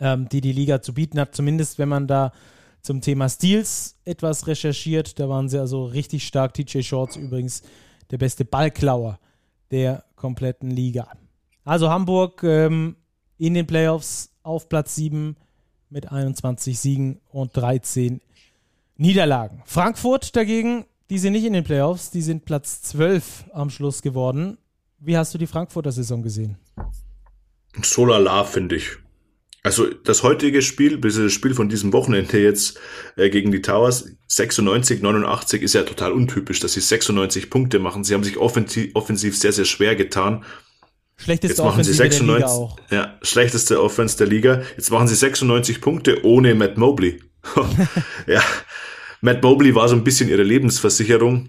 ähm, 0.00 0.26
die 0.30 0.40
die 0.40 0.52
Liga 0.52 0.80
zu 0.80 0.94
bieten 0.94 1.20
hat. 1.20 1.34
Zumindest, 1.34 1.78
wenn 1.78 1.90
man 1.90 2.06
da 2.06 2.32
zum 2.80 3.00
Thema 3.00 3.28
Steals 3.28 3.98
etwas 4.04 4.46
recherchiert. 4.46 5.18
Da 5.18 5.28
waren 5.28 5.48
sie 5.48 5.58
also 5.58 5.84
richtig 5.84 6.26
stark. 6.26 6.54
TJ 6.54 6.82
Shorts 6.82 7.16
übrigens 7.16 7.62
der 8.10 8.18
beste 8.18 8.44
Ballklauer 8.44 9.18
der 9.70 10.04
kompletten 10.16 10.70
Liga. 10.70 11.08
Also 11.64 11.90
Hamburg 11.90 12.42
ähm, 12.42 12.96
in 13.38 13.54
den 13.54 13.66
Playoffs 13.66 14.30
auf 14.42 14.68
Platz 14.68 14.94
7 14.94 15.36
mit 15.88 16.12
21 16.12 16.78
Siegen 16.78 17.20
und 17.30 17.56
13 17.56 18.20
Niederlagen. 18.96 19.62
Frankfurt 19.64 20.36
dagegen 20.36 20.84
die 21.10 21.18
sind 21.18 21.32
nicht 21.32 21.44
in 21.44 21.52
den 21.52 21.64
Playoffs, 21.64 22.10
die 22.10 22.22
sind 22.22 22.44
Platz 22.44 22.82
12 22.82 23.44
am 23.52 23.70
Schluss 23.70 24.02
geworden. 24.02 24.58
Wie 24.98 25.16
hast 25.16 25.34
du 25.34 25.38
die 25.38 25.46
Frankfurter 25.46 25.92
Saison 25.92 26.22
gesehen? 26.22 26.56
So 27.82 28.06
lala, 28.06 28.44
finde 28.44 28.76
ich. 28.76 28.90
Also 29.62 29.86
das 29.86 30.22
heutige 30.22 30.60
Spiel, 30.60 30.98
das 30.98 31.32
Spiel 31.32 31.54
von 31.54 31.70
diesem 31.70 31.94
Wochenende 31.94 32.38
jetzt 32.38 32.78
äh, 33.16 33.30
gegen 33.30 33.50
die 33.50 33.62
Towers, 33.62 34.10
96, 34.28 35.00
89 35.00 35.62
ist 35.62 35.72
ja 35.72 35.84
total 35.84 36.12
untypisch, 36.12 36.60
dass 36.60 36.74
sie 36.74 36.80
96 36.80 37.48
Punkte 37.48 37.78
machen. 37.78 38.04
Sie 38.04 38.12
haben 38.12 38.24
sich 38.24 38.36
offensiv, 38.36 38.90
offensiv 38.94 39.38
sehr, 39.38 39.52
sehr 39.52 39.64
schwer 39.64 39.96
getan. 39.96 40.44
Schlechteste 41.16 41.62
Jetzt 41.62 41.64
machen 41.64 41.82
sie 41.82 41.94
96, 41.94 42.26
der 42.26 42.34
Liga 42.34 42.46
auch. 42.46 42.76
Ja, 42.90 43.18
schlechteste 43.22 43.82
Offense 43.82 44.18
der 44.18 44.26
Liga. 44.26 44.62
Jetzt 44.76 44.90
machen 44.90 45.08
sie 45.08 45.14
96 45.14 45.80
Punkte 45.80 46.24
ohne 46.24 46.54
Matt 46.54 46.76
Mobley. 46.76 47.22
ja, 48.26 48.42
Matt 49.24 49.42
Mobley 49.42 49.74
war 49.74 49.88
so 49.88 49.96
ein 49.96 50.04
bisschen 50.04 50.28
ihre 50.28 50.42
Lebensversicherung, 50.42 51.48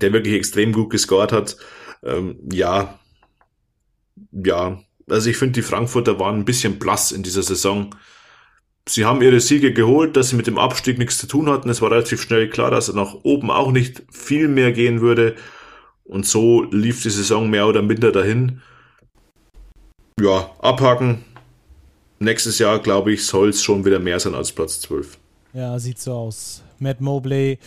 der 0.00 0.12
wirklich 0.12 0.34
extrem 0.34 0.72
gut 0.72 0.90
gescored 0.90 1.30
hat. 1.30 1.56
Ähm, 2.02 2.40
ja, 2.50 2.98
ja, 4.32 4.82
also 5.08 5.30
ich 5.30 5.36
finde, 5.36 5.52
die 5.52 5.62
Frankfurter 5.62 6.18
waren 6.18 6.40
ein 6.40 6.44
bisschen 6.44 6.80
blass 6.80 7.12
in 7.12 7.22
dieser 7.22 7.44
Saison. 7.44 7.94
Sie 8.88 9.04
haben 9.04 9.22
ihre 9.22 9.38
Siege 9.38 9.72
geholt, 9.72 10.16
dass 10.16 10.30
sie 10.30 10.36
mit 10.36 10.48
dem 10.48 10.58
Abstieg 10.58 10.98
nichts 10.98 11.18
zu 11.18 11.28
tun 11.28 11.48
hatten. 11.48 11.68
Es 11.68 11.80
war 11.80 11.92
relativ 11.92 12.22
schnell 12.22 12.50
klar, 12.50 12.72
dass 12.72 12.88
er 12.88 12.96
nach 12.96 13.14
oben 13.22 13.52
auch 13.52 13.70
nicht 13.70 14.02
viel 14.10 14.48
mehr 14.48 14.72
gehen 14.72 15.00
würde. 15.00 15.36
Und 16.02 16.26
so 16.26 16.64
lief 16.64 17.02
die 17.02 17.10
Saison 17.10 17.48
mehr 17.48 17.68
oder 17.68 17.82
minder 17.82 18.10
dahin. 18.10 18.62
Ja, 20.20 20.50
abhaken. 20.58 21.24
Nächstes 22.18 22.58
Jahr, 22.58 22.80
glaube 22.80 23.12
ich, 23.12 23.24
soll 23.26 23.50
es 23.50 23.62
schon 23.62 23.84
wieder 23.84 24.00
mehr 24.00 24.18
sein 24.18 24.34
als 24.34 24.50
Platz 24.50 24.80
12. 24.80 25.18
Ja, 25.52 25.78
sieht 25.78 26.00
so 26.00 26.14
aus. 26.14 26.64
Matt 26.80 27.00
Mobley, 27.00 27.58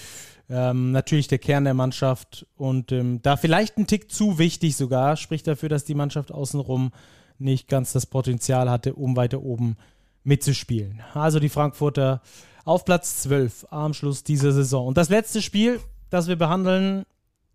ähm, 0.49 0.91
natürlich 0.91 1.27
der 1.27 1.39
Kern 1.39 1.63
der 1.63 1.73
Mannschaft 1.73 2.45
und 2.55 2.91
ähm, 2.91 3.21
da 3.21 3.37
vielleicht 3.37 3.77
ein 3.77 3.87
Tick 3.87 4.11
zu 4.11 4.37
wichtig 4.37 4.75
sogar, 4.75 5.15
spricht 5.17 5.47
dafür, 5.47 5.69
dass 5.69 5.85
die 5.85 5.95
Mannschaft 5.95 6.31
außenrum 6.31 6.91
nicht 7.39 7.67
ganz 7.67 7.93
das 7.93 8.05
Potenzial 8.05 8.69
hatte, 8.69 8.93
um 8.93 9.15
weiter 9.15 9.41
oben 9.41 9.77
mitzuspielen. 10.23 11.01
Also 11.13 11.39
die 11.39 11.49
Frankfurter 11.49 12.21
auf 12.65 12.85
Platz 12.85 13.21
12 13.23 13.67
am 13.69 13.93
Schluss 13.93 14.23
dieser 14.23 14.51
Saison. 14.51 14.87
Und 14.87 14.97
das 14.97 15.09
letzte 15.09 15.41
Spiel, 15.41 15.79
das 16.09 16.27
wir 16.27 16.35
behandeln, 16.35 17.05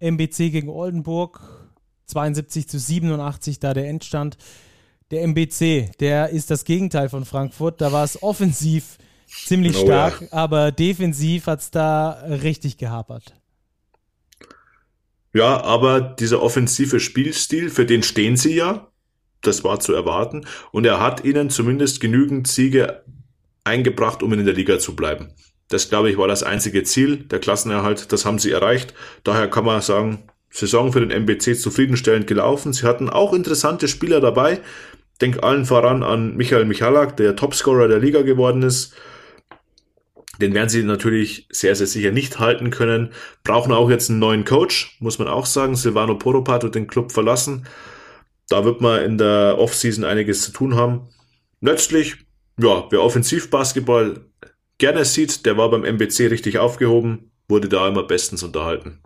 MBC 0.01 0.51
gegen 0.51 0.69
Oldenburg, 0.69 1.41
72 2.07 2.69
zu 2.69 2.79
87, 2.79 3.61
da 3.61 3.75
der 3.75 3.89
Endstand. 3.89 4.37
Der 5.11 5.23
MBC, 5.23 5.93
der 6.01 6.31
ist 6.31 6.51
das 6.51 6.65
Gegenteil 6.65 7.09
von 7.09 7.25
Frankfurt. 7.25 7.81
Da 7.81 7.93
war 7.93 8.05
es 8.05 8.23
offensiv 8.23 8.99
ziemlich 9.29 9.77
oh, 9.77 9.85
stark, 9.85 10.21
ja. 10.23 10.29
aber 10.33 10.73
defensiv 10.73 11.47
hat 11.47 11.61
es 11.61 11.71
da 11.71 12.11
richtig 12.27 12.79
gehapert. 12.79 13.35
Ja, 15.33 15.63
aber 15.63 16.01
dieser 16.01 16.43
offensive 16.43 17.01
Spielstil, 17.01 17.71
für 17.71 17.87
den 17.87 18.03
stehen 18.03 18.37
sie 18.37 18.55
ja. 18.55 18.89
Das 19.43 19.63
war 19.63 19.79
zu 19.79 19.93
erwarten. 19.93 20.47
Und 20.73 20.85
er 20.85 21.01
hat 21.01 21.25
ihnen 21.25 21.51
zumindest 21.51 22.01
genügend 22.01 22.49
Siege 22.49 23.05
eingebracht, 23.63 24.23
um 24.23 24.33
in 24.33 24.45
der 24.45 24.55
Liga 24.55 24.79
zu 24.79 24.97
bleiben. 24.97 25.33
Das, 25.69 25.91
glaube 25.91 26.11
ich, 26.11 26.17
war 26.17 26.27
das 26.29 26.43
einzige 26.43 26.83
Ziel, 26.83 27.19
der 27.19 27.39
Klassenerhalt. 27.39 28.11
Das 28.11 28.25
haben 28.25 28.39
sie 28.39 28.51
erreicht. 28.51 28.95
Daher 29.23 29.49
kann 29.49 29.65
man 29.65 29.83
sagen, 29.83 30.25
Saison 30.51 30.93
für 30.93 31.07
den 31.07 31.11
MBC 31.11 31.55
zufriedenstellend 31.55 32.27
gelaufen. 32.27 32.73
Sie 32.73 32.87
hatten 32.87 33.11
auch 33.11 33.35
interessante 33.35 33.87
Spieler 33.87 34.21
dabei. 34.21 34.61
Denk 35.21 35.43
allen 35.43 35.67
voran 35.67 36.03
an 36.03 36.37
Michael 36.37 36.65
Michalak, 36.65 37.17
der 37.17 37.37
Topscorer 37.37 37.89
der 37.89 37.99
Liga 37.99 38.23
geworden 38.23 38.63
ist. 38.63 38.95
Den 40.41 40.55
werden 40.55 40.69
sie 40.69 40.83
natürlich 40.85 41.49
sehr, 41.51 41.75
sehr 41.75 41.87
sicher 41.87 42.13
nicht 42.13 42.39
halten 42.39 42.71
können. 42.71 43.11
Brauchen 43.43 43.73
auch 43.73 43.91
jetzt 43.91 44.09
einen 44.09 44.21
neuen 44.21 44.45
Coach, 44.45 44.97
muss 45.01 45.19
man 45.19 45.29
auch 45.29 45.47
sagen. 45.47 45.75
Silvano 45.75 46.17
Poropat 46.17 46.65
hat 46.65 46.75
den 46.75 46.87
Club 46.87 47.13
verlassen. 47.13 47.67
Da 48.49 48.65
wird 48.65 48.81
man 48.81 49.03
in 49.03 49.19
der 49.19 49.57
Offseason 49.59 50.05
einiges 50.05 50.43
zu 50.43 50.53
tun 50.53 50.77
haben. 50.77 51.09
Letztlich, 51.61 52.17
ja, 52.59 52.87
wer 52.91 53.03
Offensivbasketball 53.03 54.25
gerne 54.79 55.05
sieht, 55.05 55.45
der 55.45 55.57
war 55.57 55.71
beim 55.71 55.85
MBC 55.85 56.31
richtig 56.31 56.59
aufgehoben, 56.59 57.31
wurde 57.49 57.69
da 57.69 57.89
immer 57.89 58.05
bestens 58.05 58.43
unterhalten. 58.43 59.01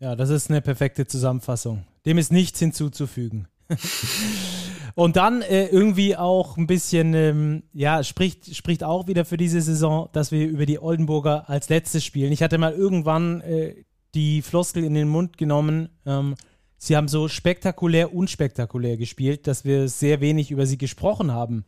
Ja, 0.00 0.16
das 0.16 0.30
ist 0.30 0.50
eine 0.50 0.62
perfekte 0.62 1.06
Zusammenfassung. 1.06 1.86
Dem 2.06 2.18
ist 2.18 2.32
nichts 2.32 2.58
hinzuzufügen. 2.58 3.48
Und 4.94 5.16
dann 5.16 5.42
äh, 5.42 5.66
irgendwie 5.66 6.16
auch 6.16 6.56
ein 6.56 6.66
bisschen, 6.66 7.14
ähm, 7.14 7.62
ja, 7.72 8.02
spricht, 8.02 8.54
spricht 8.54 8.84
auch 8.84 9.06
wieder 9.06 9.24
für 9.24 9.36
diese 9.36 9.60
Saison, 9.60 10.08
dass 10.12 10.32
wir 10.32 10.46
über 10.46 10.66
die 10.66 10.80
Oldenburger 10.80 11.48
als 11.48 11.68
letztes 11.68 12.04
spielen. 12.04 12.32
Ich 12.32 12.42
hatte 12.42 12.58
mal 12.58 12.72
irgendwann 12.72 13.40
äh, 13.42 13.84
die 14.14 14.42
Floskel 14.42 14.84
in 14.84 14.94
den 14.94 15.08
Mund 15.08 15.38
genommen, 15.38 15.88
ähm, 16.04 16.34
sie 16.76 16.96
haben 16.96 17.08
so 17.08 17.28
spektakulär, 17.28 18.14
unspektakulär 18.14 18.96
gespielt, 18.96 19.46
dass 19.46 19.64
wir 19.64 19.88
sehr 19.88 20.20
wenig 20.20 20.50
über 20.50 20.66
sie 20.66 20.78
gesprochen 20.78 21.30
haben 21.30 21.64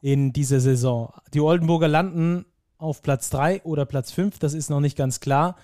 in 0.00 0.32
dieser 0.32 0.60
Saison. 0.60 1.12
Die 1.34 1.40
Oldenburger 1.40 1.88
landen 1.88 2.44
auf 2.78 3.02
Platz 3.02 3.30
3 3.30 3.62
oder 3.62 3.86
Platz 3.86 4.12
5, 4.12 4.38
das 4.38 4.54
ist 4.54 4.70
noch 4.70 4.80
nicht 4.80 4.96
ganz 4.96 5.20
klar. 5.20 5.56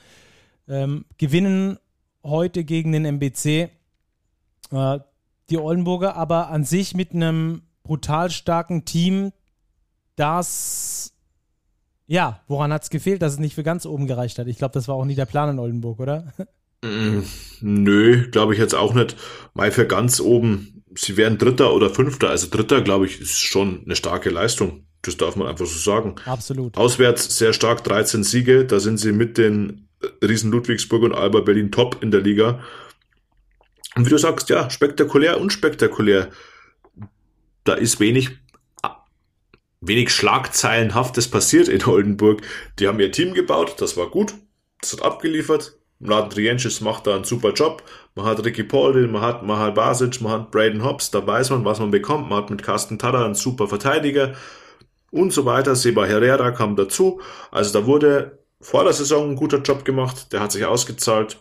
Ähm, 0.68 1.04
gewinnen 1.18 1.78
heute 2.24 2.64
gegen 2.64 2.92
den 2.92 3.04
MBC. 3.04 3.70
Äh, 4.70 4.98
die 5.50 5.58
Oldenburger 5.58 6.16
aber 6.16 6.48
an 6.48 6.64
sich 6.64 6.94
mit 6.94 7.12
einem 7.12 7.62
brutal 7.82 8.30
starken 8.30 8.84
Team, 8.84 9.32
das 10.16 11.12
ja, 12.08 12.40
woran 12.48 12.72
hat 12.72 12.84
es 12.84 12.90
gefehlt, 12.90 13.20
dass 13.20 13.34
es 13.34 13.38
nicht 13.38 13.54
für 13.54 13.62
ganz 13.62 13.84
oben 13.84 14.06
gereicht 14.06 14.38
hat? 14.38 14.46
Ich 14.46 14.56
glaube, 14.56 14.72
das 14.72 14.88
war 14.88 14.94
auch 14.94 15.04
nie 15.04 15.14
der 15.14 15.26
Plan 15.26 15.50
in 15.50 15.58
Oldenburg, 15.58 16.00
oder? 16.00 16.32
Mm, 16.80 17.22
nö, 17.60 18.30
glaube 18.30 18.54
ich 18.54 18.60
jetzt 18.60 18.74
auch 18.74 18.94
nicht. 18.94 19.16
Mal 19.52 19.72
für 19.72 19.86
ganz 19.86 20.20
oben, 20.20 20.84
sie 20.94 21.16
wären 21.16 21.36
Dritter 21.36 21.74
oder 21.74 21.90
Fünfter. 21.90 22.30
Also 22.30 22.46
Dritter, 22.48 22.82
glaube 22.82 23.06
ich, 23.06 23.20
ist 23.20 23.40
schon 23.40 23.82
eine 23.84 23.96
starke 23.96 24.30
Leistung. 24.30 24.86
Das 25.02 25.16
darf 25.16 25.36
man 25.36 25.48
einfach 25.48 25.66
so 25.66 25.78
sagen. 25.78 26.14
Absolut. 26.24 26.76
Auswärts 26.76 27.36
sehr 27.36 27.52
stark, 27.52 27.84
13 27.84 28.24
Siege. 28.24 28.64
Da 28.64 28.80
sind 28.80 28.98
sie 28.98 29.12
mit 29.12 29.38
den 29.38 29.88
Riesen 30.22 30.50
Ludwigsburg 30.50 31.02
und 31.02 31.14
Alba 31.14 31.40
Berlin 31.40 31.72
top 31.72 32.02
in 32.02 32.10
der 32.10 32.20
Liga. 32.20 32.60
Und 33.94 34.06
wie 34.06 34.10
du 34.10 34.18
sagst, 34.18 34.48
ja, 34.48 34.70
spektakulär, 34.70 35.40
unspektakulär. 35.40 36.30
Da 37.64 37.74
ist 37.74 38.00
wenig, 38.00 38.30
wenig 39.80 40.10
Schlagzeilenhaftes 40.10 41.28
passiert 41.28 41.68
in 41.68 41.84
Oldenburg. 41.84 42.42
Die 42.78 42.88
haben 42.88 43.00
ihr 43.00 43.12
Team 43.12 43.34
gebaut, 43.34 43.76
das 43.78 43.96
war 43.96 44.08
gut, 44.08 44.34
das 44.80 44.92
hat 44.92 45.02
abgeliefert. 45.02 45.78
Mladen 46.00 46.30
Triencis 46.30 46.80
macht 46.80 47.06
da 47.06 47.16
einen 47.16 47.24
super 47.24 47.52
Job. 47.52 47.82
Man 48.14 48.24
hat 48.24 48.44
Ricky 48.44 48.62
Paulin, 48.62 49.10
man 49.10 49.22
hat 49.22 49.42
Mahal 49.42 49.72
Basic, 49.72 50.20
man 50.20 50.32
hat 50.32 50.50
Braden 50.52 50.84
Hobbs, 50.84 51.10
da 51.10 51.26
weiß 51.26 51.50
man, 51.50 51.64
was 51.64 51.80
man 51.80 51.90
bekommt. 51.90 52.28
Man 52.28 52.38
hat 52.38 52.50
mit 52.50 52.62
Carsten 52.62 52.98
Tada 52.98 53.24
einen 53.24 53.34
super 53.34 53.66
Verteidiger 53.66 54.34
und 55.10 55.32
so 55.32 55.44
weiter. 55.44 55.74
Seba 55.74 56.04
Herrera 56.04 56.52
kam 56.52 56.76
dazu. 56.76 57.20
Also 57.50 57.72
da 57.72 57.86
wurde 57.86 58.38
vor 58.60 58.84
der 58.84 58.92
Saison 58.92 59.30
ein 59.30 59.36
guter 59.36 59.58
Job 59.58 59.84
gemacht, 59.84 60.32
der 60.32 60.40
hat 60.40 60.52
sich 60.52 60.64
ausgezahlt. 60.64 61.40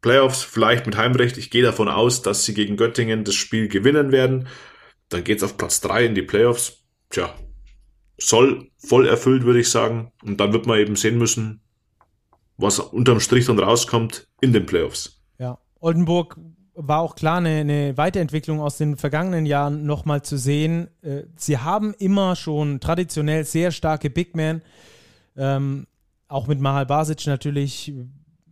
Playoffs, 0.00 0.42
vielleicht 0.42 0.86
mit 0.86 0.96
Heimrecht. 0.96 1.36
Ich 1.36 1.50
gehe 1.50 1.62
davon 1.62 1.88
aus, 1.88 2.22
dass 2.22 2.44
sie 2.44 2.54
gegen 2.54 2.76
Göttingen 2.76 3.24
das 3.24 3.34
Spiel 3.34 3.68
gewinnen 3.68 4.12
werden. 4.12 4.48
Dann 5.08 5.24
geht's 5.24 5.42
auf 5.42 5.56
Platz 5.56 5.80
drei 5.80 6.04
in 6.04 6.14
die 6.14 6.22
Playoffs. 6.22 6.84
Tja, 7.10 7.34
soll 8.18 8.70
voll 8.78 9.06
erfüllt, 9.06 9.44
würde 9.44 9.60
ich 9.60 9.70
sagen. 9.70 10.12
Und 10.22 10.40
dann 10.40 10.52
wird 10.52 10.66
man 10.66 10.78
eben 10.78 10.96
sehen 10.96 11.18
müssen, 11.18 11.60
was 12.56 12.78
unterm 12.78 13.20
Strich 13.20 13.46
dann 13.46 13.58
rauskommt 13.58 14.28
in 14.40 14.52
den 14.52 14.66
Playoffs. 14.66 15.22
Ja, 15.38 15.58
Oldenburg 15.80 16.38
war 16.74 17.00
auch 17.00 17.14
klar 17.14 17.38
eine, 17.38 17.60
eine 17.60 17.96
Weiterentwicklung 17.96 18.60
aus 18.60 18.76
den 18.76 18.96
vergangenen 18.96 19.46
Jahren 19.46 19.86
nochmal 19.86 20.22
zu 20.22 20.36
sehen. 20.36 20.88
Äh, 21.02 21.22
sie 21.36 21.58
haben 21.58 21.94
immer 21.94 22.36
schon 22.36 22.80
traditionell 22.80 23.44
sehr 23.44 23.70
starke 23.70 24.10
Big 24.10 24.36
Men. 24.36 24.62
Ähm, 25.36 25.86
auch 26.28 26.46
mit 26.46 26.60
Mahal 26.60 26.86
Basic 26.86 27.26
natürlich 27.26 27.92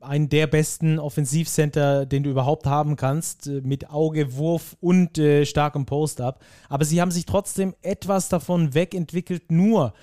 einen 0.07 0.29
der 0.29 0.47
besten 0.47 0.99
Offensivcenter, 0.99 2.07
den 2.07 2.23
du 2.23 2.31
überhaupt 2.31 2.67
haben 2.67 2.97
kannst, 2.97 3.47
äh, 3.47 3.61
mit 3.63 3.91
Auge, 3.91 4.37
Wurf 4.37 4.77
und 4.81 5.19
äh, 5.19 5.45
starkem 5.45 5.87
Post-Up. 5.87 6.43
Aber 6.69 6.85
sie 6.85 7.01
haben 7.01 7.11
sich 7.11 7.27
trotzdem 7.27 7.75
etwas 7.83 8.29
davon 8.29 8.75
wegentwickelt, 8.75 9.51
nur 9.51 9.95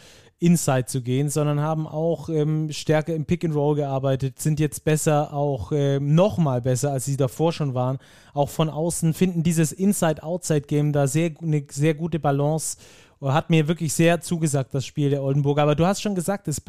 Inside 0.41 0.85
zu 0.87 1.03
gehen, 1.03 1.29
sondern 1.29 1.61
haben 1.61 1.85
auch 1.85 2.27
ähm, 2.27 2.71
stärker 2.71 3.13
im 3.13 3.25
Pick 3.25 3.45
and 3.45 3.53
Roll 3.53 3.75
gearbeitet, 3.75 4.39
sind 4.39 4.59
jetzt 4.59 4.83
besser, 4.83 5.33
auch 5.33 5.71
ähm, 5.71 6.15
nochmal 6.15 6.61
besser, 6.61 6.91
als 6.91 7.05
sie 7.05 7.15
davor 7.15 7.53
schon 7.53 7.75
waren. 7.75 7.99
Auch 8.33 8.49
von 8.49 8.67
außen 8.67 9.13
finden 9.13 9.43
dieses 9.43 9.71
Inside-Outside-Game 9.71 10.93
da 10.93 11.05
sehr, 11.05 11.33
eine 11.39 11.63
sehr 11.69 11.93
gute 11.93 12.19
Balance 12.19 12.77
hat 13.21 13.49
mir 13.49 13.67
wirklich 13.67 13.93
sehr 13.93 14.21
zugesagt, 14.21 14.73
das 14.73 14.85
Spiel 14.85 15.11
der 15.11 15.23
Oldenburger. 15.23 15.61
Aber 15.61 15.75
du 15.75 15.85
hast 15.85 16.01
schon 16.01 16.15
gesagt, 16.15 16.47
es 16.47 16.61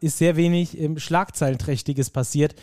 ist 0.00 0.18
sehr 0.18 0.36
wenig 0.36 0.78
ähm, 0.78 0.98
Schlagzeilenträchtiges 0.98 2.10
passiert, 2.10 2.54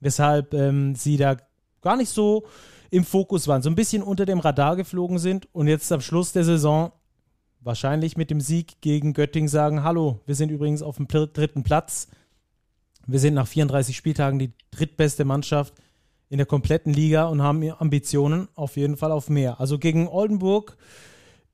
weshalb 0.00 0.54
ähm, 0.54 0.94
sie 0.94 1.16
da 1.16 1.36
gar 1.80 1.96
nicht 1.96 2.10
so 2.10 2.44
im 2.90 3.04
Fokus 3.04 3.48
waren, 3.48 3.62
so 3.62 3.70
ein 3.70 3.74
bisschen 3.74 4.02
unter 4.02 4.26
dem 4.26 4.38
Radar 4.38 4.76
geflogen 4.76 5.18
sind 5.18 5.48
und 5.54 5.66
jetzt 5.66 5.90
am 5.90 6.00
Schluss 6.00 6.32
der 6.32 6.44
Saison 6.44 6.92
wahrscheinlich 7.60 8.16
mit 8.16 8.30
dem 8.30 8.40
Sieg 8.40 8.80
gegen 8.80 9.14
Göttingen 9.14 9.48
sagen, 9.48 9.82
hallo, 9.82 10.20
wir 10.26 10.34
sind 10.34 10.50
übrigens 10.50 10.82
auf 10.82 10.96
dem 10.96 11.08
dritten 11.08 11.62
Platz. 11.62 12.08
Wir 13.06 13.18
sind 13.18 13.34
nach 13.34 13.46
34 13.46 13.96
Spieltagen 13.96 14.38
die 14.38 14.52
drittbeste 14.70 15.24
Mannschaft 15.24 15.74
in 16.28 16.38
der 16.38 16.46
kompletten 16.46 16.92
Liga 16.92 17.24
und 17.24 17.42
haben 17.42 17.62
Ambitionen 17.78 18.48
auf 18.54 18.76
jeden 18.76 18.96
Fall 18.96 19.12
auf 19.12 19.28
mehr. 19.28 19.60
Also 19.60 19.78
gegen 19.78 20.08
Oldenburg 20.08 20.76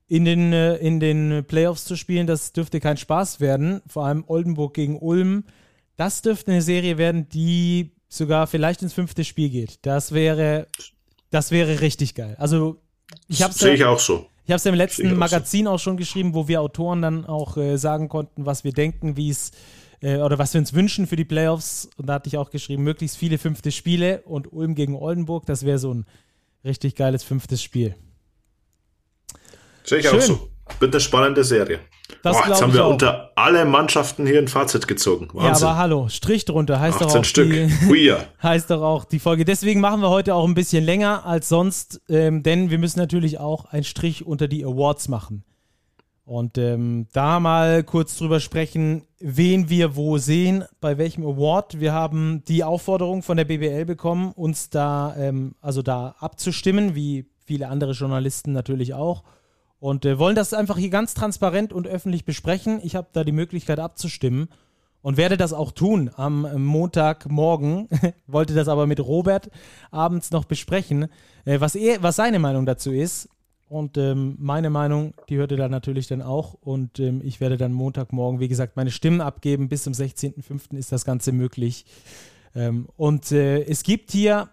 in 0.09 0.25
den, 0.25 0.51
äh, 0.51 0.75
in 0.77 0.99
den 0.99 1.45
Playoffs 1.47 1.85
zu 1.85 1.95
spielen, 1.95 2.27
das 2.27 2.51
dürfte 2.51 2.79
kein 2.79 2.97
Spaß 2.97 3.39
werden. 3.39 3.81
Vor 3.87 4.05
allem 4.05 4.25
Oldenburg 4.27 4.73
gegen 4.73 4.97
Ulm. 4.99 5.45
Das 5.95 6.21
dürfte 6.21 6.51
eine 6.51 6.61
Serie 6.61 6.97
werden, 6.97 7.29
die 7.29 7.91
sogar 8.09 8.47
vielleicht 8.47 8.81
ins 8.81 8.93
fünfte 8.93 9.23
Spiel 9.23 9.49
geht. 9.49 9.79
Das 9.83 10.11
wäre, 10.11 10.67
das 11.29 11.51
wäre 11.51 11.81
richtig 11.81 12.15
geil. 12.15 12.35
Also 12.39 12.81
ich 13.27 13.43
habe 13.43 13.53
sehe 13.53 13.75
ich 13.75 13.85
auch 13.85 13.99
so. 13.99 14.25
Ich 14.45 14.51
habe 14.51 14.57
es 14.57 14.63
ja 14.63 14.71
im 14.71 14.77
letzten 14.77 15.15
Magazin 15.15 15.65
so. 15.65 15.71
auch 15.71 15.79
schon 15.79 15.95
geschrieben, 15.95 16.33
wo 16.33 16.47
wir 16.47 16.59
Autoren 16.59 17.03
dann 17.03 17.25
auch 17.27 17.55
äh, 17.57 17.77
sagen 17.77 18.09
konnten, 18.09 18.47
was 18.47 18.63
wir 18.63 18.73
denken, 18.73 19.15
wie 19.15 19.29
es 19.29 19.51
äh, 20.01 20.17
oder 20.17 20.39
was 20.39 20.55
wir 20.55 20.59
uns 20.59 20.73
wünschen 20.73 21.05
für 21.05 21.17
die 21.17 21.25
Playoffs. 21.25 21.87
Und 21.97 22.07
da 22.07 22.13
hatte 22.13 22.29
ich 22.29 22.37
auch 22.37 22.49
geschrieben, 22.49 22.81
möglichst 22.83 23.15
viele 23.15 23.37
fünfte 23.37 23.71
Spiele 23.71 24.23
und 24.25 24.51
Ulm 24.51 24.73
gegen 24.73 24.95
Oldenburg, 24.95 25.45
das 25.45 25.65
wäre 25.65 25.77
so 25.77 25.93
ein 25.93 26.05
richtig 26.65 26.95
geiles 26.95 27.23
fünftes 27.23 27.61
Spiel. 27.61 27.95
Sehe 29.89 29.99
ich 29.99 30.07
Schön. 30.07 30.19
auch 30.19 30.23
so. 30.23 30.49
Wird 30.79 30.93
eine 30.93 31.01
spannende 31.01 31.43
Serie. 31.43 31.79
Das 32.21 32.37
Boah, 32.37 32.47
jetzt 32.47 32.61
haben 32.61 32.73
wir 32.73 32.85
auch. 32.85 32.91
unter 32.91 33.31
alle 33.35 33.65
Mannschaften 33.65 34.27
hier 34.27 34.37
ein 34.37 34.47
Fazit 34.47 34.87
gezogen. 34.87 35.29
Ja, 35.33 35.45
Wahnsinn. 35.45 35.67
aber 35.67 35.77
hallo, 35.77 36.09
Strich 36.09 36.45
drunter 36.45 36.79
heißt 36.79 37.01
doch 37.01 37.07
18 37.07 37.21
auch 37.21 37.25
Stück. 37.25 37.49
die, 37.51 38.05
ja. 38.05 38.17
heißt 38.43 38.69
doch 38.69 38.83
auch 38.83 39.03
die 39.03 39.17
Folge. 39.17 39.45
Deswegen 39.45 39.79
machen 39.81 40.01
wir 40.01 40.09
heute 40.09 40.35
auch 40.35 40.47
ein 40.47 40.53
bisschen 40.53 40.85
länger 40.85 41.25
als 41.25 41.49
sonst, 41.49 42.01
ähm, 42.07 42.43
denn 42.43 42.69
wir 42.69 42.77
müssen 42.77 42.99
natürlich 42.99 43.39
auch 43.39 43.65
einen 43.65 43.83
Strich 43.83 44.27
unter 44.27 44.47
die 44.47 44.63
Awards 44.63 45.07
machen. 45.07 45.43
Und 46.23 46.59
ähm, 46.59 47.07
da 47.11 47.39
mal 47.39 47.83
kurz 47.83 48.15
drüber 48.15 48.39
sprechen, 48.39 49.07
wen 49.19 49.69
wir 49.69 49.95
wo 49.95 50.19
sehen, 50.19 50.65
bei 50.81 50.99
welchem 50.99 51.23
Award. 51.25 51.79
Wir 51.79 51.93
haben 51.93 52.43
die 52.47 52.63
Aufforderung 52.63 53.23
von 53.23 53.37
der 53.37 53.45
BBL 53.45 53.85
bekommen, 53.85 54.33
uns 54.33 54.69
da, 54.69 55.15
ähm, 55.17 55.55
also 55.61 55.81
da 55.81 56.13
abzustimmen, 56.19 56.93
wie 56.93 57.25
viele 57.47 57.69
andere 57.69 57.93
Journalisten 57.93 58.51
natürlich 58.51 58.93
auch. 58.93 59.23
Und 59.79 60.05
äh, 60.05 60.19
wollen 60.19 60.35
das 60.35 60.53
einfach 60.53 60.77
hier 60.77 60.89
ganz 60.89 61.13
transparent 61.13 61.71
und 61.71 61.87
öffentlich 61.87 62.25
besprechen. 62.25 62.79
Ich 62.83 62.95
habe 62.95 63.07
da 63.13 63.23
die 63.23 63.31
Möglichkeit 63.31 63.79
abzustimmen 63.79 64.49
und 65.01 65.17
werde 65.17 65.37
das 65.37 65.53
auch 65.53 65.71
tun 65.71 66.11
am 66.15 66.45
äh, 66.45 66.57
Montagmorgen. 66.57 67.87
Wollte 68.27 68.53
das 68.53 68.67
aber 68.67 68.87
mit 68.87 68.99
Robert 68.99 69.49
abends 69.91 70.31
noch 70.31 70.45
besprechen, 70.45 71.07
äh, 71.45 71.59
was, 71.59 71.75
er, 71.75 72.03
was 72.03 72.17
seine 72.17 72.39
Meinung 72.39 72.65
dazu 72.65 72.91
ist. 72.91 73.29
Und 73.69 73.97
ähm, 73.97 74.35
meine 74.39 74.71
Meinung, 74.71 75.13
die 75.29 75.37
hört 75.37 75.51
ihr 75.51 75.57
dann 75.57 75.71
natürlich 75.71 76.07
dann 76.07 76.23
auch. 76.23 76.55
Und 76.55 76.99
ähm, 76.99 77.21
ich 77.23 77.39
werde 77.39 77.55
dann 77.55 77.71
Montagmorgen, 77.71 78.39
wie 78.39 78.47
gesagt, 78.47 78.75
meine 78.75 78.91
Stimmen 78.91 79.21
abgeben. 79.21 79.69
Bis 79.69 79.83
zum 79.83 79.93
16.05. 79.93 80.75
ist 80.75 80.91
das 80.91 81.05
Ganze 81.05 81.31
möglich. 81.31 81.85
Ähm, 82.55 82.87
und 82.97 83.31
äh, 83.31 83.61
es 83.61 83.83
gibt 83.83 84.11
hier 84.11 84.49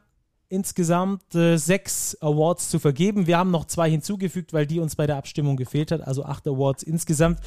insgesamt 0.48 1.34
äh, 1.34 1.56
sechs 1.56 2.16
Awards 2.20 2.70
zu 2.70 2.78
vergeben. 2.78 3.26
Wir 3.26 3.38
haben 3.38 3.50
noch 3.50 3.64
zwei 3.64 3.90
hinzugefügt, 3.90 4.52
weil 4.52 4.66
die 4.66 4.80
uns 4.80 4.96
bei 4.96 5.06
der 5.06 5.16
Abstimmung 5.16 5.56
gefehlt 5.56 5.90
hat. 5.90 6.06
Also 6.06 6.24
acht 6.24 6.46
Awards 6.46 6.82
insgesamt. 6.82 7.40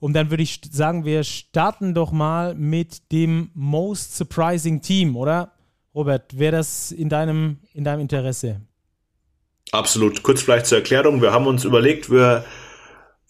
Und 0.00 0.12
dann 0.12 0.30
würde 0.30 0.42
ich 0.42 0.60
sagen, 0.70 1.04
wir 1.04 1.24
starten 1.24 1.94
doch 1.94 2.12
mal 2.12 2.54
mit 2.54 3.10
dem 3.12 3.50
Most 3.54 4.16
Surprising 4.16 4.80
Team, 4.80 5.16
oder? 5.16 5.52
Robert, 5.94 6.38
wäre 6.38 6.52
das 6.52 6.92
in 6.92 7.08
deinem, 7.08 7.58
in 7.72 7.84
deinem 7.84 8.00
Interesse? 8.00 8.60
Absolut. 9.72 10.22
Kurz 10.22 10.42
vielleicht 10.42 10.66
zur 10.66 10.78
Erklärung. 10.78 11.20
Wir 11.20 11.32
haben 11.32 11.46
uns 11.46 11.64
überlegt, 11.64 12.10
wir, 12.10 12.44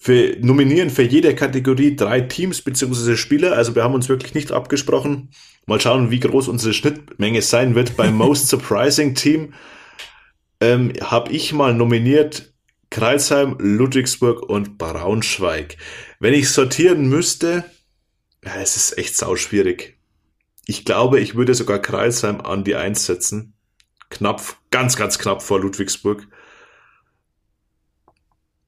wir 0.00 0.38
nominieren 0.40 0.90
für 0.90 1.02
jede 1.02 1.34
Kategorie 1.34 1.96
drei 1.96 2.20
Teams 2.20 2.62
bzw. 2.62 3.16
Spieler. 3.16 3.54
Also 3.54 3.74
wir 3.74 3.82
haben 3.82 3.94
uns 3.94 4.08
wirklich 4.08 4.34
nicht 4.34 4.52
abgesprochen. 4.52 5.30
Mal 5.66 5.80
schauen, 5.80 6.10
wie 6.10 6.20
groß 6.20 6.48
unsere 6.48 6.72
Schnittmenge 6.72 7.42
sein 7.42 7.74
wird. 7.74 7.96
Beim 7.96 8.14
Most 8.16 8.48
Surprising 8.48 9.14
Team 9.14 9.54
ähm, 10.60 10.92
habe 11.00 11.32
ich 11.32 11.52
mal 11.52 11.74
nominiert 11.74 12.52
Kreilsheim, 12.90 13.56
Ludwigsburg 13.58 14.42
und 14.42 14.78
Braunschweig. 14.78 15.76
Wenn 16.20 16.32
ich 16.32 16.50
sortieren 16.50 17.08
müsste, 17.08 17.64
ja, 18.44 18.56
es 18.56 18.76
ist 18.76 18.96
echt 18.98 19.16
sauschwierig. 19.16 19.98
Ich 20.66 20.84
glaube, 20.84 21.20
ich 21.20 21.34
würde 21.34 21.54
sogar 21.54 21.80
Kreilsheim 21.80 22.40
an 22.40 22.64
die 22.64 22.76
Eins 22.76 23.04
setzen. 23.06 23.54
Knapp, 24.10 24.42
ganz, 24.70 24.96
ganz 24.96 25.18
knapp 25.18 25.42
vor 25.42 25.60
Ludwigsburg. 25.60 26.26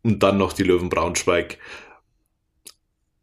Und 0.02 0.22
dann 0.22 0.38
noch 0.38 0.52
die 0.52 0.62
Löwen 0.62 0.88
Braunschweig. 0.88 1.58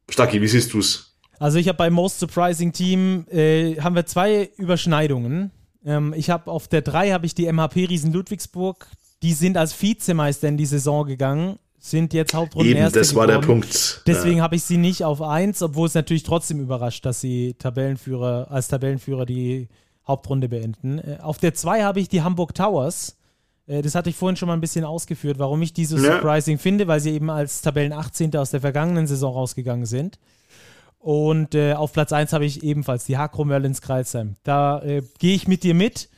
Stacki, 0.10 0.42
wie 0.42 0.48
siehst 0.48 0.74
du's? 0.74 1.16
Also 1.40 1.60
ich 1.60 1.68
habe 1.68 1.78
beim 1.78 1.94
Most 1.94 2.20
Surprising 2.20 2.72
Team 2.72 3.26
äh, 3.30 3.76
haben 3.80 3.96
wir 3.96 4.06
zwei 4.06 4.50
Überschneidungen. 4.58 5.52
Ähm, 5.86 6.14
ich 6.16 6.30
habe 6.30 6.50
auf 6.50 6.68
der 6.68 6.82
3 6.82 7.12
habe 7.12 7.26
ich 7.26 7.36
die 7.36 7.52
MHP 7.52 7.86
Riesen 7.90 8.12
Ludwigsburg. 8.14 8.88
Die 9.22 9.34
sind 9.34 9.58
als 9.58 9.80
Vizemeister 9.80 10.48
in 10.48 10.58
die 10.58 10.66
Saison 10.66 11.06
gegangen, 11.06 11.58
sind 11.80 12.14
jetzt 12.14 12.34
Hauptrunden 12.34 12.76
Eben, 12.76 12.92
das 12.92 13.16
war 13.16 13.26
der 13.28 13.40
Punkt. 13.40 14.04
Deswegen 14.06 14.38
Ja. 14.38 14.44
habe 14.44 14.56
ich 14.56 14.64
sie 14.64 14.78
nicht 14.78 15.04
auf 15.04 15.22
1, 15.22 15.62
obwohl 15.64 15.88
es 15.88 15.96
natürlich 15.96 16.24
trotzdem 16.24 16.60
überrascht, 16.60 17.06
dass 17.06 17.22
sie 17.22 17.56
Tabellenführer 17.56 18.48
als 18.52 18.68
Tabellenführer 18.68 19.26
die 19.26 19.68
Hauptrunde 20.08 20.50
beenden. 20.50 21.00
Äh, 21.00 21.18
auf 21.22 21.38
der 21.40 21.54
2 21.54 21.84
habe 21.84 22.00
ich 22.00 22.10
die 22.10 22.22
Hamburg 22.22 22.54
Towers. 22.56 23.18
Äh, 23.68 23.82
das 23.82 23.94
hatte 23.96 24.10
ich 24.10 24.16
vorhin 24.16 24.36
schon 24.36 24.48
mal 24.48 24.54
ein 24.54 24.62
bisschen 24.62 24.86
ausgeführt, 24.86 25.38
warum 25.40 25.62
ich 25.62 25.74
diese 25.74 25.96
Ja. 25.98 26.14
surprising 26.14 26.58
finde, 26.58 26.88
weil 26.88 27.00
sie 27.00 27.12
eben 27.12 27.30
als 27.30 27.62
Tabellen 27.62 27.94
18. 27.94 28.36
aus 28.38 28.52
der 28.52 28.62
vergangenen 28.62 29.06
Saison 29.08 29.34
rausgegangen 29.34 29.86
sind. 29.86 30.18
Und 31.00 31.54
äh, 31.56 31.74
auf 31.74 31.94
Platz 31.94 32.12
1 32.12 32.34
habe 32.34 32.46
ich 32.46 32.64
ebenfalls 32.64 33.06
die 33.06 33.18
Hakro 33.18 33.46
Merlins 33.46 33.82
Kreilsheim. 33.82 34.36
Da 34.44 34.82
äh, 34.82 35.04
gehe 35.20 35.36
ich 35.36 35.48
mit 35.48 35.64
dir 35.64 35.74
mit. 35.76 36.10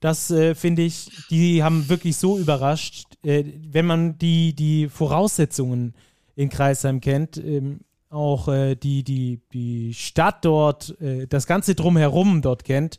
Das 0.00 0.30
äh, 0.32 0.54
finde 0.54 0.82
ich, 0.82 1.10
die 1.30 1.62
haben 1.62 1.88
wirklich 1.88 2.16
so 2.16 2.38
überrascht. 2.38 3.04
Äh, 3.22 3.44
wenn 3.70 3.86
man 3.86 4.18
die, 4.18 4.52
die 4.54 4.88
Voraussetzungen 4.88 5.94
in 6.34 6.48
Kreisheim 6.48 7.00
kennt, 7.00 7.36
ähm, 7.36 7.80
auch 8.10 8.48
äh, 8.48 8.74
die, 8.74 9.04
die, 9.04 9.40
die 9.52 9.94
Stadt 9.94 10.44
dort, 10.44 10.94
das 11.28 11.46
Ganze 11.46 11.74
drumherum 11.74 12.42
dort 12.42 12.64
kennt, 12.64 12.98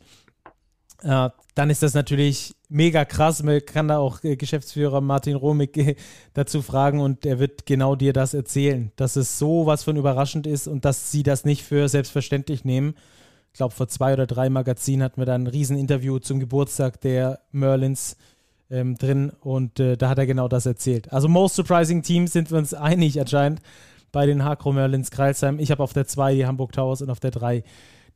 äh, 1.04 1.30
dann 1.54 1.70
ist 1.70 1.82
das 1.82 1.94
natürlich 1.94 2.54
mega 2.68 3.04
krass. 3.04 3.42
Man 3.42 3.64
kann 3.64 3.88
da 3.88 3.98
auch 3.98 4.24
äh, 4.24 4.36
Geschäftsführer 4.36 5.00
Martin 5.00 5.36
Romig 5.36 5.76
äh, 5.76 5.96
dazu 6.32 6.62
fragen 6.62 7.00
und 7.00 7.24
er 7.26 7.38
wird 7.38 7.66
genau 7.66 7.94
dir 7.94 8.12
das 8.12 8.34
erzählen, 8.34 8.90
dass 8.96 9.16
es 9.16 9.38
so 9.38 9.66
was 9.66 9.84
von 9.84 9.96
überraschend 9.96 10.46
ist 10.46 10.66
und 10.66 10.84
dass 10.84 11.12
sie 11.12 11.22
das 11.22 11.44
nicht 11.44 11.62
für 11.62 11.88
selbstverständlich 11.88 12.64
nehmen. 12.64 12.94
Ich 13.52 13.58
glaube, 13.58 13.74
vor 13.74 13.86
zwei 13.86 14.14
oder 14.14 14.26
drei 14.26 14.48
Magazinen 14.50 15.02
hatten 15.02 15.20
wir 15.20 15.26
da 15.26 15.34
ein 15.34 15.46
Rieseninterview 15.46 16.18
zum 16.18 16.40
Geburtstag 16.40 17.00
der 17.02 17.40
Merlins 17.52 18.16
ähm, 18.70 18.96
drin 18.96 19.30
und 19.40 19.78
äh, 19.78 19.96
da 19.96 20.08
hat 20.08 20.18
er 20.18 20.26
genau 20.26 20.48
das 20.48 20.66
erzählt. 20.66 21.12
Also 21.12 21.28
Most 21.28 21.54
Surprising 21.54 22.02
Team 22.02 22.26
sind 22.26 22.50
wir 22.50 22.58
uns 22.58 22.74
einig 22.74 23.20
anscheinend 23.20 23.60
bei 24.10 24.26
den 24.26 24.42
Hakro 24.42 24.72
Merlins 24.72 25.10
Kreilsheim. 25.10 25.58
Ich 25.58 25.70
habe 25.70 25.82
auf 25.82 25.92
der 25.92 26.06
2 26.06 26.34
die 26.34 26.46
Hamburg 26.46 26.72
Towers 26.72 27.02
und 27.02 27.10
auf 27.10 27.20
der 27.20 27.30
3 27.30 27.62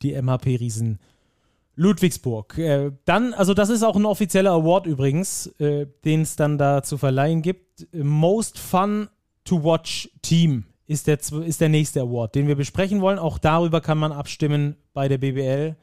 die 0.02 0.20
MHP 0.20 0.58
Riesen 0.58 0.98
Ludwigsburg. 1.78 2.58
Äh, 2.58 2.90
dann, 3.04 3.32
also 3.34 3.54
das 3.54 3.70
ist 3.70 3.84
auch 3.84 3.94
ein 3.94 4.04
offizieller 4.04 4.50
Award 4.50 4.86
übrigens, 4.86 5.46
äh, 5.60 5.86
den 6.04 6.22
es 6.22 6.34
dann 6.34 6.58
da 6.58 6.82
zu 6.82 6.98
verleihen 6.98 7.40
gibt. 7.40 7.86
Most 7.94 8.58
Fun 8.58 9.08
to 9.44 9.62
Watch 9.62 10.10
Team 10.20 10.64
ist 10.88 11.06
der, 11.06 11.18
ist 11.46 11.60
der 11.60 11.68
nächste 11.68 12.00
Award, 12.00 12.34
den 12.34 12.48
wir 12.48 12.56
besprechen 12.56 13.00
wollen. 13.00 13.20
Auch 13.20 13.38
darüber 13.38 13.80
kann 13.80 13.96
man 13.96 14.10
abstimmen 14.10 14.74
bei 14.92 15.06
der 15.06 15.18
BBL, 15.18 15.76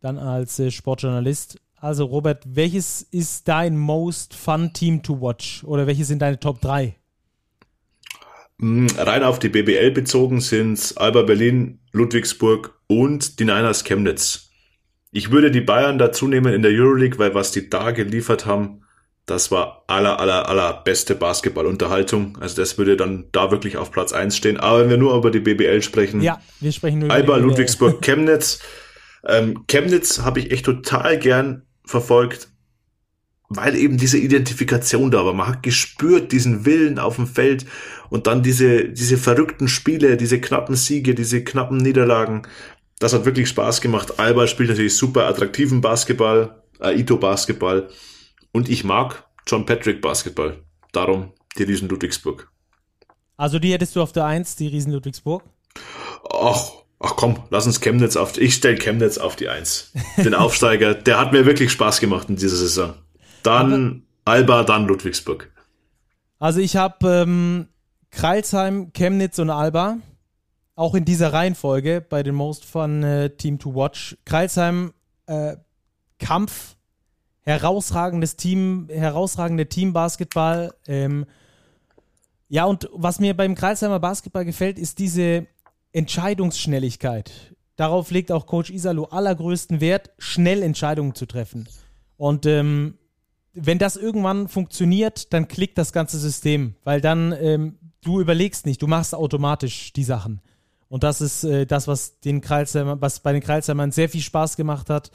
dann 0.00 0.16
als 0.16 0.60
äh, 0.60 0.70
Sportjournalist. 0.70 1.58
Also 1.74 2.04
Robert, 2.04 2.44
welches 2.46 3.02
ist 3.02 3.48
dein 3.48 3.76
Most 3.76 4.34
Fun 4.34 4.72
Team 4.72 5.02
to 5.02 5.20
Watch? 5.20 5.64
Oder 5.64 5.88
welche 5.88 6.04
sind 6.04 6.22
deine 6.22 6.38
Top 6.38 6.60
3? 6.60 6.94
Mm, 8.58 8.86
Rein 8.96 9.24
auf 9.24 9.40
die 9.40 9.48
BBL 9.48 9.90
bezogen 9.90 10.40
sind 10.40 10.94
Alba 10.96 11.22
Berlin, 11.22 11.80
Ludwigsburg 11.90 12.78
und 12.86 13.40
die 13.40 13.44
Niners 13.44 13.82
Chemnitz. 13.82 14.51
Ich 15.12 15.30
würde 15.30 15.50
die 15.50 15.60
Bayern 15.60 15.98
dazu 15.98 16.26
nehmen 16.26 16.52
in 16.52 16.62
der 16.62 16.72
Euroleague, 16.72 17.18
weil 17.18 17.34
was 17.34 17.52
die 17.52 17.68
da 17.68 17.90
geliefert 17.90 18.46
haben, 18.46 18.82
das 19.26 19.50
war 19.50 19.84
aller, 19.86 20.18
aller, 20.18 20.48
aller 20.48 20.72
beste 20.72 21.14
Basketballunterhaltung. 21.14 22.38
Also 22.40 22.56
das 22.56 22.76
würde 22.76 22.96
dann 22.96 23.26
da 23.30 23.50
wirklich 23.50 23.76
auf 23.76 23.92
Platz 23.92 24.12
eins 24.12 24.36
stehen. 24.36 24.58
Aber 24.58 24.80
wenn 24.80 24.90
wir 24.90 24.96
nur 24.96 25.14
über 25.14 25.30
die 25.30 25.40
BBL 25.40 25.82
sprechen, 25.82 26.20
Ja, 26.22 26.40
wir 26.60 26.72
sprechen 26.72 27.00
nur 27.00 27.06
über 27.06 27.14
Alba. 27.14 27.36
Ludwigsburg, 27.36 28.02
Chemnitz. 28.02 28.60
Ähm, 29.24 29.64
Chemnitz 29.68 30.20
habe 30.20 30.40
ich 30.40 30.50
echt 30.50 30.64
total 30.64 31.18
gern 31.18 31.62
verfolgt, 31.84 32.48
weil 33.48 33.76
eben 33.76 33.98
diese 33.98 34.18
Identifikation 34.18 35.10
da 35.10 35.24
war. 35.24 35.34
Man 35.34 35.46
hat 35.46 35.62
gespürt 35.62 36.32
diesen 36.32 36.64
Willen 36.64 36.98
auf 36.98 37.16
dem 37.16 37.28
Feld 37.28 37.66
und 38.08 38.26
dann 38.26 38.42
diese, 38.42 38.88
diese 38.88 39.18
verrückten 39.18 39.68
Spiele, 39.68 40.16
diese 40.16 40.40
knappen 40.40 40.74
Siege, 40.74 41.14
diese 41.14 41.44
knappen 41.44 41.76
Niederlagen. 41.76 42.42
Das 43.02 43.12
hat 43.12 43.24
wirklich 43.24 43.48
Spaß 43.48 43.80
gemacht. 43.80 44.20
Alba 44.20 44.46
spielt 44.46 44.68
natürlich 44.68 44.96
super 44.96 45.26
attraktiven 45.26 45.80
Basketball, 45.80 46.62
Aito 46.78 47.16
Basketball 47.16 47.88
und 48.52 48.68
ich 48.68 48.84
mag 48.84 49.26
John 49.44 49.66
Patrick 49.66 50.00
Basketball. 50.00 50.62
Darum 50.92 51.32
die 51.58 51.64
Riesen 51.64 51.88
Ludwigsburg. 51.88 52.48
Also 53.36 53.58
die 53.58 53.72
hättest 53.72 53.96
du 53.96 54.02
auf 54.02 54.12
der 54.12 54.26
1, 54.26 54.54
die 54.54 54.68
Riesen 54.68 54.92
Ludwigsburg. 54.92 55.42
Ach, 56.32 56.70
ach 57.00 57.16
komm, 57.16 57.42
lass 57.50 57.66
uns 57.66 57.80
Chemnitz 57.80 58.14
auf, 58.14 58.38
ich 58.38 58.54
stelle 58.54 58.76
Chemnitz 58.76 59.18
auf 59.18 59.34
die 59.34 59.48
Eins. 59.48 59.90
Den 60.18 60.34
Aufsteiger, 60.34 60.94
der 60.94 61.18
hat 61.18 61.32
mir 61.32 61.44
wirklich 61.44 61.72
Spaß 61.72 61.98
gemacht 61.98 62.28
in 62.28 62.36
dieser 62.36 62.56
Saison. 62.56 62.94
Dann 63.42 64.04
Alba, 64.24 64.62
dann 64.62 64.86
Ludwigsburg. 64.86 65.50
Also 66.38 66.60
ich 66.60 66.76
habe 66.76 67.08
ähm, 67.08 67.66
Kreilsheim, 68.12 68.92
Chemnitz 68.92 69.40
und 69.40 69.50
Alba. 69.50 69.96
Auch 70.74 70.94
in 70.94 71.04
dieser 71.04 71.32
Reihenfolge 71.32 72.00
bei 72.00 72.22
den 72.22 72.34
Most 72.34 72.64
Fun 72.64 73.02
äh, 73.02 73.30
Team 73.30 73.58
to 73.58 73.74
Watch. 73.74 74.16
Kreilsheim, 74.24 74.92
äh, 75.26 75.56
Kampf, 76.18 76.76
herausragendes 77.42 78.36
Team, 78.36 78.88
herausragende 78.90 79.68
Teambasketball. 79.68 80.74
Ähm, 80.86 81.26
ja, 82.48 82.64
und 82.64 82.88
was 82.92 83.20
mir 83.20 83.36
beim 83.36 83.54
Kreilsheimer 83.54 84.00
Basketball 84.00 84.44
gefällt, 84.44 84.78
ist 84.78 84.98
diese 84.98 85.46
Entscheidungsschnelligkeit. 85.92 87.54
Darauf 87.76 88.10
legt 88.10 88.30
auch 88.30 88.46
Coach 88.46 88.70
Isalo 88.70 89.04
allergrößten 89.04 89.80
Wert, 89.80 90.10
schnell 90.18 90.62
Entscheidungen 90.62 91.14
zu 91.14 91.26
treffen. 91.26 91.68
Und 92.16 92.46
ähm, 92.46 92.98
wenn 93.54 93.78
das 93.78 93.96
irgendwann 93.96 94.48
funktioniert, 94.48 95.32
dann 95.32 95.48
klickt 95.48 95.78
das 95.78 95.92
ganze 95.92 96.18
System, 96.18 96.76
weil 96.84 97.00
dann 97.00 97.32
ähm, 97.32 97.78
du 98.02 98.20
überlegst 98.20 98.66
nicht, 98.66 98.80
du 98.80 98.86
machst 98.86 99.14
automatisch 99.14 99.92
die 99.92 100.04
Sachen. 100.04 100.40
Und 100.92 101.04
das 101.04 101.22
ist 101.22 101.42
äh, 101.44 101.64
das, 101.64 101.88
was 101.88 102.20
den 102.20 102.42
was 102.42 103.20
bei 103.20 103.32
den 103.32 103.40
Kreilsheimern 103.40 103.92
sehr 103.92 104.10
viel 104.10 104.20
Spaß 104.20 104.58
gemacht 104.58 104.90
hat. 104.90 105.10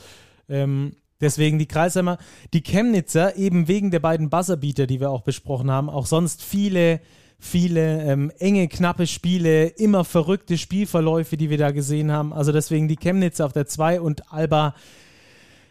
Ähm, 0.49 0.95
deswegen 1.21 1.59
die 1.59 1.67
Kreilsheimer, 1.67 2.17
die 2.51 2.63
Chemnitzer, 2.63 3.35
eben 3.35 3.67
wegen 3.67 3.91
der 3.91 3.99
beiden 3.99 4.31
Buzzerbeater, 4.31 4.87
die 4.87 4.99
wir 4.99 5.11
auch 5.11 5.21
besprochen 5.21 5.69
haben, 5.69 5.87
auch 5.87 6.07
sonst 6.07 6.41
viele, 6.41 6.99
viele 7.37 8.01
ähm, 8.05 8.31
enge, 8.39 8.67
knappe 8.69 9.05
Spiele, 9.05 9.67
immer 9.67 10.03
verrückte 10.03 10.57
Spielverläufe, 10.57 11.37
die 11.37 11.51
wir 11.51 11.59
da 11.59 11.69
gesehen 11.69 12.11
haben. 12.11 12.33
Also 12.33 12.51
deswegen 12.51 12.87
die 12.87 12.95
Chemnitzer 12.95 13.45
auf 13.45 13.53
der 13.53 13.67
2 13.67 14.01
und 14.01 14.33
Alba 14.33 14.73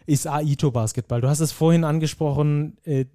ist 0.05 0.25
Aito 0.25 0.71
Basketball. 0.71 1.19
Du 1.19 1.27
hast 1.27 1.41
es 1.41 1.51
vorhin 1.51 1.83
angesprochen, 1.83 2.77
äh, 2.85 3.07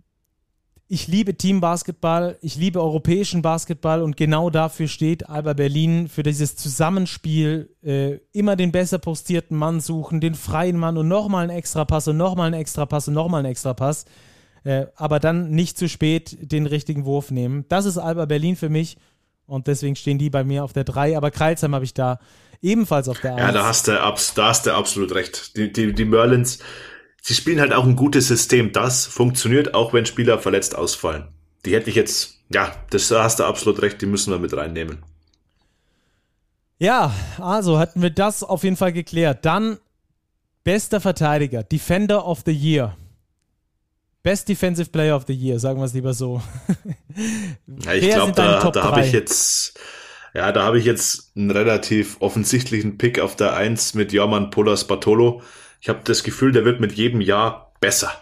ich 0.92 1.06
liebe 1.06 1.34
Teambasketball, 1.34 2.36
ich 2.42 2.56
liebe 2.56 2.78
europäischen 2.78 3.40
Basketball 3.40 4.02
und 4.02 4.18
genau 4.18 4.50
dafür 4.50 4.88
steht 4.88 5.26
Alba 5.26 5.54
Berlin, 5.54 6.06
für 6.06 6.22
dieses 6.22 6.54
Zusammenspiel, 6.54 7.74
äh, 7.82 8.18
immer 8.32 8.56
den 8.56 8.72
besser 8.72 8.98
postierten 8.98 9.56
Mann 9.56 9.80
suchen, 9.80 10.20
den 10.20 10.34
freien 10.34 10.76
Mann 10.76 10.98
und 10.98 11.08
nochmal 11.08 11.44
einen 11.44 11.56
Extrapass 11.56 12.08
und 12.08 12.18
nochmal 12.18 12.48
einen 12.48 12.60
Extrapass 12.60 13.08
und 13.08 13.14
nochmal 13.14 13.38
einen 13.38 13.50
Extrapass, 13.52 14.04
äh, 14.64 14.84
aber 14.94 15.18
dann 15.18 15.48
nicht 15.52 15.78
zu 15.78 15.88
spät 15.88 16.36
den 16.42 16.66
richtigen 16.66 17.06
Wurf 17.06 17.30
nehmen. 17.30 17.64
Das 17.70 17.86
ist 17.86 17.96
Alba 17.96 18.26
Berlin 18.26 18.56
für 18.56 18.68
mich 18.68 18.98
und 19.46 19.68
deswegen 19.68 19.96
stehen 19.96 20.18
die 20.18 20.28
bei 20.28 20.44
mir 20.44 20.62
auf 20.62 20.74
der 20.74 20.84
3, 20.84 21.16
aber 21.16 21.30
Kreilsheim 21.30 21.74
habe 21.74 21.86
ich 21.86 21.94
da 21.94 22.18
ebenfalls 22.60 23.08
auf 23.08 23.18
der 23.18 23.36
1. 23.36 23.40
Ja, 23.40 23.52
da 23.52 23.64
hast 23.66 23.88
du, 23.88 23.92
da 23.92 24.46
hast 24.46 24.66
du 24.66 24.74
absolut 24.74 25.14
recht. 25.14 25.56
Die, 25.56 25.72
die, 25.72 25.94
die 25.94 26.04
Merlins, 26.04 26.58
sie 27.22 27.34
spielen 27.34 27.60
halt 27.60 27.72
auch 27.72 27.86
ein 27.86 27.96
gutes 27.96 28.28
System. 28.28 28.72
Das 28.72 29.06
funktioniert 29.06 29.72
auch, 29.72 29.94
wenn 29.94 30.04
Spieler 30.04 30.38
verletzt 30.38 30.76
ausfallen. 30.76 31.28
Die 31.64 31.74
hätte 31.74 31.88
ich 31.88 31.96
jetzt, 31.96 32.40
ja, 32.52 32.74
das 32.90 33.10
hast 33.10 33.38
du 33.38 33.44
absolut 33.44 33.80
recht, 33.80 34.02
die 34.02 34.06
müssen 34.06 34.32
wir 34.32 34.38
mit 34.38 34.54
reinnehmen. 34.54 34.98
Ja, 36.78 37.14
also 37.38 37.78
hatten 37.78 38.02
wir 38.02 38.10
das 38.10 38.42
auf 38.42 38.64
jeden 38.64 38.76
Fall 38.76 38.92
geklärt. 38.92 39.44
Dann 39.44 39.78
bester 40.64 41.00
Verteidiger, 41.00 41.62
Defender 41.62 42.26
of 42.26 42.42
the 42.44 42.52
Year. 42.52 42.96
Best 44.24 44.48
Defensive 44.48 44.90
Player 44.90 45.16
of 45.16 45.24
the 45.26 45.32
Year, 45.32 45.58
sagen 45.58 45.80
wir 45.80 45.84
es 45.86 45.94
lieber 45.94 46.12
so. 46.12 46.42
Ja, 47.84 47.92
ich 47.92 48.08
glaube, 48.08 48.32
da, 48.32 48.70
da 48.70 48.84
habe 48.84 49.02
ich 49.02 49.12
jetzt, 49.12 49.78
ja, 50.32 50.50
da 50.50 50.62
habe 50.62 50.78
ich 50.78 50.86
jetzt 50.86 51.32
einen 51.36 51.50
relativ 51.50 52.16
offensichtlichen 52.20 52.96
Pick 52.96 53.20
auf 53.20 53.36
der 53.36 53.54
1 53.54 53.92
mit 53.94 54.14
Jorman 54.14 54.48
Polas 54.48 54.86
Bartolo 54.86 55.42
ich 55.82 55.88
habe 55.88 56.00
das 56.04 56.22
Gefühl, 56.22 56.52
der 56.52 56.64
wird 56.64 56.80
mit 56.80 56.92
jedem 56.92 57.20
Jahr 57.20 57.74
besser. 57.80 58.12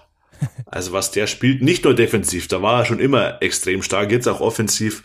Also 0.65 0.93
was 0.93 1.11
der 1.11 1.27
spielt, 1.27 1.63
nicht 1.63 1.85
nur 1.85 1.95
defensiv, 1.95 2.47
da 2.47 2.63
war 2.63 2.81
er 2.81 2.85
schon 2.87 3.01
immer 3.01 3.43
extrem 3.43 3.83
stark, 3.83 4.11
jetzt 4.13 4.29
auch 4.29 4.41
offensiv. 4.41 5.03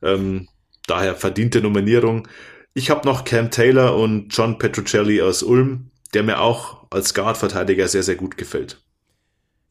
Ähm, 0.00 0.48
daher 0.86 1.16
verdiente 1.16 1.60
Nominierung. 1.60 2.28
Ich 2.72 2.88
habe 2.88 3.06
noch 3.06 3.24
Cam 3.24 3.50
Taylor 3.50 3.96
und 3.96 4.28
John 4.28 4.58
Petruccelli 4.58 5.20
aus 5.20 5.42
Ulm, 5.42 5.90
der 6.14 6.22
mir 6.22 6.40
auch 6.40 6.86
als 6.90 7.12
Guard-Verteidiger 7.14 7.88
sehr, 7.88 8.04
sehr 8.04 8.14
gut 8.14 8.38
gefällt. 8.38 8.80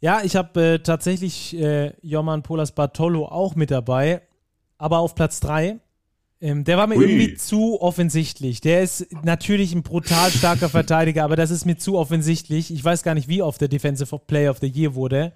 Ja, 0.02 0.22
ich 0.24 0.36
habe 0.36 0.62
äh, 0.62 0.80
tatsächlich 0.80 1.58
äh, 1.58 1.94
Joman 2.02 2.44
Polas 2.44 2.74
Bartolo 2.74 3.26
auch 3.26 3.56
mit 3.56 3.72
dabei, 3.72 4.22
aber 4.78 5.00
auf 5.00 5.16
Platz 5.16 5.40
3. 5.40 5.80
Ähm, 6.40 6.64
der 6.64 6.78
war 6.78 6.88
mir 6.88 6.98
Ui. 6.98 7.04
irgendwie 7.04 7.34
zu 7.36 7.82
offensichtlich. 7.82 8.62
Der 8.62 8.82
ist 8.82 9.08
natürlich 9.24 9.74
ein 9.74 9.84
brutal 9.84 10.30
starker 10.32 10.70
Verteidiger, 10.70 11.24
aber 11.24 11.36
das 11.36 11.50
ist 11.50 11.66
mir 11.66 11.78
zu 11.78 11.98
offensichtlich. 11.98 12.72
Ich 12.72 12.84
weiß 12.84 13.04
gar 13.04 13.16
nicht, 13.16 13.28
wie 13.28 13.42
oft 13.42 13.60
der 13.60 13.68
Defensive 13.68 14.20
Player 14.28 14.52
of 14.52 14.60
the 14.60 14.68
Year 14.68 14.94
wurde. 14.94 15.34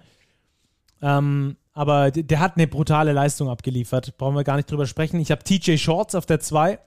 Ähm, 1.00 1.56
aber 1.72 2.10
der 2.10 2.38
hat 2.38 2.56
eine 2.56 2.68
brutale 2.68 3.12
Leistung 3.12 3.48
abgeliefert. 3.48 4.16
Brauchen 4.18 4.36
wir 4.36 4.44
gar 4.44 4.56
nicht 4.56 4.70
drüber 4.70 4.86
sprechen. 4.86 5.20
Ich 5.20 5.30
habe 5.30 5.42
TJ 5.42 5.76
Shorts 5.76 6.14
auf 6.14 6.26
der 6.26 6.40
2. 6.40 6.78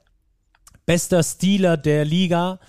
Bester 0.85 1.23
Stealer 1.23 1.77
der 1.77 2.05
Liga 2.05 2.59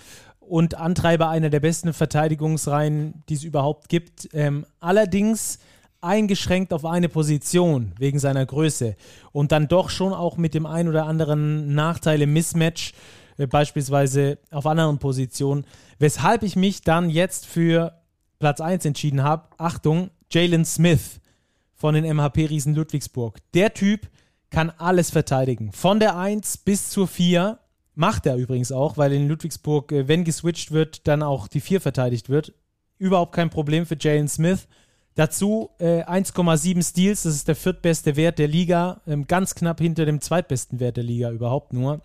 und 0.40 0.74
Antreiber 0.76 1.28
einer 1.28 1.50
der 1.50 1.60
besten 1.60 1.92
Verteidigungsreihen, 1.92 3.22
die 3.28 3.34
es 3.34 3.44
überhaupt 3.44 3.88
gibt. 3.88 4.28
Ähm, 4.32 4.64
allerdings 4.80 5.58
eingeschränkt 6.06 6.72
auf 6.72 6.84
eine 6.84 7.08
Position 7.08 7.92
wegen 7.98 8.18
seiner 8.18 8.46
Größe 8.46 8.96
und 9.32 9.52
dann 9.52 9.68
doch 9.68 9.90
schon 9.90 10.12
auch 10.12 10.36
mit 10.36 10.54
dem 10.54 10.64
ein 10.64 10.88
oder 10.88 11.06
anderen 11.06 11.74
Nachteil 11.74 12.22
im 12.22 12.32
Mismatch, 12.32 12.92
äh, 13.36 13.46
beispielsweise 13.46 14.38
auf 14.50 14.66
anderen 14.66 14.98
Positionen, 14.98 15.66
weshalb 15.98 16.42
ich 16.42 16.56
mich 16.56 16.82
dann 16.82 17.10
jetzt 17.10 17.46
für 17.46 17.92
Platz 18.38 18.60
1 18.60 18.84
entschieden 18.84 19.22
habe. 19.22 19.48
Achtung, 19.58 20.10
Jalen 20.30 20.64
Smith 20.64 21.20
von 21.74 21.94
den 21.94 22.04
MHP-Riesen 22.04 22.74
Ludwigsburg. 22.74 23.38
Der 23.54 23.74
Typ 23.74 24.08
kann 24.50 24.70
alles 24.70 25.10
verteidigen. 25.10 25.72
Von 25.72 26.00
der 26.00 26.16
1 26.16 26.58
bis 26.58 26.90
zur 26.90 27.08
4 27.08 27.58
macht 27.94 28.26
er 28.26 28.36
übrigens 28.36 28.72
auch, 28.72 28.96
weil 28.96 29.12
in 29.12 29.28
Ludwigsburg, 29.28 29.92
äh, 29.92 30.08
wenn 30.08 30.24
geswitcht 30.24 30.70
wird, 30.70 31.06
dann 31.06 31.22
auch 31.22 31.48
die 31.48 31.60
4 31.60 31.80
verteidigt 31.80 32.28
wird. 32.28 32.54
Überhaupt 32.98 33.34
kein 33.34 33.50
Problem 33.50 33.84
für 33.84 33.96
Jalen 33.98 34.28
Smith. 34.28 34.68
Dazu 35.16 35.70
äh, 35.78 36.04
1,7 36.04 36.86
Steals, 36.86 37.22
das 37.22 37.34
ist 37.34 37.48
der 37.48 37.56
viertbeste 37.56 38.16
Wert 38.16 38.38
der 38.38 38.48
Liga, 38.48 39.00
ähm, 39.06 39.26
ganz 39.26 39.54
knapp 39.54 39.80
hinter 39.80 40.04
dem 40.04 40.20
zweitbesten 40.20 40.78
Wert 40.78 40.98
der 40.98 41.04
Liga 41.04 41.30
überhaupt 41.30 41.72
nur. 41.72 42.02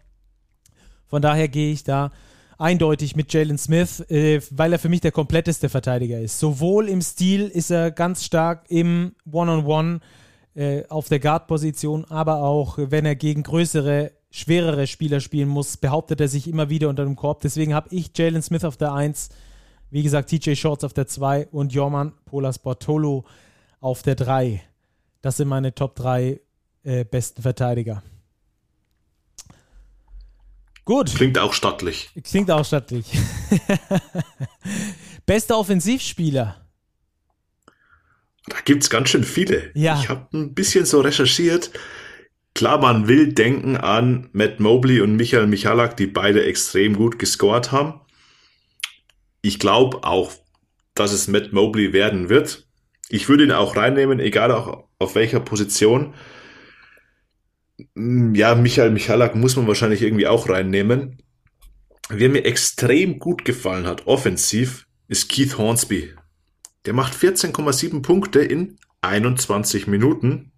Von 1.08 1.22
daher 1.22 1.50
gehe 1.50 1.74
ich 1.74 1.84
da 1.84 2.12
eindeutig 2.58 3.18
mit 3.18 3.34
Jalen 3.34 3.58
Smith, 3.58 4.00
äh, 4.10 4.40
weil 4.52 4.72
er 4.72 4.80
für 4.80 4.88
mich 4.88 5.02
der 5.02 5.12
kompletteste 5.12 5.68
Verteidiger 5.68 6.22
ist. 6.22 6.40
Sowohl 6.40 6.88
im 6.88 7.02
Stil 7.02 7.50
ist 7.50 7.70
er 7.70 7.92
ganz 7.92 8.24
stark 8.24 8.64
im 8.70 9.14
One-on-One 9.30 9.66
-on 9.66 10.00
-One, 10.00 10.00
äh, 10.56 10.88
auf 10.88 11.10
der 11.10 11.20
Guard-Position, 11.20 12.06
aber 12.06 12.44
auch 12.44 12.78
wenn 12.78 13.06
er 13.06 13.16
gegen 13.16 13.44
größere, 13.44 14.14
schwerere 14.30 14.88
Spieler 14.88 15.20
spielen 15.20 15.50
muss, 15.50 15.76
behauptet 15.76 16.22
er 16.22 16.30
sich 16.30 16.48
immer 16.48 16.70
wieder 16.70 16.88
unter 16.88 17.04
dem 17.04 17.18
Korb. 17.18 17.42
Deswegen 17.42 17.74
habe 17.74 17.90
ich 17.92 18.12
Jalen 18.18 18.42
Smith 18.42 18.64
auf 18.64 18.78
der 18.78 18.94
1 18.94 19.30
wie 19.92 20.04
gesagt, 20.04 20.30
TJ 20.30 20.56
Shorts 20.56 20.84
auf 20.84 20.94
der 20.94 21.06
2 21.06 21.48
und 21.52 21.74
Jorman 21.74 22.14
Polas 22.26 22.58
Bortolo 22.58 23.26
auf 23.82 24.02
der 24.02 24.16
3. 24.16 24.64
Das 25.22 25.38
sind 25.38 25.50
meine 25.50 25.76
Top 25.76 25.96
3 25.96 26.40
äh, 26.84 27.04
besten 27.04 27.42
Verteidiger. 27.42 28.02
Gut. 30.86 31.14
Klingt 31.14 31.38
auch 31.38 31.54
stattlich. 31.54 32.10
Klingt 32.24 32.50
auch 32.50 32.66
stattlich. 32.66 33.06
Bester 35.26 35.60
Offensivspieler. 35.60 36.56
Da 38.48 38.58
gibt 38.66 38.84
es 38.84 38.90
ganz 38.90 39.10
schön 39.10 39.24
viele. 39.24 39.72
Ja. 39.76 40.00
Ich 40.00 40.10
habe 40.10 40.26
ein 40.34 40.56
bisschen 40.56 40.86
so 40.86 41.02
recherchiert. 41.02 41.70
Klar, 42.56 42.80
man 42.80 43.08
will 43.08 43.34
denken 43.34 43.78
an 43.78 44.30
Matt 44.34 44.60
Mobley 44.60 45.02
und 45.02 45.16
Michael 45.16 45.48
Michalak, 45.48 45.96
die 45.96 46.08
beide 46.08 46.44
extrem 46.44 46.96
gut 46.96 47.20
gescored 47.20 47.72
haben 47.72 48.02
ich 49.42 49.60
glaube 49.60 50.04
auch, 50.04 50.32
dass 50.94 51.12
es 51.12 51.28
Matt 51.28 51.54
Mobley 51.54 51.94
werden 51.94 52.30
wird. 52.30 52.68
Ich 53.10 53.28
würde 53.30 53.44
ihn 53.44 53.52
auch 53.52 53.76
reinnehmen, 53.76 54.20
egal 54.20 54.52
auch 54.52 54.86
auf 55.00 55.16
welcher 55.16 55.40
Position. 55.40 56.14
Mm, 57.96 58.36
ja, 58.36 58.56
Michael 58.56 58.92
Michalak 58.92 59.36
muss 59.36 59.56
man 59.56 59.68
wahrscheinlich 59.68 60.02
irgendwie 60.02 60.28
auch 60.28 60.48
reinnehmen. 60.48 61.22
Wer 62.10 62.30
mir 62.30 62.46
extrem 62.46 63.20
gut 63.20 63.46
gefallen 63.46 63.88
hat, 63.88 64.08
offensiv, 64.08 64.86
ist 65.08 65.30
Keith 65.30 65.58
Hornsby. 65.58 66.14
Der 66.86 66.94
macht 66.94 67.14
14,7 67.14 68.02
Punkte 68.02 68.42
in 68.42 68.78
21 69.02 69.88
Minuten 69.88 70.52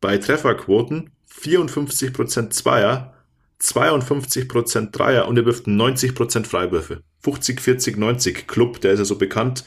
bei 0.00 0.18
Trefferquoten 0.18 1.10
54% 1.30 2.50
Zweier, 2.50 3.21
52% 3.62 4.90
Dreier 4.90 5.28
und 5.28 5.36
er 5.36 5.46
wirft 5.46 5.66
90% 5.66 6.46
Freiwürfe. 6.46 7.02
50, 7.22 7.60
40, 7.60 7.96
90 7.96 8.48
Club, 8.48 8.80
der 8.80 8.92
ist 8.92 8.98
ja 8.98 9.04
so 9.04 9.16
bekannt. 9.16 9.64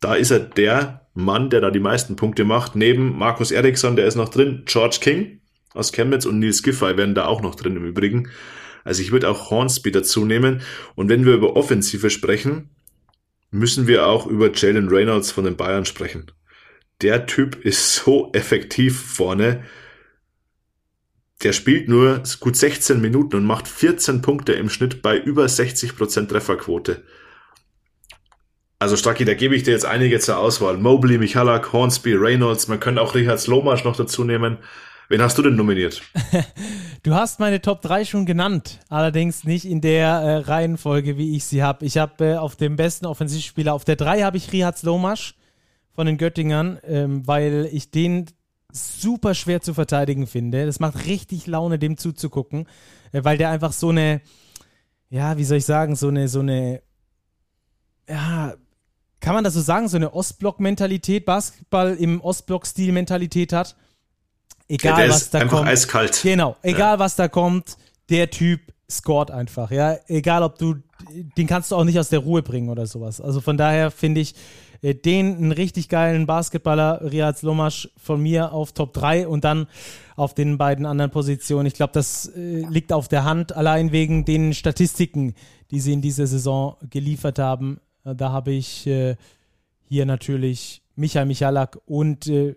Da 0.00 0.14
ist 0.14 0.30
er 0.30 0.40
der 0.40 1.06
Mann, 1.14 1.50
der 1.50 1.60
da 1.60 1.70
die 1.70 1.80
meisten 1.80 2.16
Punkte 2.16 2.44
macht. 2.44 2.76
Neben 2.76 3.16
Markus 3.18 3.50
Eriksson, 3.50 3.96
der 3.96 4.06
ist 4.06 4.16
noch 4.16 4.28
drin, 4.28 4.62
George 4.66 4.98
King 5.00 5.40
aus 5.72 5.92
Chemnitz 5.92 6.26
und 6.26 6.38
Nils 6.38 6.62
Giffey 6.62 6.96
werden 6.96 7.14
da 7.14 7.26
auch 7.26 7.42
noch 7.42 7.54
drin 7.54 7.76
im 7.76 7.84
Übrigen. 7.84 8.28
Also 8.84 9.02
ich 9.02 9.12
würde 9.12 9.28
auch 9.28 9.50
Hornsby 9.50 9.92
dazu 9.92 10.24
nehmen. 10.24 10.62
Und 10.94 11.08
wenn 11.08 11.24
wir 11.24 11.34
über 11.34 11.56
Offensive 11.56 12.10
sprechen, 12.10 12.70
müssen 13.50 13.86
wir 13.86 14.06
auch 14.06 14.26
über 14.26 14.52
Jalen 14.52 14.88
Reynolds 14.88 15.30
von 15.30 15.44
den 15.44 15.56
Bayern 15.56 15.84
sprechen. 15.84 16.30
Der 17.02 17.26
Typ 17.26 17.64
ist 17.64 17.94
so 17.94 18.30
effektiv 18.32 19.00
vorne 19.00 19.64
der 21.42 21.52
spielt 21.52 21.88
nur 21.88 22.22
gut 22.40 22.56
16 22.56 23.00
Minuten 23.00 23.36
und 23.36 23.44
macht 23.44 23.68
14 23.68 24.22
Punkte 24.22 24.52
im 24.52 24.68
Schnitt 24.68 25.02
bei 25.02 25.16
über 25.16 25.46
60% 25.46 26.28
Trefferquote. 26.28 27.02
Also 28.78 28.96
Stacki, 28.96 29.24
da 29.24 29.34
gebe 29.34 29.54
ich 29.54 29.62
dir 29.62 29.72
jetzt 29.72 29.84
einige 29.84 30.18
zur 30.20 30.38
Auswahl. 30.38 30.78
Mobley, 30.78 31.18
Michalak, 31.18 31.72
Hornsby, 31.72 32.14
Reynolds, 32.14 32.68
man 32.68 32.80
könnte 32.80 33.02
auch 33.02 33.14
Richard 33.14 33.40
Slomasch 33.40 33.84
noch 33.84 33.96
dazu 33.96 34.24
nehmen. 34.24 34.58
Wen 35.08 35.20
hast 35.20 35.36
du 35.38 35.42
denn 35.42 35.56
nominiert? 35.56 36.02
Du 37.02 37.14
hast 37.14 37.40
meine 37.40 37.62
Top 37.62 37.80
3 37.80 38.04
schon 38.04 38.26
genannt, 38.26 38.78
allerdings 38.90 39.44
nicht 39.44 39.64
in 39.64 39.80
der 39.80 40.06
äh, 40.06 40.36
Reihenfolge, 40.36 41.16
wie 41.16 41.34
ich 41.34 41.46
sie 41.46 41.62
habe. 41.62 41.86
Ich 41.86 41.96
habe 41.96 42.32
äh, 42.32 42.36
auf 42.36 42.56
dem 42.56 42.76
besten 42.76 43.06
Offensivspieler, 43.06 43.72
auf 43.72 43.86
der 43.86 43.96
3 43.96 44.20
habe 44.20 44.36
ich 44.36 44.52
Richard 44.52 44.76
Slomasch, 44.76 45.34
von 45.94 46.06
den 46.06 46.18
Göttingern, 46.18 46.78
ähm, 46.84 47.26
weil 47.26 47.68
ich 47.72 47.90
den 47.90 48.26
super 48.72 49.34
schwer 49.34 49.60
zu 49.60 49.74
verteidigen 49.74 50.26
finde. 50.26 50.66
Das 50.66 50.80
macht 50.80 51.06
richtig 51.06 51.46
Laune, 51.46 51.78
dem 51.78 51.96
zuzugucken, 51.96 52.66
äh, 53.12 53.24
weil 53.24 53.38
der 53.38 53.50
einfach 53.50 53.72
so 53.72 53.90
eine, 53.90 54.20
ja, 55.08 55.36
wie 55.36 55.44
soll 55.44 55.58
ich 55.58 55.64
sagen, 55.64 55.96
so 55.96 56.08
eine, 56.08 56.28
so 56.28 56.40
eine, 56.40 56.82
ja, 58.08 58.54
kann 59.20 59.34
man 59.34 59.44
das 59.44 59.54
so 59.54 59.60
sagen, 59.60 59.88
so 59.88 59.96
eine 59.96 60.14
Ostblock-Mentalität, 60.14 61.24
Basketball 61.26 61.94
im 61.94 62.20
Ostblock-Stil-Mentalität 62.20 63.52
hat. 63.52 63.76
Egal, 64.66 65.06
ja, 65.06 65.12
was 65.12 65.30
da 65.30 65.40
einfach 65.40 65.58
kommt. 65.58 65.68
eiskalt. 65.68 66.20
Genau, 66.22 66.56
egal, 66.62 66.94
ja. 66.94 66.98
was 66.98 67.16
da 67.16 67.28
kommt, 67.28 67.76
der 68.08 68.30
Typ 68.30 68.60
scored 68.90 69.30
einfach, 69.30 69.70
ja. 69.70 69.96
Egal, 70.06 70.42
ob 70.42 70.58
du, 70.58 70.76
den 71.36 71.46
kannst 71.46 71.70
du 71.70 71.76
auch 71.76 71.84
nicht 71.84 71.98
aus 71.98 72.08
der 72.08 72.20
Ruhe 72.20 72.42
bringen 72.42 72.70
oder 72.70 72.86
sowas. 72.86 73.20
Also 73.20 73.40
von 73.40 73.56
daher 73.56 73.90
finde 73.90 74.20
ich 74.20 74.34
den 74.82 75.36
einen 75.36 75.52
richtig 75.52 75.88
geilen 75.88 76.26
Basketballer, 76.26 77.00
Riaz 77.10 77.42
Lomasch, 77.42 77.90
von 77.96 78.20
mir 78.20 78.52
auf 78.52 78.72
Top 78.72 78.92
3 78.94 79.28
und 79.28 79.44
dann 79.44 79.66
auf 80.16 80.34
den 80.34 80.58
beiden 80.58 80.86
anderen 80.86 81.10
Positionen. 81.10 81.66
Ich 81.66 81.74
glaube, 81.74 81.92
das 81.92 82.26
äh, 82.34 82.64
liegt 82.68 82.92
auf 82.92 83.08
der 83.08 83.24
Hand, 83.24 83.54
allein 83.56 83.92
wegen 83.92 84.24
den 84.24 84.54
Statistiken, 84.54 85.34
die 85.70 85.80
sie 85.80 85.92
in 85.92 86.02
dieser 86.02 86.26
Saison 86.26 86.76
geliefert 86.88 87.38
haben. 87.38 87.80
Äh, 88.04 88.14
da 88.14 88.32
habe 88.32 88.52
ich 88.52 88.86
äh, 88.86 89.16
hier 89.88 90.06
natürlich 90.06 90.82
Michael 90.96 91.26
Michalak 91.26 91.78
und 91.86 92.26
äh, 92.26 92.56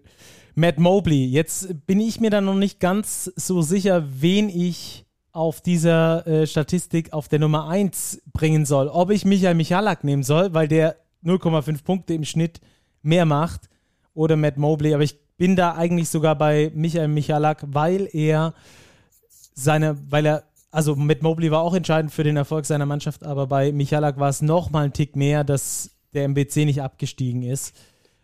Matt 0.55 0.79
Mobley. 0.79 1.25
Jetzt 1.25 1.85
bin 1.87 1.99
ich 1.99 2.19
mir 2.19 2.29
da 2.29 2.41
noch 2.41 2.55
nicht 2.55 2.79
ganz 2.79 3.31
so 3.35 3.61
sicher, 3.61 4.05
wen 4.09 4.49
ich 4.49 5.05
auf 5.31 5.61
dieser 5.61 6.27
äh, 6.27 6.45
Statistik 6.45 7.11
auf 7.11 7.27
der 7.27 7.39
Nummer 7.39 7.67
1 7.67 8.21
bringen 8.33 8.65
soll. 8.65 8.87
Ob 8.87 9.09
ich 9.09 9.25
Michael 9.25 9.55
Michalak 9.55 10.03
nehmen 10.03 10.21
soll, 10.21 10.53
weil 10.53 10.67
der 10.67 10.95
0,5 11.25 11.83
Punkte 11.83 12.13
im 12.13 12.25
Schnitt 12.25 12.61
mehr 13.01 13.25
macht, 13.25 13.69
oder 14.13 14.35
Matt 14.35 14.57
Mobley. 14.57 14.93
Aber 14.93 15.03
ich 15.03 15.19
bin 15.37 15.55
da 15.55 15.75
eigentlich 15.75 16.09
sogar 16.09 16.35
bei 16.37 16.71
Michael 16.75 17.07
Michalak, 17.07 17.63
weil 17.67 18.07
er 18.13 18.53
seine, 19.53 19.97
weil 20.09 20.25
er, 20.25 20.43
also 20.71 20.95
Matt 20.95 21.21
Mobley 21.21 21.51
war 21.51 21.61
auch 21.61 21.73
entscheidend 21.73 22.11
für 22.11 22.23
den 22.23 22.37
Erfolg 22.37 22.65
seiner 22.65 22.85
Mannschaft, 22.85 23.23
aber 23.23 23.47
bei 23.47 23.71
Michalak 23.71 24.19
war 24.19 24.29
es 24.29 24.41
noch 24.41 24.71
mal 24.71 24.85
ein 24.85 24.93
Tick 24.93 25.15
mehr, 25.15 25.43
dass 25.43 25.91
der 26.13 26.25
MBC 26.25 26.65
nicht 26.65 26.81
abgestiegen 26.81 27.43
ist. 27.43 27.75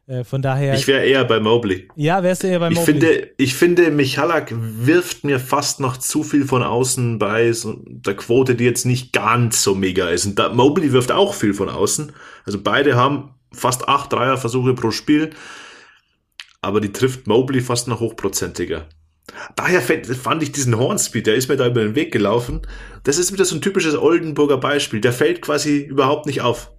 Äh, 0.10 0.23
von 0.23 0.41
daher. 0.41 0.73
Ich 0.73 0.88
wäre 0.88 1.06
eher 1.06 1.23
bei 1.23 1.40
Mobley. 1.40 1.88
Ja, 1.95 2.23
wärst 2.23 2.41
du 2.41 2.48
eher 2.48 2.60
bei 2.60 2.72
Mobley? 2.72 2.81
Ich 2.81 2.86
finde, 2.86 3.30
ich 3.38 3.53
finde, 3.53 3.91
Michalak 3.91 4.52
wirft 4.52 5.23
mir 5.23 5.40
fast 5.40 5.80
noch 5.80 5.98
zu 5.98 6.23
viel 6.23 6.45
von 6.45 6.64
außen 6.64 7.19
bei 7.19 7.53
so 7.53 7.80
der 7.86 8.15
Quote, 8.15 8.56
die 8.56 8.64
jetzt 8.64 8.86
nicht 8.86 9.14
ganz 9.14 9.61
so 9.61 9.76
mega 9.76 10.10
ist. 10.10 10.26
Und 10.26 10.40
da, 10.40 10.49
Mobley 10.49 10.94
wirft 10.94 11.11
auch 11.11 11.36
viel 11.36 11.53
von 11.53 11.69
außen. 11.69 12.11
Also 12.44 12.60
beide 12.60 12.95
haben 12.95 13.36
fast 13.53 13.88
acht 13.88 14.11
Dreierversuche 14.11 14.73
pro 14.73 14.90
Spiel. 14.90 15.30
Aber 16.61 16.81
die 16.81 16.91
trifft 16.91 17.27
Mobley 17.27 17.61
fast 17.61 17.88
noch 17.88 17.99
hochprozentiger. 17.99 18.90
Daher 19.56 19.80
fand 19.80 20.41
ich 20.41 20.52
diesen 20.52 20.76
Hornspeed, 20.76 21.27
der 21.27 21.36
ist 21.36 21.49
mir 21.49 21.56
da 21.56 21.68
über 21.68 21.84
den 21.84 21.94
Weg 21.94 22.11
gelaufen. 22.11 22.64
Das 23.03 23.19
ist 23.19 23.31
wieder 23.31 23.45
so 23.45 23.56
ein 23.56 23.61
typisches 23.61 23.95
Oldenburger 23.95 24.57
Beispiel. 24.57 25.02
Der 25.02 25.14
fällt 25.14 25.44
quasi 25.44 25.81
überhaupt 25.81 26.26
nicht 26.26 26.41
auf. 26.41 26.72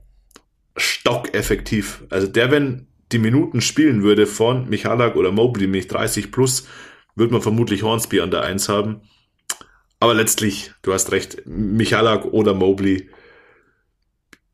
Stockeffektiv. 0.77 2.03
Also 2.11 2.27
der, 2.27 2.51
wenn 2.51 2.89
die 3.13 3.19
Minuten 3.19 3.61
spielen 3.61 4.03
würde 4.03 4.27
von 4.27 4.69
Michalak 4.69 5.17
oder 5.17 5.33
Mobley 5.33 5.67
mit 5.67 5.93
30 5.93 6.31
plus, 6.31 6.67
würde 7.15 7.33
man 7.33 7.43
vermutlich 7.43 7.83
Hornsby 7.83 8.21
an 8.21 8.31
der 8.31 8.43
1 8.43 8.69
haben. 8.69 9.03
Aber 9.99 10.15
letztlich, 10.15 10.73
du 10.83 10.93
hast 10.93 11.13
recht, 11.13 11.43
Michalak 11.47 12.25
oder 12.27 12.55
Mobley. 12.55 13.11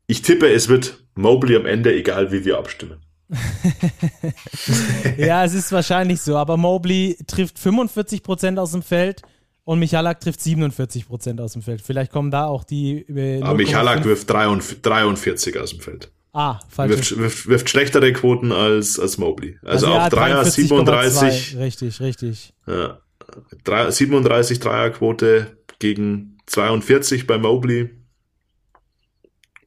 Ich 0.07 0.21
tippe, 0.21 0.51
es 0.51 0.67
wird 0.67 1.03
Mobley 1.15 1.55
am 1.55 1.65
Ende, 1.65 1.93
egal 1.95 2.31
wie 2.31 2.43
wir 2.43 2.57
abstimmen. 2.57 2.99
ja, 5.17 5.43
es 5.43 5.53
ist 5.53 5.71
wahrscheinlich 5.71 6.21
so, 6.21 6.37
aber 6.37 6.57
Mobley 6.57 7.17
trifft 7.27 7.57
45% 7.57 8.57
aus 8.57 8.71
dem 8.71 8.81
Feld 8.81 9.21
und 9.65 9.79
Michalak 9.79 10.21
trifft 10.21 10.39
47% 10.39 11.41
aus 11.41 11.53
dem 11.53 11.61
Feld. 11.61 11.81
Vielleicht 11.81 12.11
kommen 12.11 12.31
da 12.31 12.45
auch 12.45 12.63
die. 12.63 12.99
Äh, 13.09 13.41
aber 13.41 13.55
Michalak 13.55 14.05
wirft 14.05 14.29
43 14.29 15.59
aus 15.59 15.71
dem 15.71 15.81
Feld. 15.81 16.09
Ah, 16.37 16.59
falsch. 16.69 16.91
Wirft, 16.91 17.17
wirft, 17.17 17.47
wirft, 17.47 17.69
schlechtere 17.71 18.13
Quoten 18.13 18.51
als, 18.51 18.99
als 18.99 19.17
Mobley. 19.17 19.57
Also, 19.63 19.87
also 19.87 19.99
auch 19.99 20.09
Dreier 20.09 20.45
37. 20.45 21.57
Richtig, 21.57 21.99
richtig. 21.99 22.53
Ja, 22.67 22.99
3, 23.63 23.89
37 23.89 24.59
Dreierquote 24.59 25.57
gegen 25.79 26.37
42 26.45 27.25
bei 27.25 27.39
Mobley. 27.39 27.89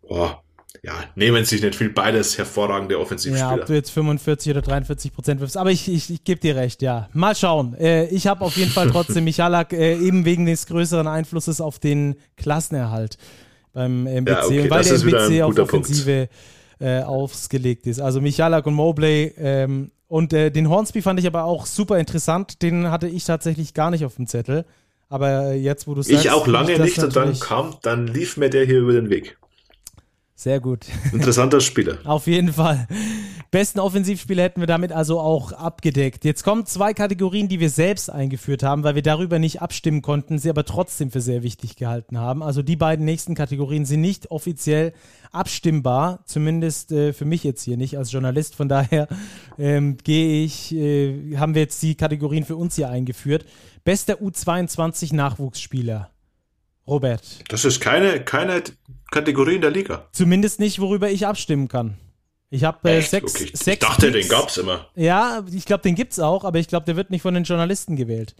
Boah. 0.02 0.44
Ja, 0.84 0.94
nehmen 1.16 1.44
sich 1.44 1.60
nicht 1.60 1.74
viel 1.74 1.90
beides 1.90 2.38
hervorragende 2.38 3.00
Offensivspieler. 3.00 3.56
Ja, 3.56 3.60
ob 3.60 3.66
du 3.66 3.74
jetzt 3.74 3.90
45 3.90 4.52
oder 4.52 4.62
43 4.62 5.12
Prozent 5.12 5.40
wirfst. 5.40 5.56
Aber 5.56 5.72
ich, 5.72 5.88
ich, 5.88 6.08
ich 6.08 6.22
gebe 6.22 6.40
dir 6.40 6.54
recht, 6.54 6.82
ja. 6.82 7.08
Mal 7.12 7.34
schauen. 7.34 7.74
Äh, 7.74 8.06
ich 8.06 8.28
habe 8.28 8.44
auf 8.44 8.56
jeden 8.56 8.70
Fall 8.70 8.88
trotzdem 8.92 9.24
Michalak 9.24 9.72
äh, 9.72 9.98
eben 9.98 10.24
wegen 10.24 10.46
des 10.46 10.66
größeren 10.68 11.08
Einflusses 11.08 11.60
auf 11.60 11.80
den 11.80 12.14
Klassenerhalt 12.36 13.18
beim 13.72 14.06
MBC. 14.06 14.30
Ja, 14.30 14.44
okay, 14.44 14.70
weil 14.70 14.84
der 14.84 14.94
MBC 14.94 15.42
auf 15.42 15.58
Offensive 15.58 16.28
Punkt 16.28 16.59
äh, 16.80 17.02
ausgelegt 17.02 17.86
ist. 17.86 18.00
Also 18.00 18.20
Michalak 18.20 18.66
und 18.66 18.74
Mobley. 18.74 19.34
Ähm, 19.38 19.90
und 20.08 20.32
äh, 20.32 20.50
den 20.50 20.68
Hornsby 20.68 21.02
fand 21.02 21.20
ich 21.20 21.26
aber 21.26 21.44
auch 21.44 21.66
super 21.66 21.98
interessant. 21.98 22.62
Den 22.62 22.90
hatte 22.90 23.06
ich 23.06 23.24
tatsächlich 23.24 23.74
gar 23.74 23.90
nicht 23.90 24.04
auf 24.04 24.16
dem 24.16 24.26
Zettel. 24.26 24.64
Aber 25.08 25.54
jetzt, 25.54 25.86
wo 25.86 25.94
du 25.94 26.02
sagst. 26.02 26.24
Ich 26.24 26.30
auch 26.30 26.46
lange 26.46 26.78
nicht 26.78 26.98
und 26.98 27.14
dann 27.14 27.38
kam, 27.38 27.76
dann 27.82 28.06
lief 28.06 28.36
mir 28.36 28.48
der 28.48 28.64
hier 28.64 28.78
über 28.78 28.92
den 28.92 29.10
Weg. 29.10 29.36
Sehr 30.40 30.58
gut. 30.58 30.86
Interessanter 31.12 31.60
Spieler. 31.60 31.98
Auf 32.04 32.26
jeden 32.26 32.54
Fall. 32.54 32.88
Besten 33.50 33.78
Offensivspieler 33.78 34.44
hätten 34.44 34.60
wir 34.60 34.66
damit 34.66 34.90
also 34.90 35.20
auch 35.20 35.52
abgedeckt. 35.52 36.24
Jetzt 36.24 36.44
kommen 36.44 36.64
zwei 36.64 36.94
Kategorien, 36.94 37.48
die 37.48 37.60
wir 37.60 37.68
selbst 37.68 38.08
eingeführt 38.08 38.62
haben, 38.62 38.82
weil 38.82 38.94
wir 38.94 39.02
darüber 39.02 39.38
nicht 39.38 39.60
abstimmen 39.60 40.00
konnten, 40.00 40.38
sie 40.38 40.48
aber 40.48 40.64
trotzdem 40.64 41.10
für 41.10 41.20
sehr 41.20 41.42
wichtig 41.42 41.76
gehalten 41.76 42.16
haben. 42.16 42.42
Also 42.42 42.62
die 42.62 42.76
beiden 42.76 43.04
nächsten 43.04 43.34
Kategorien 43.34 43.84
sind 43.84 44.00
nicht 44.00 44.30
offiziell 44.30 44.94
abstimmbar, 45.30 46.20
zumindest 46.24 46.90
äh, 46.90 47.12
für 47.12 47.26
mich 47.26 47.44
jetzt 47.44 47.62
hier 47.62 47.76
nicht 47.76 47.98
als 47.98 48.10
Journalist. 48.10 48.56
Von 48.56 48.70
daher 48.70 49.08
ähm, 49.58 49.98
gehe 50.02 50.42
ich, 50.42 50.74
äh, 50.74 51.36
haben 51.36 51.54
wir 51.54 51.60
jetzt 51.60 51.82
die 51.82 51.96
Kategorien 51.96 52.46
für 52.46 52.56
uns 52.56 52.76
hier 52.76 52.88
eingeführt. 52.88 53.44
Bester 53.84 54.14
U22 54.22 55.14
Nachwuchsspieler. 55.14 56.10
Robert. 56.90 57.22
Das 57.48 57.64
ist 57.64 57.80
keine, 57.80 58.22
keine 58.22 58.62
Kategorie 59.10 59.54
in 59.54 59.62
der 59.62 59.70
Liga. 59.70 60.08
Zumindest 60.12 60.60
nicht, 60.60 60.80
worüber 60.80 61.10
ich 61.10 61.26
abstimmen 61.26 61.68
kann. 61.68 61.96
Ich 62.50 62.64
habe 62.64 62.90
äh, 62.90 63.00
sechs, 63.00 63.34
okay. 63.34 63.50
sechs. 63.54 63.66
Ich 63.66 63.78
dachte, 63.78 64.10
Picks. 64.10 64.28
den 64.28 64.36
gab's 64.36 64.56
immer. 64.56 64.88
Ja, 64.96 65.44
ich 65.52 65.64
glaube, 65.64 65.82
den 65.82 65.94
gibt's 65.94 66.18
auch, 66.18 66.44
aber 66.44 66.58
ich 66.58 66.66
glaube, 66.66 66.84
der 66.84 66.96
wird 66.96 67.10
nicht 67.10 67.22
von 67.22 67.32
den 67.32 67.44
Journalisten 67.44 67.94
gewählt. 67.94 68.34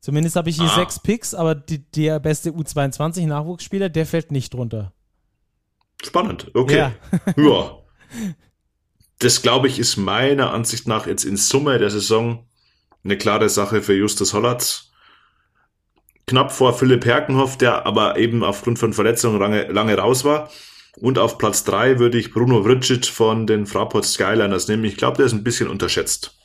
Zumindest 0.00 0.36
habe 0.36 0.50
ich 0.50 0.56
hier 0.56 0.70
ah. 0.70 0.74
sechs 0.74 0.98
Picks, 0.98 1.34
aber 1.34 1.54
die, 1.54 1.78
der 1.78 2.20
beste 2.20 2.50
U22-Nachwuchsspieler, 2.50 3.90
der 3.90 4.06
fällt 4.06 4.32
nicht 4.32 4.52
drunter. 4.54 4.92
Spannend, 6.02 6.50
okay. 6.54 6.76
Ja. 6.76 6.94
ja. 7.36 7.78
Das, 9.18 9.42
glaube 9.42 9.68
ich, 9.68 9.78
ist 9.78 9.96
meiner 9.96 10.52
Ansicht 10.52 10.88
nach 10.88 11.06
jetzt 11.06 11.24
in 11.24 11.36
Summe 11.36 11.78
der 11.78 11.90
Saison 11.90 12.46
eine 13.04 13.18
klare 13.18 13.48
Sache 13.48 13.82
für 13.82 13.94
Justus 13.94 14.32
Hollatz 14.32 14.90
knapp 16.26 16.52
vor 16.52 16.72
Philipp 16.74 17.04
Herkenhoff, 17.04 17.56
der 17.56 17.86
aber 17.86 18.16
eben 18.18 18.42
aufgrund 18.42 18.78
von 18.78 18.92
Verletzungen 18.92 19.38
lange, 19.38 19.64
lange 19.64 19.96
raus 19.96 20.24
war. 20.24 20.50
Und 20.96 21.18
auf 21.18 21.38
Platz 21.38 21.64
drei 21.64 21.98
würde 21.98 22.18
ich 22.18 22.32
Bruno 22.32 22.64
Vricic 22.64 23.06
von 23.06 23.46
den 23.46 23.66
Fraport 23.66 24.04
Skyliners 24.04 24.68
nehmen. 24.68 24.84
Ich 24.84 24.96
glaube, 24.96 25.16
der 25.16 25.26
ist 25.26 25.32
ein 25.32 25.44
bisschen 25.44 25.68
unterschätzt. 25.68 26.36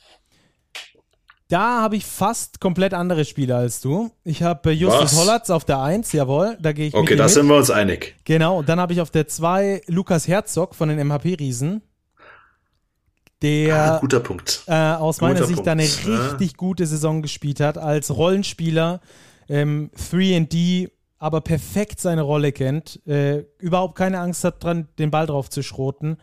Da 1.48 1.80
habe 1.80 1.96
ich 1.96 2.06
fast 2.06 2.60
komplett 2.60 2.94
andere 2.94 3.24
Spieler 3.24 3.56
als 3.56 3.80
du. 3.80 4.10
Ich 4.22 4.44
habe 4.44 4.70
Justus 4.70 5.02
Was? 5.02 5.16
Hollatz 5.16 5.50
auf 5.50 5.64
der 5.64 5.80
1, 5.80 6.12
jawohl, 6.12 6.56
da 6.60 6.72
gehe 6.72 6.86
ich 6.86 6.94
Okay, 6.94 7.16
da 7.16 7.28
sind 7.28 7.48
wir 7.48 7.56
uns 7.56 7.70
einig. 7.70 8.14
Genau, 8.24 8.58
und 8.58 8.68
dann 8.68 8.78
habe 8.78 8.92
ich 8.92 9.00
auf 9.00 9.10
der 9.10 9.26
2 9.26 9.82
Lukas 9.88 10.28
Herzog 10.28 10.76
von 10.76 10.88
den 10.88 11.04
MHP-Riesen. 11.08 11.82
Der 13.42 13.94
ah, 13.94 13.98
guter 13.98 14.20
Punkt. 14.20 14.62
Äh, 14.66 14.74
aus 14.74 15.18
guter 15.18 15.32
meiner 15.32 15.46
Sicht 15.46 15.56
Punkt. 15.56 15.68
eine 15.68 15.82
richtig 15.82 16.56
gute 16.56 16.86
Saison 16.86 17.20
gespielt 17.20 17.58
hat 17.58 17.78
als 17.78 18.14
Rollenspieler 18.14 19.00
ähm, 19.50 19.90
3D 19.96 20.90
aber 21.18 21.42
perfekt 21.42 22.00
seine 22.00 22.22
Rolle 22.22 22.50
kennt, 22.50 23.06
äh, 23.06 23.44
überhaupt 23.58 23.94
keine 23.94 24.20
Angst 24.20 24.42
hat 24.42 24.64
dran, 24.64 24.88
den 24.98 25.10
Ball 25.10 25.26
drauf 25.26 25.50
zu 25.50 25.62
schroten 25.62 26.16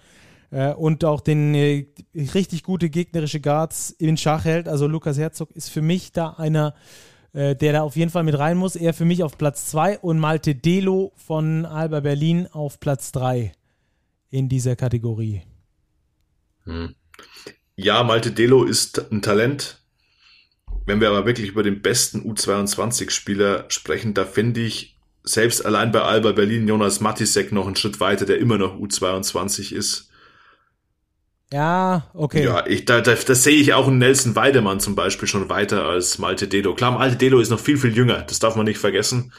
äh, 0.50 0.74
und 0.74 1.06
auch 1.06 1.22
den 1.22 1.54
äh, 1.54 1.86
richtig 2.16 2.64
gute 2.64 2.90
gegnerische 2.90 3.40
Guards 3.40 3.92
in 3.92 4.18
Schach 4.18 4.44
hält. 4.44 4.68
Also 4.68 4.88
Lukas 4.88 5.20
Herzog 5.20 5.52
ist 5.52 5.70
für 5.70 5.84
mich 5.84 6.14
da 6.14 6.32
einer, 6.32 6.74
äh, 7.34 7.56
der 7.56 7.74
da 7.74 7.82
auf 7.84 7.96
jeden 7.96 8.10
Fall 8.10 8.24
mit 8.24 8.40
rein 8.40 8.58
muss. 8.58 8.76
Er 8.76 8.96
für 8.96 9.06
mich 9.06 9.22
auf 9.22 9.38
Platz 9.38 9.68
2 9.68 10.00
und 10.00 10.18
Malte 10.18 10.56
Delo 10.56 11.12
von 11.16 11.68
Alba 11.68 12.00
Berlin 12.00 12.48
auf 12.52 12.80
Platz 12.80 13.12
3 13.12 13.52
in 14.32 14.50
dieser 14.50 14.76
Kategorie. 14.76 15.44
Hm. 16.64 16.96
Ja, 17.76 18.04
Malte 18.04 18.32
Delo 18.32 18.64
ist 18.64 19.12
ein 19.12 19.22
Talent, 19.22 19.80
wenn 20.88 21.02
wir 21.02 21.10
aber 21.10 21.26
wirklich 21.26 21.50
über 21.50 21.64
den 21.64 21.82
besten 21.82 22.22
U22-Spieler 22.22 23.66
sprechen, 23.68 24.14
da 24.14 24.26
finde 24.26 24.62
ich 24.62 24.98
selbst 25.22 25.66
allein 25.66 25.92
bei 25.92 26.02
Alba 26.02 26.32
Berlin 26.32 26.68
Jonas 26.68 27.02
Matisek 27.02 27.52
noch 27.52 27.68
einen 27.68 27.76
Schritt 27.76 28.00
weiter, 28.00 28.26
der 28.26 28.40
immer 28.40 28.58
noch 28.58 28.80
U22 28.80 29.76
ist. 29.76 30.10
Ja, 31.52 32.10
okay. 32.14 32.44
Ja, 32.44 32.66
ich, 32.66 32.86
da, 32.86 33.02
da, 33.02 33.16
das 33.16 33.44
sehe 33.44 33.58
ich 33.58 33.74
auch 33.74 33.90
in 33.90 33.98
Nelson 33.98 34.36
Weidemann 34.36 34.80
zum 34.80 34.96
Beispiel 34.96 35.28
schon 35.28 35.50
weiter 35.50 35.86
als 35.86 36.20
Malte 36.20 36.48
Delo. 36.48 36.74
Klar, 36.74 36.92
Malte 36.92 37.18
Delo 37.18 37.40
ist 37.40 37.50
noch 37.50 37.60
viel, 37.60 37.78
viel 37.78 37.96
jünger, 37.96 38.22
das 38.22 38.40
darf 38.40 38.56
man 38.56 38.66
nicht 38.66 38.80
vergessen. 38.80 39.34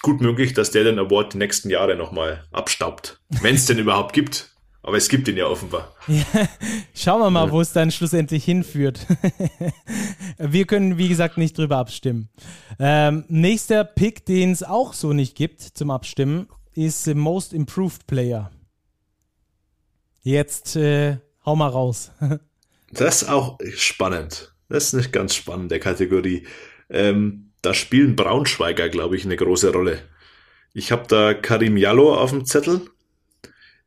Gut 0.00 0.22
möglich, 0.22 0.54
dass 0.54 0.70
der 0.70 0.84
den 0.84 0.98
Award 0.98 1.34
die 1.34 1.38
nächsten 1.38 1.68
Jahre 1.68 1.96
nochmal 1.96 2.44
abstaubt. 2.52 3.20
Wenn 3.28 3.54
es 3.54 3.66
denn 3.66 3.78
überhaupt 3.78 4.14
gibt. 4.14 4.53
Aber 4.84 4.98
es 4.98 5.08
gibt 5.08 5.26
ihn 5.28 5.38
ja 5.38 5.46
offenbar. 5.46 5.94
Ja, 6.08 6.46
schauen 6.94 7.20
wir 7.20 7.30
mal, 7.30 7.50
wo 7.50 7.62
es 7.62 7.72
dann 7.72 7.90
schlussendlich 7.90 8.44
hinführt. 8.44 9.06
wir 10.38 10.66
können, 10.66 10.98
wie 10.98 11.08
gesagt, 11.08 11.38
nicht 11.38 11.56
drüber 11.56 11.78
abstimmen. 11.78 12.28
Ähm, 12.78 13.24
nächster 13.28 13.82
Pick, 13.84 14.26
den 14.26 14.52
es 14.52 14.62
auch 14.62 14.92
so 14.92 15.14
nicht 15.14 15.36
gibt 15.36 15.62
zum 15.62 15.90
Abstimmen, 15.90 16.48
ist 16.74 17.06
Most 17.06 17.54
Improved 17.54 18.06
Player. 18.06 18.50
Jetzt 20.22 20.76
äh, 20.76 21.16
hau 21.46 21.56
mal 21.56 21.68
raus. 21.68 22.12
das 22.92 23.22
ist 23.22 23.28
auch 23.30 23.58
spannend. 23.74 24.54
Das 24.68 24.88
ist 24.88 24.92
nicht 24.92 25.12
ganz 25.14 25.34
spannend, 25.34 25.70
der 25.70 25.80
Kategorie. 25.80 26.46
Ähm, 26.90 27.52
da 27.62 27.72
spielen 27.72 28.16
Braunschweiger, 28.16 28.90
glaube 28.90 29.16
ich, 29.16 29.24
eine 29.24 29.36
große 29.36 29.72
Rolle. 29.72 30.02
Ich 30.74 30.92
habe 30.92 31.06
da 31.08 31.32
Karim 31.32 31.78
Jallo 31.78 32.14
auf 32.14 32.30
dem 32.30 32.44
Zettel. 32.44 32.82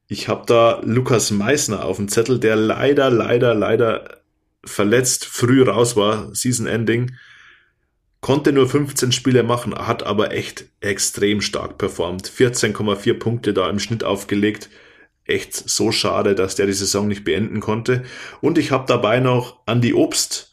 Ich 0.08 0.28
habe 0.28 0.46
da 0.46 0.82
Lukas 0.84 1.32
Meissner 1.32 1.86
auf 1.86 1.98
dem 1.98 2.08
Zettel, 2.08 2.40
der 2.40 2.56
leider, 2.56 3.10
leider, 3.10 3.54
leider 3.54 4.22
verletzt 4.64 5.26
früh 5.26 5.64
raus 5.64 5.96
war, 5.96 6.34
Season 6.34 6.68
Ending. 6.68 7.16
Konnte 8.22 8.52
nur 8.52 8.68
15 8.68 9.12
Spiele 9.12 9.44
machen, 9.44 9.76
hat 9.76 10.04
aber 10.04 10.32
echt 10.32 10.66
extrem 10.80 11.42
stark 11.42 11.78
performt. 11.78 12.30
14,4 12.30 13.14
Punkte 13.20 13.54
da 13.54 13.70
im 13.70 13.80
Schnitt 13.80 14.04
aufgelegt 14.04 14.70
echt 15.28 15.70
so 15.70 15.92
schade, 15.92 16.36
dass 16.36 16.56
der 16.56 16.66
die 16.66 16.74
Saison 16.74 17.08
nicht 17.08 17.24
beenden 17.24 17.60
konnte. 17.60 18.04
Und 18.42 18.58
ich 18.58 18.72
habe 18.72 18.86
dabei 18.88 19.20
noch 19.20 19.60
Andy 19.66 19.94
Obst, 19.94 20.52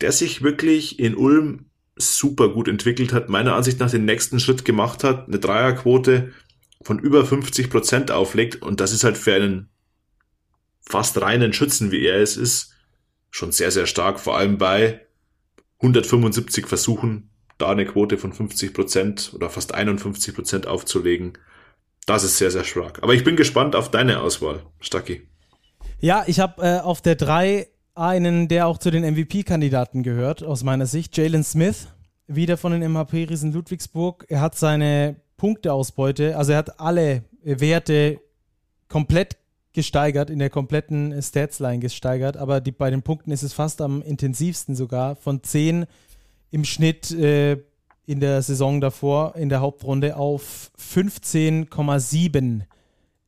der 0.00 0.12
sich 0.12 0.42
wirklich 0.42 0.98
in 0.98 1.16
Ulm 1.16 1.66
super 1.96 2.48
gut 2.48 2.68
entwickelt 2.68 3.12
hat, 3.12 3.28
meiner 3.28 3.54
Ansicht 3.54 3.80
nach 3.80 3.90
den 3.90 4.04
nächsten 4.04 4.40
Schritt 4.40 4.64
gemacht 4.64 5.04
hat, 5.04 5.28
eine 5.28 5.38
Dreierquote 5.38 6.32
von 6.84 6.98
über 6.98 7.24
50 7.24 7.70
Prozent 7.70 8.10
auflegt 8.10 8.62
und 8.62 8.80
das 8.80 8.92
ist 8.92 9.04
halt 9.04 9.18
für 9.18 9.34
einen 9.34 9.70
fast 10.80 11.20
reinen 11.20 11.52
Schützen, 11.52 11.90
wie 11.90 12.04
er 12.04 12.20
es 12.20 12.36
ist, 12.36 12.74
schon 13.30 13.52
sehr, 13.52 13.70
sehr 13.70 13.86
stark, 13.86 14.20
vor 14.20 14.36
allem 14.36 14.58
bei 14.58 15.00
175 15.80 16.66
Versuchen, 16.66 17.30
da 17.58 17.70
eine 17.70 17.86
Quote 17.86 18.18
von 18.18 18.32
50 18.32 18.74
Prozent 18.74 19.32
oder 19.34 19.50
fast 19.50 19.74
51 19.74 20.34
Prozent 20.34 20.66
aufzulegen. 20.66 21.38
Das 22.06 22.22
ist 22.22 22.38
sehr, 22.38 22.50
sehr 22.50 22.64
stark. 22.64 23.02
Aber 23.02 23.14
ich 23.14 23.24
bin 23.24 23.36
gespannt 23.36 23.74
auf 23.74 23.90
deine 23.90 24.20
Auswahl, 24.20 24.62
Stacki. 24.80 25.26
Ja, 26.00 26.24
ich 26.26 26.38
habe 26.38 26.62
äh, 26.62 26.80
auf 26.80 27.00
der 27.00 27.14
3 27.14 27.68
einen, 27.94 28.48
der 28.48 28.66
auch 28.66 28.78
zu 28.78 28.90
den 28.90 29.04
MVP-Kandidaten 29.04 30.02
gehört, 30.02 30.42
aus 30.42 30.64
meiner 30.64 30.86
Sicht, 30.86 31.16
Jalen 31.16 31.44
Smith, 31.44 31.88
wieder 32.26 32.56
von 32.56 32.72
den 32.72 32.92
MHP-Riesen 32.92 33.52
Ludwigsburg. 33.52 34.26
Er 34.28 34.40
hat 34.40 34.56
seine 34.56 35.16
Punkteausbeute, 35.44 36.38
also 36.38 36.52
er 36.52 36.58
hat 36.58 36.80
alle 36.80 37.22
Werte 37.42 38.18
komplett 38.88 39.36
gesteigert, 39.74 40.30
in 40.30 40.38
der 40.38 40.48
kompletten 40.48 41.20
Statsline 41.20 41.80
gesteigert, 41.80 42.38
aber 42.38 42.62
die, 42.62 42.72
bei 42.72 42.88
den 42.88 43.02
Punkten 43.02 43.30
ist 43.30 43.42
es 43.42 43.52
fast 43.52 43.82
am 43.82 44.00
intensivsten 44.00 44.74
sogar. 44.74 45.16
Von 45.16 45.42
10 45.42 45.84
im 46.50 46.64
Schnitt 46.64 47.10
äh, 47.10 47.58
in 48.06 48.20
der 48.20 48.40
Saison 48.40 48.80
davor, 48.80 49.36
in 49.36 49.50
der 49.50 49.60
Hauptrunde, 49.60 50.16
auf 50.16 50.70
15,7 50.80 52.62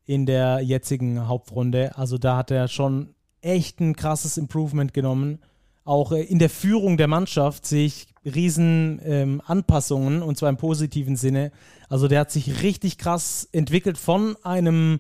in 0.07 0.25
der 0.25 0.61
jetzigen 0.63 1.29
Hauptrunde. 1.29 1.99
Also 1.99 2.17
da 2.17 2.39
hat 2.39 2.51
er 2.51 2.69
schon 2.69 3.15
echt 3.43 3.79
ein 3.81 3.95
krasses 3.95 4.39
Improvement 4.39 4.95
genommen. 4.95 5.41
Auch 5.87 6.13
äh, 6.13 6.21
in 6.23 6.39
der 6.39 6.51
Führung 6.51 6.99
der 6.99 7.07
Mannschaft 7.07 7.65
sehe 7.65 7.87
ich 7.87 8.09
riesen 8.25 9.01
ähm, 9.05 9.41
Anpassungen 9.47 10.21
und 10.21 10.37
zwar 10.37 10.51
im 10.51 10.57
positiven 10.57 11.17
Sinne. 11.17 11.53
Also 11.89 12.09
der 12.09 12.21
hat 12.21 12.33
sich 12.33 12.63
richtig 12.63 12.99
krass 12.99 13.49
entwickelt 13.53 13.97
von 13.97 14.37
einem 14.43 14.99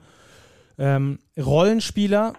ähm, 0.78 1.18
Rollenspieler 1.36 2.34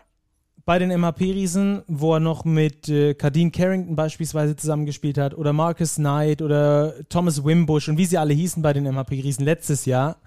bei 0.63 0.79
den 0.79 0.89
MHP-Riesen, 0.97 1.83
wo 1.87 2.13
er 2.13 2.19
noch 2.21 2.45
mit 2.45 2.87
äh, 2.87 3.13
Cardine 3.15 3.51
Carrington 3.51 3.97
beispielsweise 3.97 4.55
zusammengespielt 4.55 5.17
hat 5.17 5.33
oder 5.33 5.51
Marcus 5.51 5.95
Knight 5.95 6.41
oder 6.41 6.93
Thomas 7.09 7.43
Wimbush 7.43 7.89
und 7.89 7.97
wie 7.97 8.05
sie 8.05 8.17
alle 8.17 8.33
hießen 8.33 8.63
bei 8.63 8.71
den 8.71 8.85
MHP-Riesen 8.85 9.43
letztes 9.43 9.85
Jahr. 9.85 10.17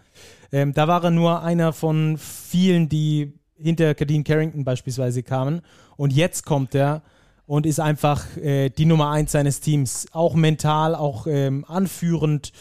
Ähm, 0.53 0.75
da 0.75 0.89
war 0.89 1.03
er 1.05 1.11
nur 1.11 1.43
einer 1.43 1.73
von 1.73 2.19
vielen, 2.19 2.91
die 2.91 3.33
hinter 3.57 3.95
Cardine 3.95 4.25
Carrington 4.25 4.65
beispielsweise 4.65 5.23
kamen. 5.23 5.63
Und 5.97 6.13
jetzt 6.13 6.45
kommt 6.45 6.75
er 6.75 7.03
und 7.51 7.67
ist 7.67 7.81
einfach 7.81 8.37
äh, 8.37 8.69
die 8.71 8.85
Nummer 8.85 9.11
eins 9.11 9.33
seines 9.33 9.59
Teams. 9.59 10.07
Auch 10.13 10.37
mental, 10.37 10.95
auch 10.95 11.27
ähm, 11.27 11.65
anführend. 11.67 12.53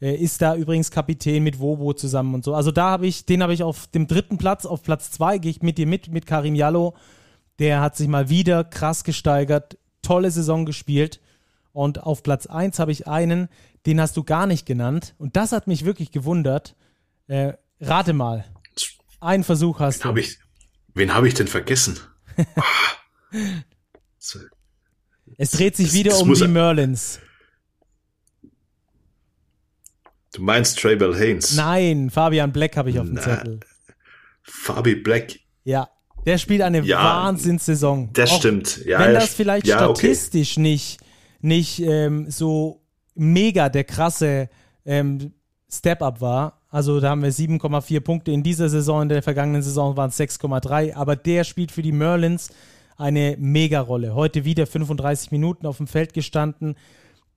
Äh, 0.00 0.14
ist 0.14 0.40
da 0.40 0.56
übrigens 0.56 0.90
Kapitän 0.90 1.44
mit 1.44 1.58
Wobo 1.58 1.92
zusammen 1.92 2.34
und 2.34 2.44
so. 2.46 2.54
Also 2.54 2.70
da 2.70 2.88
habe 2.88 3.06
ich, 3.06 3.26
den 3.26 3.42
habe 3.42 3.52
ich 3.52 3.62
auf 3.62 3.88
dem 3.88 4.06
dritten 4.06 4.38
Platz, 4.38 4.64
auf 4.64 4.82
Platz 4.82 5.10
zwei 5.10 5.36
gehe 5.36 5.50
ich 5.50 5.60
mit 5.60 5.76
dir 5.76 5.86
mit, 5.86 6.10
mit 6.10 6.24
Karim 6.24 6.54
Jallo. 6.54 6.96
Der 7.58 7.82
hat 7.82 7.94
sich 7.94 8.08
mal 8.08 8.30
wieder 8.30 8.64
krass 8.64 9.04
gesteigert, 9.04 9.76
tolle 10.00 10.30
Saison 10.30 10.64
gespielt. 10.64 11.20
Und 11.72 12.04
auf 12.04 12.22
Platz 12.22 12.46
1 12.46 12.78
habe 12.78 12.90
ich 12.90 13.06
einen, 13.06 13.48
den 13.84 14.00
hast 14.00 14.16
du 14.16 14.24
gar 14.24 14.46
nicht 14.46 14.64
genannt. 14.64 15.14
Und 15.18 15.36
das 15.36 15.52
hat 15.52 15.66
mich 15.66 15.84
wirklich 15.84 16.10
gewundert. 16.10 16.74
Äh, 17.26 17.52
rate 17.82 18.14
mal. 18.14 18.46
Einen 19.20 19.44
Versuch 19.44 19.78
hast 19.78 19.98
wen 19.98 20.02
du. 20.04 20.08
Hab 20.08 20.16
ich, 20.16 20.38
wen 20.94 21.12
habe 21.12 21.28
ich 21.28 21.34
denn 21.34 21.48
vergessen? 21.48 21.98
es 25.36 25.50
dreht 25.52 25.76
sich 25.76 25.88
das, 25.88 25.94
wieder 25.94 26.10
das 26.10 26.22
um 26.22 26.34
die 26.34 26.48
Merlins. 26.48 27.20
Du 30.32 30.42
meinst 30.42 30.78
Traybell 30.78 31.14
Haynes? 31.16 31.54
Nein, 31.56 32.10
Fabian 32.10 32.52
Black 32.52 32.76
habe 32.76 32.90
ich 32.90 32.98
auf 32.98 33.06
dem 33.06 33.18
Zettel. 33.18 33.60
Fabi 34.42 34.94
Black. 34.94 35.40
Ja, 35.64 35.88
der 36.26 36.38
spielt 36.38 36.62
eine 36.62 36.80
ja, 36.82 37.02
Wahnsinnssaison. 37.02 38.10
Das 38.12 38.30
Auch 38.30 38.38
stimmt. 38.38 38.84
Ja, 38.84 39.00
wenn 39.00 39.14
das 39.14 39.34
vielleicht 39.34 39.66
ja, 39.66 39.78
statistisch 39.78 40.52
okay. 40.52 40.60
nicht, 40.60 40.98
nicht 41.40 41.80
ähm, 41.80 42.30
so 42.30 42.82
mega 43.14 43.68
der 43.68 43.84
krasse 43.84 44.48
ähm, 44.84 45.32
Step-up 45.70 46.20
war. 46.20 46.60
Also 46.70 47.00
da 47.00 47.10
haben 47.10 47.22
wir 47.22 47.32
7,4 47.32 48.00
Punkte 48.00 48.30
in 48.30 48.42
dieser 48.42 48.68
Saison, 48.68 49.02
in 49.02 49.08
der 49.08 49.22
vergangenen 49.22 49.62
Saison 49.62 49.96
waren 49.96 50.10
es 50.10 50.20
6,3. 50.20 50.94
Aber 50.94 51.16
der 51.16 51.44
spielt 51.44 51.72
für 51.72 51.82
die 51.82 51.92
Merlins 51.92 52.50
eine 52.98 53.36
Mega-Rolle. 53.38 54.14
Heute 54.14 54.44
wieder 54.44 54.66
35 54.66 55.30
Minuten 55.30 55.66
auf 55.66 55.78
dem 55.78 55.86
Feld 55.86 56.12
gestanden. 56.12 56.76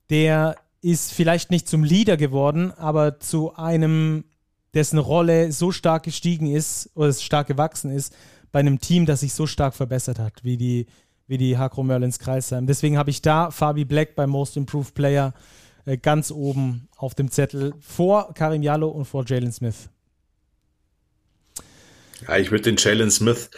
Der 0.10 0.56
ist 0.82 1.14
vielleicht 1.14 1.52
nicht 1.52 1.70
zum 1.70 1.84
Leader 1.84 2.18
geworden, 2.18 2.72
aber 2.72 3.20
zu 3.20 3.56
einem, 3.56 4.26
dessen 4.74 4.98
Rolle 4.98 5.52
so 5.52 5.72
stark 5.72 6.04
gestiegen 6.04 6.48
ist 6.48 6.90
oder 6.96 7.14
stark 7.14 7.48
gewachsen 7.48 7.92
ist, 7.92 8.16
bei 8.52 8.60
einem 8.60 8.80
Team, 8.80 9.06
das 9.06 9.22
sich 9.22 9.34
so 9.34 9.48
stark 9.48 9.76
verbessert 9.76 10.20
hat, 10.20 10.44
wie 10.44 10.58
die, 10.58 10.88
wie 11.28 11.38
die 11.38 11.58
Hakro 11.58 11.84
Merlins 11.84 12.20
Kreisheim. 12.20 12.66
Deswegen 12.66 12.98
habe 12.98 13.12
ich 13.12 13.22
da 13.22 13.52
Fabi 13.52 13.86
Black 13.86 14.16
beim 14.16 14.32
Most 14.32 14.58
Improved 14.58 14.96
Player 14.96 15.34
äh, 15.86 15.98
ganz 15.98 16.32
oben 16.32 16.90
auf 16.98 17.14
dem 17.14 17.30
Zettel 17.30 17.74
vor 17.80 18.34
Karim 18.34 18.64
Jallo 18.64 18.90
und 18.90 19.06
vor 19.06 19.24
Jalen 19.26 19.52
Smith. 19.52 19.90
Ja, 22.28 22.38
ich 22.38 22.52
würde 22.52 22.64
den 22.64 22.78
Jalen 22.78 23.12
Smith, 23.12 23.50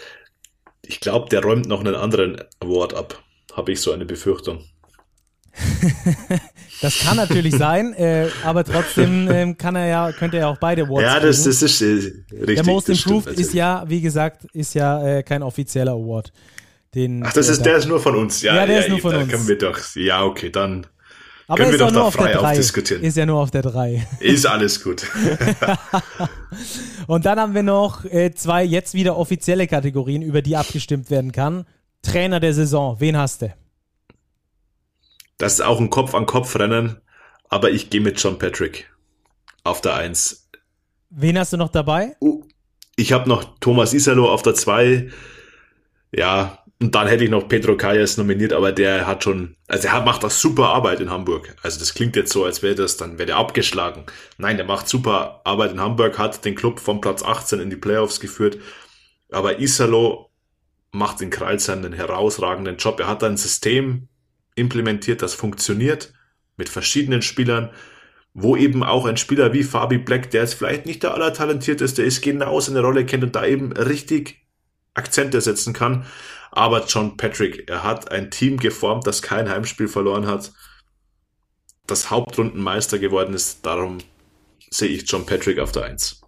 ich 0.86 1.00
glaube, 1.00 1.30
der 1.30 1.42
räumt 1.42 1.68
noch 1.68 1.80
einen 1.80 1.96
anderen 1.96 2.42
Award 2.60 2.94
ab. 2.94 3.24
Habe 3.54 3.72
ich 3.72 3.82
so 3.82 3.92
eine 3.92 4.06
Befürchtung. 4.06 4.64
das 6.82 7.00
kann 7.00 7.16
natürlich 7.16 7.56
sein, 7.56 7.94
äh, 7.94 8.28
aber 8.44 8.64
trotzdem 8.64 9.30
äh, 9.30 9.54
kann 9.54 9.76
er 9.76 9.86
ja, 9.86 10.12
könnte 10.12 10.38
er 10.38 10.50
auch 10.50 10.58
beide 10.58 10.84
Awards 10.84 11.04
Ja, 11.04 11.20
das, 11.20 11.44
das 11.44 11.62
ist 11.62 11.82
äh, 11.82 11.86
richtig. 11.86 12.56
Der 12.56 12.66
Most 12.66 12.90
Improved 12.90 13.40
ist 13.40 13.54
ja, 13.54 13.84
wie 13.88 14.02
gesagt, 14.02 14.46
ist 14.54 14.74
ja 14.74 15.18
äh, 15.18 15.24
kein 15.24 15.44
offizieller 15.44 15.92
Award. 15.92 16.34
Den, 16.96 17.24
Ach, 17.24 17.34
das 17.34 17.50
ist, 17.50 17.64
der 17.64 17.78
ist 17.78 17.88
nur 17.88 18.00
von 18.00 18.16
uns. 18.16 18.42
Ja, 18.42 18.56
ja 18.56 18.66
der 18.66 18.76
ja, 18.76 18.82
ist 18.82 18.90
nur 18.90 19.00
von 19.00 19.16
uns. 19.16 19.32
Können 19.32 19.48
wir 19.48 19.58
doch, 19.58 19.80
ja, 19.96 20.24
okay, 20.24 20.50
dann 20.50 20.88
aber 21.48 21.58
können 21.58 21.72
wir 21.72 21.78
doch 21.80 21.92
da 21.92 22.12
frei 22.12 22.38
aufdiskutieren. 22.38 23.04
Ist 23.04 23.18
ja 23.18 23.26
nur 23.26 23.40
auf 23.40 23.52
der 23.52 23.62
3. 23.62 24.08
Ist 24.20 24.46
alles 24.46 24.84
gut. 24.84 25.06
Und 27.08 27.26
dann 27.26 27.40
haben 27.40 27.54
wir 27.54 27.64
noch 27.64 28.06
äh, 28.06 28.34
zwei 28.34 28.64
jetzt 28.64 28.94
wieder 28.94 29.18
offizielle 29.18 29.68
Kategorien, 29.68 30.22
über 30.22 30.42
die 30.42 30.56
abgestimmt 30.56 31.10
werden 31.10 31.32
kann. 31.32 31.66
Trainer 32.02 32.40
der 32.40 32.54
Saison, 32.54 33.00
wen 33.00 33.18
hast 33.18 33.42
du? 33.42 33.54
Das 35.38 35.54
ist 35.54 35.62
auch 35.62 35.80
ein 35.80 35.90
Kopf-an-Kopf-Rennen, 35.90 36.98
aber 37.50 37.72
ich 37.72 37.90
gehe 37.90 38.02
mit 38.02 38.22
John 38.22 38.40
Patrick 38.40 38.90
auf 39.64 39.82
der 39.82 39.96
1. 39.96 40.50
Wen 41.10 41.38
hast 41.38 41.54
du 41.54 41.58
noch 41.58 41.70
dabei? 41.70 42.16
Uh, 42.22 42.44
ich 42.96 43.12
habe 43.12 43.28
noch 43.28 43.58
Thomas 43.60 43.94
Isalo 43.94 44.32
auf 44.32 44.42
der 44.44 44.56
2. 44.56 45.10
Ja, 46.12 46.63
und 46.84 46.96
dann 46.96 47.08
hätte 47.08 47.24
ich 47.24 47.30
noch 47.30 47.48
Pedro 47.48 47.78
Calles 47.78 48.18
nominiert, 48.18 48.52
aber 48.52 48.74
der 48.74 49.08
hat 49.08 49.24
schon, 49.24 49.56
also 49.70 49.88
er 49.88 50.02
macht 50.02 50.22
das 50.22 50.42
super 50.42 50.74
Arbeit 50.74 51.00
in 51.00 51.10
Hamburg. 51.10 51.56
Also 51.64 51.80
das 51.80 51.94
klingt 51.94 52.18
jetzt 52.18 52.34
so, 52.34 52.44
als 52.44 52.62
wäre 52.62 52.76
das, 52.76 52.98
dann 52.98 53.18
wäre 53.18 53.28
der 53.28 53.38
abgeschlagen. 53.38 54.04
Nein, 54.38 54.58
der 54.58 54.66
macht 54.66 54.90
super 54.90 55.40
Arbeit 55.46 55.72
in 55.72 55.80
Hamburg, 55.80 56.20
hat 56.20 56.44
den 56.44 56.56
Club 56.56 56.82
vom 56.82 57.00
Platz 57.00 57.24
18 57.24 57.62
in 57.62 57.70
die 57.70 57.78
Playoffs 57.78 58.20
geführt. 58.20 58.58
Aber 59.32 59.60
Isalo 59.60 60.30
macht 60.92 61.22
in 61.22 61.30
Kreilsheim 61.30 61.86
einen 61.86 61.94
herausragenden 61.94 62.76
Job. 62.76 63.00
Er 63.00 63.08
hat 63.08 63.24
ein 63.24 63.38
System 63.38 64.10
implementiert, 64.56 65.22
das 65.22 65.34
funktioniert 65.34 66.12
mit 66.58 66.68
verschiedenen 66.68 67.22
Spielern, 67.22 67.70
wo 68.34 68.58
eben 68.58 68.84
auch 68.84 69.06
ein 69.06 69.16
Spieler 69.16 69.54
wie 69.54 69.64
Fabi 69.64 70.00
Black, 70.00 70.32
der 70.32 70.42
jetzt 70.42 70.56
vielleicht 70.56 70.86
nicht 70.86 71.02
der 71.04 71.14
allertalentierteste 71.14 72.04
ist, 72.04 72.22
genau 72.22 72.60
seine 72.60 72.82
Rolle 72.82 73.06
kennt 73.06 73.24
und 73.24 73.38
da 73.38 73.46
eben 73.46 73.72
richtig 73.72 74.43
Akzente 74.94 75.42
setzen 75.42 75.74
kann. 75.74 76.06
Aber 76.52 76.86
John 76.86 77.18
Patrick, 77.18 77.70
er 77.70 77.84
hat 77.84 78.12
ein 78.12 78.30
Team 78.30 78.58
geformt, 78.58 79.08
das 79.08 79.22
kein 79.22 79.50
Heimspiel 79.50 79.88
verloren 79.88 80.28
hat, 80.28 80.52
das 81.88 82.12
Hauptrundenmeister 82.12 83.00
geworden 83.00 83.34
ist. 83.34 83.66
Darum 83.66 83.98
sehe 84.70 84.90
ich 84.90 85.10
John 85.10 85.26
Patrick 85.26 85.60
auf 85.60 85.72
der 85.72 85.86
Eins. 85.86 86.22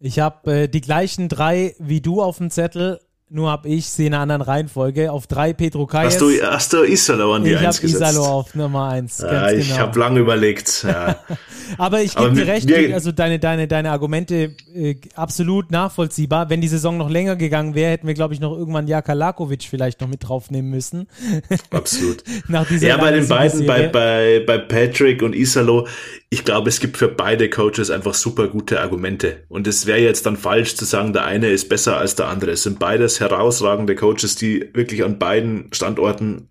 Ich 0.00 0.18
habe 0.18 0.62
äh, 0.62 0.68
die 0.68 0.80
gleichen 0.80 1.28
drei 1.28 1.76
wie 1.78 2.00
du 2.00 2.20
auf 2.20 2.38
dem 2.38 2.50
Zettel, 2.50 3.00
nur 3.32 3.50
habe 3.50 3.68
ich 3.68 3.86
sie 3.86 4.06
in 4.06 4.14
einer 4.14 4.22
anderen 4.22 4.42
Reihenfolge. 4.42 5.10
Auf 5.10 5.26
drei 5.26 5.52
Petro 5.54 5.86
Kayes. 5.86 6.14
Hast 6.14 6.20
du, 6.20 6.30
hast 6.42 6.72
du 6.72 6.82
Isalo 6.82 7.34
an 7.34 7.44
die 7.44 7.52
ich 7.52 7.58
Eins 7.58 7.80
gesetzt? 7.80 8.00
Ich 8.00 8.06
habe 8.06 8.12
Isalo 8.12 8.26
auf 8.26 8.54
Nummer 8.54 8.88
eins. 8.88 9.18
Ja, 9.18 9.50
ich 9.50 9.68
genau. 9.68 9.80
habe 9.80 9.98
lange 9.98 10.20
überlegt. 10.20 10.84
Ja. 10.86 11.16
Aber 11.78 12.02
ich 12.02 12.14
gebe 12.14 12.32
dir 12.32 12.46
recht, 12.46 12.68
wir, 12.68 12.94
also 12.94 13.10
deine, 13.10 13.38
deine, 13.38 13.66
deine 13.66 13.90
Argumente 13.90 14.54
äh, 14.74 14.96
absolut 15.14 15.70
nachvollziehbar. 15.70 16.50
Wenn 16.50 16.60
die 16.60 16.68
Saison 16.68 16.98
noch 16.98 17.08
länger 17.08 17.36
gegangen 17.36 17.74
wäre, 17.74 17.92
hätten 17.92 18.06
wir, 18.06 18.14
glaube 18.14 18.34
ich, 18.34 18.40
noch 18.40 18.56
irgendwann 18.56 18.86
Jaka 18.86 19.14
Lakovic 19.14 19.62
vielleicht 19.62 20.00
noch 20.02 20.08
mit 20.08 20.28
draufnehmen 20.28 20.70
müssen. 20.70 21.08
Absolut. 21.70 22.22
Nach 22.48 22.66
dieser 22.66 22.88
ja, 22.88 22.96
bei 22.98 23.12
den 23.12 23.26
beiden, 23.26 23.66
bei, 23.66 23.88
bei, 23.88 24.44
bei 24.46 24.58
Patrick 24.58 25.22
und 25.22 25.34
Isalo, 25.34 25.86
ich 26.28 26.44
glaube, 26.44 26.68
es 26.68 26.80
gibt 26.80 26.98
für 26.98 27.08
beide 27.08 27.48
Coaches 27.48 27.90
einfach 27.90 28.14
super 28.14 28.48
gute 28.48 28.80
Argumente. 28.80 29.44
Und 29.48 29.66
es 29.66 29.86
wäre 29.86 30.00
jetzt 30.00 30.26
dann 30.26 30.36
falsch 30.36 30.76
zu 30.76 30.84
sagen, 30.84 31.12
der 31.12 31.24
eine 31.24 31.48
ist 31.48 31.68
besser 31.68 31.96
als 31.96 32.14
der 32.14 32.28
andere. 32.28 32.50
Es 32.52 32.62
sind 32.62 32.78
beides 32.78 33.21
herausragende 33.22 33.94
Coaches, 33.94 34.36
die 34.36 34.68
wirklich 34.74 35.04
an 35.04 35.18
beiden 35.18 35.72
Standorten 35.72 36.48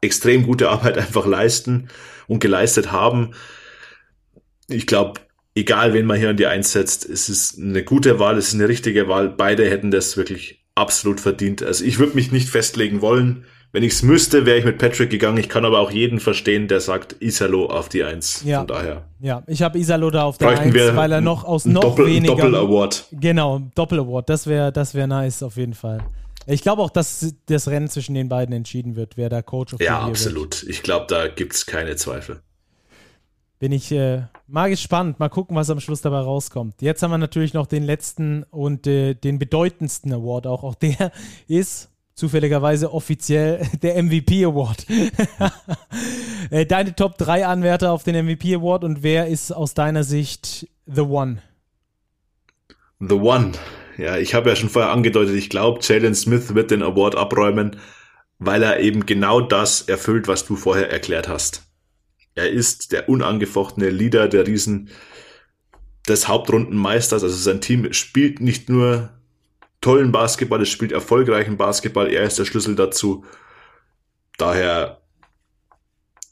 extrem 0.00 0.44
gute 0.44 0.68
Arbeit 0.68 0.98
einfach 0.98 1.26
leisten 1.26 1.88
und 2.26 2.40
geleistet 2.40 2.90
haben. 2.90 3.32
Ich 4.68 4.86
glaube, 4.86 5.20
egal 5.54 5.94
wen 5.94 6.06
man 6.06 6.18
hier 6.18 6.30
an 6.30 6.36
die 6.36 6.46
einsetzt, 6.46 7.08
es 7.08 7.28
ist 7.28 7.58
eine 7.58 7.84
gute 7.84 8.18
Wahl, 8.18 8.36
es 8.36 8.48
ist 8.48 8.54
eine 8.54 8.68
richtige 8.68 9.08
Wahl. 9.08 9.28
Beide 9.28 9.68
hätten 9.68 9.90
das 9.90 10.16
wirklich 10.16 10.64
absolut 10.74 11.20
verdient. 11.20 11.62
Also 11.62 11.84
ich 11.84 11.98
würde 11.98 12.14
mich 12.14 12.32
nicht 12.32 12.48
festlegen 12.48 13.00
wollen. 13.00 13.46
Wenn 13.72 13.82
ich 13.82 13.92
es 13.92 14.02
müsste, 14.02 14.46
wäre 14.46 14.58
ich 14.58 14.64
mit 14.64 14.78
Patrick 14.78 15.10
gegangen. 15.10 15.36
Ich 15.38 15.48
kann 15.48 15.64
aber 15.64 15.80
auch 15.80 15.90
jeden 15.90 16.20
verstehen, 16.20 16.68
der 16.68 16.80
sagt 16.80 17.16
Isalo 17.20 17.66
auf 17.66 17.88
die 17.88 18.04
Eins. 18.04 18.42
Ja. 18.44 18.58
Von 18.58 18.68
daher. 18.68 19.04
Ja, 19.20 19.42
ich 19.46 19.62
habe 19.62 19.78
Isalo 19.78 20.10
da 20.10 20.24
auf 20.24 20.38
der 20.38 20.58
Eins, 20.58 20.74
weil 20.74 21.12
er 21.12 21.20
noch 21.20 21.44
aus 21.44 21.64
noch 21.66 21.82
Doppel, 21.82 22.06
weniger. 22.06 22.36
Doppel-Award. 22.36 23.06
Genau, 23.12 23.60
Doppel-Award. 23.74 24.28
Das 24.28 24.46
wäre 24.46 24.72
das 24.72 24.94
wär 24.94 25.06
nice 25.06 25.42
auf 25.42 25.56
jeden 25.56 25.74
Fall. 25.74 25.98
Ich 26.46 26.62
glaube 26.62 26.80
auch, 26.80 26.90
dass 26.90 27.34
das 27.46 27.68
Rennen 27.68 27.88
zwischen 27.88 28.14
den 28.14 28.28
beiden 28.28 28.54
entschieden 28.54 28.94
wird, 28.94 29.16
wer 29.16 29.28
der 29.28 29.42
Coach 29.42 29.74
of 29.74 29.80
Ja, 29.80 30.00
absolut. 30.00 30.62
Wird. 30.62 30.70
Ich 30.70 30.82
glaube, 30.82 31.06
da 31.08 31.26
gibt 31.26 31.54
es 31.54 31.66
keine 31.66 31.96
Zweifel. 31.96 32.40
Bin 33.58 33.72
ich 33.72 33.90
äh, 33.90 34.22
mal 34.46 34.70
gespannt. 34.70 35.18
Mal 35.18 35.28
gucken, 35.28 35.56
was 35.56 35.70
am 35.70 35.80
Schluss 35.80 36.02
dabei 36.02 36.20
rauskommt. 36.20 36.82
Jetzt 36.82 37.02
haben 37.02 37.10
wir 37.10 37.18
natürlich 37.18 37.52
noch 37.54 37.66
den 37.66 37.82
letzten 37.82 38.44
und 38.44 38.86
äh, 38.86 39.14
den 39.14 39.38
bedeutendsten 39.38 40.12
Award 40.12 40.46
auch. 40.46 40.62
Auch 40.62 40.74
der 40.74 41.10
ist 41.48 41.90
zufälligerweise 42.16 42.92
offiziell 42.92 43.64
der 43.82 44.02
MVP 44.02 44.44
Award. 44.44 44.86
Äh, 46.48 46.64
deine 46.64 46.94
Top 46.94 47.18
3 47.18 47.44
Anwärter 47.44 47.90
auf 47.90 48.04
den 48.04 48.24
MVP 48.24 48.54
Award 48.54 48.84
und 48.84 49.02
wer 49.02 49.26
ist 49.26 49.50
aus 49.50 49.74
deiner 49.74 50.04
Sicht 50.04 50.68
The 50.86 51.00
One? 51.00 51.42
The 53.00 53.16
One. 53.16 53.50
Ja, 53.98 54.16
ich 54.16 54.32
habe 54.32 54.50
ja 54.50 54.54
schon 54.54 54.68
vorher 54.68 54.92
angedeutet, 54.92 55.34
ich 55.34 55.50
glaube, 55.50 55.80
Jalen 55.82 56.14
Smith 56.14 56.54
wird 56.54 56.70
den 56.70 56.84
Award 56.84 57.16
abräumen, 57.16 57.80
weil 58.38 58.62
er 58.62 58.78
eben 58.78 59.06
genau 59.06 59.40
das 59.40 59.82
erfüllt, 59.82 60.28
was 60.28 60.44
du 60.46 60.54
vorher 60.54 60.88
erklärt 60.88 61.26
hast. 61.26 61.64
Er 62.36 62.50
ist 62.50 62.92
der 62.92 63.08
unangefochtene 63.08 63.90
Leader 63.90 64.28
der 64.28 64.46
Riesen 64.46 64.90
des 66.06 66.28
Hauptrundenmeisters. 66.28 67.24
Also 67.24 67.34
sein 67.34 67.60
Team 67.60 67.92
spielt 67.92 68.40
nicht 68.40 68.68
nur 68.68 69.15
tollen 69.80 70.12
Basketball, 70.12 70.62
es 70.62 70.68
spielt 70.68 70.92
erfolgreichen 70.92 71.56
Basketball. 71.56 72.12
Er 72.12 72.24
ist 72.24 72.38
der 72.38 72.44
Schlüssel 72.44 72.74
dazu. 72.74 73.24
Daher 74.38 75.00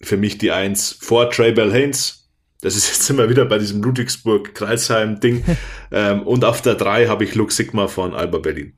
für 0.00 0.16
mich 0.16 0.38
die 0.38 0.52
Eins 0.52 0.96
vor 1.00 1.30
Trey 1.30 1.52
Bell 1.52 1.72
Haynes. 1.72 2.28
Das 2.60 2.76
ist 2.76 2.88
jetzt 2.92 3.10
immer 3.10 3.28
wieder 3.28 3.44
bei 3.44 3.58
diesem 3.58 3.82
Ludwigsburg-Kreisheim-Ding. 3.82 5.44
ähm, 5.92 6.22
und 6.22 6.44
auf 6.44 6.62
der 6.62 6.74
drei 6.74 7.06
habe 7.06 7.24
ich 7.24 7.34
Luke 7.34 7.52
Sigma 7.52 7.88
von 7.88 8.14
Alba 8.14 8.38
Berlin. 8.38 8.74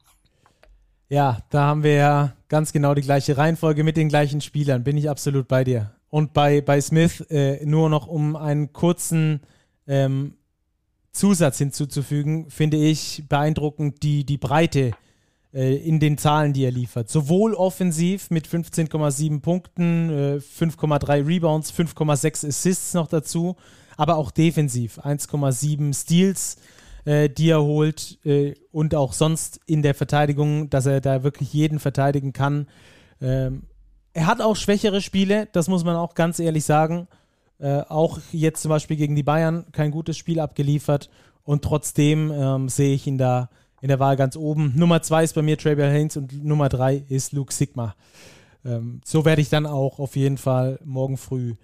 Ja, 1.09 1.39
da 1.51 1.63
haben 1.63 1.85
wir 1.85 1.95
ja 1.95 2.33
ganz 2.49 2.73
genau 2.73 2.95
die 2.95 3.03
gleiche 3.03 3.37
Reihenfolge 3.37 3.85
mit 3.85 3.97
den 3.97 4.09
gleichen 4.09 4.41
Spielern. 4.41 4.83
Bin 4.83 4.97
ich 4.97 5.09
absolut 5.09 5.47
bei 5.47 5.63
dir. 5.63 5.93
Und 6.11 6.33
bei, 6.33 6.61
bei 6.61 6.81
Smith 6.81 7.21
äh, 7.31 7.65
nur 7.65 7.89
noch 7.89 8.07
um 8.07 8.37
einen 8.37 8.73
kurzen 8.73 9.41
ähm, 9.87 10.35
Zusatz 11.17 11.59
hinzuzufügen, 11.59 12.51
finde 12.51 12.77
ich 12.77 13.25
beeindruckend 13.29 14.03
die, 14.03 14.25
die 14.25 14.39
Breite 14.39 14.93
äh, 15.53 15.77
in 15.77 16.01
den 16.01 16.19
Zahlen, 16.19 16.53
die 16.53 16.65
er 16.65 16.71
liefert. 16.71 17.09
Sowohl 17.09 17.55
offensiv 17.55 18.31
mit 18.31 18.47
15,7 18.47 19.41
Punkten, 19.41 20.11
äh, 20.11 20.37
5,3 20.37 21.27
Rebounds, 21.27 21.73
5,6 21.73 22.47
Assists 22.47 22.95
noch 22.95 23.07
dazu, 23.07 23.57
aber 23.97 24.17
auch 24.17 24.31
defensiv 24.31 24.99
1,7 24.99 25.95
Steals, 25.95 26.57
äh, 27.07 27.31
die 27.31 27.51
er 27.51 27.63
holt 27.63 28.19
äh, 28.27 28.55
und 28.71 28.95
auch 28.95 29.15
sonst 29.15 29.61
in 29.67 29.83
der 29.83 29.95
Verteidigung, 29.95 30.69
dass 30.69 30.87
er 30.87 31.01
da 31.01 31.23
wirklich 31.23 31.53
jeden 31.53 31.79
verteidigen 31.79 32.33
kann. 32.33 32.67
Ähm, 33.23 33.63
er 34.13 34.27
hat 34.27 34.41
auch 34.41 34.57
schwächere 34.57 35.01
Spiele, 35.01 35.49
das 35.53 35.69
muss 35.69 35.85
man 35.85 35.97
auch 35.97 36.15
ganz 36.15 36.39
ehrlich 36.39 36.65
sagen. 36.65 37.09
Äh, 37.59 37.81
auch 37.89 38.19
jetzt 38.33 38.63
zum 38.63 38.69
Beispiel 38.69 38.97
gegen 38.97 39.17
die 39.17 39.23
Bayern 39.23 39.65
kein 39.73 39.91
gutes 39.91 40.17
Spiel 40.17 40.41
abgeliefert 40.41 41.09
und 41.43 41.63
trotzdem 41.63 42.31
ähm, 42.31 42.69
sehe 42.69 42.95
ich 42.95 43.07
ihn 43.07 43.19
da 43.19 43.49
in 43.81 43.89
der 43.89 44.01
Wahl 44.01 44.17
ganz 44.17 44.37
oben. 44.37 44.73
Nummer 44.77 45.03
zwei 45.03 45.25
ist 45.25 45.35
bei 45.35 45.43
mir 45.43 45.57
Travial 45.57 45.91
Haynes 45.91 46.17
und 46.17 46.45
Nummer 46.45 46.69
drei 46.69 47.05
ist 47.09 47.33
Luke 47.33 47.53
Sigma. 47.53 47.95
Ähm, 48.65 49.01
so 49.05 49.25
werde 49.25 49.41
ich 49.41 49.49
dann 49.49 49.65
auch 49.65 49.99
auf 49.99 50.17
jeden 50.17 50.39
Fall 50.39 50.79
morgen 50.85 51.17
früh 51.17 51.55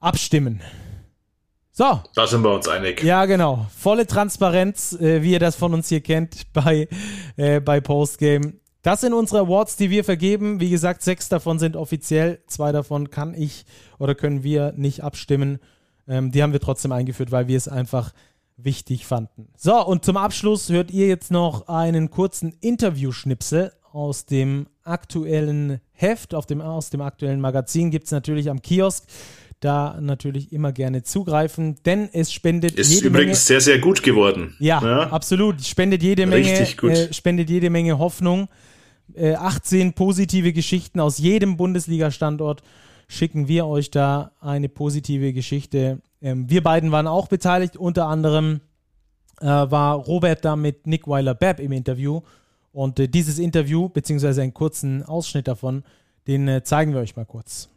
abstimmen. 0.00 0.60
So. 1.72 2.00
Da 2.14 2.26
sind 2.26 2.42
wir 2.42 2.52
uns 2.52 2.68
einig. 2.68 3.02
Ja, 3.02 3.24
genau. 3.24 3.66
Volle 3.76 4.06
Transparenz, 4.06 4.92
äh, 4.92 5.22
wie 5.22 5.32
ihr 5.32 5.40
das 5.40 5.56
von 5.56 5.74
uns 5.74 5.88
hier 5.88 6.00
kennt 6.00 6.52
bei, 6.52 6.88
äh, 7.36 7.60
bei 7.60 7.80
Postgame. 7.80 8.54
Das 8.84 9.00
sind 9.00 9.14
unsere 9.14 9.40
Awards, 9.40 9.76
die 9.76 9.88
wir 9.88 10.04
vergeben. 10.04 10.60
Wie 10.60 10.68
gesagt, 10.68 11.00
sechs 11.00 11.30
davon 11.30 11.58
sind 11.58 11.74
offiziell. 11.74 12.40
Zwei 12.46 12.70
davon 12.70 13.08
kann 13.08 13.32
ich 13.32 13.64
oder 13.98 14.14
können 14.14 14.42
wir 14.42 14.74
nicht 14.76 15.02
abstimmen. 15.02 15.58
Ähm, 16.06 16.32
die 16.32 16.42
haben 16.42 16.52
wir 16.52 16.60
trotzdem 16.60 16.92
eingeführt, 16.92 17.32
weil 17.32 17.48
wir 17.48 17.56
es 17.56 17.66
einfach 17.66 18.12
wichtig 18.58 19.06
fanden. 19.06 19.48
So, 19.56 19.82
und 19.84 20.04
zum 20.04 20.18
Abschluss 20.18 20.68
hört 20.68 20.90
ihr 20.90 21.06
jetzt 21.06 21.30
noch 21.30 21.66
einen 21.66 22.10
kurzen 22.10 22.54
Interview-Schnipsel 22.60 23.72
aus 23.90 24.26
dem 24.26 24.66
aktuellen 24.82 25.80
Heft, 25.92 26.34
auf 26.34 26.44
dem, 26.44 26.60
aus 26.60 26.90
dem 26.90 27.00
aktuellen 27.00 27.40
Magazin. 27.40 27.90
Gibt 27.90 28.04
es 28.04 28.12
natürlich 28.12 28.50
am 28.50 28.60
Kiosk 28.60 29.04
da 29.60 29.98
natürlich 29.98 30.52
immer 30.52 30.72
gerne 30.72 31.04
zugreifen, 31.04 31.76
denn 31.86 32.10
es 32.12 32.30
spendet 32.30 32.72
ist 32.72 32.90
jede 32.90 33.06
übrigens 33.06 33.48
Menge, 33.48 33.60
sehr 33.60 33.60
sehr 33.62 33.78
gut 33.78 34.02
geworden. 34.02 34.54
Ja, 34.58 34.82
ja, 34.82 35.10
absolut, 35.10 35.64
spendet 35.64 36.02
jede 36.02 36.26
Menge 36.26 36.50
äh, 36.50 37.12
spendet 37.14 37.48
jede 37.48 37.70
Menge 37.70 37.98
Hoffnung 37.98 38.48
18 39.16 39.88
äh, 39.88 39.92
positive 39.92 40.52
Geschichten 40.52 41.00
aus 41.00 41.18
jedem 41.18 41.56
Bundesliga-Standort 41.56 42.62
schicken 43.08 43.48
wir 43.48 43.66
euch 43.66 43.90
da 43.90 44.32
eine 44.40 44.68
positive 44.68 45.32
Geschichte. 45.32 46.00
Ähm, 46.22 46.48
wir 46.48 46.62
beiden 46.62 46.90
waren 46.90 47.06
auch 47.06 47.28
beteiligt, 47.28 47.76
unter 47.76 48.06
anderem 48.06 48.60
äh, 49.40 49.46
war 49.46 49.96
Robert 49.96 50.44
da 50.44 50.56
mit 50.56 50.86
Nick 50.86 51.06
Weiler-Babb 51.06 51.60
im 51.60 51.72
Interview 51.72 52.22
und 52.72 52.98
äh, 52.98 53.08
dieses 53.08 53.38
Interview, 53.38 53.88
beziehungsweise 53.88 54.42
einen 54.42 54.54
kurzen 54.54 55.02
Ausschnitt 55.04 55.48
davon, 55.48 55.84
den 56.26 56.48
äh, 56.48 56.62
zeigen 56.62 56.92
wir 56.92 57.00
euch 57.00 57.16
mal 57.16 57.26
kurz. 57.26 57.68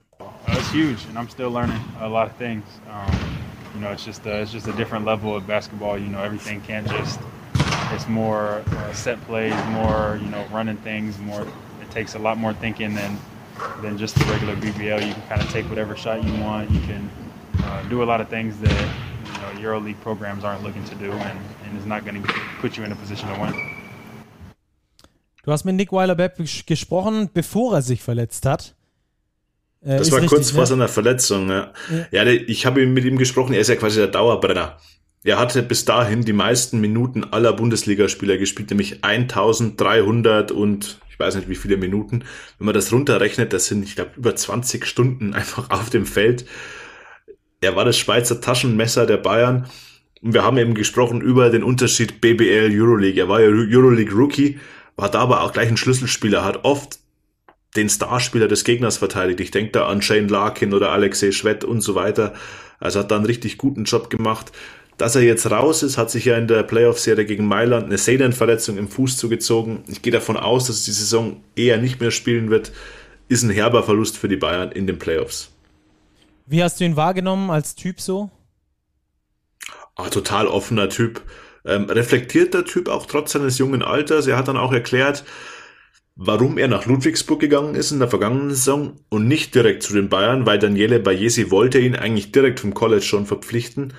It's 0.47 0.71
huge, 0.71 1.05
and 1.09 1.17
I'm 1.17 1.29
still 1.29 1.51
learning 1.51 1.79
a 1.99 2.07
lot 2.07 2.27
of 2.27 2.37
things. 2.37 2.63
Um, 2.87 3.13
you 3.75 3.81
know, 3.81 3.91
it's 3.91 4.05
just 4.05 4.25
a, 4.25 4.41
it's 4.41 4.51
just 4.51 4.67
a 4.67 4.71
different 4.71 5.05
level 5.05 5.35
of 5.35 5.45
basketball. 5.45 5.99
You 5.99 6.07
know, 6.07 6.23
everything 6.23 6.61
can't 6.65 6.87
just 6.87 7.19
it's 7.93 8.07
more 8.07 8.63
uh, 8.67 8.93
set 8.93 9.19
plays, 9.21 9.55
more 9.69 10.19
you 10.21 10.29
know 10.29 10.45
running 10.51 10.77
things. 10.77 11.17
More 11.19 11.41
it 11.81 11.91
takes 11.91 12.15
a 12.15 12.19
lot 12.19 12.37
more 12.37 12.53
thinking 12.53 12.93
than 12.95 13.17
than 13.81 13.97
just 13.97 14.15
the 14.15 14.25
regular 14.25 14.55
BBL. 14.55 15.07
You 15.07 15.13
can 15.13 15.23
kind 15.29 15.41
of 15.41 15.49
take 15.49 15.69
whatever 15.69 15.95
shot 15.95 16.23
you 16.23 16.33
want. 16.43 16.69
You 16.71 16.81
can 16.81 17.09
uh, 17.63 17.83
do 17.89 18.03
a 18.03 18.05
lot 18.05 18.21
of 18.21 18.29
things 18.29 18.57
that 18.59 18.89
you 19.33 19.39
know 19.41 19.69
EuroLeague 19.69 20.01
programs 20.01 20.43
aren't 20.43 20.63
looking 20.63 20.83
to 20.85 20.95
do, 20.95 21.11
and, 21.11 21.39
and 21.63 21.77
is 21.77 21.85
not 21.85 22.05
going 22.05 22.21
to 22.21 22.33
put 22.61 22.77
you 22.77 22.83
in 22.83 22.91
a 22.91 22.95
position 22.95 23.27
to 23.33 23.39
win. 23.41 23.53
Du 25.43 25.53
hast 25.53 25.63
mit 25.63 25.75
Nick 25.75 25.93
Weiler-Bepp 25.93 26.39
gesprochen, 26.65 27.29
bevor 27.33 27.75
er 27.75 27.81
sich 27.81 28.01
verletzt 28.01 28.45
hat. 28.45 28.75
Äh, 29.81 29.97
das 29.97 30.11
war 30.11 30.17
richtig, 30.17 30.29
kurz 30.29 30.51
ne? 30.51 30.57
vor 30.57 30.65
seiner 30.65 30.89
Verletzung. 30.89 31.49
Ja, 31.49 31.71
ja. 32.11 32.23
ja 32.23 32.25
ich 32.25 32.65
habe 32.65 32.85
mit 32.85 33.05
ihm 33.05 33.17
gesprochen. 33.17 33.53
Er 33.53 33.61
ist 33.61 33.69
ja 33.69 33.77
quasi 33.77 33.99
der 33.99 34.07
Dauerbrenner 34.07 34.77
er 35.27 35.37
hatte 35.37 35.61
bis 35.61 35.83
dahin 35.83 36.23
die 36.23 36.31
meisten 36.31 36.79
Minuten 36.79 37.25
aller 37.25 37.51
Bundesligaspieler 37.51 38.37
gespielt, 38.37 38.69
nämlich 38.69 39.03
1300 39.03 40.53
und 40.53 40.99
ich 41.09 41.19
weiß 41.19 41.35
nicht 41.35 41.49
wie 41.49 41.55
viele 41.55 41.75
Minuten. 41.75 42.23
Wenn 42.57 42.65
man 42.65 42.73
das 42.73 42.93
runterrechnet, 42.93 43.51
das 43.51 43.65
sind, 43.65 43.83
ich 43.83 43.95
glaube, 43.95 44.11
über 44.15 44.35
20 44.35 44.85
Stunden 44.85 45.33
einfach 45.33 45.69
auf 45.69 45.89
dem 45.89 46.05
Feld. 46.05 46.45
Er 47.59 47.75
war 47.75 47.83
das 47.83 47.97
Schweizer 47.97 48.39
Taschenmesser 48.39 49.05
der 49.05 49.17
Bayern. 49.17 49.67
Und 50.21 50.33
wir 50.33 50.43
haben 50.43 50.57
eben 50.57 50.73
gesprochen 50.73 51.19
über 51.19 51.49
den 51.49 51.63
Unterschied 51.63 52.21
BBL 52.21 52.69
Euroleague. 52.71 53.19
Er 53.19 53.27
war 53.27 53.41
ja 53.41 53.47
Euroleague 53.47 54.15
Rookie, 54.15 54.59
war 54.95 55.11
da 55.11 55.19
aber 55.19 55.41
auch 55.41 55.51
gleich 55.51 55.67
ein 55.67 55.77
Schlüsselspieler, 55.77 56.45
hat 56.45 56.63
oft 56.63 56.99
den 57.75 57.89
Starspieler 57.89 58.47
des 58.47 58.63
Gegners 58.63 58.97
verteidigt. 58.97 59.41
Ich 59.41 59.51
denke 59.51 59.73
da 59.73 59.87
an 59.87 60.01
Shane 60.01 60.29
Larkin 60.29 60.73
oder 60.73 60.91
Alexei 60.91 61.31
Schwett 61.31 61.65
und 61.65 61.81
so 61.81 61.95
weiter. 61.95 62.33
Also 62.79 62.99
hat 62.99 63.11
da 63.11 63.17
einen 63.17 63.25
richtig 63.25 63.57
guten 63.57 63.83
Job 63.83 64.09
gemacht. 64.09 64.53
Dass 64.97 65.15
er 65.15 65.21
jetzt 65.21 65.49
raus 65.51 65.83
ist, 65.83 65.97
hat 65.97 66.09
sich 66.09 66.25
ja 66.25 66.37
in 66.37 66.47
der 66.47 66.63
Playoff-Serie 66.63 67.25
gegen 67.25 67.45
Mailand 67.45 67.85
eine 67.85 67.99
Sehnenverletzung 67.99 68.77
im 68.77 68.87
Fuß 68.87 69.17
zugezogen. 69.17 69.83
Ich 69.87 70.01
gehe 70.01 70.11
davon 70.11 70.37
aus, 70.37 70.67
dass 70.67 70.85
die 70.85 70.91
Saison 70.91 71.43
eher 71.55 71.77
nicht 71.77 72.01
mehr 72.01 72.09
spielen 72.09 72.49
wird. 72.49 72.71
Ist 73.29 73.43
ein 73.43 73.51
herber 73.51 73.83
Verlust 73.83 74.17
für 74.17 74.27
die 74.27 74.37
Bayern 74.37 74.71
in 74.71 74.87
den 74.87 74.97
Playoffs. 74.97 75.51
Wie 76.47 76.63
hast 76.63 76.79
du 76.79 76.85
ihn 76.85 76.95
wahrgenommen 76.95 77.51
als 77.51 77.75
Typ 77.75 78.01
so? 78.01 78.31
Ah, 79.95 80.09
total 80.09 80.47
offener 80.47 80.89
Typ. 80.89 81.21
Ähm, 81.63 81.85
reflektierter 81.85 82.65
Typ, 82.65 82.87
auch 82.87 83.05
trotz 83.05 83.33
seines 83.33 83.57
jungen 83.59 83.83
Alters. 83.83 84.25
Er 84.25 84.37
hat 84.37 84.47
dann 84.47 84.57
auch 84.57 84.71
erklärt, 84.71 85.25
warum 86.15 86.57
er 86.57 86.67
nach 86.67 86.85
Ludwigsburg 86.87 87.39
gegangen 87.39 87.75
ist 87.75 87.91
in 87.91 87.99
der 87.99 88.07
vergangenen 88.07 88.49
Saison 88.49 88.95
und 89.09 89.27
nicht 89.27 89.53
direkt 89.53 89.83
zu 89.83 89.93
den 89.93 90.09
Bayern, 90.09 90.47
weil 90.47 90.57
Daniele 90.57 90.99
Bayesi 90.99 91.51
wollte 91.51 91.79
ihn 91.79 91.95
eigentlich 91.95 92.31
direkt 92.31 92.61
vom 92.61 92.73
College 92.73 93.03
schon 93.03 93.27
verpflichten. 93.27 93.93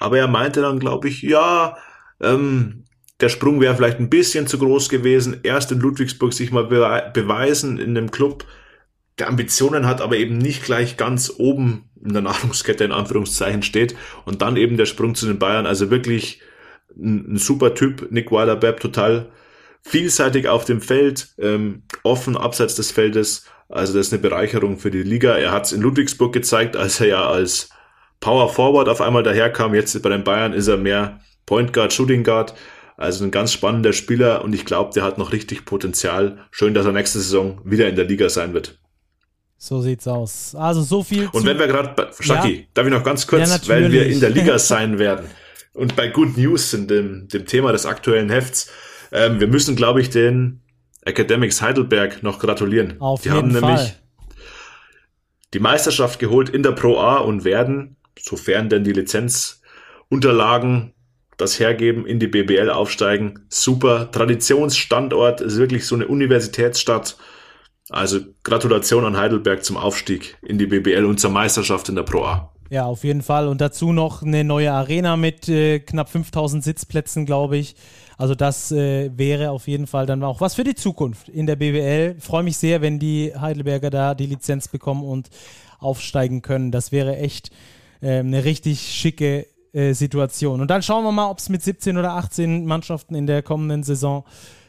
Aber 0.00 0.18
er 0.18 0.28
meinte 0.28 0.60
dann, 0.60 0.78
glaube 0.78 1.08
ich, 1.08 1.22
ja, 1.22 1.76
ähm, 2.20 2.84
der 3.20 3.28
Sprung 3.28 3.60
wäre 3.60 3.74
vielleicht 3.74 3.98
ein 3.98 4.10
bisschen 4.10 4.46
zu 4.46 4.58
groß 4.58 4.88
gewesen. 4.88 5.40
Erst 5.42 5.72
in 5.72 5.80
Ludwigsburg 5.80 6.32
sich 6.32 6.52
mal 6.52 6.64
be 6.66 7.10
beweisen 7.12 7.78
in 7.78 7.96
einem 7.96 8.10
Club, 8.10 8.44
der 9.18 9.28
Ambitionen 9.28 9.86
hat, 9.86 10.00
aber 10.00 10.16
eben 10.16 10.38
nicht 10.38 10.62
gleich 10.62 10.96
ganz 10.96 11.32
oben 11.36 11.90
in 12.04 12.12
der 12.12 12.22
Nahrungskette 12.22 12.84
in 12.84 12.92
Anführungszeichen 12.92 13.62
steht. 13.62 13.96
Und 14.24 14.42
dann 14.42 14.56
eben 14.56 14.76
der 14.76 14.86
Sprung 14.86 15.14
zu 15.14 15.26
den 15.26 15.38
Bayern. 15.38 15.66
Also 15.66 15.90
wirklich 15.90 16.40
ein, 16.96 17.34
ein 17.34 17.36
super 17.36 17.74
Typ, 17.74 18.10
Nick 18.12 18.30
Weiler-Bepp, 18.30 18.80
total 18.80 19.30
vielseitig 19.82 20.48
auf 20.48 20.64
dem 20.64 20.80
Feld, 20.80 21.34
ähm, 21.38 21.82
offen 22.02 22.36
abseits 22.36 22.76
des 22.76 22.92
Feldes. 22.92 23.46
Also 23.68 23.94
das 23.94 24.08
ist 24.08 24.12
eine 24.12 24.22
Bereicherung 24.22 24.78
für 24.78 24.90
die 24.90 25.02
Liga. 25.02 25.36
Er 25.36 25.52
hat 25.52 25.66
es 25.66 25.72
in 25.72 25.82
Ludwigsburg 25.82 26.32
gezeigt, 26.32 26.76
als 26.76 27.00
er 27.00 27.08
ja 27.08 27.28
als 27.28 27.70
Power 28.20 28.48
Forward 28.48 28.88
auf 28.88 29.00
einmal 29.00 29.22
daherkam. 29.22 29.74
Jetzt 29.74 30.00
bei 30.02 30.08
den 30.08 30.24
Bayern 30.24 30.52
ist 30.52 30.68
er 30.68 30.76
mehr 30.76 31.20
Point 31.46 31.72
Guard, 31.72 31.92
Shooting 31.92 32.24
Guard. 32.24 32.54
Also 32.96 33.24
ein 33.24 33.30
ganz 33.30 33.52
spannender 33.52 33.92
Spieler 33.92 34.42
und 34.42 34.52
ich 34.54 34.64
glaube, 34.64 34.92
der 34.92 35.04
hat 35.04 35.18
noch 35.18 35.32
richtig 35.32 35.64
Potenzial. 35.64 36.38
Schön, 36.50 36.74
dass 36.74 36.84
er 36.84 36.92
nächste 36.92 37.20
Saison 37.20 37.60
wieder 37.64 37.88
in 37.88 37.94
der 37.94 38.04
Liga 38.04 38.28
sein 38.28 38.54
wird. 38.54 38.78
So 39.56 39.80
sieht's 39.80 40.06
aus. 40.08 40.54
Also 40.56 40.82
so 40.82 41.02
viel. 41.02 41.28
Und 41.32 41.44
wenn 41.44 41.58
wir 41.58 41.68
gerade 41.68 41.90
bei 41.96 42.10
Shaki, 42.20 42.54
ja. 42.54 42.62
darf 42.74 42.86
ich 42.86 42.92
noch 42.92 43.04
ganz 43.04 43.26
kurz, 43.26 43.50
ja, 43.50 43.68
weil 43.68 43.92
wir 43.92 44.06
in 44.06 44.20
der 44.20 44.30
Liga 44.30 44.58
sein 44.58 44.98
werden 44.98 45.26
und 45.74 45.94
bei 45.94 46.08
Good 46.08 46.36
News 46.36 46.70
sind, 46.70 46.90
dem, 46.90 47.28
dem 47.28 47.46
Thema 47.46 47.72
des 47.72 47.86
aktuellen 47.86 48.30
Hefts. 48.30 48.70
Ähm, 49.12 49.40
wir 49.40 49.46
müssen, 49.46 49.76
glaube 49.76 50.00
ich, 50.00 50.10
den 50.10 50.60
Academics 51.02 51.62
Heidelberg 51.62 52.22
noch 52.22 52.40
gratulieren. 52.40 53.00
Auf 53.00 53.22
die 53.22 53.28
jeden 53.28 53.38
haben 53.38 53.50
Fall. 53.52 53.74
nämlich 53.74 53.94
die 55.54 55.60
Meisterschaft 55.60 56.18
geholt 56.18 56.48
in 56.48 56.62
der 56.62 56.72
Pro 56.72 56.98
A 56.98 57.18
und 57.18 57.44
werden 57.44 57.96
sofern 58.20 58.68
denn 58.68 58.84
die 58.84 58.92
Lizenzunterlagen 58.92 60.92
das 61.38 61.60
hergeben, 61.60 62.04
in 62.04 62.18
die 62.18 62.26
BBL 62.26 62.68
aufsteigen. 62.68 63.46
Super. 63.48 64.10
Traditionsstandort 64.10 65.40
ist 65.40 65.56
wirklich 65.56 65.86
so 65.86 65.94
eine 65.94 66.08
Universitätsstadt. 66.08 67.16
Also 67.90 68.20
Gratulation 68.42 69.04
an 69.04 69.16
Heidelberg 69.16 69.64
zum 69.64 69.76
Aufstieg 69.76 70.36
in 70.42 70.58
die 70.58 70.66
BBL 70.66 71.04
und 71.04 71.20
zur 71.20 71.30
Meisterschaft 71.30 71.88
in 71.88 71.94
der 71.94 72.02
Pro 72.02 72.24
A. 72.24 72.52
Ja, 72.70 72.84
auf 72.84 73.04
jeden 73.04 73.22
Fall. 73.22 73.48
Und 73.48 73.62
dazu 73.62 73.92
noch 73.92 74.22
eine 74.22 74.44
neue 74.44 74.72
Arena 74.72 75.16
mit 75.16 75.48
äh, 75.48 75.78
knapp 75.78 76.10
5000 76.10 76.62
Sitzplätzen, 76.62 77.24
glaube 77.24 77.56
ich. 77.56 77.76
Also 78.18 78.34
das 78.34 78.72
äh, 78.72 79.16
wäre 79.16 79.52
auf 79.52 79.68
jeden 79.68 79.86
Fall 79.86 80.04
dann 80.04 80.22
auch 80.22 80.40
was 80.40 80.56
für 80.56 80.64
die 80.64 80.74
Zukunft 80.74 81.28
in 81.28 81.46
der 81.46 81.56
BBL. 81.56 82.16
Freue 82.18 82.42
mich 82.42 82.58
sehr, 82.58 82.82
wenn 82.82 82.98
die 82.98 83.32
Heidelberger 83.34 83.90
da 83.90 84.14
die 84.14 84.26
Lizenz 84.26 84.68
bekommen 84.68 85.04
und 85.04 85.30
aufsteigen 85.78 86.42
können. 86.42 86.72
Das 86.72 86.92
wäre 86.92 87.16
echt 87.16 87.50
äh, 88.00 88.18
eine 88.18 88.44
richtig 88.44 88.80
schicke 88.80 89.46
äh, 89.72 89.92
Situation. 89.92 90.60
Und 90.60 90.70
dann 90.70 90.82
schauen 90.82 91.04
wir 91.04 91.12
mal, 91.12 91.30
ob 91.30 91.38
es 91.38 91.48
mit 91.48 91.62
17 91.62 91.96
oder 91.98 92.12
18 92.14 92.64
Mannschaften 92.64 93.14
in 93.14 93.26
der 93.26 93.42
kommenden 93.42 93.82
Saison 93.82 94.24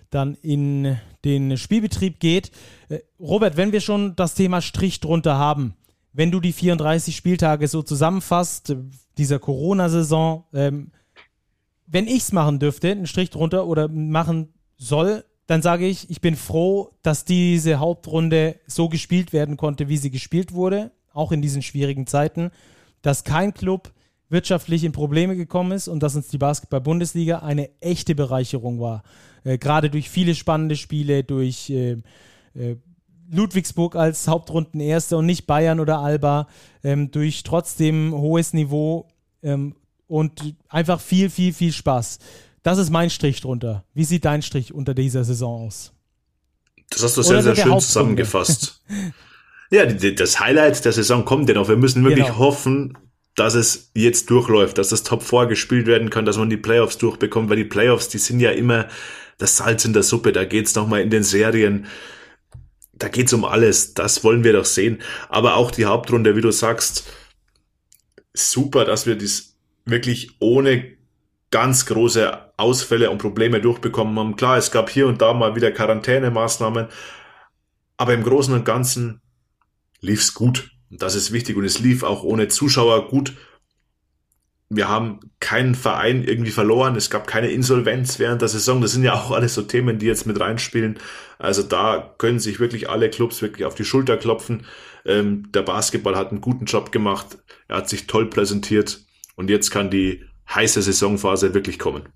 dann 0.09 0.35
in 0.41 0.97
den 1.23 1.57
Spielbetrieb 1.57 2.19
geht. 2.19 2.51
Äh, 2.89 2.99
Robert, 3.19 3.57
wenn 3.57 3.71
wir 3.71 3.81
schon 3.81 4.15
das 4.15 4.35
Thema 4.35 4.61
Strich 4.61 4.99
drunter 4.99 5.37
haben, 5.37 5.75
wenn 6.11 6.31
du 6.31 6.39
die 6.39 6.53
34 6.53 7.15
Spieltage 7.15 7.67
so 7.67 7.81
zusammenfasst, 7.81 8.75
dieser 9.17 9.39
Corona-Saison, 9.39 10.45
ähm, 10.53 10.91
wenn 11.87 12.07
ich 12.07 12.23
es 12.23 12.31
machen 12.31 12.59
dürfte, 12.59 12.91
einen 12.91 13.07
Strich 13.07 13.29
drunter 13.29 13.67
oder 13.67 13.87
machen 13.87 14.53
soll, 14.77 15.23
dann 15.47 15.61
sage 15.61 15.87
ich, 15.87 16.09
ich 16.09 16.21
bin 16.21 16.35
froh, 16.35 16.91
dass 17.01 17.25
diese 17.25 17.79
Hauptrunde 17.79 18.59
so 18.67 18.89
gespielt 18.89 19.33
werden 19.33 19.57
konnte, 19.57 19.89
wie 19.89 19.97
sie 19.97 20.11
gespielt 20.11 20.53
wurde, 20.53 20.91
auch 21.13 21.31
in 21.31 21.41
diesen 21.41 21.61
schwierigen 21.61 22.05
Zeiten 22.05 22.51
dass 23.01 23.23
kein 23.23 23.53
Club 23.53 23.91
wirtschaftlich 24.29 24.83
in 24.83 24.91
Probleme 24.91 25.35
gekommen 25.35 25.71
ist 25.71 25.87
und 25.87 26.01
dass 26.03 26.15
uns 26.15 26.27
die 26.27 26.37
Basketball-Bundesliga 26.37 27.39
eine 27.39 27.69
echte 27.81 28.15
Bereicherung 28.15 28.79
war. 28.79 29.03
Äh, 29.43 29.57
Gerade 29.57 29.89
durch 29.89 30.09
viele 30.09 30.35
spannende 30.35 30.75
Spiele, 30.75 31.23
durch 31.23 31.69
äh, 31.69 31.97
äh, 32.53 32.75
Ludwigsburg 33.31 33.95
als 33.95 34.27
Hauptrundenerster 34.27 35.17
und 35.17 35.25
nicht 35.25 35.45
Bayern 35.47 35.79
oder 35.79 35.99
Alba, 35.99 36.47
ähm, 36.83 37.11
durch 37.11 37.43
trotzdem 37.43 38.13
hohes 38.13 38.53
Niveau 38.53 39.07
ähm, 39.43 39.75
und 40.07 40.55
einfach 40.67 40.99
viel, 40.99 41.29
viel, 41.29 41.53
viel 41.53 41.71
Spaß. 41.71 42.19
Das 42.63 42.77
ist 42.77 42.89
mein 42.89 43.09
Strich 43.09 43.41
drunter. 43.41 43.85
Wie 43.93 44.03
sieht 44.03 44.25
dein 44.25 44.41
Strich 44.41 44.73
unter 44.73 44.93
dieser 44.93 45.23
Saison 45.23 45.67
aus? 45.67 45.93
Das 46.89 47.03
hast 47.03 47.17
du 47.17 47.21
sehr, 47.21 47.43
sehr 47.43 47.55
schön 47.55 47.79
zusammengefasst. 47.79 48.81
Ja, 49.71 49.85
das 49.85 50.39
Highlight 50.39 50.83
der 50.83 50.93
Saison 50.93 51.25
kommt 51.25 51.47
ja 51.49 51.55
noch. 51.55 51.69
Wir 51.69 51.77
müssen 51.77 52.03
wirklich 52.03 52.25
genau. 52.25 52.39
hoffen, 52.39 52.97
dass 53.35 53.53
es 53.53 53.91
jetzt 53.93 54.29
durchläuft, 54.29 54.77
dass 54.77 54.89
das 54.89 55.03
Top 55.03 55.23
4 55.23 55.45
gespielt 55.45 55.85
werden 55.85 56.09
kann, 56.09 56.25
dass 56.25 56.37
man 56.37 56.49
die 56.49 56.57
Playoffs 56.57 56.97
durchbekommt, 56.97 57.49
weil 57.49 57.57
die 57.57 57.63
Playoffs, 57.63 58.09
die 58.09 58.17
sind 58.17 58.39
ja 58.39 58.51
immer 58.51 58.87
das 59.37 59.57
Salz 59.57 59.85
in 59.85 59.93
der 59.93 60.03
Suppe. 60.03 60.33
Da 60.33 60.43
geht's 60.43 60.75
nochmal 60.75 61.01
in 61.01 61.09
den 61.09 61.23
Serien. 61.23 61.85
Da 62.93 63.07
geht's 63.07 63.31
um 63.31 63.45
alles. 63.45 63.93
Das 63.93 64.23
wollen 64.23 64.43
wir 64.43 64.53
doch 64.53 64.65
sehen. 64.65 65.01
Aber 65.29 65.55
auch 65.55 65.71
die 65.71 65.85
Hauptrunde, 65.85 66.35
wie 66.35 66.41
du 66.41 66.51
sagst, 66.51 67.07
super, 68.33 68.85
dass 68.85 69.05
wir 69.05 69.17
das 69.17 69.55
wirklich 69.85 70.31
ohne 70.39 70.97
ganz 71.51 71.85
große 71.85 72.37
Ausfälle 72.57 73.09
und 73.09 73.19
Probleme 73.19 73.61
durchbekommen 73.61 74.17
haben. 74.19 74.35
Klar, 74.35 74.57
es 74.57 74.71
gab 74.71 74.89
hier 74.89 75.07
und 75.07 75.21
da 75.21 75.33
mal 75.33 75.55
wieder 75.55 75.71
Quarantänemaßnahmen, 75.71 76.87
aber 77.97 78.13
im 78.13 78.23
Großen 78.23 78.53
und 78.53 78.65
Ganzen 78.65 79.21
lief's 80.01 80.33
gut. 80.33 80.71
Und 80.89 81.01
das 81.01 81.15
ist 81.15 81.31
wichtig. 81.31 81.57
Und 81.57 81.65
es 81.65 81.79
lief 81.79 82.03
auch 82.03 82.23
ohne 82.23 82.47
Zuschauer 82.47 83.07
gut. 83.09 83.33
Wir 84.71 84.87
haben 84.87 85.19
keinen 85.39 85.73
Verein 85.73 86.23
irgendwie 86.23 86.51
verloren. 86.51 86.95
Es 86.95 87.09
gab 87.09 87.25
keine 87.25 87.49
Insolvenz 87.49 88.19
während 88.19 88.41
der 88.41 88.49
Saison. 88.49 88.81
Das 88.81 88.91
sind 88.91 89.03
ja 89.03 89.13
auch 89.13 89.31
alles 89.31 89.55
so 89.55 89.63
Themen, 89.63 89.97
die 89.97 90.05
jetzt 90.05 90.27
mit 90.27 90.39
reinspielen. 90.39 90.99
Also 91.39 91.63
da 91.63 92.13
können 92.17 92.39
sich 92.39 92.59
wirklich 92.59 92.89
alle 92.89 93.09
Clubs 93.09 93.41
wirklich 93.41 93.65
auf 93.65 93.73
die 93.73 93.85
Schulter 93.85 94.17
klopfen. 94.17 94.65
Ähm, 95.05 95.51
der 95.51 95.63
Basketball 95.63 96.15
hat 96.15 96.29
einen 96.29 96.41
guten 96.41 96.65
Job 96.65 96.91
gemacht. 96.91 97.39
Er 97.67 97.77
hat 97.77 97.89
sich 97.89 98.05
toll 98.05 98.29
präsentiert. 98.29 99.01
Und 99.35 99.49
jetzt 99.49 99.71
kann 99.71 99.89
die 99.89 100.25
heiße 100.53 100.81
Saisonphase 100.81 101.53
wirklich 101.53 101.79
kommen. 101.79 102.09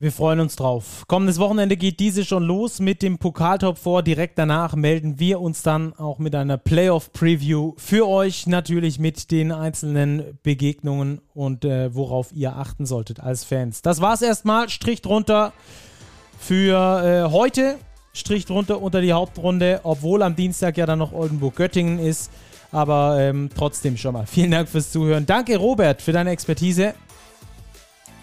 Wir 0.00 0.12
freuen 0.12 0.38
uns 0.38 0.54
drauf. 0.54 1.02
Kommendes 1.08 1.40
Wochenende 1.40 1.76
geht 1.76 1.98
diese 1.98 2.24
schon 2.24 2.44
los 2.44 2.78
mit 2.78 3.02
dem 3.02 3.18
Pokaltop 3.18 3.78
vor. 3.78 4.04
Direkt 4.04 4.38
danach 4.38 4.76
melden 4.76 5.18
wir 5.18 5.40
uns 5.40 5.62
dann 5.62 5.92
auch 5.92 6.20
mit 6.20 6.36
einer 6.36 6.56
Playoff-Preview 6.56 7.72
für 7.78 8.06
euch. 8.06 8.46
Natürlich 8.46 9.00
mit 9.00 9.32
den 9.32 9.50
einzelnen 9.50 10.38
Begegnungen 10.44 11.20
und 11.34 11.64
äh, 11.64 11.92
worauf 11.96 12.30
ihr 12.30 12.54
achten 12.54 12.86
solltet 12.86 13.18
als 13.18 13.42
Fans. 13.42 13.82
Das 13.82 14.00
war's 14.00 14.22
erstmal. 14.22 14.68
Strich 14.68 15.02
drunter 15.02 15.52
für 16.38 17.02
äh, 17.02 17.32
heute. 17.32 17.76
Strich 18.12 18.46
drunter 18.46 18.80
unter 18.80 19.00
die 19.00 19.12
Hauptrunde, 19.12 19.80
obwohl 19.82 20.22
am 20.22 20.36
Dienstag 20.36 20.76
ja 20.76 20.86
dann 20.86 21.00
noch 21.00 21.12
Oldenburg-Göttingen 21.12 21.98
ist. 21.98 22.30
Aber 22.70 23.18
ähm, 23.18 23.50
trotzdem 23.52 23.96
schon 23.96 24.12
mal. 24.12 24.26
Vielen 24.26 24.52
Dank 24.52 24.68
fürs 24.68 24.92
Zuhören. 24.92 25.26
Danke, 25.26 25.56
Robert, 25.56 26.02
für 26.02 26.12
deine 26.12 26.30
Expertise. 26.30 26.94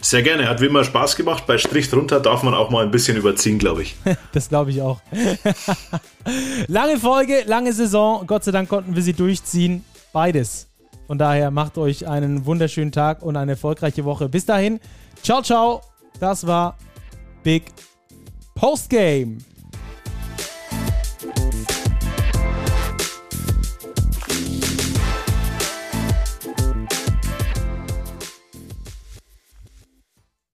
Sehr 0.06 0.22
gerne, 0.22 0.48
hat 0.48 0.62
wie 0.62 0.68
immer 0.68 0.84
Spaß 0.84 1.16
gemacht. 1.16 1.48
Bei 1.48 1.58
Strich 1.58 1.90
drunter 1.90 2.20
darf 2.20 2.44
man 2.44 2.54
auch 2.54 2.70
mal 2.70 2.84
ein 2.84 2.92
bisschen 2.92 3.18
überziehen, 3.18 3.58
glaube 3.58 3.82
ich. 3.82 3.96
das 4.34 4.50
glaube 4.50 4.70
ich 4.70 4.80
auch. 4.80 5.02
lange 6.68 7.00
Folge, 7.00 7.42
lange 7.48 7.74
Saison. 7.74 8.28
Gott 8.28 8.44
sei 8.44 8.52
Dank 8.52 8.70
konnten 8.70 8.96
wir 8.96 9.02
sie 9.02 9.14
durchziehen. 9.14 9.84
Beides 10.14 10.68
Von 11.08 11.18
daher 11.18 11.50
macht 11.50 11.80
euch 11.80 12.08
einen 12.08 12.46
wunderschönen 12.46 12.92
Tag 12.92 13.24
und 13.24 13.36
eine 13.36 13.54
erfolgreiche 13.54 14.06
Woche. 14.06 14.30
Bis 14.30 14.46
dahin, 14.46 14.80
ciao, 15.24 15.42
ciao. 15.42 15.82
Das 16.20 16.46
war 16.46 16.78
Big 17.42 17.64
Postgame. 18.54 19.40